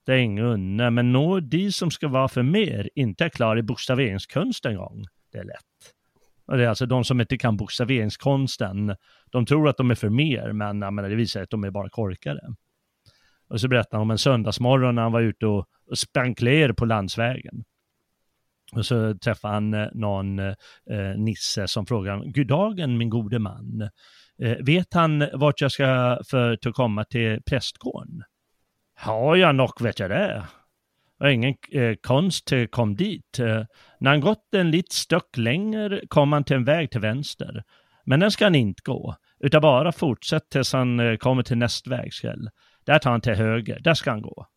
Det 0.06 0.14
är 0.14 0.18
ingen 0.18 0.46
unna, 0.46 0.90
men 0.90 1.12
nå 1.12 1.40
de 1.40 1.72
som 1.72 1.92
ska 1.92 2.08
vara 2.08 2.28
för 2.28 2.44
mer, 2.44 2.90
inte 2.96 3.26
är 3.26 3.30
klar 3.30 3.58
i 3.58 3.64
bokstaveringskonst 3.64 4.66
en 4.66 4.76
gång. 4.76 5.06
Det 5.32 5.38
är 5.38 5.44
lätt. 5.44 5.94
Och 6.48 6.58
det 6.58 6.64
är 6.64 6.68
alltså 6.68 6.86
de 6.86 7.04
som 7.04 7.22
inte 7.22 7.38
kan 7.38 7.58
bokstaveringskonsten, 7.58 8.96
de 9.32 9.46
tror 9.46 9.70
att 9.70 9.78
de 9.78 9.92
är 9.92 9.96
för 9.96 10.10
mer, 10.10 10.52
men 10.52 10.82
jag 10.82 10.94
menar, 10.94 11.10
det 11.10 11.16
visar 11.16 11.42
att 11.42 11.50
de 11.50 11.64
är 11.64 11.72
bara 11.72 11.90
korkade. 11.90 12.56
Och 13.48 13.62
så 13.62 13.68
berättar 13.68 13.98
han 13.98 14.02
om 14.02 14.12
en 14.12 14.18
söndagsmorgon 14.18 14.96
när 14.96 15.02
han 15.02 15.12
var 15.12 15.22
ute 15.22 15.46
och, 15.46 15.66
och 15.90 15.98
sprang 15.98 16.36
kler 16.36 16.74
på 16.74 16.86
landsvägen. 16.86 17.64
Och 18.74 18.86
så 18.86 19.18
träffade 19.18 19.54
han 19.54 19.74
eh, 19.74 19.88
någon 19.94 20.40
eh, 20.40 20.54
eh, 20.90 21.18
nisse 21.18 21.68
som 21.68 21.86
frågar, 21.86 22.32
Goddagen 22.34 22.98
min 22.98 23.10
gode 23.10 23.40
man, 23.40 23.90
vet 24.60 24.94
han 24.94 25.30
vart 25.34 25.62
jag 25.62 25.72
ska 25.72 26.20
för 26.30 26.52
att 26.52 26.74
komma 26.74 27.04
till 27.04 27.42
prästgården? 27.46 28.24
Ja, 29.06 29.36
jag 29.36 29.56
nog 29.56 29.82
vet 29.82 30.00
jag 30.00 30.10
det. 30.10 30.44
Och 31.20 31.32
ingen 31.32 31.56
eh, 31.72 31.96
konst 32.02 32.52
kom 32.70 32.96
dit. 32.96 33.40
Eh, 33.40 33.64
när 34.00 34.12
han 34.12 34.22
gått 34.22 34.54
en 34.54 34.72
litet 34.72 34.92
styck 34.92 35.38
längre 35.38 36.02
kom 36.08 36.34
han 36.34 36.44
till 36.44 36.56
en 36.56 36.64
väg 36.64 36.92
till 36.92 37.02
vänster. 37.02 37.64
Men 38.06 38.20
den 38.20 38.32
ska 38.32 38.46
han 38.46 38.56
inte 38.56 38.82
gå, 38.86 39.16
utan 39.40 39.62
bara 39.62 39.92
fortsätta 39.92 40.46
tills 40.50 40.74
han 40.74 41.00
eh, 41.00 41.18
kommer 41.18 41.44
till 41.44 41.58
nästa 41.58 41.90
vägskäl. 41.90 42.50
Där 42.86 43.00
tar 43.00 43.12
han 43.12 43.22
till 43.22 43.34
höger, 43.36 43.80
där 43.80 43.94
ska 43.94 44.12
han 44.12 44.22
gå. 44.22 44.48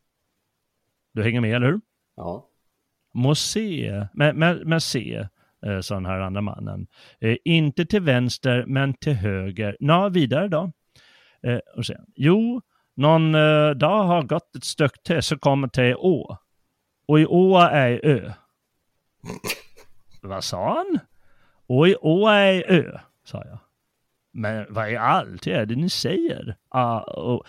Du 1.12 1.22
hänger 1.22 1.40
med, 1.40 1.56
eller 1.56 1.66
hur? 1.66 1.80
Ja. 2.16 2.48
Må 3.14 3.34
se, 3.34 4.06
men, 4.14 4.38
men, 4.38 4.56
men 4.56 4.80
se, 4.80 5.28
eh, 5.66 5.80
sa 5.80 5.94
den 5.94 6.06
här 6.06 6.20
andra 6.20 6.40
mannen. 6.40 6.86
Eh, 7.20 7.36
inte 7.44 7.86
till 7.86 8.02
vänster, 8.02 8.64
men 8.66 8.94
till 8.94 9.14
höger. 9.14 9.76
Nå, 9.80 10.08
vidare 10.08 10.48
då. 10.48 10.72
Eh, 11.42 11.58
och 11.76 11.86
sen, 11.86 12.04
jo, 12.14 12.60
någon 12.96 13.34
eh, 13.34 13.70
dag 13.70 14.04
har 14.04 14.22
gått 14.22 14.56
ett 14.56 14.64
stycke 14.64 15.02
till 15.04 15.22
så 15.22 15.38
kommer 15.38 15.68
till 15.68 15.94
å. 15.98 16.36
Och 17.08 17.20
i 17.20 17.26
å 17.26 17.58
är 17.58 18.00
ö. 18.04 18.32
vad 20.22 20.44
sa 20.44 20.74
han? 20.74 20.98
Och 21.66 21.88
i 21.88 21.96
å 22.00 22.28
är 22.28 22.70
ö, 22.72 22.98
sa 23.24 23.44
jag. 23.44 23.58
Men 24.32 24.66
vad 24.68 24.90
i 24.90 24.96
allt 24.96 25.46
är 25.46 25.66
det 25.66 25.76
ni 25.76 25.90
säger? 25.90 26.56
Ah, 26.68 27.00
och, 27.00 27.46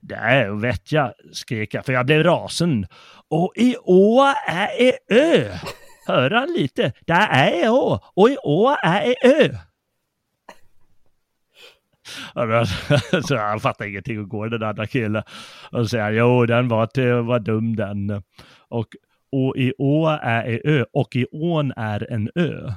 det 0.00 0.50
vet 0.50 0.92
jag, 0.92 1.12
skrek 1.32 1.74
jag, 1.74 1.84
för 1.84 1.92
jag 1.92 2.06
blev 2.06 2.22
rasen. 2.22 2.86
Och 3.28 3.52
i 3.56 3.76
å 3.82 4.22
är 4.48 4.92
ö. 5.10 5.58
Hör 6.06 6.30
han 6.30 6.52
lite? 6.52 6.92
Det 7.06 7.12
är 7.12 7.70
å. 7.70 8.00
Och 8.14 8.30
i 8.30 8.36
å 8.42 8.76
är 8.82 9.14
ö. 9.24 9.48
Så 13.28 13.36
han 13.36 13.60
fattar 13.60 13.84
ingenting 13.84 14.20
och 14.20 14.28
går 14.28 14.48
den 14.48 14.62
andra 14.62 14.86
killen. 14.86 15.22
Och 15.72 15.90
säger 15.90 16.10
jo 16.10 16.46
den 16.46 16.68
var, 16.68 16.86
till, 16.86 17.12
var 17.12 17.38
dum 17.38 17.76
den. 17.76 18.22
Och, 18.68 18.86
och 19.32 19.56
i 19.56 19.72
å 19.78 20.06
är 20.22 20.48
e 20.48 20.60
ö 20.64 20.84
och 20.92 21.16
i 21.16 21.26
ån 21.32 21.72
är 21.76 22.12
en 22.12 22.30
ö. 22.34 22.72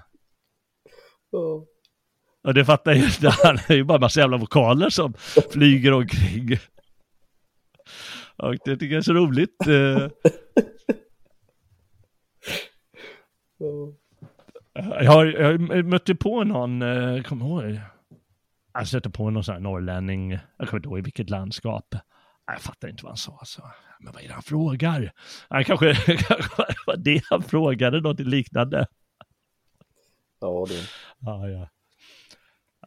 Och 2.43 2.53
det 2.53 2.65
fattar 2.65 2.93
ju 2.93 3.05
inte 3.05 3.29
han. 3.29 3.55
Det 3.55 3.73
är 3.73 3.77
ju 3.77 3.83
bara 3.83 3.95
en 3.95 4.01
massa 4.01 4.19
jävla 4.19 4.37
vokaler 4.37 4.89
som 4.89 5.13
flyger 5.51 5.93
omkring. 5.93 6.57
Och 8.37 8.55
det 8.65 8.77
tycker 8.77 8.93
jag 8.93 8.97
är 8.97 9.01
så 9.01 9.13
roligt. 9.13 9.57
Jag 14.73 15.11
har, 15.11 15.25
jag 15.25 15.85
mötte 15.85 16.15
på 16.15 16.43
någon, 16.43 16.81
eh, 16.81 17.23
kommer 17.23 17.45
ihåg, 17.45 17.79
jag 18.73 18.87
stötte 18.87 19.09
på 19.09 19.29
någon 19.29 19.43
sån 19.43 19.53
här 19.53 19.61
norrlänning, 19.61 20.31
jag 20.31 20.67
kommer 20.67 20.79
inte 20.79 20.89
ihåg 20.89 20.99
i 20.99 21.01
vilket 21.01 21.29
landskap. 21.29 21.95
Jag 22.47 22.61
fattar 22.61 22.87
inte 22.87 23.03
vad 23.03 23.11
han 23.11 23.17
sa. 23.17 23.37
Alltså. 23.39 23.61
Men 23.99 24.13
vad 24.13 24.23
är 24.23 24.27
det 24.27 24.33
han 24.33 24.43
frågar? 24.43 25.11
Nej, 25.49 25.63
kanske, 25.63 25.95
kanske 26.05 26.63
var 26.87 26.97
det 26.97 27.21
han 27.29 27.43
frågade, 27.43 28.01
något 28.01 28.19
liknande. 28.19 28.87
Ja, 30.39 30.65
det. 30.69 30.89
Ja, 31.19 31.49
ja. 31.49 31.69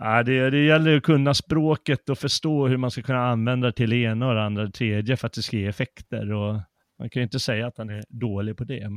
Ja, 0.01 0.23
det, 0.23 0.51
det 0.51 0.65
gäller 0.65 0.97
att 0.97 1.03
kunna 1.03 1.35
språket 1.35 2.09
och 2.09 2.19
förstå 2.19 2.67
hur 2.67 2.77
man 2.77 2.91
ska 2.91 3.03
kunna 3.03 3.29
använda 3.29 3.67
det 3.67 3.73
till 3.73 3.91
det 3.91 3.97
ena 3.97 4.29
och 4.29 4.35
det 4.35 4.43
andra 4.43 4.63
och 4.63 4.69
det 4.69 4.73
tredje 4.73 5.17
för 5.17 5.27
att 5.27 5.33
det 5.33 5.43
ska 5.43 5.57
ge 5.57 5.67
effekter. 5.67 6.33
Och 6.33 6.55
man 6.99 7.11
kan 7.11 7.21
ju 7.21 7.25
inte 7.25 7.41
säga 7.41 7.67
att 7.67 7.79
han 7.79 7.91
är 7.91 8.05
dålig 8.09 8.57
på 8.57 8.65
det. 8.65 8.91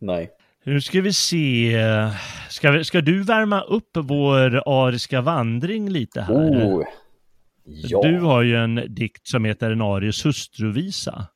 Nej. 0.00 0.30
Nu 0.66 0.80
ska 0.80 1.00
vi 1.00 1.12
se. 1.12 1.82
Ska, 2.48 2.70
vi, 2.70 2.84
ska 2.84 3.00
du 3.00 3.22
värma 3.22 3.60
upp 3.60 3.90
vår 3.94 4.62
ariska 4.68 5.20
vandring 5.20 5.88
lite 5.88 6.20
här? 6.20 6.34
Oh. 6.34 6.84
Ja. 7.64 8.02
Du 8.02 8.20
har 8.20 8.42
ju 8.42 8.56
en 8.56 8.74
dikt 8.88 9.26
som 9.26 9.44
heter 9.44 9.70
En 9.70 9.80
Arius 9.80 10.26
hustruvisa. 10.26 11.26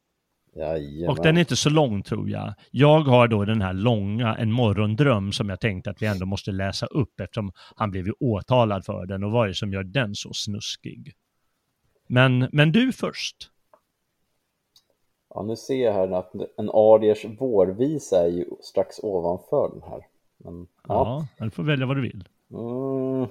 Jajamän. 0.56 1.08
Och 1.08 1.22
den 1.22 1.36
är 1.36 1.40
inte 1.40 1.56
så 1.56 1.70
lång 1.70 2.02
tror 2.02 2.30
jag. 2.30 2.54
Jag 2.70 3.00
har 3.00 3.28
då 3.28 3.44
den 3.44 3.62
här 3.62 3.72
långa, 3.72 4.36
En 4.36 4.52
morgondröm, 4.52 5.32
som 5.32 5.48
jag 5.48 5.60
tänkte 5.60 5.90
att 5.90 6.02
vi 6.02 6.06
ändå 6.06 6.26
måste 6.26 6.52
läsa 6.52 6.86
upp 6.86 7.20
eftersom 7.20 7.52
han 7.76 7.90
blev 7.90 8.06
ju 8.06 8.12
åtalad 8.20 8.84
för 8.84 9.06
den 9.06 9.24
och 9.24 9.30
vad 9.30 9.44
är 9.44 9.48
det 9.48 9.54
som 9.54 9.72
gör 9.72 9.84
den 9.84 10.14
så 10.14 10.32
snuskig? 10.32 11.12
Men, 12.08 12.48
men 12.52 12.72
du 12.72 12.92
först. 12.92 13.50
Ja, 15.34 15.42
nu 15.42 15.56
ser 15.56 15.84
jag 15.84 15.92
här 15.92 16.10
att 16.10 16.32
en 16.56 16.70
Ariers 16.70 17.24
vårvisa 17.24 18.22
är 18.22 18.28
ju 18.28 18.44
strax 18.60 19.00
ovanför 19.02 19.70
den 19.72 19.82
här. 19.90 20.06
Men, 20.36 20.66
ja. 20.88 21.26
Ja, 21.38 21.44
du 21.44 21.50
får 21.50 21.62
välja 21.62 21.86
vad 21.86 21.96
du 21.96 22.02
vill. 22.02 22.24
Mm. 22.50 23.26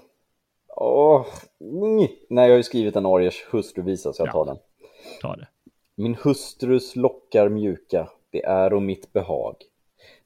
Åh, 0.75 1.25
mm. 1.61 2.07
Nej, 2.29 2.45
jag 2.45 2.51
har 2.53 2.57
ju 2.57 2.63
skrivit 2.63 2.95
en 2.95 3.05
Ariers 3.05 3.45
hustruvisa 3.51 4.13
så 4.13 4.21
jag 4.21 4.27
Ja. 4.27 4.31
tar 4.31 4.45
den. 4.45 4.57
Ta 5.21 5.35
det. 5.35 5.47
Min 5.95 6.15
hustrus 6.15 6.95
lockar 6.95 7.49
mjuka, 7.49 8.09
det 8.31 8.45
är 8.45 8.73
och 8.73 8.81
mitt 8.81 9.13
behag. 9.13 9.55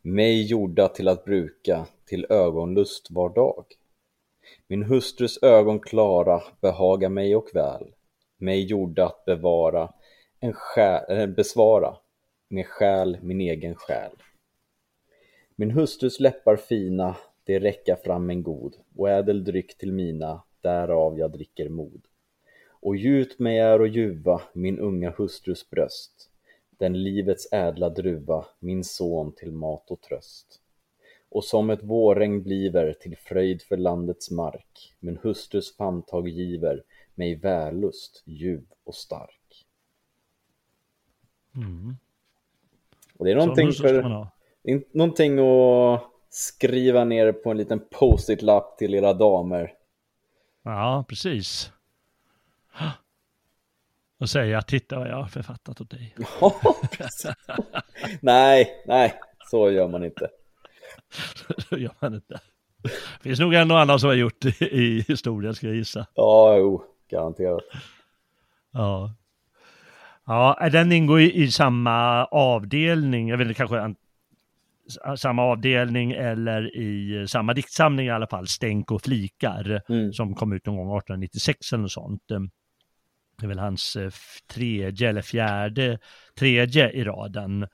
Mig 0.02 0.44
gjorda 0.46 0.88
till 0.88 1.08
att 1.08 1.26
bruka, 1.26 1.86
till 2.06 2.26
ögonlust 2.30 3.12
var 3.12 3.30
dag. 3.30 3.66
Min 4.68 4.84
hustrus 4.84 5.40
ögon 5.44 5.80
klara 5.80 6.42
behaga 6.62 7.10
mig 7.10 7.36
och 7.36 7.50
väl. 7.54 7.88
Mig 8.38 8.64
gjorda 8.66 9.06
att 9.06 9.26
bevara, 9.26 9.90
en 10.44 10.54
själ, 10.54 11.04
äh, 11.10 11.20
eh, 11.20 11.28
besvara, 11.28 11.98
med 12.48 12.68
själ 12.68 13.18
min 13.22 13.42
egen 13.42 13.76
själ. 13.76 14.12
Min 15.56 15.72
hustrus 15.72 16.20
läppar 16.20 16.56
fina, 16.56 17.18
det 17.44 17.60
räcka 17.60 17.96
fram 17.96 18.30
en 18.30 18.44
god 18.44 18.76
och 18.98 19.10
ädel 19.10 19.44
dryck 19.44 19.78
till 19.78 19.92
mina, 19.92 20.44
därav 20.62 21.20
jag 21.20 21.32
dricker 21.32 21.70
mod. 21.70 22.02
Och 22.70 22.96
gjut 22.96 23.40
mig 23.40 23.60
är 23.60 23.82
och 23.82 23.88
ljuva 23.88 24.42
min 24.54 24.80
unga 24.80 25.12
hustrus 25.18 25.70
bröst, 25.70 26.30
den 26.70 27.04
livets 27.04 27.54
ädla 27.54 27.90
druva, 27.90 28.46
min 28.60 28.84
son 28.84 29.36
till 29.36 29.52
mat 29.52 29.92
och 29.92 30.02
tröst. 30.02 30.60
och 31.30 31.44
som 31.44 31.70
ett 31.70 31.84
vårregn 31.84 32.44
bliver 32.44 32.94
till 32.94 33.18
fröjd 33.18 33.62
för 33.62 33.78
landets 33.78 34.32
mark, 34.32 34.96
min 35.00 35.18
hustrus 35.18 35.76
famntag 35.76 36.28
giver 36.28 36.84
mig 37.16 37.36
vällust 37.36 38.24
ljuv 38.26 38.66
och 38.84 38.96
stark. 38.96 39.43
Mm. 41.56 41.98
Och 43.18 43.26
det 43.26 43.32
är 43.32 43.36
någonting, 43.36 43.72
för, 43.72 44.28
någonting 44.94 45.40
att 45.40 46.04
skriva 46.30 47.04
ner 47.04 47.32
på 47.32 47.52
en 47.52 47.58
liten 47.58 47.82
post-it-lapp 47.92 48.78
till 48.78 48.94
era 48.94 49.14
damer. 49.14 49.74
Ja, 50.64 51.06
precis. 51.08 51.72
Och 54.20 54.30
säga, 54.30 54.62
titta 54.62 55.00
vad 55.00 55.08
jag 55.08 55.16
har 55.16 55.28
författat 55.28 55.82
åt 55.82 55.90
dig. 55.90 56.16
nej, 58.22 58.84
nej, 58.86 59.14
så 59.52 59.72
gör 59.72 59.88
man 59.88 60.04
inte. 60.04 60.30
Så 61.70 61.78
gör 61.78 61.94
man 62.00 62.14
inte. 62.14 62.40
Det 62.82 63.24
finns 63.24 63.40
nog 63.40 63.54
en 63.54 63.72
och 63.72 63.80
annan 63.80 64.00
som 64.00 64.08
har 64.08 64.16
gjort 64.16 64.42
det 64.42 64.62
i 64.62 65.06
historien, 65.08 65.56
ska 65.56 65.68
jag 65.68 65.76
gissa. 65.76 66.08
Ja, 66.14 66.58
jo, 66.58 66.84
garanterat. 67.10 67.64
Ja. 68.72 69.14
Ja, 70.26 70.70
den 70.72 70.92
ingår 70.92 71.22
i, 71.22 71.34
i 71.44 71.52
samma 71.52 72.26
avdelning, 72.26 73.28
jag 73.30 73.38
vet 73.38 73.48
inte, 73.48 73.58
kanske 73.58 73.80
en, 73.80 73.96
samma 75.18 75.42
avdelning 75.44 76.12
eller 76.12 76.78
i 76.78 77.26
samma 77.28 77.54
diktsamling 77.54 78.06
i 78.08 78.12
alla 78.12 78.28
fall, 78.28 78.48
Stänk 78.48 78.92
och 78.92 79.02
flikar, 79.02 79.82
Mm. 79.90 80.14
som 80.14 80.36
kom 80.36 80.54
ut 80.54 80.66
någon 80.66 80.76
gång 80.76 80.98
1896 80.98 81.74
eller 81.74 81.82
något 81.82 81.92
sånt. 81.92 82.22
Det 83.38 83.46
är 83.46 83.48
väl 83.48 83.60
hans 83.60 83.96
eh, 83.96 84.12
tredje 84.54 85.10
eller 85.10 85.22
fjärde, 85.22 86.00
tredje 86.40 86.92
i 86.92 87.04
raden. 87.04 87.68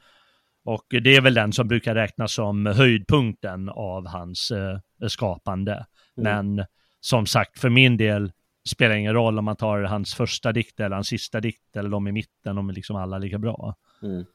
Och 0.66 0.86
det 0.90 1.16
är 1.16 1.22
väl 1.22 1.34
den 1.34 1.54
som 1.54 1.68
brukar 1.68 1.96
räknas 1.96 2.32
som 2.34 2.66
höjdpunkten 2.66 3.70
av 3.70 4.08
hans 4.08 4.52
eh, 4.52 5.08
skapande. 5.08 5.86
Men 6.16 6.66
som 7.00 7.26
sagt, 7.26 7.60
för 7.60 7.70
min 7.70 7.98
del 7.98 8.32
spelar 8.68 8.96
ingen 8.96 9.14
roll 9.14 9.40
om 9.40 9.46
man 9.46 9.56
tar 9.56 9.82
hans 9.82 10.16
första 10.16 10.52
dikt 10.52 10.80
eller 10.80 10.96
hans 10.96 11.08
sista 11.08 11.42
dikt 11.42 11.76
eller 11.76 11.90
de 11.90 12.08
i 12.08 12.12
mitten, 12.12 12.56
de 12.56 12.70
är 12.70 12.74
liksom 12.74 12.96
alla 12.96 13.18
lika 13.18 13.38
bra. 13.38 13.76
Mm. 14.04 14.26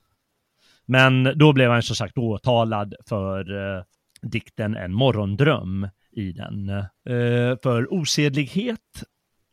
Men 0.87 1.39
då 1.39 1.53
blev 1.53 1.71
han 1.71 1.83
som 1.83 1.97
sagt 1.97 2.19
åtalad 2.19 2.95
för 3.09 3.77
eh, 3.77 3.85
dikten 4.23 4.77
En 4.77 4.93
morgondröm 4.93 5.89
i 6.11 6.33
den. 6.33 6.69
Eh, 6.69 7.59
för 7.63 7.93
osedlighet, 7.95 9.05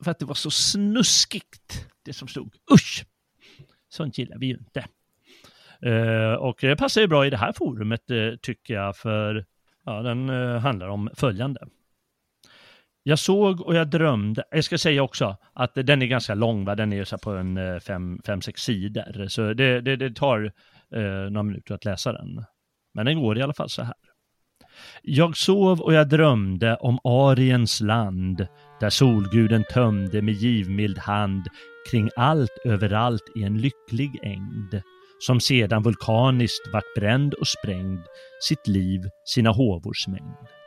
för 0.03 0.11
att 0.11 0.19
det 0.19 0.25
var 0.25 0.35
så 0.35 0.51
snuskigt, 0.51 1.87
det 2.05 2.13
som 2.13 2.27
stod. 2.27 2.55
Usch! 2.73 3.05
Sånt 3.89 4.17
gillar 4.17 4.37
vi 4.37 4.45
ju 4.45 4.53
inte. 4.53 4.85
Eh, 5.81 6.33
och 6.33 6.57
det 6.61 6.75
passar 6.75 7.01
ju 7.01 7.07
bra 7.07 7.25
i 7.25 7.29
det 7.29 7.37
här 7.37 7.53
forumet 7.53 8.11
eh, 8.11 8.35
tycker 8.41 8.73
jag, 8.73 8.97
för 8.97 9.45
ja, 9.85 10.01
den 10.01 10.29
eh, 10.29 10.57
handlar 10.59 10.87
om 10.87 11.09
följande. 11.15 11.67
Jag 13.03 13.19
såg 13.19 13.61
och 13.61 13.75
jag 13.75 13.89
drömde, 13.89 14.43
jag 14.51 14.63
ska 14.63 14.77
säga 14.77 15.03
också 15.03 15.37
att 15.53 15.71
den 15.75 16.01
är 16.01 16.05
ganska 16.05 16.35
lång, 16.35 16.65
va? 16.65 16.75
den 16.75 16.93
är 16.93 17.03
så 17.03 17.17
på 17.17 17.31
en 17.31 17.57
eh, 17.57 17.79
fem, 17.79 18.19
fem, 18.25 18.41
sex 18.41 18.61
sidor. 18.61 19.27
Så 19.27 19.53
det, 19.53 19.81
det, 19.81 19.95
det 19.95 20.15
tar 20.15 20.51
eh, 20.95 21.01
några 21.01 21.43
minuter 21.43 21.75
att 21.75 21.85
läsa 21.85 22.13
den. 22.13 22.45
Men 22.93 23.05
den 23.05 23.21
går 23.21 23.37
i 23.37 23.41
alla 23.41 23.53
fall 23.53 23.69
så 23.69 23.83
här. 23.83 23.93
Jag 25.01 25.37
sov 25.37 25.81
och 25.81 25.93
jag 25.93 26.09
drömde 26.09 26.75
om 26.75 26.99
Ariens 27.03 27.81
land, 27.81 28.47
där 28.79 28.89
solguden 28.89 29.63
tömde 29.73 30.21
med 30.21 30.33
givmild 30.33 30.97
hand 30.97 31.47
kring 31.91 32.09
allt 32.15 32.57
överallt 32.65 33.31
i 33.35 33.43
en 33.43 33.57
lycklig 33.57 34.19
ängd, 34.23 34.81
som 35.19 35.39
sedan 35.39 35.83
vulkaniskt 35.83 36.73
vart 36.73 36.95
bränd 36.95 37.33
och 37.33 37.47
sprängd, 37.47 38.05
sitt 38.41 38.67
liv, 38.67 39.01
sina 39.25 39.49
håvors 39.49 40.07
mängd. 40.07 40.60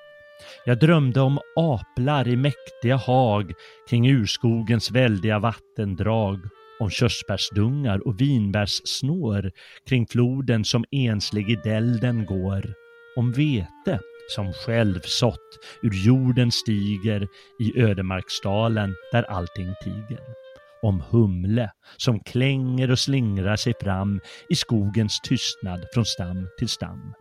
Jag 0.65 0.79
drömde 0.79 1.21
om 1.21 1.39
aplar 1.57 2.29
i 2.29 2.37
mäktiga 2.37 2.97
hag 2.97 3.53
kring 3.91 4.11
urskogens 4.11 4.91
väldiga 4.91 5.39
vattendrag, 5.39 6.39
om 6.81 6.91
körsbärsdungar 6.91 8.07
och 8.07 8.21
vinbärssnår 8.21 9.53
kring 9.89 10.07
floden 10.07 10.65
som 10.65 10.85
enslig 10.91 11.51
i 11.51 11.57
dälden 11.65 12.27
går, 12.27 12.75
om 13.17 13.33
vete 13.33 14.01
som 14.29 14.53
själv 14.53 15.01
sått 15.01 15.59
ur 15.83 16.07
jorden 16.07 16.53
stiger 16.53 17.29
i 17.61 17.81
ödemarksdalen 17.81 18.95
där 19.13 19.23
allting 19.23 19.75
tiger. 19.85 20.21
Om 20.83 21.03
humle 21.11 21.71
som 21.97 22.21
klänger 22.21 22.91
och 22.91 22.99
slingrar 22.99 23.57
sig 23.57 23.75
fram 23.81 24.21
i 24.49 24.55
skogens 24.55 25.21
tystnad 25.21 25.87
från 25.95 26.05
stam 26.05 26.49
till 26.59 26.69
stam 26.69 27.15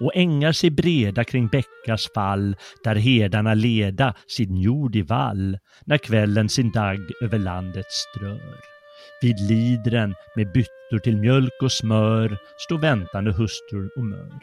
och 0.00 0.16
ängar 0.16 0.52
sig 0.52 0.70
breda 0.70 1.24
kring 1.24 1.48
bäckars 1.48 2.08
fall, 2.14 2.56
där 2.84 2.94
herdarna 2.94 3.54
leda 3.54 4.14
sin 4.26 4.56
jord 4.56 4.96
i 4.96 5.02
vall, 5.02 5.58
när 5.84 5.98
kvällen 5.98 6.48
sin 6.48 6.70
dagg 6.70 7.10
över 7.22 7.38
landet 7.38 7.86
strör. 7.90 8.60
Vid 9.20 9.40
lidren 9.40 10.14
med 10.36 10.52
byttor 10.52 10.98
till 10.98 11.16
mjölk 11.16 11.62
och 11.62 11.72
smör 11.72 12.38
står 12.58 12.78
väntande 12.78 13.32
hustrur 13.32 13.90
och 13.96 14.04
mör. 14.04 14.40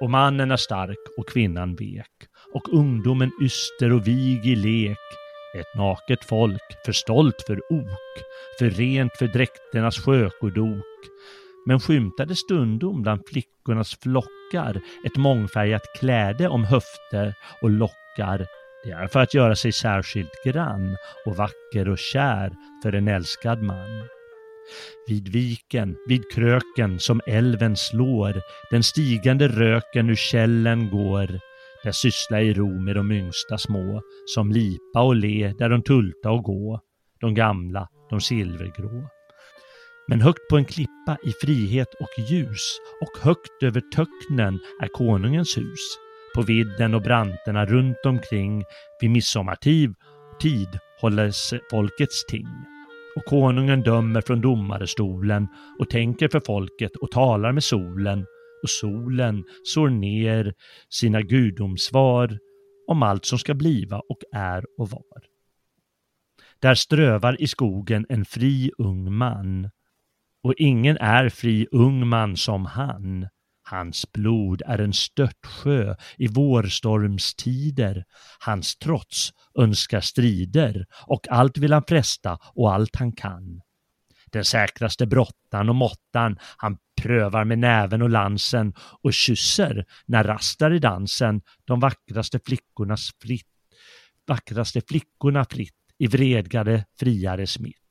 Och 0.00 0.10
mannen 0.10 0.50
är 0.50 0.56
stark 0.56 0.98
och 1.18 1.28
kvinnan 1.28 1.74
vek, 1.74 2.28
och 2.52 2.68
ungdomen 2.72 3.30
yster 3.42 3.92
och 3.92 4.06
vig 4.06 4.46
i 4.46 4.56
lek. 4.56 4.98
Ett 5.58 5.74
naket 5.76 6.24
folk, 6.24 6.62
för 6.84 6.92
stolt 6.92 7.42
för 7.46 7.72
ok, 7.72 8.24
för 8.58 8.70
rent 8.70 9.16
för 9.16 9.26
dräkternas 9.26 9.98
sjökodok, 9.98 10.84
men 11.66 11.80
skymtade 11.80 12.36
stundom 12.36 13.02
bland 13.02 13.20
flickornas 13.26 13.98
flockar 14.02 14.80
ett 15.04 15.16
mångfärgat 15.16 15.82
kläde 15.98 16.48
om 16.48 16.64
höfter 16.64 17.34
och 17.62 17.70
lockar. 17.70 18.46
Det 18.84 18.90
är 18.90 19.06
för 19.06 19.20
att 19.20 19.34
göra 19.34 19.56
sig 19.56 19.72
särskilt 19.72 20.44
grann 20.44 20.96
och 21.26 21.36
vacker 21.36 21.88
och 21.88 21.98
kär 21.98 22.52
för 22.82 22.92
en 22.92 23.08
älskad 23.08 23.62
man. 23.62 24.02
Vid 25.08 25.28
viken, 25.28 25.96
vid 26.08 26.22
kröken 26.32 26.98
som 26.98 27.20
älven 27.26 27.76
slår, 27.76 28.40
den 28.70 28.82
stigande 28.82 29.48
röken 29.48 30.10
ur 30.10 30.14
källen 30.14 30.90
går, 30.90 31.40
där 31.84 31.92
syssla 31.92 32.40
i 32.40 32.54
ro 32.54 32.80
med 32.80 32.96
de 32.96 33.12
yngsta 33.12 33.58
små, 33.58 34.02
som 34.26 34.52
lipa 34.52 35.02
och 35.02 35.16
le 35.16 35.54
där 35.58 35.68
de 35.68 35.82
tulta 35.82 36.30
och 36.30 36.42
gå, 36.42 36.80
de 37.20 37.34
gamla, 37.34 37.88
de 38.10 38.20
silvergrå. 38.20 39.08
Men 40.06 40.20
högt 40.20 40.48
på 40.50 40.56
en 40.56 40.64
klippa 40.64 41.16
i 41.22 41.32
frihet 41.32 41.94
och 42.00 42.24
ljus 42.30 42.78
och 43.00 43.24
högt 43.24 43.62
över 43.62 43.80
töcknen 43.80 44.60
är 44.82 44.88
konungens 44.88 45.56
hus. 45.56 45.80
På 46.34 46.42
vidden 46.42 46.94
och 46.94 47.02
branterna 47.02 47.66
runt 47.66 48.06
omkring 48.06 48.64
vid 49.00 49.10
midsommartid 49.10 49.94
tid 50.40 50.78
hålles 51.00 51.54
folkets 51.70 52.26
ting. 52.26 52.48
Och 53.16 53.24
konungen 53.24 53.82
dömer 53.82 54.20
från 54.20 54.40
domarestolen 54.40 55.48
och 55.78 55.90
tänker 55.90 56.28
för 56.28 56.40
folket 56.40 56.96
och 56.96 57.10
talar 57.10 57.52
med 57.52 57.64
solen 57.64 58.26
och 58.62 58.70
solen 58.70 59.44
sår 59.64 59.88
ner 59.88 60.54
sina 60.88 61.22
gudomsvar 61.22 62.38
om 62.86 63.02
allt 63.02 63.24
som 63.24 63.38
ska 63.38 63.54
bliva 63.54 63.98
och 63.98 64.18
är 64.32 64.64
och 64.78 64.90
var. 64.90 65.22
Där 66.58 66.74
strövar 66.74 67.42
i 67.42 67.46
skogen 67.46 68.06
en 68.08 68.24
fri 68.24 68.70
ung 68.78 69.12
man 69.12 69.70
och 70.44 70.54
ingen 70.56 70.96
är 70.96 71.28
fri 71.28 71.66
ung 71.70 72.06
man 72.06 72.36
som 72.36 72.66
han. 72.66 73.28
Hans 73.62 74.12
blod 74.12 74.62
är 74.66 74.78
en 74.78 74.92
störtsjö 74.92 75.96
i 76.18 76.28
vårstormstider. 76.28 78.04
Hans 78.40 78.76
trots 78.76 79.30
önskar 79.58 80.00
strider 80.00 80.86
och 81.06 81.28
allt 81.30 81.58
vill 81.58 81.72
han 81.72 81.82
fresta 81.88 82.38
och 82.54 82.74
allt 82.74 82.96
han 82.96 83.12
kan. 83.12 83.60
Den 84.32 84.44
säkraste 84.44 85.06
brottan 85.06 85.68
och 85.68 85.74
måttan 85.74 86.38
han 86.56 86.76
prövar 87.02 87.44
med 87.44 87.58
näven 87.58 88.02
och 88.02 88.10
lansen 88.10 88.74
och 89.02 89.14
kysser 89.14 89.84
när 90.06 90.24
rastar 90.24 90.70
i 90.70 90.78
dansen 90.78 91.42
de 91.64 91.80
vackraste 91.80 92.40
flickornas 92.46 93.10
fritt, 93.22 93.46
vackraste 94.26 94.80
flickorna 94.88 95.44
fritt 95.44 95.74
i 95.98 96.06
vredgade 96.06 96.84
friares 96.98 97.58
mitt. 97.58 97.83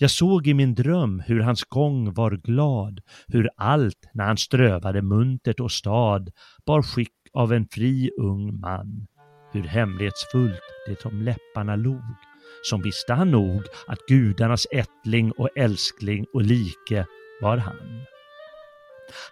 Jag 0.00 0.10
såg 0.10 0.46
i 0.46 0.54
min 0.54 0.74
dröm 0.74 1.22
hur 1.26 1.40
hans 1.40 1.64
gång 1.64 2.14
var 2.14 2.30
glad, 2.30 3.00
hur 3.26 3.48
allt 3.56 4.10
när 4.14 4.24
han 4.24 4.36
strövade 4.36 5.02
muntert 5.02 5.60
och 5.60 5.72
stad 5.72 6.30
bar 6.66 6.82
skick 6.82 7.12
av 7.32 7.52
en 7.52 7.68
fri 7.68 8.10
ung 8.18 8.60
man. 8.60 9.06
Hur 9.52 9.62
hemlighetsfullt 9.62 10.60
det 10.86 11.06
om 11.06 11.22
läpparna 11.22 11.76
log, 11.76 12.14
som 12.62 12.82
visste 12.82 13.14
han 13.14 13.30
nog 13.30 13.62
att 13.86 13.98
gudarnas 14.08 14.66
ättling 14.72 15.32
och 15.32 15.48
älskling 15.56 16.26
och 16.34 16.42
like 16.42 17.06
var 17.42 17.56
han. 17.56 18.04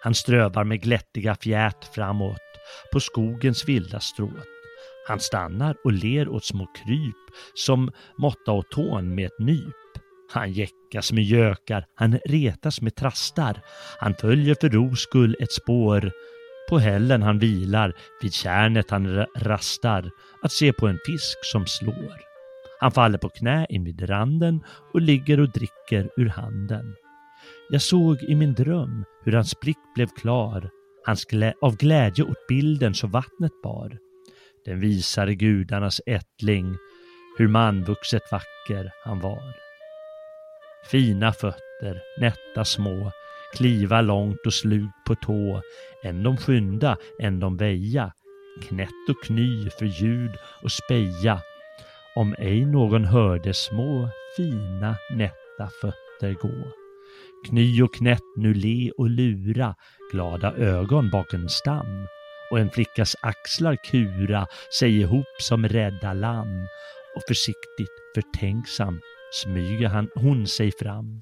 Han 0.01 0.15
strövar 0.15 0.63
med 0.63 0.81
glättiga 0.81 1.35
fjät 1.35 1.85
framåt 1.95 2.37
på 2.93 2.99
skogens 2.99 3.69
vilda 3.69 3.99
stråt. 3.99 4.47
Han 5.07 5.19
stannar 5.19 5.75
och 5.83 5.93
ler 5.93 6.29
åt 6.29 6.45
små 6.45 6.65
kryp 6.65 7.35
som 7.53 7.91
måtta 8.17 8.51
och 8.51 8.69
tån 8.69 9.15
med 9.15 9.25
ett 9.25 9.39
nyp. 9.39 9.86
Han 10.29 10.51
jäckas 10.51 11.11
med 11.11 11.23
gökar, 11.23 11.85
han 11.95 12.19
retas 12.25 12.81
med 12.81 12.95
trastar, 12.95 13.61
han 13.99 14.13
följer 14.13 14.55
för 14.61 14.69
ros 14.69 14.99
skull 14.99 15.35
ett 15.39 15.51
spår 15.51 16.11
På 16.69 16.79
hällen 16.79 17.21
han 17.21 17.39
vilar, 17.39 17.93
vid 18.21 18.33
kärnet 18.33 18.91
han 18.91 19.25
rastar, 19.37 20.11
att 20.41 20.51
se 20.51 20.73
på 20.73 20.87
en 20.87 20.99
fisk 21.05 21.37
som 21.51 21.65
slår. 21.67 22.21
Han 22.79 22.91
faller 22.91 23.17
på 23.17 23.29
knä 23.29 23.65
invid 23.69 24.09
randen 24.09 24.63
och 24.93 25.01
ligger 25.01 25.39
och 25.39 25.51
dricker 25.51 26.09
ur 26.17 26.29
handen. 26.29 26.95
Jag 27.69 27.81
såg 27.81 28.23
i 28.23 28.35
min 28.35 28.53
dröm 28.53 29.05
hur 29.23 29.31
hans 29.31 29.59
blick 29.59 29.77
blev 29.95 30.07
klar, 30.07 30.69
hans 31.05 31.25
glä 31.25 31.53
av 31.61 31.77
glädje 31.77 32.23
åt 32.23 32.47
bilden 32.47 32.93
så 32.93 33.07
vattnet 33.07 33.61
bar. 33.63 33.97
Den 34.65 34.79
visade 34.79 35.35
gudarnas 35.35 36.01
ättling, 36.05 36.77
hur 37.37 37.47
manvuxet 37.47 38.31
vacker 38.31 38.91
han 39.05 39.19
var. 39.19 39.66
Fina 40.85 41.33
fötter, 41.33 42.01
nätta 42.17 42.65
små, 42.65 43.11
kliva 43.55 44.01
långt 44.01 44.45
och 44.45 44.53
slugt 44.53 45.05
på 45.07 45.15
tå, 45.15 45.61
än 46.03 46.23
de 46.23 46.37
skynda, 46.37 46.97
än 47.19 47.39
de 47.39 47.57
väja, 47.57 48.13
knätt 48.67 49.09
och 49.09 49.23
kny 49.23 49.69
för 49.69 49.85
ljud 49.85 50.31
och 50.63 50.71
speja, 50.71 51.41
om 52.15 52.35
ej 52.37 52.65
någon 52.65 53.05
hörde 53.05 53.53
små, 53.53 54.09
fina, 54.37 54.95
nätta 55.11 55.69
fötter 55.81 56.33
gå. 56.33 56.71
Kny 57.47 57.81
och 57.81 57.93
knätt 57.93 58.35
nu 58.35 58.53
le 58.53 58.91
och 58.97 59.09
lura, 59.09 59.75
glada 60.11 60.53
ögon 60.53 61.09
bak 61.09 61.33
en 61.33 61.49
stam, 61.49 62.07
och 62.51 62.59
en 62.59 62.71
flickas 62.71 63.15
axlar 63.21 63.77
kura 63.91 64.47
sig 64.79 64.99
ihop 64.99 65.35
som 65.39 65.67
rädda 65.67 66.13
lamm, 66.13 66.67
och 67.15 67.23
försiktigt, 67.27 67.91
förtänksam 68.15 68.99
smyger 69.31 69.87
han, 69.87 70.09
hon 70.15 70.47
sig 70.47 70.71
fram. 70.71 71.21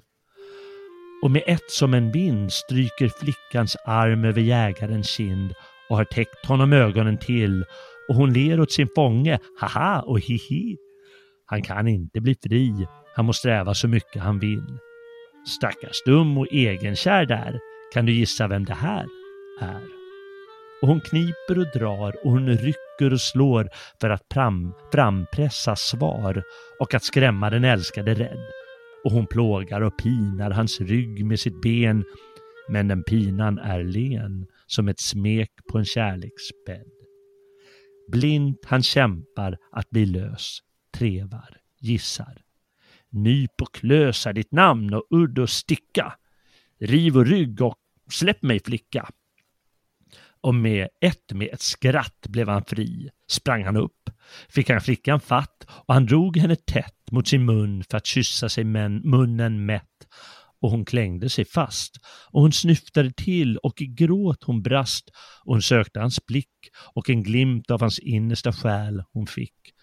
Och 1.24 1.32
med 1.32 1.44
ett 1.48 1.72
som 1.72 1.94
en 1.94 2.12
vind 2.12 2.54
stryker 2.54 3.10
flickans 3.20 3.78
arm 3.86 4.26
över 4.26 4.42
jägarens 4.42 5.08
kind 5.10 5.54
och 5.90 5.98
har 5.98 6.06
täckt 6.06 6.46
honom 6.46 6.74
ögonen 6.74 7.18
till 7.18 7.66
och 8.10 8.16
hon 8.16 8.34
ler 8.34 8.60
åt 8.60 8.72
sin 8.72 8.88
fånge, 8.96 9.40
haha 9.60 10.02
och 10.02 10.20
hihi. 10.20 10.78
Han 11.46 11.62
kan 11.62 11.88
inte 11.88 12.22
bli 12.22 12.36
fri, 12.44 12.88
han 13.16 13.26
må 13.26 13.34
sträva 13.34 13.74
så 13.74 13.88
mycket 13.88 14.22
han 14.22 14.40
vill. 14.40 14.78
Stackars 15.48 16.04
dum 16.06 16.38
och 16.38 16.48
egenkär 16.52 17.26
där, 17.26 17.60
kan 17.94 18.06
du 18.06 18.14
gissa 18.14 18.48
vem 18.48 18.66
det 18.66 18.74
här 18.74 19.06
är? 19.62 19.82
Och 20.82 20.88
hon 20.88 21.02
kniper 21.02 21.60
och 21.60 21.80
drar 21.80 22.26
och 22.26 22.32
hon 22.32 22.50
rycker 22.50 22.85
och 23.02 23.22
slår 23.22 23.70
för 24.02 24.10
att 24.10 24.26
fram, 24.34 24.74
frampressa 24.94 25.76
svar 25.76 26.44
och 26.80 26.94
att 26.94 27.04
skrämma 27.04 27.50
den 27.50 27.64
älskade 27.64 28.14
rädd. 28.14 28.50
Och 29.04 29.12
hon 29.12 29.28
plågar 29.28 29.82
och 29.82 29.98
pinar 29.98 30.52
hans 30.52 30.82
rygg 30.82 31.26
med 31.26 31.40
sitt 31.40 31.62
ben, 31.62 32.04
men 32.70 32.88
den 32.88 33.04
pinan 33.04 33.58
är 33.58 33.84
len 33.84 34.48
som 34.68 34.88
ett 34.88 35.00
smek 35.00 35.52
på 35.72 35.78
en 35.78 35.86
kärleksbädd. 35.86 36.92
Blint 38.08 38.66
han 38.66 38.84
kämpar 38.84 39.58
att 39.72 39.90
bli 39.90 40.06
lös, 40.06 40.60
trevar, 40.98 41.58
gissar. 41.80 42.42
Nyp 43.10 43.62
och 43.62 43.74
klösa 43.74 44.34
ditt 44.34 44.52
namn 44.52 44.94
och 44.94 45.08
udd 45.10 45.40
och 45.40 45.50
sticka. 45.50 46.14
Riv 46.80 47.18
och 47.18 47.26
rygg 47.26 47.62
och 47.62 47.78
släpp 48.12 48.42
mig 48.42 48.60
flicka. 48.60 49.10
Och 50.46 50.56
med 50.56 50.88
ett 51.02 51.34
med 51.34 51.50
ett 51.54 51.62
skratt 51.62 52.28
blev 52.28 52.50
han 52.50 52.64
fri, 52.64 53.10
sprang 53.28 53.64
han 53.64 53.78
upp, 53.78 54.10
fick 54.50 54.70
han 54.70 54.82
flickan 54.82 55.20
fatt 55.20 55.66
och 55.70 55.94
han 55.94 56.06
drog 56.06 56.38
henne 56.38 56.56
tätt 56.56 57.12
mot 57.12 57.28
sin 57.28 57.46
mun 57.46 57.84
för 57.84 57.98
att 57.98 58.06
kyssa 58.06 58.50
sig 58.50 58.64
men 58.64 58.96
munnen 58.96 59.66
mätt. 59.66 60.08
Och 60.62 60.72
hon 60.72 60.86
klängde 60.86 61.30
sig 61.30 61.46
fast 61.46 61.98
och 62.32 62.42
hon 62.42 62.52
snyftade 62.52 63.12
till 63.12 63.58
och 63.58 63.82
i 63.82 63.86
gråt 63.86 64.44
hon 64.44 64.62
brast 64.62 65.10
och 65.44 65.54
hon 65.54 65.62
sökte 65.62 66.00
hans 66.00 66.26
blick 66.26 66.70
och 66.94 67.10
en 67.10 67.24
glimt 67.24 67.72
av 67.72 67.82
hans 67.82 68.00
innersta 68.00 68.54
själ 68.54 69.04
hon 69.14 69.28
fick. 69.28 69.74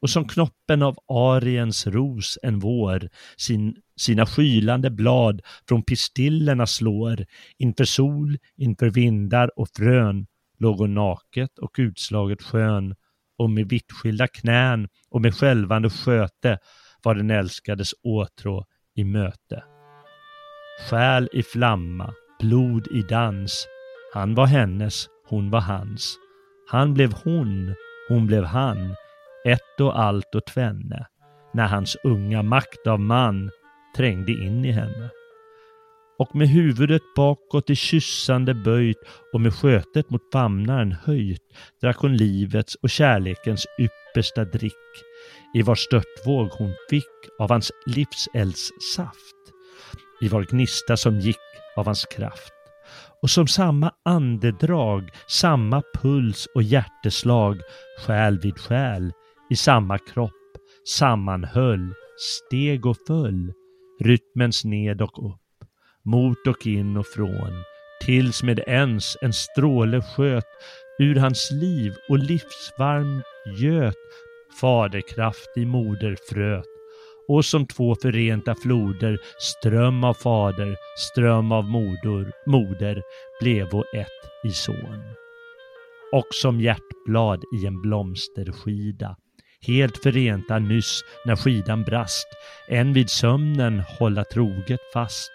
Och 0.00 0.10
som 0.10 0.28
knoppen 0.28 0.82
av 0.82 0.98
ariens 1.08 1.86
ros 1.86 2.38
en 2.42 2.58
vår 2.58 3.08
sin, 3.36 3.76
sina 3.96 4.26
skylande 4.26 4.90
blad 4.90 5.40
från 5.68 5.82
pistillerna 5.82 6.66
slår 6.66 7.26
inför 7.58 7.84
sol, 7.84 8.38
inför 8.56 8.90
vindar 8.90 9.58
och 9.58 9.68
frön 9.76 10.26
låg 10.58 10.78
hon 10.78 10.94
naket 10.94 11.58
och 11.58 11.74
utslaget 11.78 12.42
skön 12.42 12.94
och 13.38 13.50
med 13.50 13.68
vittskilda 13.68 14.26
knän 14.26 14.88
och 15.10 15.20
med 15.20 15.34
skälvande 15.34 15.90
sköte 15.90 16.58
var 17.02 17.14
den 17.14 17.30
älskades 17.30 17.90
åtrå 18.02 18.64
i 18.94 19.04
möte. 19.04 19.62
Själ 20.90 21.28
i 21.32 21.42
flamma, 21.42 22.14
blod 22.40 22.86
i 22.86 23.02
dans. 23.02 23.66
Han 24.14 24.34
var 24.34 24.46
hennes, 24.46 25.06
hon 25.28 25.50
var 25.50 25.60
hans. 25.60 26.16
Han 26.70 26.94
blev 26.94 27.12
hon, 27.24 27.74
hon 28.08 28.26
blev 28.26 28.44
han 28.44 28.94
ett 29.44 29.80
och 29.80 30.00
allt 30.00 30.34
och 30.34 30.46
tvenne, 30.46 31.06
när 31.54 31.66
hans 31.66 31.96
unga 32.04 32.42
makt 32.42 32.86
av 32.86 33.00
man 33.00 33.50
trängde 33.96 34.32
in 34.32 34.64
i 34.64 34.72
henne. 34.72 35.10
Och 36.18 36.36
med 36.36 36.48
huvudet 36.48 37.02
bakåt 37.16 37.70
i 37.70 37.76
kyssande 37.76 38.54
böjt 38.54 38.98
och 39.32 39.40
med 39.40 39.54
skötet 39.54 40.10
mot 40.10 40.22
famnaren 40.32 40.92
höjt 40.92 41.42
drack 41.80 41.96
hon 41.96 42.16
livets 42.16 42.74
och 42.74 42.90
kärlekens 42.90 43.66
yppersta 43.78 44.44
drick, 44.44 44.72
i 45.54 45.62
var 45.62 45.74
störtvåg 45.74 46.48
hon 46.50 46.74
fick 46.90 47.04
av 47.38 47.50
hans 47.50 47.72
livselds 47.86 48.70
saft, 48.96 49.36
i 50.20 50.28
var 50.28 50.42
gnista 50.42 50.96
som 50.96 51.20
gick 51.20 51.36
av 51.76 51.86
hans 51.86 52.04
kraft 52.04 52.52
och 53.22 53.30
som 53.30 53.46
samma 53.46 53.92
andedrag, 54.04 55.10
samma 55.26 55.82
puls 55.94 56.48
och 56.54 56.62
hjärteslag, 56.62 57.60
själ 57.98 58.38
vid 58.38 58.58
själ, 58.58 59.12
i 59.50 59.56
samma 59.56 59.98
kropp, 59.98 60.32
sammanhöll, 60.98 61.94
steg 62.18 62.86
och 62.86 62.96
föll, 63.06 63.52
rytmens 64.00 64.64
ned 64.64 65.02
och 65.02 65.30
upp, 65.30 65.68
mot 66.04 66.46
och 66.46 66.66
in 66.66 66.96
och 66.96 67.06
från, 67.06 67.64
tills 68.04 68.42
med 68.42 68.58
ens 68.66 69.16
en 69.22 69.32
stråle 69.32 70.02
sköt 70.02 70.44
ur 70.98 71.16
hans 71.16 71.50
liv 71.50 71.92
och 72.08 72.18
livsvarmt 72.18 73.24
göt 73.60 73.94
faderkraft 74.60 75.56
i 75.56 75.64
moderfröt, 75.64 76.64
och 77.28 77.44
som 77.44 77.66
två 77.66 77.94
förenta 78.02 78.54
floder 78.54 79.18
ström 79.38 80.04
av 80.04 80.14
fader, 80.14 80.76
ström 81.10 81.52
av 81.52 81.64
modor, 81.64 82.32
moder 82.46 83.02
blev 83.40 83.66
och 83.66 83.94
ett 83.94 84.22
i 84.44 84.50
son. 84.50 85.02
Och 86.12 86.26
som 86.30 86.60
hjärtblad 86.60 87.42
i 87.62 87.66
en 87.66 87.82
blomsterskida 87.82 89.16
helt 89.66 90.02
förenta 90.02 90.58
nyss 90.58 91.04
när 91.24 91.36
skidan 91.36 91.82
brast, 91.82 92.26
än 92.68 92.92
vid 92.92 93.10
sömnen 93.10 93.82
hålla 93.98 94.24
troget 94.24 94.80
fast, 94.92 95.30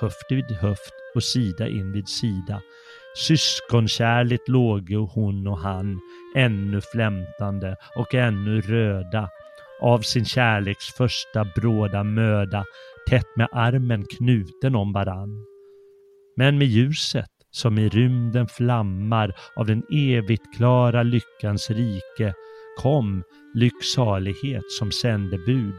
höft 0.00 0.26
vid 0.30 0.56
höft 0.60 0.94
och 1.14 1.22
sida 1.22 1.68
in 1.68 1.92
vid 1.92 2.08
sida. 2.08 2.60
Syskonkärligt 3.26 4.48
låge 4.48 4.96
hon 4.96 5.46
och 5.46 5.58
han, 5.58 6.00
ännu 6.36 6.80
flämtande 6.80 7.76
och 7.96 8.14
ännu 8.14 8.60
röda, 8.60 9.28
av 9.80 10.00
sin 10.00 10.24
kärleks 10.24 10.84
första 10.96 11.44
bråda 11.56 12.04
möda, 12.04 12.64
tätt 13.10 13.36
med 13.36 13.48
armen 13.52 14.04
knuten 14.18 14.74
om 14.74 14.92
varann. 14.92 15.44
Men 16.36 16.58
med 16.58 16.66
ljuset 16.66 17.30
som 17.50 17.78
i 17.78 17.88
rymden 17.88 18.48
flammar 18.48 19.34
av 19.56 19.66
den 19.66 19.82
evigt 19.92 20.56
klara 20.56 21.02
lyckans 21.02 21.70
rike 21.70 22.34
kom 22.78 23.24
lycksalighet 23.54 24.72
som 24.78 24.92
sändebud, 24.92 25.74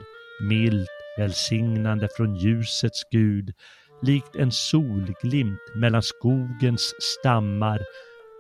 milt 0.50 0.90
välsignande 1.18 2.08
från 2.18 2.36
ljusets 2.36 3.04
Gud, 3.12 3.54
likt 4.02 4.36
en 4.36 4.52
solglimt 4.52 5.76
mellan 5.76 6.04
skogens 6.04 6.94
stammar 7.00 7.82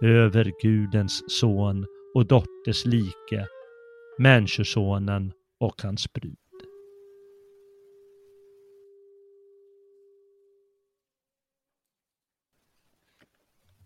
över 0.04 0.52
Gudens 0.62 1.40
son 1.40 1.86
och 2.16 2.26
dotters 2.26 2.86
like, 2.86 3.48
Människosonen 4.18 5.32
och 5.60 5.82
hans 5.82 6.14
brud. 6.14 6.36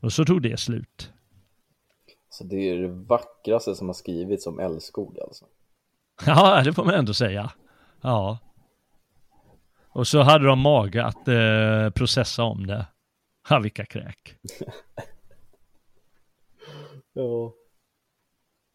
Och 0.01 0.13
så 0.13 0.25
tog 0.25 0.41
det 0.41 0.59
slut. 0.59 1.13
Så 2.33 2.43
det 2.43 2.55
är 2.55 2.77
det 2.77 2.87
vackraste 2.87 3.75
som 3.75 3.87
har 3.87 3.93
skrivits 3.93 4.47
om 4.47 4.59
älskog 4.59 5.19
alltså. 5.19 5.45
Ja, 6.25 6.61
det 6.65 6.73
får 6.73 6.85
man 6.85 6.93
ändå 6.93 7.13
säga. 7.13 7.51
Ja. 8.01 8.39
Och 9.89 10.07
så 10.07 10.21
hade 10.21 10.45
de 10.45 10.59
mage 10.59 11.05
att 11.05 11.27
eh, 11.27 11.89
processa 11.89 12.43
om 12.43 12.67
det. 12.67 12.87
Ja, 13.49 13.59
vilka 13.59 13.85
kräk. 13.85 14.35
ja. 17.13 17.53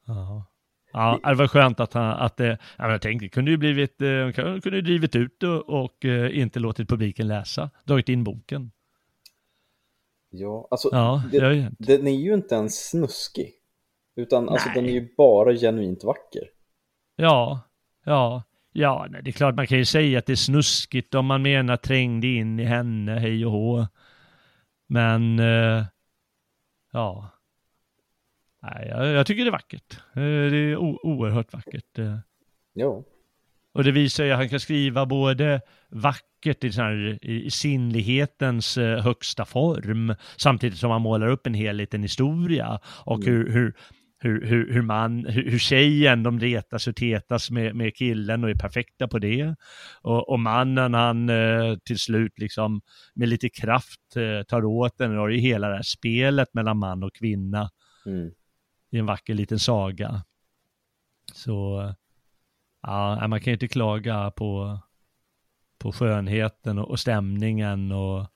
Ja. 0.06 0.44
Ja, 0.92 1.20
det 1.24 1.34
var 1.34 1.48
skönt 1.48 1.80
att 1.80 1.92
han, 1.92 2.10
att 2.10 2.36
det, 2.36 2.58
jag 2.76 3.02
tänkte, 3.02 3.28
kunde 3.28 3.50
ju 3.50 3.56
blivit, 3.56 4.02
eh, 4.02 4.30
kunde 4.32 4.76
ju 4.76 4.80
drivit 4.80 5.16
ut 5.16 5.42
och, 5.42 5.82
och 5.82 6.04
eh, 6.04 6.38
inte 6.38 6.60
låtit 6.60 6.88
publiken 6.88 7.28
läsa, 7.28 7.70
dragit 7.84 8.08
in 8.08 8.24
boken. 8.24 8.70
Ja, 10.30 10.68
alltså 10.70 10.88
Ja, 10.92 11.22
det, 11.32 11.70
den 11.78 12.06
är 12.06 12.16
ju 12.16 12.34
inte 12.34 12.54
ens 12.54 12.88
snuskig. 12.88 13.54
Utan 14.16 14.48
alltså 14.48 14.68
den 14.74 14.86
är 14.86 14.90
ju 14.90 15.14
bara 15.16 15.52
genuint 15.54 16.04
vacker. 16.04 16.42
Ja, 17.16 17.60
ja, 18.04 18.42
ja, 18.72 19.06
nej, 19.10 19.22
det 19.22 19.30
är 19.30 19.32
klart 19.32 19.54
man 19.54 19.66
kan 19.66 19.78
ju 19.78 19.84
säga 19.84 20.18
att 20.18 20.26
det 20.26 20.32
är 20.32 20.36
snuskigt 20.36 21.14
om 21.14 21.26
man 21.26 21.42
menar 21.42 21.76
trängde 21.76 22.26
in 22.26 22.60
i 22.60 22.64
henne, 22.64 23.12
hej 23.18 23.46
och 23.46 23.52
hå. 23.52 23.86
Men, 24.86 25.38
eh, 25.38 25.84
ja. 26.92 27.30
Nej, 28.62 28.88
jag, 28.88 29.06
jag 29.06 29.26
tycker 29.26 29.44
det 29.44 29.48
är 29.48 29.52
vackert. 29.52 29.96
Eh, 30.14 30.22
Det 30.50 30.56
är 30.56 30.76
oerhört 30.76 31.52
vackert. 31.52 31.98
eh. 31.98 32.18
Ja. 32.72 33.02
Och 33.78 33.84
det 33.84 33.92
visar 33.92 34.24
ju 34.24 34.30
att 34.30 34.38
han 34.38 34.48
kan 34.48 34.60
skriva 34.60 35.06
både 35.06 35.60
vackert 35.90 36.64
i, 36.64 36.70
här, 36.70 37.18
i 37.24 37.50
sinnlighetens 37.50 38.78
eh, 38.78 39.02
högsta 39.02 39.44
form, 39.44 40.14
samtidigt 40.36 40.78
som 40.78 40.90
han 40.90 41.02
målar 41.02 41.28
upp 41.28 41.46
en 41.46 41.54
hel 41.54 41.76
liten 41.76 42.02
historia 42.02 42.80
och 42.86 43.24
hur, 43.24 43.52
hur, 43.52 43.74
hur, 44.18 44.46
hur, 44.46 44.72
hur, 44.72 44.82
man, 44.82 45.26
hur, 45.26 45.50
hur 45.50 45.58
tjejen, 45.58 46.22
de 46.22 46.40
retas 46.40 46.86
och 46.86 46.96
tetas 46.96 47.50
med, 47.50 47.76
med 47.76 47.96
killen 47.96 48.44
och 48.44 48.50
är 48.50 48.54
perfekta 48.54 49.08
på 49.08 49.18
det. 49.18 49.54
Och, 50.02 50.28
och 50.28 50.40
mannen, 50.40 50.94
han 50.94 51.28
eh, 51.28 51.76
till 51.84 51.98
slut 51.98 52.38
liksom 52.38 52.80
med 53.14 53.28
lite 53.28 53.48
kraft 53.48 54.16
eh, 54.16 54.42
tar 54.42 54.64
åt 54.64 54.98
den 54.98 55.18
och 55.18 55.28
det 55.28 55.36
är 55.36 55.40
hela 55.40 55.68
det 55.68 55.74
här 55.74 55.82
spelet 55.82 56.54
mellan 56.54 56.78
man 56.78 57.02
och 57.02 57.14
kvinna 57.14 57.70
Mm. 58.06 58.30
i 58.90 58.98
en 58.98 59.06
vacker 59.06 59.34
liten 59.34 59.58
saga. 59.58 60.24
Så 61.34 61.94
ja, 62.88 63.28
man 63.28 63.40
kan 63.40 63.50
ju 63.50 63.52
inte 63.52 63.68
klaga 63.68 64.30
på, 64.30 64.78
på 65.78 65.92
skönheten 65.92 66.78
och, 66.78 66.90
och 66.90 67.00
stämningen 67.00 67.92
och, 67.92 68.26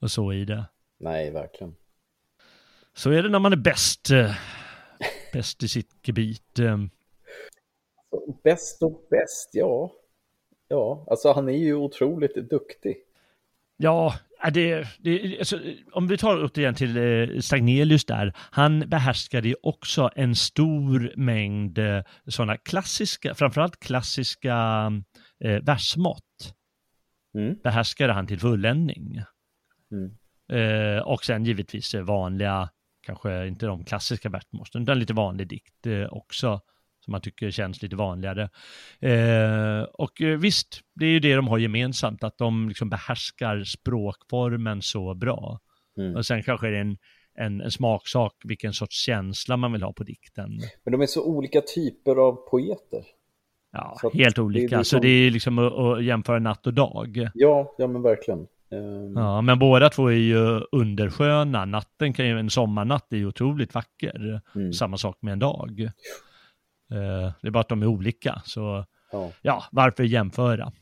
och 0.00 0.10
så 0.10 0.32
i 0.32 0.44
det. 0.44 0.64
Nej, 0.98 1.30
verkligen. 1.30 1.76
Så 2.94 3.10
är 3.10 3.22
det 3.22 3.28
när 3.28 3.38
man 3.38 3.52
är 3.52 3.56
bäst, 3.56 4.10
eh, 4.10 4.34
bäst 5.32 5.62
i 5.62 5.68
sitt 5.68 5.90
gebit. 6.02 6.58
eh. 6.58 6.78
Bäst 8.44 8.82
och 8.82 9.06
bäst, 9.10 9.50
ja. 9.52 9.92
Ja, 10.68 11.06
alltså 11.10 11.32
han 11.32 11.48
är 11.48 11.56
ju 11.56 11.74
otroligt 11.74 12.34
duktig. 12.34 12.96
Ja, 13.76 14.14
ja, 14.42 14.50
det, 14.50 14.86
det, 14.98 15.38
alltså, 15.38 15.60
om 15.92 16.06
vi 16.06 16.18
tar 16.18 16.44
återigen 16.44 16.74
till 16.74 16.96
eh, 16.96 17.38
Stagnelius 17.40 18.04
där. 18.04 18.32
Han 18.36 18.80
behärskade 18.80 19.48
ju 19.48 19.54
också 19.62 20.10
en 20.16 20.34
stor 20.34 21.12
mängd 21.16 21.78
eh, 21.78 22.02
sådana 22.26 22.56
klassiska, 22.56 23.34
framförallt 23.34 23.80
klassiska 23.80 24.56
eh, 25.44 25.62
versmått. 25.62 26.22
Mm. 27.36 27.56
behärskade 27.64 28.12
han 28.12 28.26
till 28.26 28.40
fulländning. 28.40 29.22
Mm. 29.92 30.16
Eh, 30.52 31.02
och 31.02 31.24
sen 31.24 31.44
givetvis 31.44 31.94
eh, 31.94 32.02
vanliga, 32.02 32.70
kanske 33.02 33.46
inte 33.46 33.66
de 33.66 33.84
klassiska 33.84 34.28
versmåtten, 34.28 34.82
utan 34.82 34.98
lite 34.98 35.14
vanlig 35.14 35.48
dikt 35.48 35.86
eh, 35.86 36.06
också, 36.10 36.60
som 37.06 37.12
man 37.12 37.20
tycker 37.20 37.50
känns 37.50 37.82
lite 37.82 37.96
vanligare. 37.96 38.48
Eh, 39.00 39.82
och 39.92 40.20
eh, 40.22 40.38
visst, 40.38 40.80
det 40.94 41.06
är 41.06 41.10
ju 41.10 41.20
det 41.20 41.34
de 41.34 41.48
har 41.48 41.58
gemensamt, 41.58 42.24
att 42.24 42.38
de 42.38 42.68
liksom 42.68 42.88
behärskar 42.90 43.64
språkformen 43.64 44.82
så 44.82 45.14
bra. 45.14 45.60
Mm. 45.98 46.16
Och 46.16 46.26
sen 46.26 46.42
kanske 46.42 46.66
det 46.70 46.76
är 46.76 46.80
en, 46.80 46.96
en, 47.38 47.60
en 47.60 47.70
smaksak 47.70 48.32
vilken 48.44 48.72
sorts 48.72 48.96
känsla 48.96 49.56
man 49.56 49.72
vill 49.72 49.82
ha 49.82 49.92
på 49.92 50.04
dikten. 50.04 50.60
Men 50.84 50.92
de 50.92 51.00
är 51.02 51.06
så 51.06 51.24
olika 51.24 51.60
typer 51.60 52.16
av 52.16 52.32
poeter. 52.50 53.02
Ja, 53.72 53.96
Så 54.00 54.10
helt 54.10 54.36
det 54.36 54.42
olika. 54.42 54.78
det 54.78 54.84
Så 54.84 54.88
som- 54.90 55.00
det 55.00 55.08
är 55.08 55.30
liksom 55.30 55.58
att, 55.58 55.72
att 55.72 56.04
jämföra 56.04 56.38
natt 56.38 56.66
och 56.66 56.74
dag. 56.74 57.28
Ja, 57.34 57.74
ja 57.78 57.86
men 57.86 58.02
verkligen. 58.02 58.46
Ehm, 58.70 59.12
Ja, 59.16 59.40
men 59.40 59.58
båda 59.58 59.88
två 59.88 60.06
är 60.08 60.14
ju 60.14 60.60
undersköna. 60.72 61.64
Natten 61.64 62.12
kan 62.12 62.26
ju, 62.26 62.38
en 62.38 62.50
sommarnatt 62.50 63.12
är 63.12 63.16
ju 63.16 63.26
otroligt 63.26 63.74
vacker. 63.74 64.40
Mm. 64.54 64.72
Samma 64.72 64.96
sak 64.96 65.18
med 65.22 65.32
en 65.32 65.38
dag. 65.38 65.90
Eh, 66.92 67.32
det 67.42 67.48
är 67.48 67.50
bara 67.50 67.60
att 67.60 67.68
de 67.68 67.82
är 67.82 67.86
olika, 67.86 68.42
så 68.44 68.84
ja. 69.12 69.32
ja, 69.42 69.64
varför 69.72 70.04
jämföra? 70.04 70.72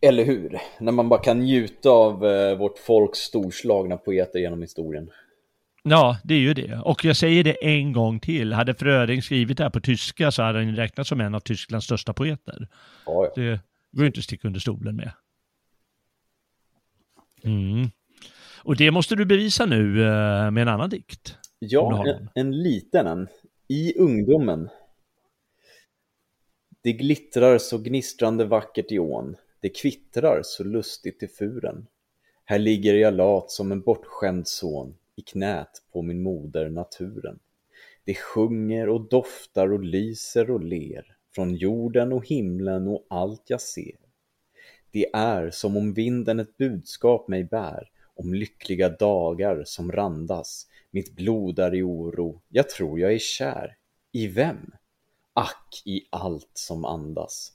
Eller 0.00 0.24
hur? 0.24 0.58
När 0.80 0.92
man 0.92 1.08
bara 1.08 1.20
kan 1.20 1.38
njuta 1.38 1.90
av 1.90 2.26
eh, 2.26 2.58
vårt 2.58 2.78
folks 2.78 3.18
storslagna 3.18 3.96
poeter 3.96 4.38
genom 4.38 4.62
historien. 4.62 5.10
Ja, 5.82 6.18
det 6.24 6.34
är 6.34 6.38
ju 6.38 6.54
det. 6.54 6.80
Och 6.84 7.04
jag 7.04 7.16
säger 7.16 7.44
det 7.44 7.64
en 7.66 7.92
gång 7.92 8.20
till. 8.20 8.52
Hade 8.52 8.74
Fröding 8.74 9.22
skrivit 9.22 9.56
det 9.56 9.62
här 9.62 9.70
på 9.70 9.80
tyska 9.80 10.30
så 10.30 10.42
hade 10.42 10.58
han 10.58 10.76
räknats 10.76 11.08
som 11.08 11.20
en 11.20 11.34
av 11.34 11.40
Tysklands 11.40 11.86
största 11.86 12.12
poeter. 12.12 12.68
Ja, 13.06 13.24
ja. 13.24 13.32
Det 13.34 13.60
går 13.92 14.02
ju 14.02 14.06
inte 14.06 14.18
att 14.18 14.24
sticka 14.24 14.48
under 14.48 14.60
stolen 14.60 14.96
med. 14.96 15.10
Mm. 17.44 17.90
Och 18.62 18.76
det 18.76 18.90
måste 18.90 19.16
du 19.16 19.24
bevisa 19.24 19.66
nu 19.66 20.02
eh, 20.02 20.50
med 20.50 20.62
en 20.62 20.68
annan 20.68 20.90
dikt. 20.90 21.36
Ja, 21.58 22.06
en, 22.06 22.28
en 22.34 22.62
liten 22.62 23.06
en. 23.06 23.28
I 23.70 23.98
ungdomen. 23.98 24.68
Det 26.80 26.92
glittrar 26.92 27.58
så 27.58 27.78
gnistrande 27.78 28.44
vackert 28.44 28.92
i 28.92 28.98
ån. 28.98 29.36
Det 29.60 29.68
kvittrar 29.68 30.40
så 30.42 30.64
lustigt 30.64 31.22
i 31.22 31.28
furen. 31.28 31.86
Här 32.44 32.58
ligger 32.58 32.94
jag 32.94 33.14
lat 33.14 33.50
som 33.50 33.72
en 33.72 33.80
bortskämd 33.80 34.48
son 34.48 34.96
i 35.16 35.22
knät 35.22 35.82
på 35.92 36.02
min 36.02 36.22
moder 36.22 36.68
naturen. 36.68 37.38
Det 38.04 38.14
sjunger 38.14 38.88
och 38.88 39.08
doftar 39.08 39.72
och 39.72 39.84
lyser 39.84 40.50
och 40.50 40.64
ler 40.64 41.16
från 41.34 41.54
jorden 41.54 42.12
och 42.12 42.28
himlen 42.28 42.88
och 42.88 43.06
allt 43.10 43.50
jag 43.50 43.60
ser. 43.60 43.96
Det 44.90 45.10
är 45.12 45.50
som 45.50 45.76
om 45.76 45.92
vinden 45.94 46.40
ett 46.40 46.56
budskap 46.56 47.28
mig 47.28 47.44
bär 47.44 47.90
om 48.14 48.34
lyckliga 48.34 48.88
dagar 48.88 49.64
som 49.64 49.92
randas. 49.92 50.66
Mitt 50.90 51.16
blod 51.16 51.58
är 51.58 51.74
i 51.74 51.82
oro, 51.82 52.42
jag 52.48 52.68
tror 52.70 53.00
jag 53.00 53.12
är 53.14 53.18
kär. 53.18 53.76
I 54.12 54.26
vem? 54.26 54.70
Ack, 55.32 55.82
i 55.84 56.08
allt 56.10 56.50
som 56.54 56.84
andas. 56.84 57.52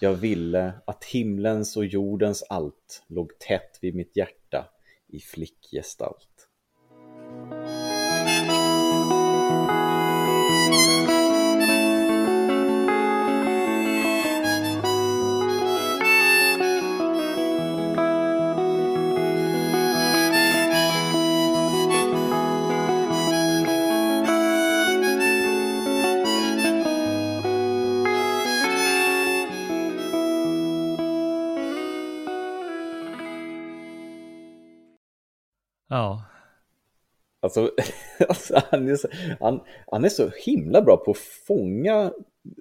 Jag 0.00 0.14
ville 0.14 0.72
att 0.84 1.04
himlens 1.04 1.76
och 1.76 1.86
jordens 1.86 2.44
allt 2.48 3.04
låg 3.06 3.38
tätt 3.38 3.78
vid 3.80 3.94
mitt 3.94 4.16
hjärta 4.16 4.68
i 5.08 5.20
flickgestalt. 5.20 6.48
Alltså, 37.48 37.70
alltså 38.28 38.62
han, 38.70 38.88
är 38.88 38.96
så, 38.96 39.08
han, 39.40 39.60
han 39.90 40.04
är 40.04 40.08
så 40.08 40.30
himla 40.44 40.82
bra 40.82 40.96
på 40.96 41.10
att 41.10 41.18
fånga 41.46 42.12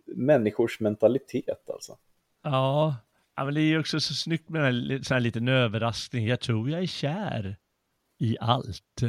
människors 0.06 0.80
mentalitet 0.80 1.70
alltså. 1.74 1.98
Ja, 2.44 2.96
ja 3.36 3.46
men 3.46 3.54
det 3.54 3.62
är 3.62 3.66
ju 3.66 3.80
också 3.80 4.00
så 4.00 4.14
snyggt 4.14 4.50
med 4.50 4.62
den 4.62 4.74
här, 4.74 5.14
här 5.14 5.20
liten 5.20 5.48
överraskning. 5.48 6.28
Jag 6.28 6.40
tror 6.40 6.70
jag 6.70 6.82
är 6.82 6.86
kär 6.86 7.58
i 8.20 8.38
allt. 8.40 9.02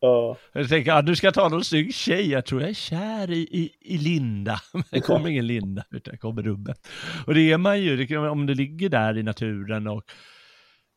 Ja. 0.00 0.36
Jag 0.52 0.68
tänker, 0.68 0.90
ja, 0.90 1.02
du 1.02 1.16
ska 1.16 1.32
ta 1.32 1.48
någon 1.48 1.64
snygg 1.64 1.94
tjej. 1.94 2.30
Jag 2.30 2.46
tror 2.46 2.60
jag 2.60 2.70
är 2.70 2.74
kär 2.74 3.30
i, 3.30 3.40
i, 3.40 3.70
i 3.80 3.98
Linda. 3.98 4.60
Men 4.72 4.82
det 4.90 5.00
kommer 5.00 5.28
ingen 5.28 5.46
Linda, 5.46 5.84
utan 5.90 6.12
det 6.12 6.18
kommer 6.18 6.42
rubbet. 6.42 6.88
Och 7.26 7.34
det 7.34 7.52
är 7.52 7.58
man 7.58 7.80
ju, 7.80 8.18
om 8.18 8.46
det 8.46 8.54
ligger 8.54 8.88
där 8.88 9.18
i 9.18 9.22
naturen 9.22 9.86
och 9.86 10.04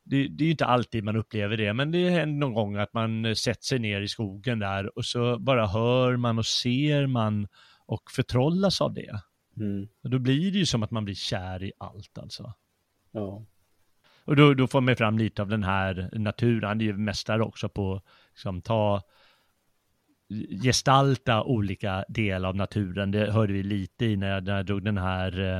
det, 0.04 0.28
det 0.28 0.44
är 0.44 0.46
ju 0.46 0.50
inte 0.50 0.66
alltid 0.66 1.04
man 1.04 1.16
upplever 1.16 1.56
det, 1.56 1.72
men 1.72 1.90
det 1.90 2.10
händer 2.10 2.38
någon 2.38 2.54
gång 2.54 2.76
att 2.76 2.94
man 2.94 3.24
eh, 3.24 3.34
sätter 3.34 3.64
sig 3.64 3.78
ner 3.78 4.00
i 4.00 4.08
skogen 4.08 4.58
där 4.58 4.98
och 4.98 5.04
så 5.04 5.38
bara 5.38 5.66
hör 5.66 6.16
man 6.16 6.38
och 6.38 6.46
ser 6.46 7.06
man 7.06 7.48
och 7.86 8.10
förtrollas 8.10 8.80
av 8.80 8.94
det. 8.94 9.20
Mm. 9.56 9.88
Och 10.02 10.10
då 10.10 10.18
blir 10.18 10.52
det 10.52 10.58
ju 10.58 10.66
som 10.66 10.82
att 10.82 10.90
man 10.90 11.04
blir 11.04 11.14
kär 11.14 11.62
i 11.62 11.72
allt 11.78 12.18
alltså. 12.18 12.54
ja. 13.12 13.46
Och 14.26 14.36
då, 14.36 14.54
då 14.54 14.66
får 14.66 14.80
man 14.80 14.96
fram 14.96 15.18
lite 15.18 15.42
av 15.42 15.48
den 15.48 15.62
här 15.62 16.10
naturen. 16.12 16.68
Han 16.68 16.80
är 16.80 16.84
ju 16.84 16.96
mästare 16.96 17.42
också 17.42 17.68
på 17.68 18.02
liksom, 18.30 18.62
ta 18.62 19.02
gestalta 20.62 21.42
olika 21.42 22.04
delar 22.08 22.48
av 22.48 22.56
naturen. 22.56 23.10
Det 23.10 23.32
hörde 23.32 23.52
vi 23.52 23.62
lite 23.62 24.04
i 24.04 24.16
när 24.16 24.28
jag, 24.28 24.44
när 24.44 24.56
jag 24.56 24.66
drog 24.66 24.84
den 24.84 24.98
här 24.98 25.58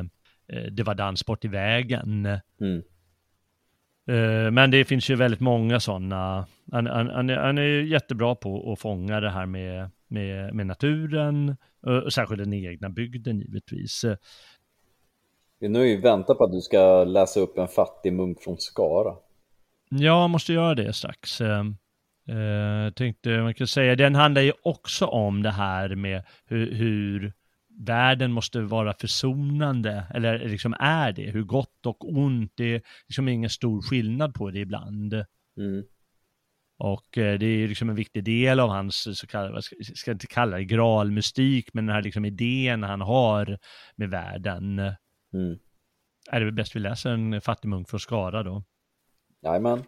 eh, 0.49 0.62
Det 0.72 0.82
var 0.82 0.95
dans 0.95 1.26
bort 1.26 1.45
i 1.45 1.49
vägen. 1.49 2.26
Mm. 2.61 2.82
Eh, 4.07 4.50
men 4.50 4.70
det 4.70 4.84
finns 4.84 5.11
ju 5.11 5.16
väldigt 5.16 5.40
många 5.40 5.80
sådana. 5.80 6.46
Han, 6.72 6.86
han, 6.86 7.11
han, 7.11 7.30
är, 7.30 7.36
han 7.36 7.59
är 7.59 7.62
ju 7.62 7.88
jättebra 7.88 8.34
på 8.34 8.72
att 8.72 8.80
fånga 8.80 9.20
det 9.20 9.30
här 9.30 9.46
med, 9.46 9.90
med, 10.09 10.55
med 10.55 10.66
naturen 10.66 11.57
och, 11.82 12.02
och 12.02 12.12
särskilt 12.12 12.42
den 12.42 12.52
egna 12.52 12.88
bygden 12.88 13.40
givetvis. 13.40 14.05
Eh, 14.05 14.16
Nu 15.61 15.88
ju 15.88 16.00
väntat 16.00 16.38
på 16.38 16.44
att 16.44 16.52
du 16.52 16.61
ska 16.61 17.05
läsa 17.05 17.40
upp 17.40 17.59
en 17.59 17.68
fattig 17.68 18.12
munk 18.12 18.42
från 18.42 18.59
Skara. 18.59 19.14
Jag 19.90 20.30
måste 20.30 20.52
göra 20.52 20.74
det 20.74 20.92
strax. 20.92 21.40
Eh, 21.40 21.64
Uh, 22.28 22.90
tänkte 22.90 23.28
man 23.28 23.55
kan 23.55 23.66
säga, 23.66 23.96
den 23.96 24.14
handlar 24.14 24.42
ju 24.42 24.52
också 24.62 25.07
om 25.07 25.42
det 25.42 25.50
här 25.50 25.94
med 25.94 26.22
hur, 26.46 26.72
hur 26.72 27.32
världen 27.79 28.33
måste 28.33 28.61
vara 28.61 28.95
försonande, 28.95 30.07
eller 30.14 30.49
liksom 30.49 30.75
är 30.79 31.12
det, 31.12 31.31
hur 31.31 31.43
gott 31.43 31.87
och 31.87 32.09
ont, 32.09 32.53
det 32.55 32.75
är 32.75 32.83
liksom 33.09 33.29
ingen 33.29 33.51
stor 33.51 33.83
skillnad 33.83 34.35
på 34.35 34.51
det 34.51 34.59
ibland. 34.59 35.14
Mm. 35.57 35.85
Och 36.79 37.18
eh, 37.18 37.39
det 37.39 37.47
är 37.47 37.68
liksom 37.68 37.91
en 37.91 37.97
viktig 37.97 38.25
del 38.25 38.61
av 38.61 38.68
hans 38.68 39.18
så 39.18 39.27
kallade, 39.27 39.53
vad 39.53 39.64
ska, 39.64 40.11
inte 40.11 40.27
kalla 40.27 40.57
det 40.57 40.64
gralmystik, 40.64 41.75
men 41.75 41.87
den 41.87 41.95
här 41.95 42.03
liksom 42.03 42.25
idén 42.25 42.83
han 42.83 43.01
har 43.01 43.59
med 43.97 44.11
världen. 44.11 44.79
Mm. 45.35 45.59
Är 46.31 46.41
det 46.41 46.53
bäst 46.53 46.77
vi 46.77 46.81
läser 46.81 47.11
en 47.11 47.41
fattig 47.41 47.68
munk 47.68 47.89
från 47.89 48.01
Skara 48.01 48.43
då? 48.43 48.64
Jajamän. 49.43 49.85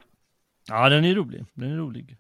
Ja, 0.69 0.89
den 0.89 1.05
är 1.05 1.15
rolig. 1.15 1.45
Den 1.55 1.73
är 1.73 1.77
rolig. 1.77 2.19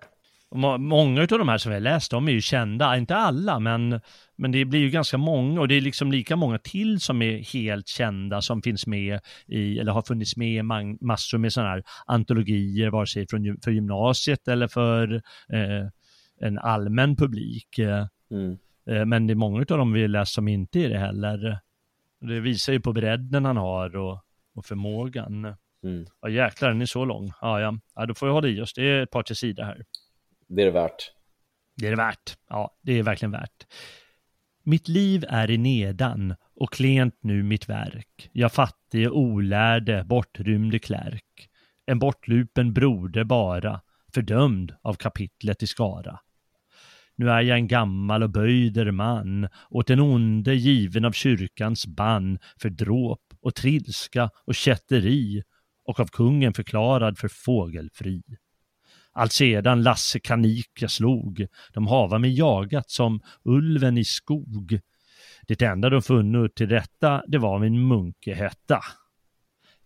Många 0.55 1.21
av 1.21 1.27
de 1.27 1.49
här 1.49 1.59
som 1.59 1.71
vi 1.71 1.77
har 1.77 1.81
läst, 1.81 2.11
de 2.11 2.29
är 2.29 2.33
ju 2.33 2.41
kända. 2.41 2.97
Inte 2.97 3.17
alla, 3.17 3.61
men, 3.61 4.01
men 4.37 4.53
det 4.53 4.65
blir 4.65 4.81
ju 4.81 4.91
ganska 4.91 5.19
många. 5.19 5.61
Och 5.61 5.69
det 5.69 5.75
är 5.75 5.81
liksom 5.81 6.13
lika 6.13 6.37
många 6.37 6.59
till 6.59 7.01
som 7.01 7.23
är 7.23 7.39
helt 7.53 7.89
kända 7.89 8.43
som 8.43 8.63
finns 8.63 8.87
med 8.87 9.21
i, 9.47 9.79
eller 9.79 9.93
har 9.93 10.03
funnits 10.03 10.37
med 10.37 10.59
i 10.59 10.63
massor 11.01 11.39
med 11.39 11.53
sådana 11.53 11.71
här 11.71 11.83
antologier, 12.07 12.91
vare 12.91 13.07
sig 13.07 13.27
från, 13.31 13.59
för 13.65 13.71
gymnasiet 13.71 14.49
eller 14.49 14.69
för 14.69 15.15
eh, 15.53 15.89
en 16.41 16.59
allmän 16.59 17.17
publik. 17.17 17.79
Mm. 18.31 18.59
Eh, 18.91 19.05
men 19.05 19.27
det 19.27 19.33
är 19.33 19.35
många 19.35 19.59
av 19.59 19.79
dem 19.79 19.93
vi 19.93 20.01
har 20.01 20.09
läst 20.09 20.33
som 20.33 20.49
inte 20.49 20.81
är 20.81 20.89
det 20.89 20.99
heller. 20.99 21.59
Det 22.21 22.41
visar 22.41 22.73
ju 22.73 22.81
på 22.81 22.93
bredden 22.93 23.45
han 23.45 23.57
har 23.57 23.97
och, 23.97 24.21
och 24.55 24.67
förmågan. 24.67 25.45
Mm. 25.85 26.07
Ja 26.21 26.29
jäklar, 26.29 26.69
den 26.69 26.83
är 26.83 26.87
så 26.87 27.05
lång. 27.05 27.33
Ja, 27.41 27.61
ja. 27.61 27.79
ja, 27.95 28.07
då 28.07 28.15
får 28.15 28.27
vi 28.27 28.33
hålla 28.33 28.49
i 28.49 28.61
oss. 28.61 28.75
Det 28.75 28.83
är 28.83 29.03
ett 29.03 29.11
par 29.11 29.23
till 29.23 29.37
sidor 29.37 29.63
här. 29.63 29.85
Det 30.49 30.63
är 30.63 30.67
det 30.67 30.73
värt. 30.73 31.13
Det 31.77 31.87
är 31.87 31.91
det 31.91 31.97
värt. 31.97 32.37
Ja, 32.49 32.79
det 32.83 32.93
är 32.93 33.03
verkligen 33.03 33.33
värt. 33.33 33.67
Mitt 34.65 34.89
liv 34.89 35.25
är 35.29 35.51
i 35.51 35.59
nedan 35.59 36.35
och 36.55 36.73
klent 36.73 37.19
nu 37.21 37.43
mitt 37.43 37.69
verk. 37.69 38.31
Jag 38.33 38.53
fattige, 38.53 39.09
olärde, 39.09 40.05
bortrymde 40.05 40.79
klärk. 40.79 41.49
En 41.87 41.99
bortlupen 41.99 42.73
broder 42.73 43.25
bara, 43.25 43.81
fördömd 44.15 44.75
av 44.83 44.95
kapitlet 44.95 45.63
i 45.63 45.67
Skara. 45.67 46.21
Nu 47.17 47.31
är 47.31 47.41
jag 47.41 47.59
en 47.59 47.69
gammal 47.69 48.23
och 48.23 48.31
böjder 48.31 48.91
man, 48.91 49.49
åt 49.71 49.87
den 49.87 50.01
onde 50.01 50.55
given 50.55 51.05
av 51.05 51.13
kyrkans 51.13 51.87
bann 51.87 52.39
för 52.61 52.71
dråp 52.71 53.23
och 53.41 53.55
trilska 53.55 54.31
och 54.45 54.55
kätteri 54.55 55.43
och 55.85 56.01
av 56.01 56.07
kungen 56.07 56.55
förklarad 56.55 57.19
för 57.19 57.29
fågelfri. 57.29 58.23
Alltsedan 59.17 59.83
Lasse 59.83 60.21
kanik 60.21 60.71
jag 60.81 60.91
slog, 60.91 61.47
de 61.73 61.87
hava 61.87 62.19
mig 62.19 62.39
jagat 62.39 62.91
som 62.91 63.21
ulven 63.45 63.99
i 63.99 64.05
skog. 64.05 64.81
Det 65.49 65.63
enda 65.63 65.91
de 65.91 66.03
funnit 66.03 66.55
till 66.55 66.69
rätta, 66.69 67.23
det 67.27 67.39
var 67.39 67.59
min 67.59 67.89
munkehätta. 67.89 68.81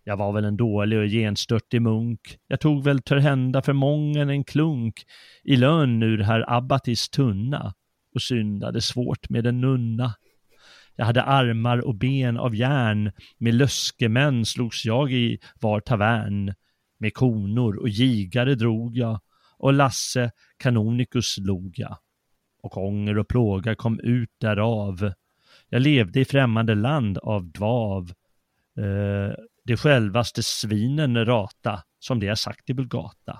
Jag 0.03 0.17
var 0.17 0.31
väl 0.31 0.45
en 0.45 0.57
dålig 0.57 0.99
och 0.99 1.07
genstörtig 1.07 1.81
munk. 1.81 2.37
Jag 2.47 2.59
tog 2.59 2.83
väl 2.83 3.01
törhända 3.01 3.61
för 3.61 3.73
mången 3.73 4.29
en 4.29 4.43
klunk 4.43 5.03
i 5.43 5.55
lön 5.55 6.03
ur 6.03 6.23
herr 6.23 6.45
Abbatis 6.47 7.09
tunna 7.09 7.73
och 8.15 8.21
syndade 8.21 8.81
svårt 8.81 9.29
med 9.29 9.47
en 9.47 9.61
nunna. 9.61 10.13
Jag 10.95 11.05
hade 11.05 11.23
armar 11.23 11.85
och 11.87 11.95
ben 11.95 12.37
av 12.37 12.55
järn, 12.55 13.11
med 13.37 13.53
löskemän 13.53 14.45
slogs 14.45 14.85
jag 14.85 15.11
i 15.11 15.39
var 15.61 15.79
tavern. 15.79 16.53
Med 17.01 17.13
konor 17.13 17.77
och 17.77 17.89
gigare 17.89 18.55
drog 18.55 18.97
jag 18.97 19.19
och 19.57 19.73
Lasse 19.73 20.31
Kanonikus 20.57 21.37
log 21.37 21.73
jag. 21.75 21.97
Och 22.63 22.77
ånger 22.77 23.17
och 23.17 23.27
plåga 23.27 23.75
kom 23.75 23.99
ut 23.99 24.29
därav. 24.37 25.13
Jag 25.69 25.81
levde 25.81 26.19
i 26.19 26.25
främmande 26.25 26.75
land 26.75 27.17
av 27.17 27.51
dvav. 27.51 28.11
Eh, 28.77 29.35
det 29.63 29.77
självaste 29.77 30.43
svinen 30.43 31.25
rata, 31.25 31.83
som 31.99 32.19
det 32.19 32.27
är 32.27 32.35
sagt 32.35 32.69
i 32.69 32.73
Bulgata. 32.73 33.39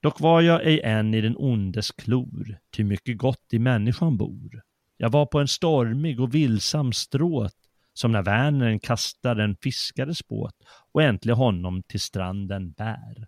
Dock 0.00 0.20
var 0.20 0.40
jag 0.40 0.66
ej 0.66 0.80
än 0.80 1.14
i 1.14 1.20
den 1.20 1.36
ondes 1.36 1.90
klor, 1.90 2.58
ty 2.70 2.84
mycket 2.84 3.18
gott 3.18 3.52
i 3.52 3.58
människan 3.58 4.16
bor. 4.16 4.62
Jag 4.96 5.10
var 5.10 5.26
på 5.26 5.40
en 5.40 5.48
stormig 5.48 6.20
och 6.20 6.34
vilsam 6.34 6.92
stråt, 6.92 7.61
som 7.94 8.12
när 8.12 8.22
Vänern 8.22 8.80
kastar 8.80 9.36
en 9.36 9.56
fiskares 9.56 10.28
båt 10.28 10.54
och 10.92 11.02
äntligen 11.02 11.36
honom 11.36 11.82
till 11.82 12.00
stranden 12.00 12.72
bär. 12.72 13.26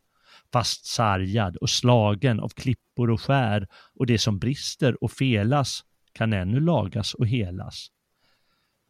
Fast 0.52 0.86
sargad 0.86 1.56
och 1.56 1.70
slagen 1.70 2.40
av 2.40 2.48
klippor 2.48 3.10
och 3.10 3.20
skär 3.20 3.68
och 3.94 4.06
det 4.06 4.18
som 4.18 4.38
brister 4.38 5.04
och 5.04 5.12
felas 5.12 5.84
kan 6.12 6.32
ännu 6.32 6.60
lagas 6.60 7.14
och 7.14 7.26
helas. 7.26 7.88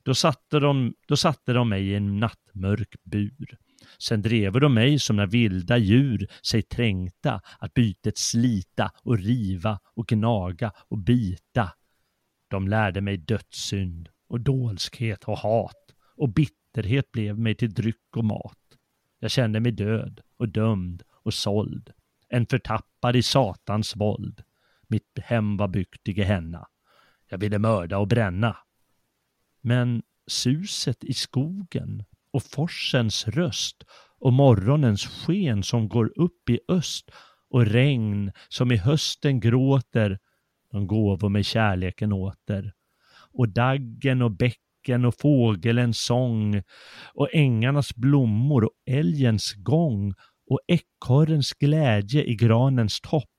Då 0.02 0.14
satte 0.14 0.58
de, 0.58 0.94
då 1.08 1.16
satte 1.16 1.52
de 1.52 1.68
mig 1.68 1.88
i 1.88 1.94
en 1.94 2.20
nattmörk 2.20 2.94
bur. 3.02 3.58
Sen 3.98 4.22
drev 4.22 4.60
de 4.60 4.74
mig 4.74 4.98
som 4.98 5.16
när 5.16 5.26
vilda 5.26 5.78
djur 5.78 6.28
sig 6.42 6.62
trängta 6.62 7.40
att 7.58 7.74
bytet 7.74 8.18
slita 8.18 8.92
och 9.02 9.18
riva 9.18 9.78
och 9.94 10.06
gnaga 10.06 10.72
och 10.76 10.98
bita. 10.98 11.72
De 12.48 12.68
lärde 12.68 13.00
mig 13.00 13.16
dödssynd 13.16 14.08
och 14.34 14.40
dolskhet 14.40 15.24
och 15.24 15.38
hat 15.38 15.94
och 16.16 16.28
bitterhet 16.28 17.12
blev 17.12 17.38
mig 17.38 17.54
till 17.54 17.74
dryck 17.74 18.16
och 18.16 18.24
mat. 18.24 18.58
Jag 19.18 19.30
kände 19.30 19.60
mig 19.60 19.72
död 19.72 20.20
och 20.36 20.48
dömd 20.48 21.02
och 21.22 21.34
såld. 21.34 21.92
En 22.28 22.46
förtappad 22.46 23.16
i 23.16 23.22
satans 23.22 23.96
våld. 23.96 24.42
Mitt 24.88 25.18
hem 25.24 25.56
var 25.56 25.68
byggt 25.68 26.08
i 26.08 26.12
Gehenna. 26.12 26.66
Jag 27.28 27.38
ville 27.38 27.58
mörda 27.58 27.98
och 27.98 28.08
bränna. 28.08 28.56
Men 29.60 30.02
suset 30.26 31.04
i 31.04 31.14
skogen 31.14 32.04
och 32.30 32.42
forsens 32.42 33.28
röst 33.28 33.84
och 34.18 34.32
morgonens 34.32 35.06
sken 35.06 35.62
som 35.62 35.88
går 35.88 36.12
upp 36.16 36.50
i 36.50 36.60
öst 36.68 37.10
och 37.50 37.66
regn 37.66 38.32
som 38.48 38.72
i 38.72 38.76
hösten 38.76 39.40
gråter, 39.40 40.18
de 40.70 40.86
gåvor 40.86 41.28
mig 41.28 41.44
kärleken 41.44 42.12
åter. 42.12 42.74
Och 43.34 43.48
daggen 43.48 44.22
och 44.22 44.36
bäcken 44.36 45.04
och 45.04 45.14
fågelens 45.20 45.98
sång 46.04 46.62
och 47.14 47.28
ängarnas 47.32 47.94
blommor 47.96 48.64
och 48.64 48.72
älgens 48.90 49.54
gång 49.54 50.14
och 50.50 50.60
ekorrens 50.66 51.52
glädje 51.52 52.24
i 52.24 52.34
granens 52.34 53.00
topp. 53.00 53.30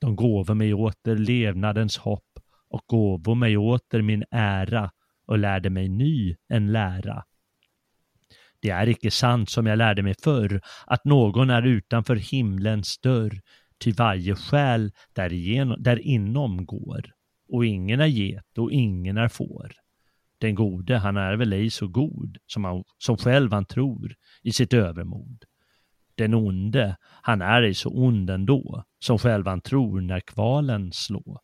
De 0.00 0.16
gåvo 0.16 0.54
mig 0.54 0.74
åter 0.74 1.16
levnadens 1.16 1.96
hopp 1.96 2.38
och 2.70 2.84
gåvo 2.86 3.34
mig 3.34 3.56
åter 3.56 4.02
min 4.02 4.24
ära 4.30 4.90
och 5.26 5.38
lärde 5.38 5.70
mig 5.70 5.88
ny 5.88 6.36
en 6.48 6.72
lära. 6.72 7.24
Det 8.60 8.70
är 8.70 8.88
icke 8.88 9.10
sant 9.10 9.50
som 9.50 9.66
jag 9.66 9.78
lärde 9.78 10.02
mig 10.02 10.14
förr, 10.22 10.60
att 10.86 11.04
någon 11.04 11.50
är 11.50 11.62
utanför 11.62 12.16
himlens 12.16 12.98
dörr, 12.98 13.40
ty 13.84 13.92
varje 13.92 14.34
själ 14.34 14.92
därigenom, 15.12 15.82
där 15.82 15.98
inom 15.98 16.66
går, 16.66 17.10
och 17.52 17.66
ingen 17.66 18.00
är 18.00 18.06
get 18.06 18.58
och 18.58 18.72
ingen 18.72 19.16
är 19.16 19.28
får. 19.28 19.72
Den 20.38 20.54
gode, 20.54 20.98
han 20.98 21.16
är 21.16 21.36
väl 21.36 21.52
ej 21.52 21.70
så 21.70 21.86
god 21.86 22.38
som, 22.46 22.64
han, 22.64 22.84
som 22.98 23.16
själv 23.16 23.52
han 23.52 23.64
tror 23.64 24.14
i 24.42 24.52
sitt 24.52 24.72
övermod. 24.72 25.44
Den 26.14 26.34
onde, 26.34 26.96
han 27.22 27.42
är 27.42 27.62
ej 27.62 27.74
så 27.74 27.90
ond 27.90 28.30
ändå, 28.30 28.84
som 28.98 29.18
själv 29.18 29.46
han 29.46 29.60
tror 29.60 30.00
när 30.00 30.20
kvalen 30.20 30.92
slå. 30.92 31.40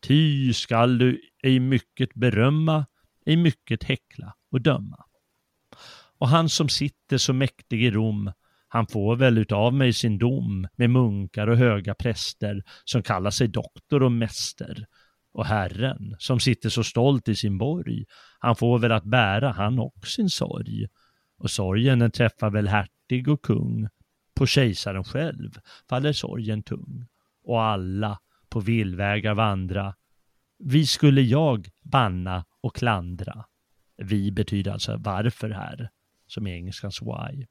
Ty 0.00 0.52
skall 0.52 0.98
du 0.98 1.20
ej 1.42 1.60
mycket 1.60 2.14
berömma, 2.14 2.86
ej 3.26 3.36
mycket 3.36 3.84
häckla 3.84 4.34
och 4.50 4.60
döma. 4.60 5.04
Och 6.18 6.28
han 6.28 6.48
som 6.48 6.68
sitter 6.68 7.18
så 7.18 7.32
mäktig 7.32 7.84
i 7.84 7.90
Rom, 7.90 8.32
han 8.68 8.86
får 8.86 9.16
väl 9.16 9.38
utav 9.38 9.74
mig 9.74 9.92
sin 9.92 10.18
dom 10.18 10.68
med 10.76 10.90
munkar 10.90 11.46
och 11.46 11.56
höga 11.56 11.94
präster 11.94 12.62
som 12.84 13.02
kallar 13.02 13.30
sig 13.30 13.48
doktor 13.48 14.02
och 14.02 14.12
mäster. 14.12 14.86
Och 15.36 15.46
Herren, 15.46 16.16
som 16.18 16.40
sitter 16.40 16.68
så 16.68 16.84
stolt 16.84 17.28
i 17.28 17.34
sin 17.34 17.58
borg, 17.58 18.04
han 18.38 18.56
får 18.56 18.78
väl 18.78 18.92
att 18.92 19.04
bära 19.04 19.52
han 19.52 19.78
och 19.78 20.06
sin 20.06 20.30
sorg. 20.30 20.86
Och 21.38 21.50
sorgen 21.50 21.98
den 21.98 22.10
träffar 22.10 22.50
väl 22.50 22.68
hertig 22.68 23.28
och 23.28 23.42
kung, 23.42 23.88
på 24.34 24.46
kejsaren 24.46 25.04
själv 25.04 25.50
faller 25.88 26.12
sorgen 26.12 26.62
tung. 26.62 27.06
Och 27.44 27.62
alla 27.62 28.18
på 28.48 28.60
villvägar 28.60 29.34
vandra, 29.34 29.94
vi 30.58 30.86
skulle 30.86 31.20
jag 31.20 31.68
banna 31.82 32.44
och 32.60 32.76
klandra. 32.76 33.44
Vi 33.96 34.32
betyder 34.32 34.72
alltså 34.72 34.96
varför 34.96 35.50
här, 35.50 35.90
som 36.26 36.46
är 36.46 36.54
engelskans 36.54 37.02
why. 37.02 37.46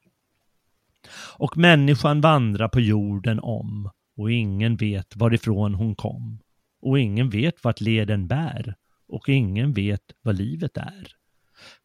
Och 1.37 1.57
människan 1.57 2.21
vandrar 2.21 2.67
på 2.67 2.79
jorden 2.79 3.39
om 3.39 3.91
och 4.17 4.31
ingen 4.31 4.75
vet 4.75 5.15
varifrån 5.15 5.73
hon 5.73 5.95
kom. 5.95 6.39
Och 6.85 6.99
ingen 6.99 7.29
vet 7.29 7.63
vart 7.63 7.81
leden 7.81 8.27
bär 8.27 8.75
och 9.07 9.29
ingen 9.29 9.73
vet 9.73 10.01
vad 10.21 10.37
livet 10.37 10.77
är. 10.77 11.07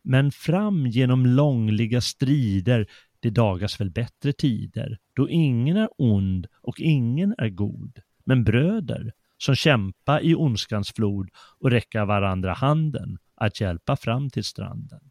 Men 0.03 0.31
fram 0.31 0.87
genom 0.87 1.27
långliga 1.27 2.01
strider 2.01 2.87
det 3.21 3.31
dagas 3.31 3.81
väl 3.81 3.91
bättre 3.91 4.33
tider, 4.33 4.99
då 5.15 5.29
ingen 5.29 5.77
är 5.77 5.89
ond 5.99 6.47
och 6.61 6.81
ingen 6.81 7.35
är 7.39 7.49
god. 7.49 8.01
men 8.25 8.45
bröder 8.45 9.13
som 9.39 9.55
kämpa 9.55 10.21
i 10.21 10.35
ondskans 10.35 10.93
flod 10.93 11.31
och 11.59 11.71
räcka 11.71 12.05
varandra 12.05 12.53
handen 12.53 13.19
att 13.35 13.61
hjälpa 13.61 13.97
fram 13.97 14.31
till 14.31 14.45
stranden. 14.45 15.11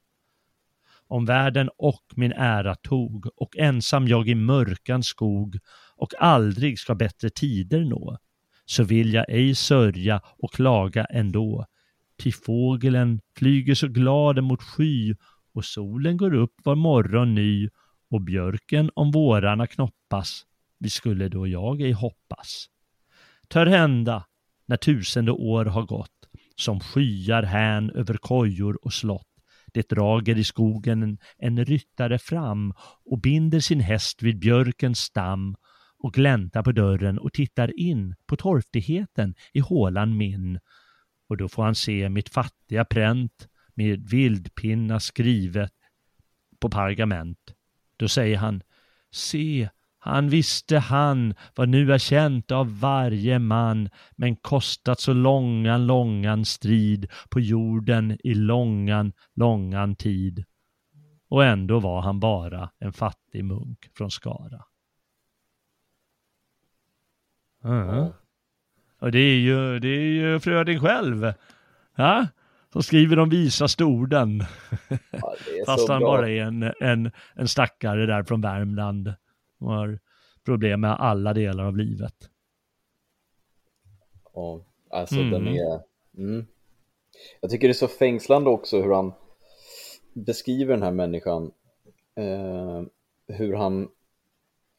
Om 1.07 1.25
världen 1.25 1.69
och 1.77 2.05
min 2.15 2.31
ära 2.31 2.75
tog 2.75 3.29
och 3.35 3.57
ensam 3.57 4.07
jag 4.07 4.27
i 4.27 4.35
mörkan 4.35 5.03
skog 5.03 5.59
och 5.95 6.13
aldrig 6.19 6.79
ska 6.79 6.95
bättre 6.95 7.29
tider 7.29 7.85
nå, 7.85 8.17
så 8.69 8.83
vill 8.83 9.13
jag 9.13 9.25
ej 9.29 9.55
sörja 9.55 10.21
och 10.25 10.53
klaga 10.53 11.05
ändå. 11.05 11.65
Till 12.17 12.33
fågeln 12.33 13.21
flyger 13.37 13.75
så 13.75 13.87
glad 13.87 14.43
mot 14.43 14.63
sky 14.63 15.15
och 15.53 15.65
solen 15.65 16.17
går 16.17 16.33
upp 16.33 16.53
var 16.63 16.75
morgon 16.75 17.35
ny 17.35 17.69
och 18.09 18.21
björken 18.21 18.91
om 18.95 19.11
vårarna 19.11 19.67
knoppas, 19.67 20.45
vi 20.79 20.89
skulle 20.89 21.29
då 21.29 21.47
jag 21.47 21.81
ej 21.81 21.91
hoppas. 21.91 22.65
Tör 23.47 23.65
hända, 23.65 24.25
när 24.65 24.77
tusende 24.77 25.31
år 25.31 25.65
har 25.65 25.83
gått, 25.83 26.29
som 26.55 26.79
skyar 26.79 27.43
hän 27.43 27.89
över 27.89 28.13
kojor 28.13 28.85
och 28.85 28.93
slott, 28.93 29.27
det 29.73 29.89
drager 29.89 30.37
i 30.37 30.43
skogen 30.43 31.03
en, 31.03 31.17
en 31.37 31.65
ryttare 31.65 32.19
fram 32.19 32.73
och 33.05 33.21
binder 33.21 33.59
sin 33.59 33.79
häst 33.79 34.23
vid 34.23 34.39
björkens 34.39 34.99
stam 34.99 35.55
och 35.99 36.13
gläntar 36.13 36.63
på 36.63 36.71
dörren 36.71 37.19
och 37.19 37.33
tittar 37.33 37.79
in 37.79 38.15
på 38.25 38.35
torftigheten 38.35 39.35
i 39.53 39.59
hålan 39.59 40.17
min. 40.17 40.59
Och 41.29 41.37
då 41.37 41.49
får 41.49 41.63
han 41.63 41.75
se 41.75 42.09
mitt 42.09 42.29
fattiga 42.29 42.85
pränt 42.85 43.47
med 43.73 44.09
vildpinna 44.09 44.99
skrivet 44.99 45.73
på 46.59 46.69
pergament. 46.69 47.53
Då 47.97 48.07
säger 48.07 48.37
han, 48.37 48.61
se, 49.11 49.69
han 49.99 50.29
visste 50.29 50.79
han 50.79 51.33
vad 51.55 51.69
nu 51.69 51.93
är 51.93 51.97
känt 51.97 52.51
av 52.51 52.79
varje 52.79 53.39
man 53.39 53.89
men 54.15 54.35
kostat 54.35 54.99
så 54.99 55.13
långan, 55.13 55.87
långan 55.87 56.45
strid 56.45 57.11
på 57.29 57.39
jorden 57.39 58.17
i 58.23 58.33
långan, 58.33 59.13
långan 59.35 59.95
tid. 59.95 60.45
Och 61.29 61.45
ändå 61.45 61.79
var 61.79 62.01
han 62.01 62.19
bara 62.19 62.69
en 62.79 62.93
fattig 62.93 63.45
munk 63.45 63.89
från 63.97 64.11
Skara. 64.11 64.65
Mm. 67.63 68.05
Och 68.99 69.11
det 69.11 69.19
är 69.19 69.37
ju, 69.37 69.79
det 69.79 69.87
är 69.87 70.01
ju 70.01 70.39
Fröding 70.39 70.79
själv. 70.79 71.33
Ja? 71.95 72.27
Som 72.73 72.83
skriver 72.83 73.15
de 73.15 73.29
visaste 73.29 73.83
orden. 73.83 74.43
Ja, 75.11 75.35
Fast 75.65 75.89
han 75.89 75.99
bra. 75.99 76.09
bara 76.09 76.29
är 76.29 76.41
en, 76.41 76.73
en, 76.79 77.11
en 77.35 77.47
stackare 77.47 78.05
där 78.05 78.23
från 78.23 78.41
Värmland. 78.41 79.13
Och 79.59 79.71
har 79.71 79.99
problem 80.45 80.81
med 80.81 80.91
alla 80.91 81.33
delar 81.33 81.63
av 81.63 81.77
livet. 81.77 82.15
Ja, 84.33 84.65
alltså 84.89 85.15
mm. 85.15 85.31
den 85.31 85.47
är... 85.47 85.81
Mm. 86.17 86.47
Jag 87.41 87.51
tycker 87.51 87.67
det 87.67 87.71
är 87.71 87.73
så 87.73 87.87
fängslande 87.87 88.49
också 88.49 88.81
hur 88.81 88.93
han 88.93 89.13
beskriver 90.13 90.73
den 90.73 90.83
här 90.83 90.91
människan. 90.91 91.51
Eh, 92.15 92.83
hur 93.27 93.55
han 93.55 93.89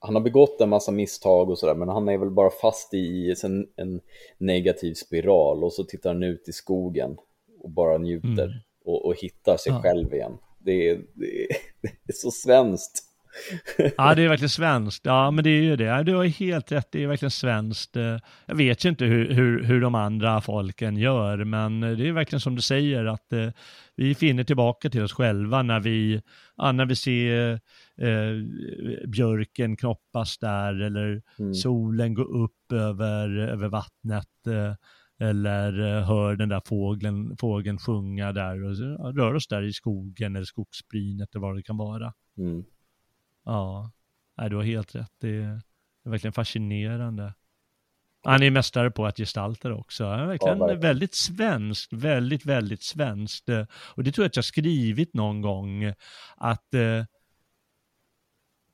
han 0.00 0.14
har 0.14 0.22
begått 0.22 0.60
en 0.60 0.68
massa 0.68 0.92
misstag 0.92 1.50
och 1.50 1.58
sådär 1.58 1.74
men 1.74 1.88
han 1.88 2.08
är 2.08 2.18
väl 2.18 2.30
bara 2.30 2.50
fast 2.50 2.94
i 2.94 3.34
en, 3.44 3.66
en, 3.76 4.00
negativ 4.38 4.94
spiral 4.94 5.64
och 5.64 5.72
så 5.72 5.84
tittar 5.84 6.12
han 6.12 6.22
ut 6.22 6.48
i 6.48 6.52
skogen 6.52 7.16
och 7.62 7.70
bara 7.70 7.98
njuter 7.98 8.44
mm. 8.44 8.58
och, 8.84 9.06
och, 9.06 9.14
hittar 9.16 9.56
sig 9.56 9.72
ja. 9.72 9.82
själv 9.82 10.14
igen. 10.14 10.38
Det 10.58 10.90
är, 10.90 11.00
det, 11.14 11.42
är, 11.42 11.46
det 11.82 12.12
är 12.12 12.12
så 12.12 12.30
svenskt. 12.30 13.06
Ja, 13.96 14.14
det 14.14 14.22
är 14.22 14.28
verkligen 14.28 14.48
svenskt. 14.48 15.06
Ja, 15.06 15.30
men 15.30 15.44
det 15.44 15.50
är 15.50 15.62
ju 15.62 15.76
det. 15.76 16.02
Du 16.02 16.14
har 16.14 16.24
helt 16.24 16.72
rätt, 16.72 16.88
det 16.92 17.02
är 17.02 17.06
verkligen 17.06 17.30
svenskt. 17.30 17.96
Jag 18.46 18.54
vet 18.54 18.84
ju 18.84 18.88
inte 18.88 19.04
hur, 19.04 19.34
hur, 19.34 19.64
hur 19.64 19.80
de 19.80 19.94
andra 19.94 20.40
folken 20.40 20.96
gör, 20.96 21.44
men 21.44 21.80
det 21.80 22.08
är 22.08 22.12
verkligen 22.12 22.40
som 22.40 22.56
du 22.56 22.62
säger 22.62 23.04
att 23.04 23.32
eh, 23.32 23.48
vi 23.96 24.14
finner 24.14 24.44
tillbaka 24.44 24.90
till 24.90 25.02
oss 25.02 25.12
själva 25.12 25.62
när 25.62 25.80
vi, 25.80 26.22
när 26.56 26.86
vi 26.86 26.96
ser 26.96 27.60
eh, 28.00 29.08
björken 29.08 29.76
knoppas 29.76 30.38
där 30.38 30.80
eller 30.80 31.22
mm. 31.38 31.54
solen 31.54 32.14
gå 32.14 32.22
upp 32.22 32.72
över, 32.72 33.36
över 33.36 33.68
vattnet. 33.68 34.46
Eh, 34.46 34.74
eller 35.22 35.80
eh, 35.80 36.06
hör 36.06 36.36
den 36.36 36.48
där 36.48 36.62
fågeln, 36.66 37.36
fågeln 37.36 37.78
sjunga 37.78 38.32
där 38.32 38.64
och 38.64 38.76
rör 39.16 39.34
oss 39.34 39.48
där 39.48 39.62
i 39.62 39.72
skogen 39.72 40.36
eller 40.36 40.46
skogsbrynet 40.46 41.34
eller 41.34 41.42
vad 41.42 41.56
det 41.56 41.62
kan 41.62 41.76
vara. 41.76 42.12
Mm. 42.38 42.64
Ja, 43.44 43.90
Nej, 44.40 44.50
du 44.50 44.56
har 44.56 44.62
helt 44.62 44.94
rätt. 44.94 45.12
Det 45.20 45.28
är, 45.28 45.60
det 46.02 46.08
är 46.08 46.10
verkligen 46.10 46.32
fascinerande. 46.32 47.34
Han 48.22 48.42
är 48.42 48.50
mästare 48.50 48.90
på 48.90 49.06
att 49.06 49.16
gestalta 49.16 49.68
det 49.68 49.74
också. 49.74 50.04
Han 50.04 50.20
är 50.20 50.26
verkligen 50.26 50.58
ja, 50.58 50.66
verkligen. 50.66 50.80
väldigt 50.80 51.14
svenskt, 51.14 51.92
väldigt, 51.92 52.46
väldigt 52.46 52.82
svenskt. 52.82 53.48
Och 53.94 54.04
det 54.04 54.12
tror 54.12 54.24
jag 54.24 54.28
att 54.28 54.36
jag 54.36 54.44
skrivit 54.44 55.14
någon 55.14 55.40
gång, 55.40 55.84
att 56.36 56.74
eh, 56.74 57.04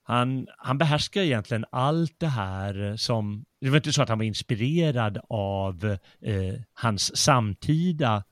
han, 0.09 0.47
han 0.59 0.79
behärskar 0.79 1.23
egentligen 1.23 1.65
allt 1.71 2.15
det 2.19 2.27
här 2.27 2.97
som, 2.97 3.45
det 3.61 3.71
var 3.71 3.77
inte 3.77 3.93
så 3.93 4.03
att 4.03 4.09
han 4.09 4.19
var 4.19 4.25
inspirerad 4.25 5.19
av 5.29 5.85
eh, 6.21 6.55
hans 6.73 7.17
samtida, 7.17 8.25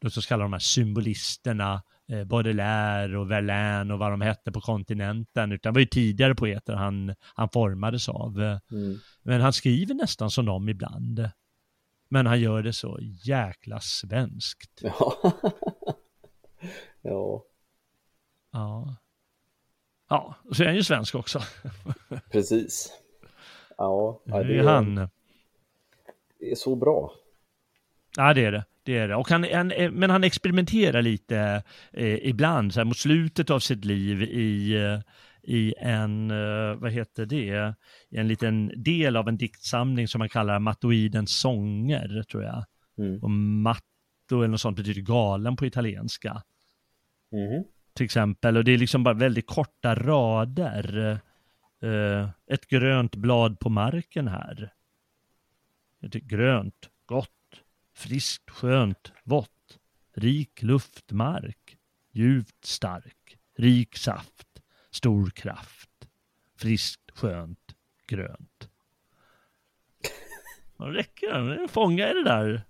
låt 0.00 0.16
oss 0.16 0.26
kalla 0.26 0.42
de 0.42 0.52
här 0.52 0.60
symbolisterna, 0.60 1.82
eh, 2.12 2.24
Baudelaire 2.24 3.18
och 3.18 3.30
Verlaine 3.30 3.92
och 3.94 3.98
vad 3.98 4.10
de 4.10 4.20
hette 4.20 4.52
på 4.52 4.60
kontinenten, 4.60 5.52
utan 5.52 5.72
det 5.72 5.76
var 5.76 5.80
ju 5.80 5.86
tidigare 5.86 6.34
poeter 6.34 6.74
han, 6.74 7.14
han 7.34 7.48
formades 7.48 8.08
av. 8.08 8.40
Mm. 8.70 8.98
Men 9.22 9.40
han 9.40 9.52
skriver 9.52 9.94
nästan 9.94 10.30
som 10.30 10.46
dem 10.46 10.68
ibland. 10.68 11.30
Men 12.08 12.26
han 12.26 12.40
gör 12.40 12.62
det 12.62 12.72
så 12.72 12.98
jäkla 13.24 13.80
svenskt. 13.80 14.80
Ja. 14.82 15.14
ja. 17.02 17.44
Ja. 18.52 18.96
Ja, 20.10 20.34
så 20.52 20.62
är 20.62 20.66
han 20.66 20.76
ju 20.76 20.82
svensk 20.82 21.14
också. 21.14 21.42
Precis. 22.30 22.92
Ja, 23.76 24.22
det 24.24 24.58
är 24.58 24.62
han. 24.62 24.94
Det 26.38 26.50
är 26.50 26.54
så 26.54 26.76
bra. 26.76 27.12
Ja, 28.16 28.34
det 28.34 28.44
är 28.44 28.52
det. 28.52 28.64
Det 28.82 28.98
är 28.98 29.08
det. 29.08 29.16
Och 29.16 29.28
han, 29.28 29.46
han, 29.52 29.72
men 29.90 30.10
han 30.10 30.24
experimenterar 30.24 31.02
lite 31.02 31.62
eh, 31.92 32.28
ibland, 32.28 32.74
så 32.74 32.80
här, 32.80 32.84
mot 32.84 32.96
slutet 32.96 33.50
av 33.50 33.58
sitt 33.58 33.84
liv 33.84 34.22
i, 34.22 34.74
eh, 34.74 35.00
i 35.42 35.74
en, 35.78 36.30
eh, 36.30 36.74
vad 36.74 36.92
heter 36.92 37.26
det, 37.26 37.74
i 38.08 38.16
en 38.16 38.28
liten 38.28 38.82
del 38.82 39.16
av 39.16 39.28
en 39.28 39.36
diktsamling 39.36 40.08
som 40.08 40.18
man 40.18 40.28
kallar 40.28 40.58
Mattoidens 40.58 41.40
sånger, 41.40 42.22
tror 42.30 42.42
jag. 42.42 42.64
Mm. 42.98 43.22
Och 43.22 43.30
matto 43.30 43.82
eller 44.30 44.48
något 44.48 44.60
sånt 44.60 44.76
betyder 44.76 45.02
galen 45.02 45.56
på 45.56 45.66
italienska. 45.66 46.42
Mm 47.32 47.64
till 47.92 48.04
exempel. 48.04 48.56
Och 48.56 48.64
det 48.64 48.72
är 48.72 48.78
liksom 48.78 49.02
bara 49.02 49.14
väldigt 49.14 49.46
korta 49.46 49.94
rader. 49.94 51.20
Uh, 51.82 52.28
ett 52.46 52.66
grönt 52.66 53.16
blad 53.16 53.60
på 53.60 53.68
marken 53.68 54.28
här. 54.28 54.72
Grönt, 56.00 56.90
gott, 57.06 57.62
friskt, 57.94 58.50
skönt, 58.50 59.12
vått, 59.24 59.78
rik 60.14 60.62
luftmark, 60.62 61.78
djupt 62.12 62.64
stark, 62.64 63.38
rik 63.56 63.96
saft, 63.96 64.62
stor 64.90 65.30
kraft, 65.30 66.08
friskt, 66.56 67.10
skönt, 67.14 67.74
grönt. 68.06 68.70
Det 70.78 70.84
räcker, 70.84 71.40
det 71.40 71.68
fångar 71.68 72.14
det 72.14 72.24
där, 72.24 72.62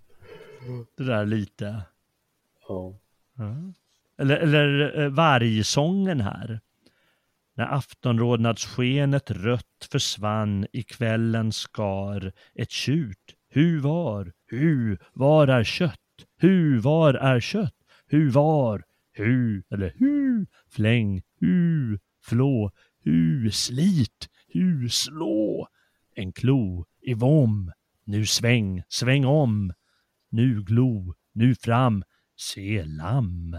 det 0.97 1.03
där 1.03 1.25
lite. 1.25 1.83
Ja. 2.67 2.99
ja. 3.33 3.73
Eller, 4.21 4.37
eller 4.37 4.99
eh, 4.99 5.09
vargsången 5.09 6.21
här. 6.21 6.59
När 7.55 7.73
aftonrodnadsskenet 7.73 9.31
rött 9.31 9.87
försvann 9.91 10.67
i 10.73 10.83
kvällens 10.83 11.57
skar 11.57 12.31
ett 12.55 12.71
tjut. 12.71 13.35
Hu 13.53 13.79
var, 13.79 14.31
hu, 14.51 14.97
var 15.13 15.47
är 15.47 15.63
kött? 15.63 15.97
Hu, 16.41 16.77
var 16.77 17.13
är 17.13 17.39
kött? 17.39 17.75
Hu, 18.11 18.29
var, 18.29 18.83
hu, 19.17 19.63
eller 19.71 19.93
hu, 19.99 20.45
fläng, 20.69 21.21
hu, 21.39 21.97
flå, 22.23 22.71
hu, 23.03 23.51
slit, 23.51 24.29
hu, 24.53 24.89
slå. 24.89 25.67
En 26.15 26.33
klo 26.33 26.85
i 27.01 27.13
vom, 27.13 27.71
nu 28.05 28.25
sväng, 28.25 28.83
sväng 28.87 29.25
om. 29.25 29.73
Nu 30.29 30.63
glo, 30.63 31.13
nu 31.33 31.55
fram, 31.55 32.03
se 32.35 32.83
lamm. 32.85 33.55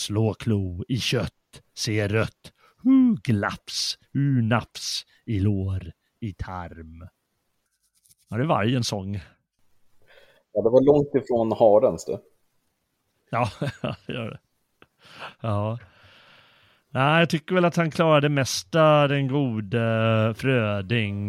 Slå 0.00 0.34
klo 0.34 0.84
i 0.88 0.98
kött, 0.98 1.62
se 1.74 2.08
rött, 2.08 2.52
hu 2.82 3.16
glaps, 3.22 3.98
hu 4.12 4.42
naps, 4.42 5.06
i 5.26 5.40
lår, 5.40 5.92
i 6.20 6.32
tarm. 6.32 7.08
Ja, 8.28 8.36
det 8.36 8.42
är 8.42 8.46
varje 8.46 8.82
sång. 8.82 9.14
Ja, 10.52 10.62
det 10.62 10.70
var 10.70 10.84
långt 10.84 11.24
ifrån 11.24 11.52
harens 11.52 12.04
det. 12.04 12.20
Ja, 13.30 13.50
det 14.06 14.12
gör 14.12 14.30
det. 14.30 14.40
Ja. 15.40 15.78
Nej, 16.90 17.18
jag 17.18 17.30
tycker 17.30 17.54
väl 17.54 17.64
att 17.64 17.76
han 17.76 17.90
klarade 17.90 18.28
mesta, 18.28 19.08
den 19.08 19.28
gode 19.28 20.34
Fröding. 20.36 21.28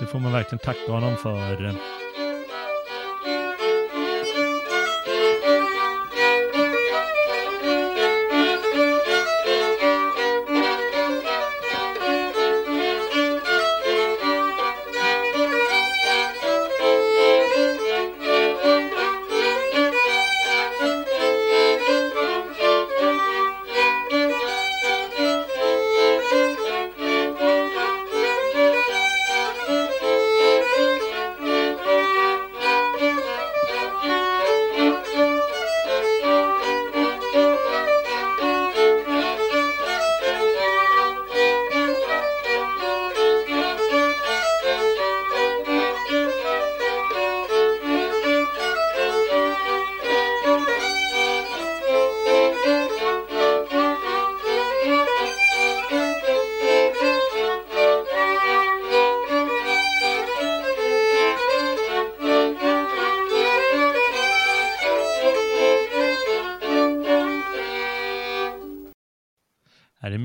Det 0.00 0.06
får 0.06 0.18
man 0.18 0.32
verkligen 0.32 0.58
tacka 0.58 0.92
honom 0.92 1.16
för. 1.16 1.97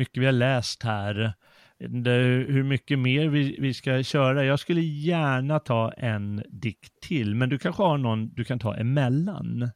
Mycket 0.03 0.21
vi 0.21 0.25
har 0.25 0.33
läst 0.33 0.83
här. 0.83 1.33
Hur 2.47 2.63
mycket 2.63 2.99
mer 2.99 3.27
vi, 3.27 3.57
vi 3.59 3.73
ska 3.73 4.03
köra. 4.03 4.45
Jag 4.45 4.59
skulle 4.59 4.81
gärna 4.81 5.59
ta 5.59 5.91
en 5.91 6.43
dikt 6.49 6.99
till, 7.01 7.35
men 7.35 7.49
du 7.49 7.59
kanske 7.59 7.83
har 7.83 7.97
någon 7.97 8.29
du 8.33 8.43
kan 8.43 8.59
ta 8.59 8.75
emellan? 8.75 9.69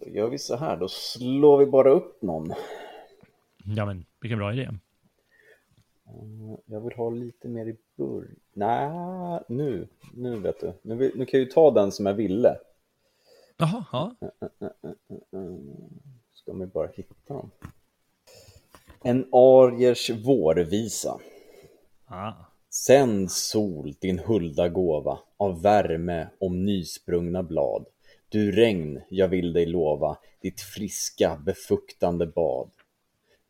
Då 0.00 0.08
gör 0.08 0.28
vi 0.30 0.38
så 0.38 0.56
här, 0.56 0.76
då 0.76 0.88
slår 0.88 1.58
vi 1.58 1.66
bara 1.66 1.90
upp 1.90 2.22
någon. 2.22 2.52
Ja, 3.64 3.86
men 3.86 4.04
vilken 4.20 4.38
bra 4.38 4.52
idé. 4.52 4.68
Jag 6.66 6.80
vill 6.80 6.96
ha 6.96 7.10
lite 7.10 7.48
mer 7.48 7.66
i 7.66 7.76
början. 7.96 8.36
Nej, 8.52 9.40
nu, 9.48 9.88
nu 10.14 10.38
vet 10.38 10.60
du. 10.60 10.72
Nu, 10.82 10.94
nu 10.94 11.26
kan 11.26 11.40
jag 11.40 11.46
ju 11.46 11.46
ta 11.46 11.70
den 11.70 11.92
som 11.92 12.06
jag 12.06 12.14
ville. 12.14 12.56
Jaha, 13.56 13.84
ja. 13.92 14.14
Ska 16.32 16.52
man 16.52 16.68
bara 16.68 16.88
hitta 16.94 17.34
dem. 17.34 17.50
En 19.02 19.28
ariers 19.32 20.10
vårvisa. 20.10 21.20
Ah. 22.06 22.32
Sänd 22.70 23.30
sol 23.30 23.94
din 24.00 24.18
hulda 24.18 24.68
gåva 24.68 25.18
av 25.36 25.62
värme 25.62 26.28
om 26.38 26.64
nysprungna 26.64 27.42
blad. 27.42 27.86
Du 28.28 28.52
regn, 28.52 29.00
jag 29.08 29.28
vill 29.28 29.52
dig 29.52 29.66
lova, 29.66 30.18
ditt 30.42 30.60
friska 30.60 31.36
befuktande 31.46 32.26
bad. 32.26 32.70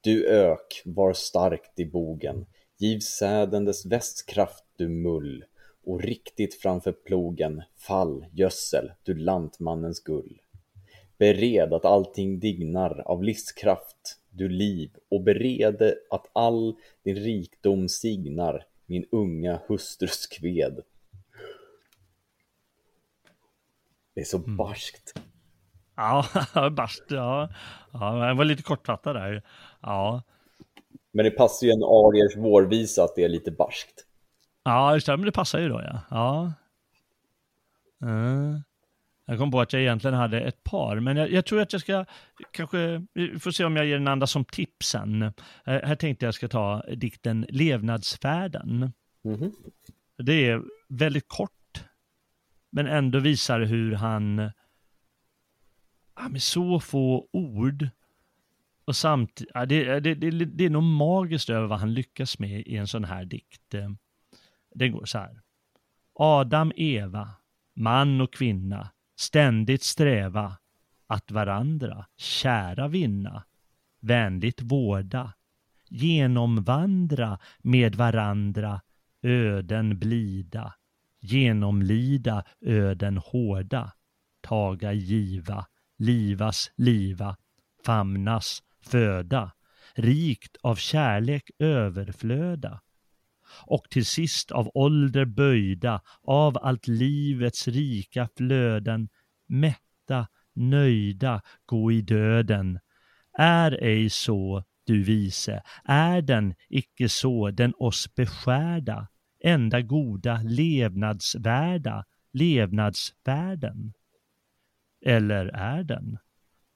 Du 0.01 0.27
ök, 0.27 0.83
var 0.85 1.13
starkt 1.13 1.81
i 1.81 1.87
bogen, 1.87 2.47
giv 2.79 3.01
säden 3.01 3.65
dess 3.65 3.87
västkraft 3.87 4.65
du 4.77 4.89
mull, 4.89 5.45
och 5.87 6.03
riktigt 6.03 6.55
framför 6.55 6.93
plogen, 6.93 7.63
fall, 7.77 8.27
gödsel, 8.33 8.93
du 9.03 9.15
lantmannens 9.15 10.01
gull. 10.01 10.41
Bered 11.19 11.73
att 11.73 11.85
allting 11.85 12.41
dignar 12.41 13.01
av 13.01 13.23
livskraft, 13.23 14.18
du 14.31 14.49
liv, 14.49 14.91
och 15.11 15.23
berede 15.23 15.95
att 16.11 16.31
all 16.33 16.77
din 17.05 17.17
rikdom 17.17 17.89
signar 17.89 18.65
min 18.87 19.05
unga 19.13 19.61
hustrus 19.69 20.27
kved. 20.27 20.81
Det 24.15 24.21
är 24.21 24.25
så 24.25 24.39
barskt. 24.39 25.15
Ja, 25.97 26.25
bast, 26.77 27.05
ja. 27.09 27.49
ja. 27.93 28.29
Jag 28.29 28.35
var 28.35 28.45
lite 28.45 28.63
kortfattad 28.63 29.17
där. 29.17 29.43
Ja, 29.81 30.23
Men 31.13 31.25
det 31.25 31.31
passar 31.31 31.67
ju 31.67 31.73
en 31.73 31.83
ariers 31.83 32.37
vårvisa 32.37 33.05
att 33.05 33.15
det 33.17 33.25
är 33.25 33.29
lite 33.29 33.51
barskt. 33.51 34.05
ja 34.65 34.95
just 34.95 35.07
det, 35.07 35.17
men 35.17 35.27
det 35.27 35.33
passar 35.33 35.59
ju 35.59 35.69
då 35.69 35.83
ja. 35.83 36.01
Ja. 36.11 36.53
Mm. 38.03 38.63
Jag 39.31 39.39
kom 39.39 39.51
på 39.51 39.61
att 39.61 39.73
jag 39.73 39.83
egentligen 39.83 40.17
hade 40.17 40.41
ett 40.41 40.65
par, 40.65 41.01
men 41.01 41.17
jag, 41.17 41.31
jag 41.33 41.47
tror 41.47 41.61
att 41.61 41.73
jag 41.73 41.83
ska 41.83 42.05
kanske, 42.51 43.07
vi 43.13 43.39
får 43.39 43.51
se 43.51 43.65
om 43.65 43.77
jag 43.77 43.87
ger 43.87 43.99
den 43.99 44.09
andra 44.09 44.27
som 44.27 44.45
tips 44.45 44.89
sen. 44.89 45.23
Eh, 45.23 45.33
här 45.65 45.95
tänkte 45.95 46.25
jag 46.25 46.35
ska 46.35 46.49
ta 46.49 46.83
dikten 46.97 47.47
Levnadsfärden. 47.49 48.93
Mhm. 49.25 49.53
Det 50.19 50.33
är 50.33 50.63
väldigt 50.89 51.29
kort, 51.29 51.85
men 52.71 52.87
ändå 52.87 53.19
visar 53.19 53.61
hur 53.61 53.93
han 53.95 54.51
ja, 56.17 56.29
med 56.29 56.43
så 56.43 56.81
få 56.81 57.29
ord 57.33 57.89
och 58.85 58.97
samtidigt, 58.97 59.51
ja, 59.55 59.67
det, 59.67 60.01
det, 60.01 60.15
det, 60.15 60.31
det 60.31 60.65
är 60.65 60.71
nog 60.71 60.83
magiskt 60.83 61.51
över 61.51 61.67
vad 61.67 61.79
han 61.81 61.95
lyckas 61.95 62.39
med 62.39 62.61
i 62.61 62.77
en 62.77 62.87
sån 62.87 63.05
här 63.05 63.25
dikt. 63.25 63.75
Eh, 63.75 63.91
Den 64.75 64.93
går 64.93 65.05
så 65.05 65.19
här. 65.19 65.41
Adam, 66.15 66.73
Eva, 66.77 67.31
man 67.75 68.21
och 68.21 68.33
kvinna, 68.33 68.91
ständigt 69.19 69.83
sträva 69.83 70.59
att 71.07 71.31
varandra 71.31 72.07
kära 72.17 72.89
vinna, 72.89 73.45
vänligt 74.01 74.63
vårda, 74.63 75.33
genomvandra 75.89 77.39
med 77.59 77.95
varandra 77.95 78.81
öden 79.23 79.99
blida, 79.99 80.75
genomlida 81.21 82.45
öden 82.61 83.17
hårda, 83.19 83.93
taga 84.41 84.93
giva, 84.93 85.67
livas 85.99 86.71
liva, 86.77 87.37
famnas 87.85 88.63
föda, 88.81 89.53
rikt 89.95 90.57
av 90.63 90.77
kärlek 90.77 91.51
överflöda 91.59 92.81
och 93.67 93.91
till 93.91 94.07
sist 94.07 94.51
av 94.51 94.71
ålder 94.75 95.25
böjda, 95.25 96.01
av 96.23 96.59
allt 96.63 96.87
livets 96.87 97.69
rika 97.69 98.29
flöden, 98.37 99.09
mätta, 99.47 100.29
nöjda, 100.55 101.43
gå 101.67 101.93
i 101.93 102.01
döden. 102.03 102.81
Är 103.39 103.85
ej 103.85 104.11
så, 104.11 104.65
du 104.87 105.03
vise, 105.03 105.63
är 105.85 106.23
den 106.23 106.55
icke 106.69 107.09
så 107.09 107.51
den 107.51 107.75
oss 107.79 108.15
beskärda, 108.15 109.09
enda 109.45 109.81
goda 109.81 110.41
levnadsvärda, 110.45 112.05
levnadsvärden? 112.33 113.93
Eller 115.05 115.47
är 115.47 115.83
den 115.83 116.19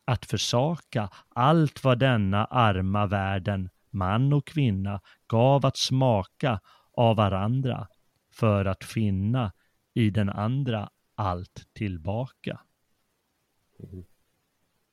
att 0.04 0.24
försaka 0.24 1.10
allt 1.28 1.84
vad 1.84 1.98
denna 1.98 2.44
arma 2.44 3.06
världen, 3.06 3.70
man 3.92 4.32
och 4.32 4.46
kvinna, 4.46 5.00
gav 5.26 5.66
att 5.66 5.76
smaka 5.76 6.60
av 6.92 7.16
varandra 7.16 7.88
för 8.32 8.64
att 8.64 8.84
finna 8.84 9.52
i 9.94 10.10
den 10.10 10.28
andra 10.28 10.90
allt 11.14 11.66
tillbaka. 11.72 12.60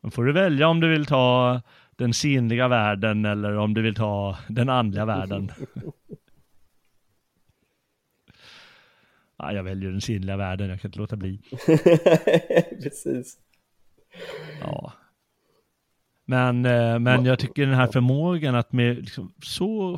Då 0.02 0.10
får 0.10 0.24
du 0.26 0.34
välja 0.34 0.68
om 0.68 0.80
du 0.80 0.90
vill 0.90 1.06
ta 1.06 1.62
den 1.92 2.14
sinnliga 2.14 2.68
världen 2.68 3.26
eller 3.26 3.58
om 3.58 3.74
du 3.74 3.82
vill 3.82 3.96
ta 3.96 4.38
den 4.50 4.70
andliga 4.70 5.06
världen. 5.06 5.52
Ja, 9.42 9.54
jag 9.54 9.64
väljer 9.64 9.92
den 9.92 10.02
sinnliga 10.02 10.38
världen, 10.38 10.70
jag 10.70 10.82
kan 10.82 10.90
inte 10.90 11.00
låta 11.00 11.16
bli. 11.16 11.42
Precis. 12.84 13.38
Ja. 14.62 14.94
Men, 16.30 16.66
eh, 16.66 17.00
men 17.00 17.26
jag 17.26 17.40
tycker 17.40 17.66
den 17.66 17.76
här 17.76 17.88
förmågan 17.88 18.56
att 18.56 18.72
med 18.74 18.98
liksom 18.98 19.34
så, 19.44 19.98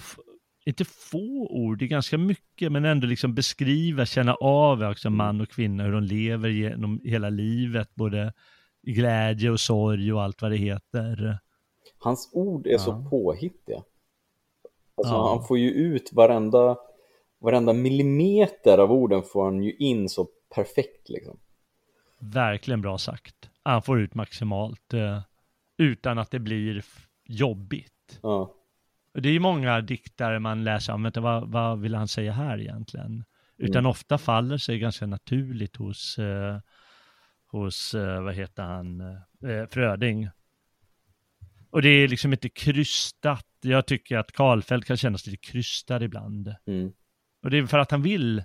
inte 0.65 0.85
få 0.85 1.47
ord, 1.49 1.79
det 1.79 1.85
är 1.85 1.87
ganska 1.87 2.17
mycket, 2.17 2.71
men 2.71 2.85
ändå 2.85 3.07
liksom 3.07 3.35
beskriva, 3.35 4.05
känna 4.05 4.33
av 4.33 4.83
också 4.83 5.09
man 5.09 5.41
och 5.41 5.49
kvinna, 5.49 5.83
hur 5.83 5.91
de 5.91 6.03
lever 6.03 6.49
genom 6.49 7.01
hela 7.03 7.29
livet, 7.29 7.95
både 7.95 8.33
glädje 8.81 9.49
och 9.51 9.59
sorg 9.59 10.13
och 10.13 10.23
allt 10.23 10.41
vad 10.41 10.51
det 10.51 10.57
heter. 10.57 11.39
Hans 11.99 12.29
ord 12.33 12.67
är 12.67 12.77
så 12.77 13.05
påhittiga. 13.09 13.83
Alltså 14.95 15.13
Ja. 15.13 15.29
han 15.29 15.47
får 15.47 15.57
ju 15.57 15.69
ut 15.69 16.13
varenda, 16.13 16.77
varenda 17.39 17.73
millimeter 17.73 18.77
av 18.77 18.91
orden 18.91 19.23
får 19.23 19.45
han 19.45 19.63
ju 19.63 19.73
in 19.73 20.09
så 20.09 20.27
perfekt 20.55 21.09
liksom. 21.09 21.39
Verkligen 22.19 22.81
bra 22.81 22.97
sagt. 22.97 23.49
Han 23.63 23.81
får 23.81 23.99
ut 23.99 24.13
maximalt, 24.13 24.93
eh, 24.93 25.21
utan 25.77 26.17
att 26.17 26.31
det 26.31 26.39
blir 26.39 26.83
jobbigt. 27.25 28.19
Ja. 28.21 28.55
Det 29.13 29.29
är 29.29 29.33
ju 29.33 29.39
många 29.39 29.81
diktare 29.81 30.39
man 30.39 30.63
läser 30.63 30.93
om, 30.93 31.03
vänta, 31.03 31.21
vad, 31.21 31.49
vad 31.51 31.79
vill 31.79 31.95
han 31.95 32.07
säga 32.07 32.31
här 32.31 32.59
egentligen? 32.61 33.23
Utan 33.57 33.79
Mm. 33.79 33.89
ofta 33.89 34.17
faller 34.17 34.57
sig 34.57 34.79
ganska 34.79 35.05
naturligt 35.05 35.75
hos, 35.75 36.19
eh, 36.19 36.59
hos 37.47 37.93
eh, 37.93 38.23
vad 38.23 38.33
heter 38.35 38.63
han, 38.63 39.01
eh, 39.01 39.67
Fröding. 39.69 40.29
Och 41.69 41.81
det 41.81 41.89
är 41.89 42.07
liksom 42.07 42.31
inte 42.33 42.49
krystat. 42.49 43.47
Jag 43.61 43.85
tycker 43.85 44.17
att 44.17 44.31
Karlfeldt 44.31 44.87
kan 44.87 44.97
kännas 44.97 45.25
lite 45.27 45.37
krystad 45.37 46.03
ibland. 46.03 46.55
Mm. 46.65 46.91
Och 47.43 47.49
det 47.49 47.57
är 47.57 47.65
för 47.65 47.77
att 47.79 47.91
han 47.91 48.01
vill 48.01 48.43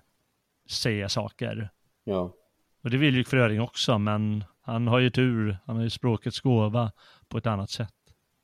säga 0.68 1.08
saker. 1.08 1.70
Ja. 2.04 2.34
Och 2.82 2.90
det 2.90 2.96
vill 2.96 3.16
ju 3.16 3.24
Fröding 3.24 3.60
också, 3.60 3.98
men 3.98 4.44
han 4.60 4.86
har 4.86 4.98
ju 4.98 5.10
tur. 5.10 5.58
Han 5.66 5.76
har 5.76 5.82
ju 5.82 5.90
språkets 5.90 6.40
gåva 6.40 6.92
på 7.28 7.38
ett 7.38 7.46
annat 7.46 7.70
sätt. 7.70 7.94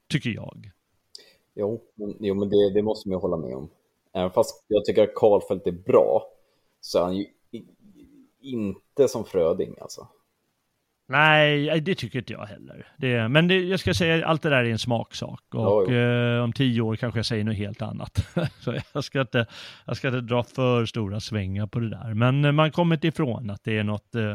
Tycker 0.09 0.31
jag. 0.31 0.71
Jo, 1.55 1.83
men, 1.95 2.17
jo, 2.21 2.35
men 2.35 2.49
det, 2.49 2.71
det 2.75 2.83
måste 2.83 3.09
man 3.09 3.17
ju 3.17 3.21
hålla 3.21 3.37
med 3.37 3.57
om. 3.57 3.71
Även 4.13 4.31
fast 4.31 4.65
jag 4.69 4.85
tycker 4.85 5.03
att 5.03 5.15
Karlfeldt 5.15 5.67
är 5.67 5.73
bra, 5.73 6.23
så 6.81 6.99
är 6.99 7.03
han 7.03 7.17
ju 7.17 7.27
i, 7.51 7.65
inte 8.41 9.09
som 9.09 9.25
Fröding 9.25 9.75
alltså. 9.81 10.09
Nej, 11.09 11.81
det 11.81 11.95
tycker 11.95 12.19
inte 12.19 12.33
jag 12.33 12.47
heller. 12.47 12.87
Det, 12.97 13.29
men 13.29 13.49
det, 13.49 13.61
jag 13.61 13.81
ska 13.81 13.95
säga, 13.95 14.27
allt 14.27 14.43
det 14.43 14.51
där 14.51 14.65
är 14.65 14.71
en 14.71 14.79
smaksak. 14.79 15.45
Och 15.55 15.93
Ja, 15.93 16.37
eh, 16.37 16.45
om 16.45 16.53
tio 16.53 16.81
år 16.81 16.97
kanske 16.97 17.19
jag 17.19 17.27
säger 17.27 17.45
något 17.45 17.57
helt 17.57 17.83
annat. 17.83 18.27
Så 18.61 18.79
jag 18.93 19.05
ska, 19.05 19.21
inte, 19.21 19.47
jag 19.87 19.97
ska 19.97 20.09
inte 20.09 20.21
dra 20.21 20.43
för 20.43 20.87
stora 20.87 21.21
svängar 21.21 21.67
på 21.67 21.79
det 21.79 21.91
där. 21.91 22.15
Men 22.15 22.55
man 22.55 22.73
kommer 22.73 22.97
inte 22.97 23.09
ifrån 23.09 23.51
att 23.51 23.65
det 23.65 23.79
är 23.79 23.85
något, 23.85 24.15
eh, 24.15 24.31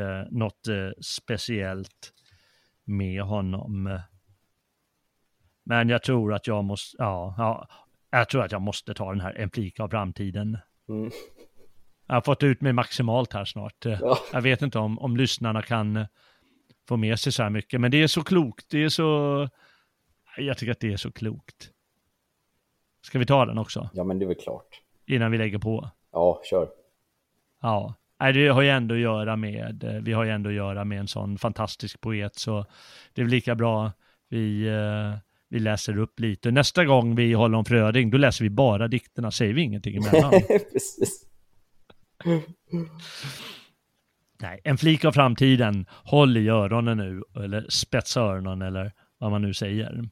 eh, 0.00 0.26
något 0.30 0.68
eh, 0.68 0.90
speciellt 1.00 2.12
med 2.86 3.22
honom. 3.22 4.00
Men 5.64 5.88
jag 5.88 6.02
tror 6.02 6.34
att 6.34 6.46
jag 6.46 6.64
måste, 6.64 6.96
ja, 6.98 7.34
ja, 7.38 7.68
jag 8.10 8.28
tror 8.28 8.44
att 8.44 8.52
jag 8.52 8.62
måste 8.62 8.94
ta 8.94 9.10
den 9.10 9.20
här 9.20 9.34
En 9.34 9.50
flik 9.50 9.80
av 9.80 9.88
framtiden. 9.88 10.58
Mm. 10.88 11.10
Jag 12.06 12.14
har 12.14 12.20
fått 12.20 12.42
ut 12.42 12.60
mig 12.60 12.72
maximalt 12.72 13.32
här 13.32 13.44
snart. 13.44 13.84
Ja. 13.84 14.18
Jag 14.32 14.40
vet 14.42 14.62
inte 14.62 14.78
om, 14.78 14.98
om 14.98 15.16
lyssnarna 15.16 15.62
kan 15.62 16.06
få 16.88 16.96
med 16.96 17.18
sig 17.18 17.32
så 17.32 17.42
här 17.42 17.50
mycket, 17.50 17.80
men 17.80 17.90
det 17.90 18.02
är 18.02 18.06
så 18.06 18.24
klokt. 18.24 18.66
Det 18.70 18.84
är 18.84 18.88
så... 18.88 19.48
Jag 20.36 20.58
tycker 20.58 20.72
att 20.72 20.80
det 20.80 20.92
är 20.92 20.96
så 20.96 21.12
klokt. 21.12 21.70
Ska 23.02 23.18
vi 23.18 23.26
ta 23.26 23.46
den 23.46 23.58
också, 23.58 23.90
Ja, 23.92 24.04
men 24.04 24.18
det 24.18 24.24
är 24.24 24.26
väl 24.26 24.36
klart. 24.36 24.80
innan 25.06 25.30
vi 25.30 25.38
lägger 25.38 25.58
på? 25.58 25.90
Ja, 26.12 26.40
kör. 26.44 26.68
Ja, 27.60 27.94
Nej, 28.20 28.32
det 28.32 28.48
har 28.48 28.62
ju 28.62 28.68
ändå 28.68 28.94
att 28.94 29.00
göra 29.00 29.36
med, 29.36 29.84
eh, 29.84 30.02
vi 30.02 30.12
har 30.12 30.24
ju 30.24 30.30
ändå 30.30 30.50
att 30.50 30.56
göra 30.56 30.84
med 30.84 31.00
en 31.00 31.08
sån 31.08 31.38
fantastisk 31.38 32.00
poet, 32.00 32.34
så 32.34 32.66
det 33.14 33.20
är 33.20 33.24
väl 33.24 33.30
lika 33.30 33.54
bra 33.54 33.92
vi, 34.28 34.66
eh, 34.66 35.18
vi 35.48 35.58
läser 35.58 35.98
upp 35.98 36.20
lite. 36.20 36.50
Nästa 36.50 36.84
gång 36.84 37.14
vi 37.14 37.32
håller 37.32 37.58
om 37.58 37.64
Fröding, 37.64 38.10
då 38.10 38.18
läser 38.18 38.44
vi 38.44 38.50
bara 38.50 38.88
dikterna, 38.88 39.30
säger 39.30 39.54
vi 39.54 39.62
ingenting 39.62 39.96
emellan. 39.96 40.30
Precis. 40.72 41.26
Nej, 44.40 44.60
en 44.64 44.78
flik 44.78 45.04
av 45.04 45.12
framtiden. 45.12 45.86
Håll 45.90 46.36
i 46.36 46.48
öronen 46.48 46.98
nu, 46.98 47.22
eller 47.44 47.66
spetsa 47.68 48.20
öronen 48.20 48.62
eller 48.62 48.92
vad 49.18 49.30
man 49.30 49.42
nu 49.42 49.54
säger. 49.54 50.08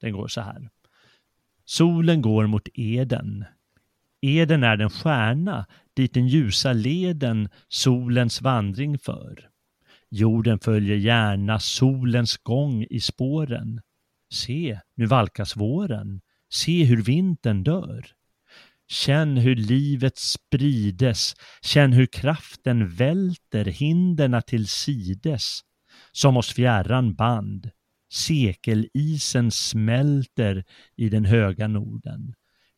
Den 0.00 0.12
går 0.12 0.28
så 0.28 0.40
här. 0.40 0.68
Solen 1.64 2.22
går 2.22 2.46
mot 2.46 2.68
Eden. 2.74 3.44
Eden 4.20 4.62
är 4.62 4.76
den 4.76 4.90
stjärna 4.90 5.66
dit 5.96 6.14
den 6.14 6.28
ljusa 6.28 6.72
leden 6.72 7.48
solens 7.68 8.42
vandring 8.42 8.98
för. 8.98 9.48
Jorden 10.10 10.58
följer 10.58 10.96
gärna 10.96 11.60
solens 11.60 12.36
gång 12.36 12.86
i 12.90 13.00
spåren. 13.00 13.80
Se, 14.32 14.80
nu 14.96 15.06
valkas 15.06 15.56
våren. 15.56 16.20
Se 16.52 16.84
hur 16.84 17.02
vintern 17.02 17.62
dör. 17.62 18.06
Känn 18.88 19.36
hur 19.36 19.56
livet 19.56 20.18
sprides, 20.18 21.34
känn 21.62 21.92
hur 21.92 22.06
kraften 22.06 22.88
välter 22.88 23.64
hinderna 23.64 24.42
till 24.42 24.68
sides. 24.68 25.60
Som 26.12 26.36
oss 26.36 26.52
fjärran 26.52 27.14
band. 27.14 27.70
Sekelisen 28.12 29.50
smälter 29.50 30.64
i 30.96 31.08
den 31.08 31.24
höga 31.24 31.68
Norden. 31.68 32.34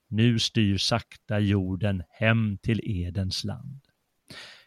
Nu 0.09 0.39
styr 0.39 0.79
sakta 0.79 1.41
jorden 1.41 2.03
hem 2.11 2.59
till 2.59 2.81
Edens 2.85 3.45
land. 3.45 3.81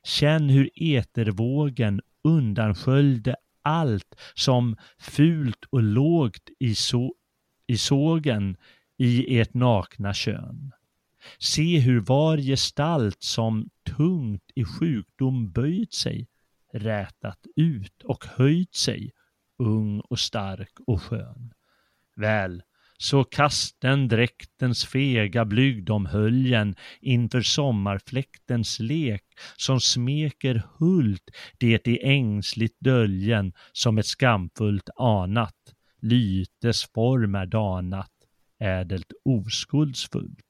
Känn 0.04 0.50
hur 0.50 0.70
etervågen 0.76 2.02
undansköljde 2.24 3.36
allt 3.62 4.16
som 4.34 4.76
fult 5.00 5.66
och 5.70 5.84
lågt 5.84 6.50
i, 6.60 6.76
so 6.76 7.14
i 7.68 7.78
sågen 7.78 8.58
i 8.98 9.40
ert 9.40 9.54
nakna 9.54 10.14
kön. 10.14 10.72
Se 11.40 11.80
hur 11.80 12.00
var 12.00 12.38
gestalt 12.38 13.24
som 13.24 13.70
tungt 13.98 14.52
i 14.56 14.66
sjukdom 14.66 15.52
böjt 15.52 15.94
sig, 15.94 16.28
rätat 16.74 17.40
ut 17.56 18.04
och 18.04 18.26
höjt 18.26 18.76
sig, 18.76 19.12
ung 19.58 20.00
och 20.00 20.20
stark 20.20 20.80
och 20.88 21.02
skön. 21.02 21.54
Väl, 22.16 22.64
så 23.02 23.24
kasten 23.24 24.08
dräktens 24.08 24.86
fega 24.86 25.46
blygd 25.46 25.90
om 25.90 26.06
höljen 26.06 26.76
inför 27.02 27.42
sommarfläktens 27.42 28.80
lek 28.80 29.24
som 29.58 29.80
smeker 29.80 30.64
hult 30.80 31.32
det 31.58 31.88
i 31.88 32.00
ängsligt 32.04 32.76
döljen 32.80 33.54
som 33.72 33.98
ett 33.98 34.06
skamfullt 34.06 34.90
anat 34.96 35.76
lytes 36.02 36.86
form 36.86 37.36
är 37.36 37.46
danat 37.46 38.12
ädelt 38.60 39.12
oskuldsfullt. 39.26 40.46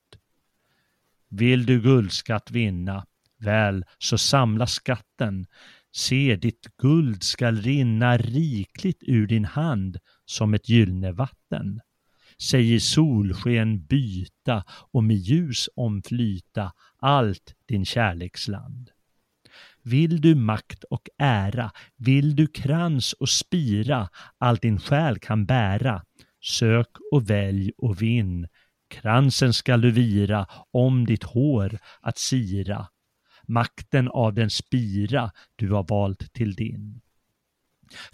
Vill 1.30 1.66
du 1.66 1.82
guldskatt 1.82 2.52
vinna, 2.52 3.06
väl 3.40 3.86
så 3.98 4.18
samla 4.18 4.68
skatten. 4.68 5.46
Se, 5.92 6.36
ditt 6.36 6.68
guld 6.78 7.24
skall 7.24 7.62
rinna 7.62 8.18
rikligt 8.18 9.04
ur 9.08 9.28
din 9.28 9.46
hand 9.46 9.98
som 10.26 10.54
ett 10.54 10.70
gyllene 10.70 11.12
vatten 11.12 11.82
sig 12.42 12.74
i 12.74 12.80
solsken 12.80 13.86
byta 13.86 14.64
och 14.70 15.04
med 15.04 15.18
ljus 15.18 15.70
omflyta 15.76 16.72
allt 17.00 17.56
din 17.66 17.86
kärleksland. 17.86 18.90
Vill 19.84 20.22
du 20.22 20.36
makt 20.36 20.84
och 20.84 21.10
ära, 21.18 21.72
vill 21.98 22.36
du 22.36 22.48
krans 22.48 23.14
och 23.14 23.30
spira, 23.30 24.10
allt 24.38 24.62
din 24.62 24.80
själ 24.80 25.20
kan 25.20 25.46
bära, 25.46 26.04
sök 26.44 26.90
och 27.12 27.30
välj 27.30 27.72
och 27.78 28.02
vinn. 28.02 28.48
Kransen 28.90 29.54
skall 29.54 29.82
du 29.82 29.92
vira 29.92 30.48
om 30.72 31.06
ditt 31.06 31.24
hår 31.24 31.80
att 32.02 32.18
sira, 32.18 32.88
makten 33.48 34.10
av 34.10 34.34
den 34.34 34.50
spira 34.50 35.32
du 35.56 35.72
har 35.72 35.86
valt 35.90 36.34
till 36.34 36.56
din. 36.56 37.02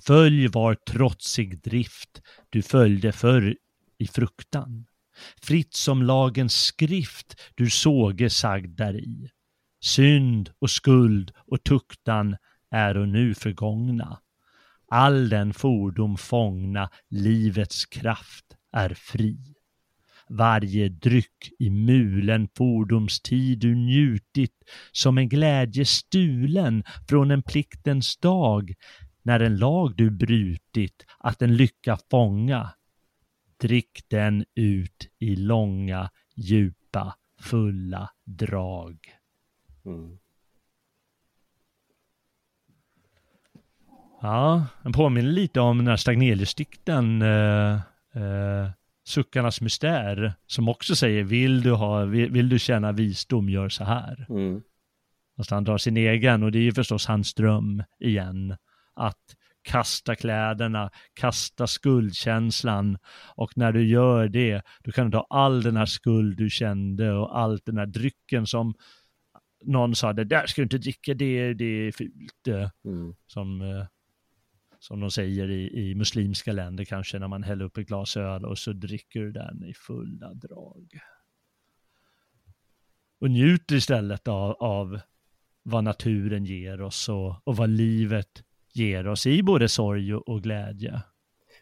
Följ 0.06 0.48
var 0.48 0.76
trotsig 0.76 1.62
drift 1.62 2.22
du 2.50 2.62
följde 2.62 3.12
förr 3.12 3.56
i 3.98 4.08
fruktan. 4.08 4.86
Fritt 5.42 5.74
som 5.74 6.04
lagens 6.04 6.56
skrift 6.56 7.42
du 7.56 7.70
såge 7.70 8.30
sagd 8.30 8.78
däri. 8.78 9.30
Synd 9.84 10.50
och 10.60 10.70
skuld 10.70 11.32
och 11.36 11.64
tuktan 11.64 12.36
är 12.72 12.98
och 12.98 13.08
nu 13.08 13.36
förgångna. 13.36 14.20
All 14.88 15.30
den 15.30 15.54
fordom 15.54 16.18
fångna 16.18 16.90
livets 17.10 17.86
kraft 17.86 18.46
är 18.72 18.94
fri. 18.94 19.56
Varje 20.30 20.90
dryck 20.90 21.52
i 21.60 21.70
mulen 21.70 22.48
fordomstid 22.58 23.60
du 23.60 23.76
njutit 23.76 24.54
som 24.92 25.18
en 25.18 25.30
glädje 25.30 25.86
stulen 25.86 26.84
från 27.10 27.32
en 27.32 27.44
pliktens 27.44 28.18
dag 28.18 28.74
när 29.24 29.40
en 29.40 29.58
lag 29.58 29.96
du 29.96 30.12
brutit 30.12 31.06
att 31.20 31.42
en 31.42 31.56
lycka 31.58 31.98
fånga. 32.12 32.70
Drick 33.58 34.10
den 34.10 34.46
ut 34.56 35.08
i 35.20 35.36
långa, 35.36 36.10
djupa, 36.36 37.16
fulla 37.40 38.10
drag. 38.24 38.98
Mm. 39.86 40.18
Ja, 44.22 44.66
den 44.84 44.92
påminner 44.92 45.32
lite 45.32 45.60
om 45.60 45.78
den 45.78 45.88
här 45.88 45.96
Stagnelius-dikten 45.96 47.22
eh, 47.22 47.74
eh, 48.22 48.70
Suckarnas 49.04 49.62
mystär, 49.62 50.34
som 50.48 50.70
också 50.70 50.96
säger 50.96 51.24
vill 51.24 51.62
du, 51.62 51.72
ha, 51.72 52.06
vill, 52.06 52.32
vill 52.32 52.50
du 52.50 52.60
känna 52.60 52.92
visdom, 52.92 53.50
gör 53.50 53.70
så 53.70 53.84
här. 53.84 54.26
Mm. 54.30 54.62
Fast 55.38 55.52
han 55.52 55.64
drar 55.64 55.78
sin 55.78 55.98
egen 55.98 56.44
och 56.44 56.52
det 56.52 56.58
är 56.58 56.64
ju 56.64 56.74
förstås 56.74 57.06
hans 57.06 57.34
dröm 57.34 57.84
igen. 58.00 58.56
Att 58.94 59.36
kasta 59.66 60.16
kläderna, 60.16 60.90
kasta 61.14 61.68
skuldkänslan 61.68 62.98
och 63.36 63.58
när 63.58 63.72
du 63.72 63.88
gör 63.88 64.28
det, 64.28 64.62
då 64.84 64.92
kan 64.92 65.06
du 65.06 65.12
ta 65.12 65.28
all 65.30 65.64
den 65.64 65.78
här 65.78 65.86
skuld 65.86 66.38
du 66.38 66.50
kände 66.50 67.14
och 67.14 67.40
allt 67.40 67.66
den 67.66 67.78
här 67.78 67.86
drycken 67.86 68.48
som 68.48 68.74
någon 69.66 69.96
sa, 69.96 70.14
det 70.14 70.24
där 70.24 70.46
ska 70.46 70.62
du 70.62 70.64
inte 70.64 70.78
dricka, 70.78 71.14
det, 71.14 71.54
det 71.54 71.66
är 71.66 71.92
fult. 71.92 72.48
Mm. 72.86 73.16
Som, 73.28 73.62
eh, 73.62 73.86
som 74.80 75.00
de 75.00 75.12
säger 75.12 75.52
i, 75.52 75.90
i 75.90 75.96
muslimska 75.96 76.52
länder 76.52 76.86
kanske 76.86 77.20
när 77.20 77.28
man 77.28 77.44
häller 77.44 77.66
upp 77.66 77.78
ett 77.78 77.88
glas 77.88 78.18
öl 78.18 78.46
och 78.46 78.58
så 78.58 78.74
dricker 78.74 79.20
du 79.20 79.32
den 79.32 79.64
i 79.64 79.74
fulla 79.74 80.34
drag. 80.34 81.00
Och 83.20 83.32
njuter 83.32 83.76
istället 83.76 84.28
av, 84.28 84.52
av 84.52 85.00
vad 85.64 85.84
naturen 85.84 86.46
ger 86.46 86.82
oss 86.82 87.10
och, 87.10 87.48
och 87.48 87.58
vad 87.58 87.70
livet 87.70 88.44
ger 88.76 89.08
oss 89.08 89.26
i 89.26 89.44
både 89.44 89.70
sorg 89.70 90.16
och, 90.16 90.44
glädje. 90.44 91.02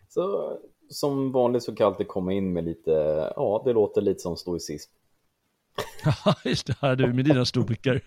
Så 0.08 0.58
som 0.90 1.32
vanligt 1.32 1.64
så 1.64 1.76
kan 1.76 1.84
jag 1.86 1.92
alltid 1.92 2.08
komma 2.08 2.34
in 2.34 2.54
med 2.54 2.64
lite, 2.64 2.92
ja 3.36 3.62
det 3.66 3.74
låter 3.74 4.02
lite 4.02 4.20
som 4.20 4.38
stoicism. 4.38 4.92
Ja, 6.26 6.36
just 6.46 6.82
det, 6.82 6.96
du 6.96 7.14
med 7.14 7.26
dina 7.26 7.46
storkar. 7.46 8.02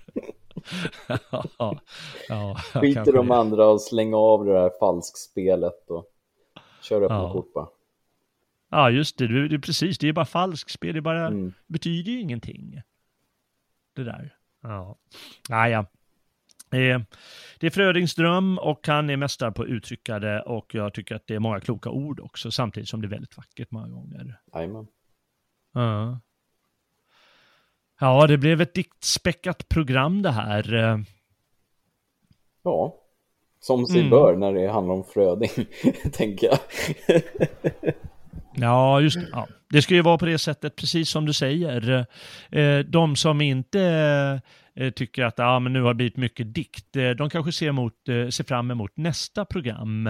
ja, 1.59 1.81
ja, 2.29 2.57
Skiter 2.73 3.13
de 3.13 3.31
andra 3.31 3.69
och 3.69 3.83
slänga 3.83 4.17
av 4.17 4.45
det 4.45 4.53
där 4.53 4.71
falskspelet 4.81 5.91
och 5.91 6.07
köra 6.83 7.05
upp 7.05 7.11
ja. 7.11 7.33
kort 7.33 7.53
bara. 7.53 7.69
Ja, 8.71 8.91
just 8.91 9.19
det, 9.19 9.27
det, 9.27 9.49
det, 9.49 9.59
precis, 9.59 9.99
det 9.99 10.09
är 10.09 10.13
bara 10.13 10.25
falskspel, 10.25 10.95
det 10.95 11.01
bara 11.01 11.27
mm. 11.27 11.53
betyder 11.67 12.13
ju 12.13 12.21
ingenting. 12.21 12.83
Det 13.95 14.05
där. 14.05 14.37
Ja, 14.63 14.97
naja. 15.49 15.87
Det 16.71 17.67
är 17.67 17.71
Frödings 17.71 18.15
dröm 18.15 18.59
och 18.59 18.87
han 18.87 19.11
är 19.11 19.17
mästare 19.17 19.53
på 19.53 19.63
att 19.63 19.69
uttrycka 19.69 20.19
det 20.19 20.43
och 20.43 20.75
jag 20.75 20.95
tycker 20.95 21.15
att 21.15 21.27
det 21.27 21.35
är 21.35 21.39
många 21.39 21.61
kloka 21.61 21.91
ord 21.91 22.21
också 22.21 22.51
samtidigt 22.51 22.89
som 22.89 23.01
det 23.01 23.07
är 23.07 23.11
väldigt 23.11 23.37
vackert 23.37 23.71
många 23.71 23.89
gånger. 23.89 24.41
Jajamän. 24.55 24.87
Ja. 25.75 26.21
Ja, 28.01 28.27
det 28.27 28.39
blev 28.39 28.61
ett 28.61 28.75
diktspäckat 28.75 29.69
program 29.69 30.23
det 30.23 30.31
här. 30.31 31.05
Ja, 32.63 33.03
som 33.61 33.87
sig 33.87 33.99
mm. 33.99 34.11
bör 34.11 34.37
när 34.37 34.53
det 34.53 34.69
handlar 34.69 34.95
om 34.95 35.05
Fröding, 35.05 35.51
tänker 36.13 36.47
jag. 36.47 36.59
ja, 38.55 39.01
just 39.01 39.21
det. 39.21 39.29
Ja. 39.33 39.49
Det 39.69 39.83
ska 39.83 39.95
ju 39.95 40.03
vara 40.03 40.19
på 40.19 40.27
det 40.27 40.39
sättet, 40.39 40.77
precis 40.77 41.11
som 41.11 41.27
du 41.27 41.33
säger. 41.33 42.07
Eh, 42.51 42.79
de 42.79 43.17
som 43.17 43.41
inte 43.41 43.81
tycker 44.95 45.25
att 45.25 45.41
ah, 45.41 45.59
men 45.59 45.73
nu 45.73 45.83
har 45.83 45.89
det 45.89 45.95
blivit 45.95 46.17
mycket 46.17 46.55
dikt, 46.55 46.97
eh, 46.97 47.11
de 47.11 47.31
kanske 47.31 47.53
ser, 47.53 47.73
mot, 47.73 47.95
ser 48.07 48.45
fram 48.45 48.71
emot 48.71 48.97
nästa 48.97 49.45
program 49.45 50.07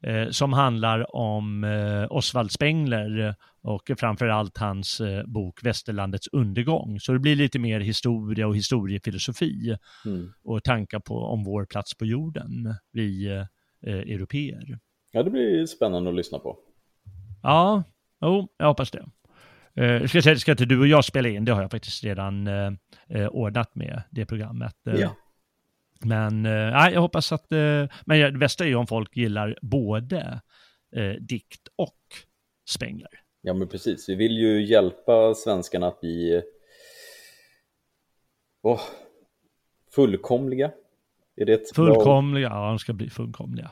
eh, 0.00 0.30
som 0.30 0.52
handlar 0.52 1.16
om 1.16 1.64
eh, 1.64 2.06
Osvald 2.10 2.52
Spengler 2.52 3.34
och 3.62 3.90
framförallt 3.98 4.58
hans 4.58 5.00
eh, 5.00 5.24
bok 5.26 5.64
Västerlandets 5.64 6.28
undergång. 6.32 7.00
Så 7.00 7.12
det 7.12 7.18
blir 7.18 7.36
lite 7.36 7.58
mer 7.58 7.80
historia 7.80 8.46
och 8.46 8.56
historiefilosofi 8.56 9.76
mm. 10.04 10.32
och 10.44 10.64
tankar 10.64 11.00
på 11.00 11.18
om 11.18 11.44
vår 11.44 11.64
plats 11.64 11.94
på 11.94 12.04
jorden, 12.04 12.74
vi 12.92 13.26
eh, 13.86 13.98
europeer. 13.98 14.78
Ja, 15.12 15.22
det 15.22 15.30
blir 15.30 15.66
spännande 15.66 16.10
att 16.10 16.16
lyssna 16.16 16.38
på. 16.38 16.58
Ja, 17.42 17.82
jo, 18.20 18.48
jag 18.58 18.66
hoppas 18.66 18.90
det. 18.90 19.04
Eh, 19.76 20.06
ska, 20.06 20.22
säga, 20.22 20.36
ska 20.36 20.50
inte 20.50 20.64
du 20.64 20.80
och 20.80 20.86
jag 20.86 21.04
spela 21.04 21.28
in, 21.28 21.44
det 21.44 21.52
har 21.52 21.62
jag 21.62 21.70
faktiskt 21.70 22.04
redan 22.04 22.46
eh, 22.46 22.70
eh 23.08 23.26
ordnat 23.26 23.74
med 23.74 24.02
det 24.10 24.26
programmet. 24.26 24.76
Ja. 24.84 25.16
Men 26.04 26.46
eh, 26.46 26.92
jag 26.92 27.00
hoppas 27.00 27.32
att, 27.32 27.52
eh, 27.52 27.88
men 28.04 28.20
det 28.32 28.38
bästa 28.38 28.64
är 28.64 28.68
ju 28.68 28.74
om 28.74 28.86
folk 28.86 29.16
gillar 29.16 29.58
både 29.62 30.40
eh, 30.96 31.12
dikt 31.20 31.68
och 31.76 31.98
Spengler. 32.68 33.10
Ja 33.40 33.54
men 33.54 33.68
precis, 33.68 34.08
vi 34.08 34.14
vill 34.14 34.38
ju 34.38 34.64
hjälpa 34.64 35.34
svenskarna 35.34 35.86
att 35.86 36.00
bli 36.00 36.42
oh, 38.62 38.80
fullkomliga. 39.94 40.70
Är 41.36 41.44
det 41.44 41.52
ett 41.52 41.74
fullkomliga, 41.74 42.48
bra... 42.48 42.58
ja 42.58 42.68
de 42.68 42.78
ska 42.78 42.92
bli 42.92 43.10
fullkomliga. 43.10 43.70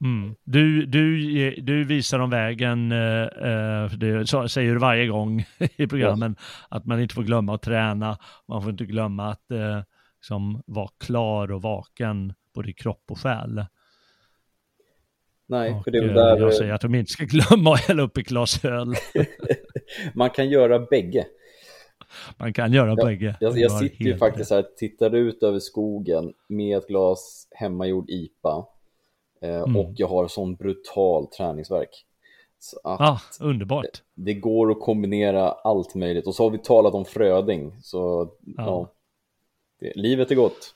Mm. 0.00 0.34
Du, 0.44 0.86
du, 0.86 1.50
du 1.60 1.84
visar 1.84 2.18
dem 2.18 2.30
vägen, 2.30 2.92
eh, 2.92 3.22
eh 3.22 3.92
det 3.92 4.26
säger 4.48 4.72
du 4.72 4.78
varje 4.78 5.06
gång 5.06 5.44
i 5.76 5.86
programmen, 5.86 6.36
ja. 6.38 6.76
att 6.76 6.84
man 6.84 7.00
inte 7.00 7.14
får 7.14 7.22
glömma 7.22 7.54
att 7.54 7.62
träna, 7.62 8.18
man 8.48 8.62
får 8.62 8.70
inte 8.70 8.84
glömma 8.84 9.30
att 9.30 9.50
eh, 9.50 9.80
liksom 10.20 10.62
vara 10.66 10.88
klar 10.98 11.52
och 11.52 11.62
vaken 11.62 12.32
både 12.54 12.70
i 12.70 12.72
kropp 12.72 13.04
och 13.10 13.18
själ. 13.18 13.64
Nej, 15.46 15.72
och 15.72 15.84
för 15.84 15.90
det 15.90 15.98
är 15.98 16.08
eh, 16.08 16.14
där... 16.14 16.38
Jag 16.38 16.54
säger 16.54 16.72
att 16.72 16.80
de 16.80 16.94
inte 16.94 17.12
ska 17.12 17.24
glömma 17.28 17.74
att 17.74 17.80
hälla 17.80 18.02
upp 18.02 18.16
ett 18.16 18.26
glas 18.26 18.64
öl. 18.64 18.94
Man 20.14 20.30
kan 20.30 20.48
göra 20.48 20.78
bägge. 20.78 21.26
Man 22.36 22.52
kan 22.52 22.72
göra 22.72 22.88
jag, 22.88 22.96
bägge. 23.06 23.36
Jag, 23.40 23.58
jag 23.58 23.72
sitter 23.72 24.04
ju 24.04 24.16
faktiskt 24.16 24.50
här, 24.50 24.64
tittar 24.76 25.14
ut 25.14 25.42
över 25.42 25.58
skogen 25.58 26.32
med 26.48 26.78
ett 26.78 26.86
glas 26.86 27.48
hemmagjord 27.50 28.10
IPA 28.10 28.56
eh, 28.58 28.64
mm. 29.40 29.76
och 29.76 29.92
jag 29.96 30.08
har 30.08 30.28
sån 30.28 30.54
brutal 30.54 31.26
träningsverk. 31.26 32.06
Så 32.58 32.80
ah, 32.84 33.18
underbart. 33.40 34.02
Det, 34.14 34.34
går 34.34 34.70
att 34.70 34.80
kombinera 34.80 35.48
allt 35.50 35.94
möjligt 35.94 36.26
och 36.26 36.34
så 36.34 36.42
har 36.42 36.50
vi 36.50 36.58
talat 36.58 36.94
om 36.94 37.04
Fröding 37.04 37.72
så 37.82 38.30
ja. 38.40 38.54
ja 38.56 38.92
det, 39.80 39.92
livet 39.94 40.30
är 40.30 40.34
gott. 40.34 40.74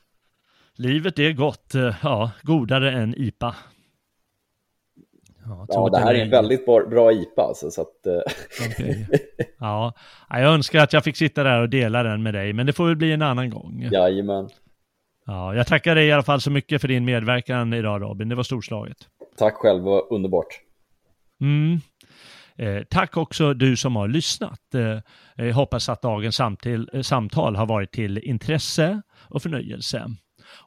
Livet 0.75 1.19
är 1.19 1.33
gott, 1.33 1.75
eh, 1.75 1.97
ja, 2.03 2.31
godare 2.43 2.93
än 2.93 3.15
IPA. 3.15 3.57
Ja, 5.45 5.67
ja 5.69 5.89
det 5.89 5.99
här 5.99 6.15
är 6.15 6.25
en 6.25 6.31
väldigt 6.31 6.67
bra 6.67 7.13
IPA 7.13 7.43
alltså, 7.43 7.71
så 7.71 7.83
att... 7.83 8.07
Eh. 8.07 8.21
Okay. 8.71 9.05
Ja, 9.61 9.93
jag 10.31 10.55
önskar 10.55 10.83
att 10.83 10.93
jag 10.93 11.05
fick 11.05 11.17
sitta 11.17 11.43
där 11.43 11.61
och 11.61 11.69
dela 11.69 12.03
den 12.03 12.23
med 12.23 12.35
dig, 12.35 12.53
men 12.53 12.67
det 12.67 12.73
får 12.73 12.87
väl 12.87 12.97
bli 12.97 13.13
en 13.13 13.23
annan 13.23 13.51
gång. 13.51 13.89
Jajamän. 13.93 14.49
Ja, 15.31 15.55
jag 15.55 15.67
tackar 15.67 15.95
dig 15.95 16.07
i 16.07 16.13
alla 16.13 16.23
fall 16.23 16.41
så 16.41 16.51
mycket 16.51 16.81
för 16.81 16.89
din 16.89 17.05
medverkan 17.05 17.73
idag 17.73 18.03
Robin, 18.03 18.29
det 18.29 18.35
var 18.35 18.43
storslaget. 18.43 18.97
Tack 19.37 19.55
själv, 19.55 19.79
det 19.79 19.91
var 19.91 20.13
underbart. 20.13 20.61
Mm. 21.41 21.81
Eh, 22.57 22.83
tack 22.91 23.17
också 23.17 23.55
du 23.55 23.77
som 23.77 23.97
har 23.97 24.09
lyssnat. 24.09 24.75
Eh, 24.75 25.01
jag 25.47 25.55
hoppas 25.55 25.89
att 25.89 26.03
dagens 26.03 26.37
samtal, 26.37 26.91
eh, 26.93 27.03
samtal 27.03 27.57
har 27.57 27.67
varit 27.67 27.93
till 27.93 28.19
intresse 28.19 29.03
och 29.29 29.43
förnöjelse. 29.43 30.15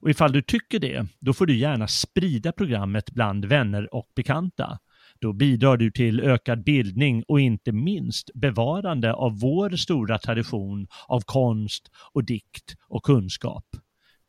Och 0.02 0.10
ifall 0.10 0.32
du 0.32 0.42
tycker 0.42 0.80
det, 0.80 1.06
då 1.20 1.34
får 1.34 1.46
du 1.46 1.58
gärna 1.58 1.88
sprida 1.88 2.52
programmet 2.52 3.12
bland 3.12 3.46
vänner 3.46 3.96
och 3.96 4.08
bekanta. 4.16 4.80
Då 5.22 5.34
bidrar 5.34 5.78
du 5.78 5.92
till 5.92 6.20
ökad 6.20 6.64
bildning 6.64 7.24
och 7.28 7.40
inte 7.40 7.72
minst 7.72 8.30
bevarande 8.34 9.14
av 9.14 9.40
vår 9.40 9.70
stora 9.70 10.18
tradition 10.18 10.88
av 11.08 11.22
konst 11.26 11.92
och 12.14 12.24
dikt 12.24 12.76
och 12.88 13.04
kunskap. 13.04 13.66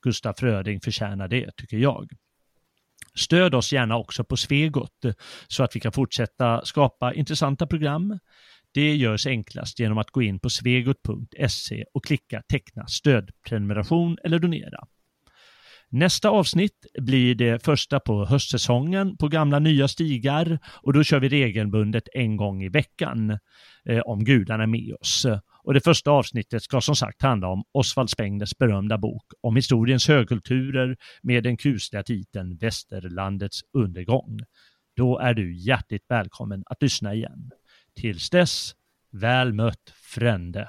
Gustaf 0.02 0.38
Fröding 0.38 0.80
förtjänar 0.80 1.28
det, 1.28 1.56
tycker 1.56 1.76
jag. 1.76 2.10
Stöd 3.14 3.54
oss 3.54 3.72
gärna 3.72 3.96
också 3.96 4.24
på 4.24 4.36
Svegot 4.36 5.04
eh, 5.04 5.12
så 5.48 5.64
att 5.64 5.76
vi 5.76 5.80
kan 5.80 5.92
fortsätta 5.92 6.64
skapa 6.64 7.14
intressanta 7.14 7.66
program. 7.66 8.18
Det 8.74 8.96
görs 8.96 9.26
enklast 9.26 9.78
genom 9.78 9.98
att 9.98 10.10
gå 10.10 10.22
in 10.22 10.40
på 10.40 10.50
svegot.se 10.50 11.84
och 11.94 12.04
klicka 12.04 12.42
teckna 12.48 12.86
stödprenumeration 12.86 14.18
eller 14.24 14.38
donera. 14.38 14.86
Nästa 15.88 16.28
avsnitt 16.28 16.86
blir 16.98 17.34
det 17.34 17.64
första 17.64 18.00
på 18.00 18.24
höstsäsongen 18.24 19.16
på 19.16 19.28
gamla 19.28 19.58
nya 19.58 19.88
stigar 19.88 20.58
och 20.82 20.92
då 20.92 21.04
kör 21.04 21.20
vi 21.20 21.28
regelbundet 21.28 22.08
en 22.14 22.36
gång 22.36 22.62
i 22.62 22.68
veckan 22.68 23.38
eh, 23.84 24.00
om 24.00 24.24
gudarna 24.24 24.62
är 24.62 24.66
med 24.66 24.94
oss. 25.00 25.26
Och 25.64 25.74
det 25.74 25.80
första 25.80 26.10
avsnittet 26.10 26.62
ska 26.62 26.80
som 26.80 26.96
sagt 26.96 27.22
handla 27.22 27.48
om 27.48 27.64
Osvald 27.72 28.10
Spengners 28.10 28.58
berömda 28.58 28.98
bok 28.98 29.32
om 29.40 29.56
historiens 29.56 30.08
högkulturer 30.08 30.96
med 31.22 31.44
den 31.44 31.56
kusliga 31.56 32.02
titeln 32.02 32.56
Västerlandets 32.56 33.60
undergång. 33.72 34.40
Då 34.96 35.18
är 35.18 35.34
du 35.34 35.56
hjärtligt 35.56 36.04
välkommen 36.08 36.62
att 36.66 36.82
lyssna 36.82 37.14
igen. 37.14 37.50
Tills 37.94 38.30
dess, 38.30 38.74
väl 39.10 39.52
mött 39.52 39.94
frände. 40.14 40.68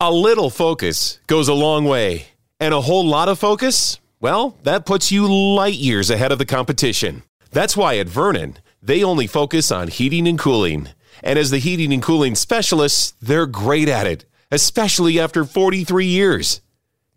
A 0.00 0.10
little 0.10 0.50
focus 0.50 1.20
goes 1.26 1.48
a 1.48 1.54
long 1.54 1.84
way, 1.84 2.28
and 2.58 2.72
a 2.72 2.80
whole 2.80 3.06
lot 3.06 3.28
of 3.28 3.38
focus, 3.38 4.00
well, 4.18 4.56
that 4.62 4.86
puts 4.86 5.12
you 5.12 5.30
light 5.30 5.74
years 5.74 6.10
ahead 6.10 6.32
of 6.32 6.38
the 6.38 6.46
competition. 6.46 7.22
That's 7.50 7.76
why 7.76 7.98
at 7.98 8.08
Vernon, 8.08 8.56
they 8.82 9.04
only 9.04 9.26
focus 9.26 9.70
on 9.70 9.88
heating 9.88 10.26
and 10.26 10.38
cooling. 10.38 10.88
And 11.22 11.38
as 11.38 11.50
the 11.50 11.58
heating 11.58 11.92
and 11.92 12.02
cooling 12.02 12.34
specialists, 12.34 13.12
they're 13.20 13.46
great 13.46 13.88
at 13.88 14.06
it 14.06 14.24
especially 14.50 15.20
after 15.20 15.44
43 15.44 16.06
years. 16.06 16.60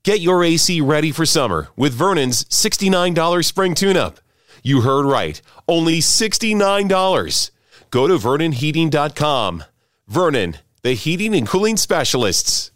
Get 0.04 0.20
your 0.20 0.44
AC 0.44 0.82
ready 0.82 1.12
for 1.12 1.26
summer 1.26 1.70
with 1.76 1.94
Vernon's 1.94 2.44
$69 2.46 3.46
spring 3.46 3.74
tune 3.74 3.98
up. 3.98 4.20
You 4.62 4.82
heard 4.82 5.06
right, 5.06 5.42
only 5.68 6.00
$69. 6.00 7.52
Go 7.90 8.08
to 8.08 8.18
VernonHeating.com. 8.18 9.64
Vernon, 10.08 10.58
the 10.84 10.94
heating 10.94 11.34
and 11.34 11.48
cooling 11.48 11.78
specialists. 11.78 12.70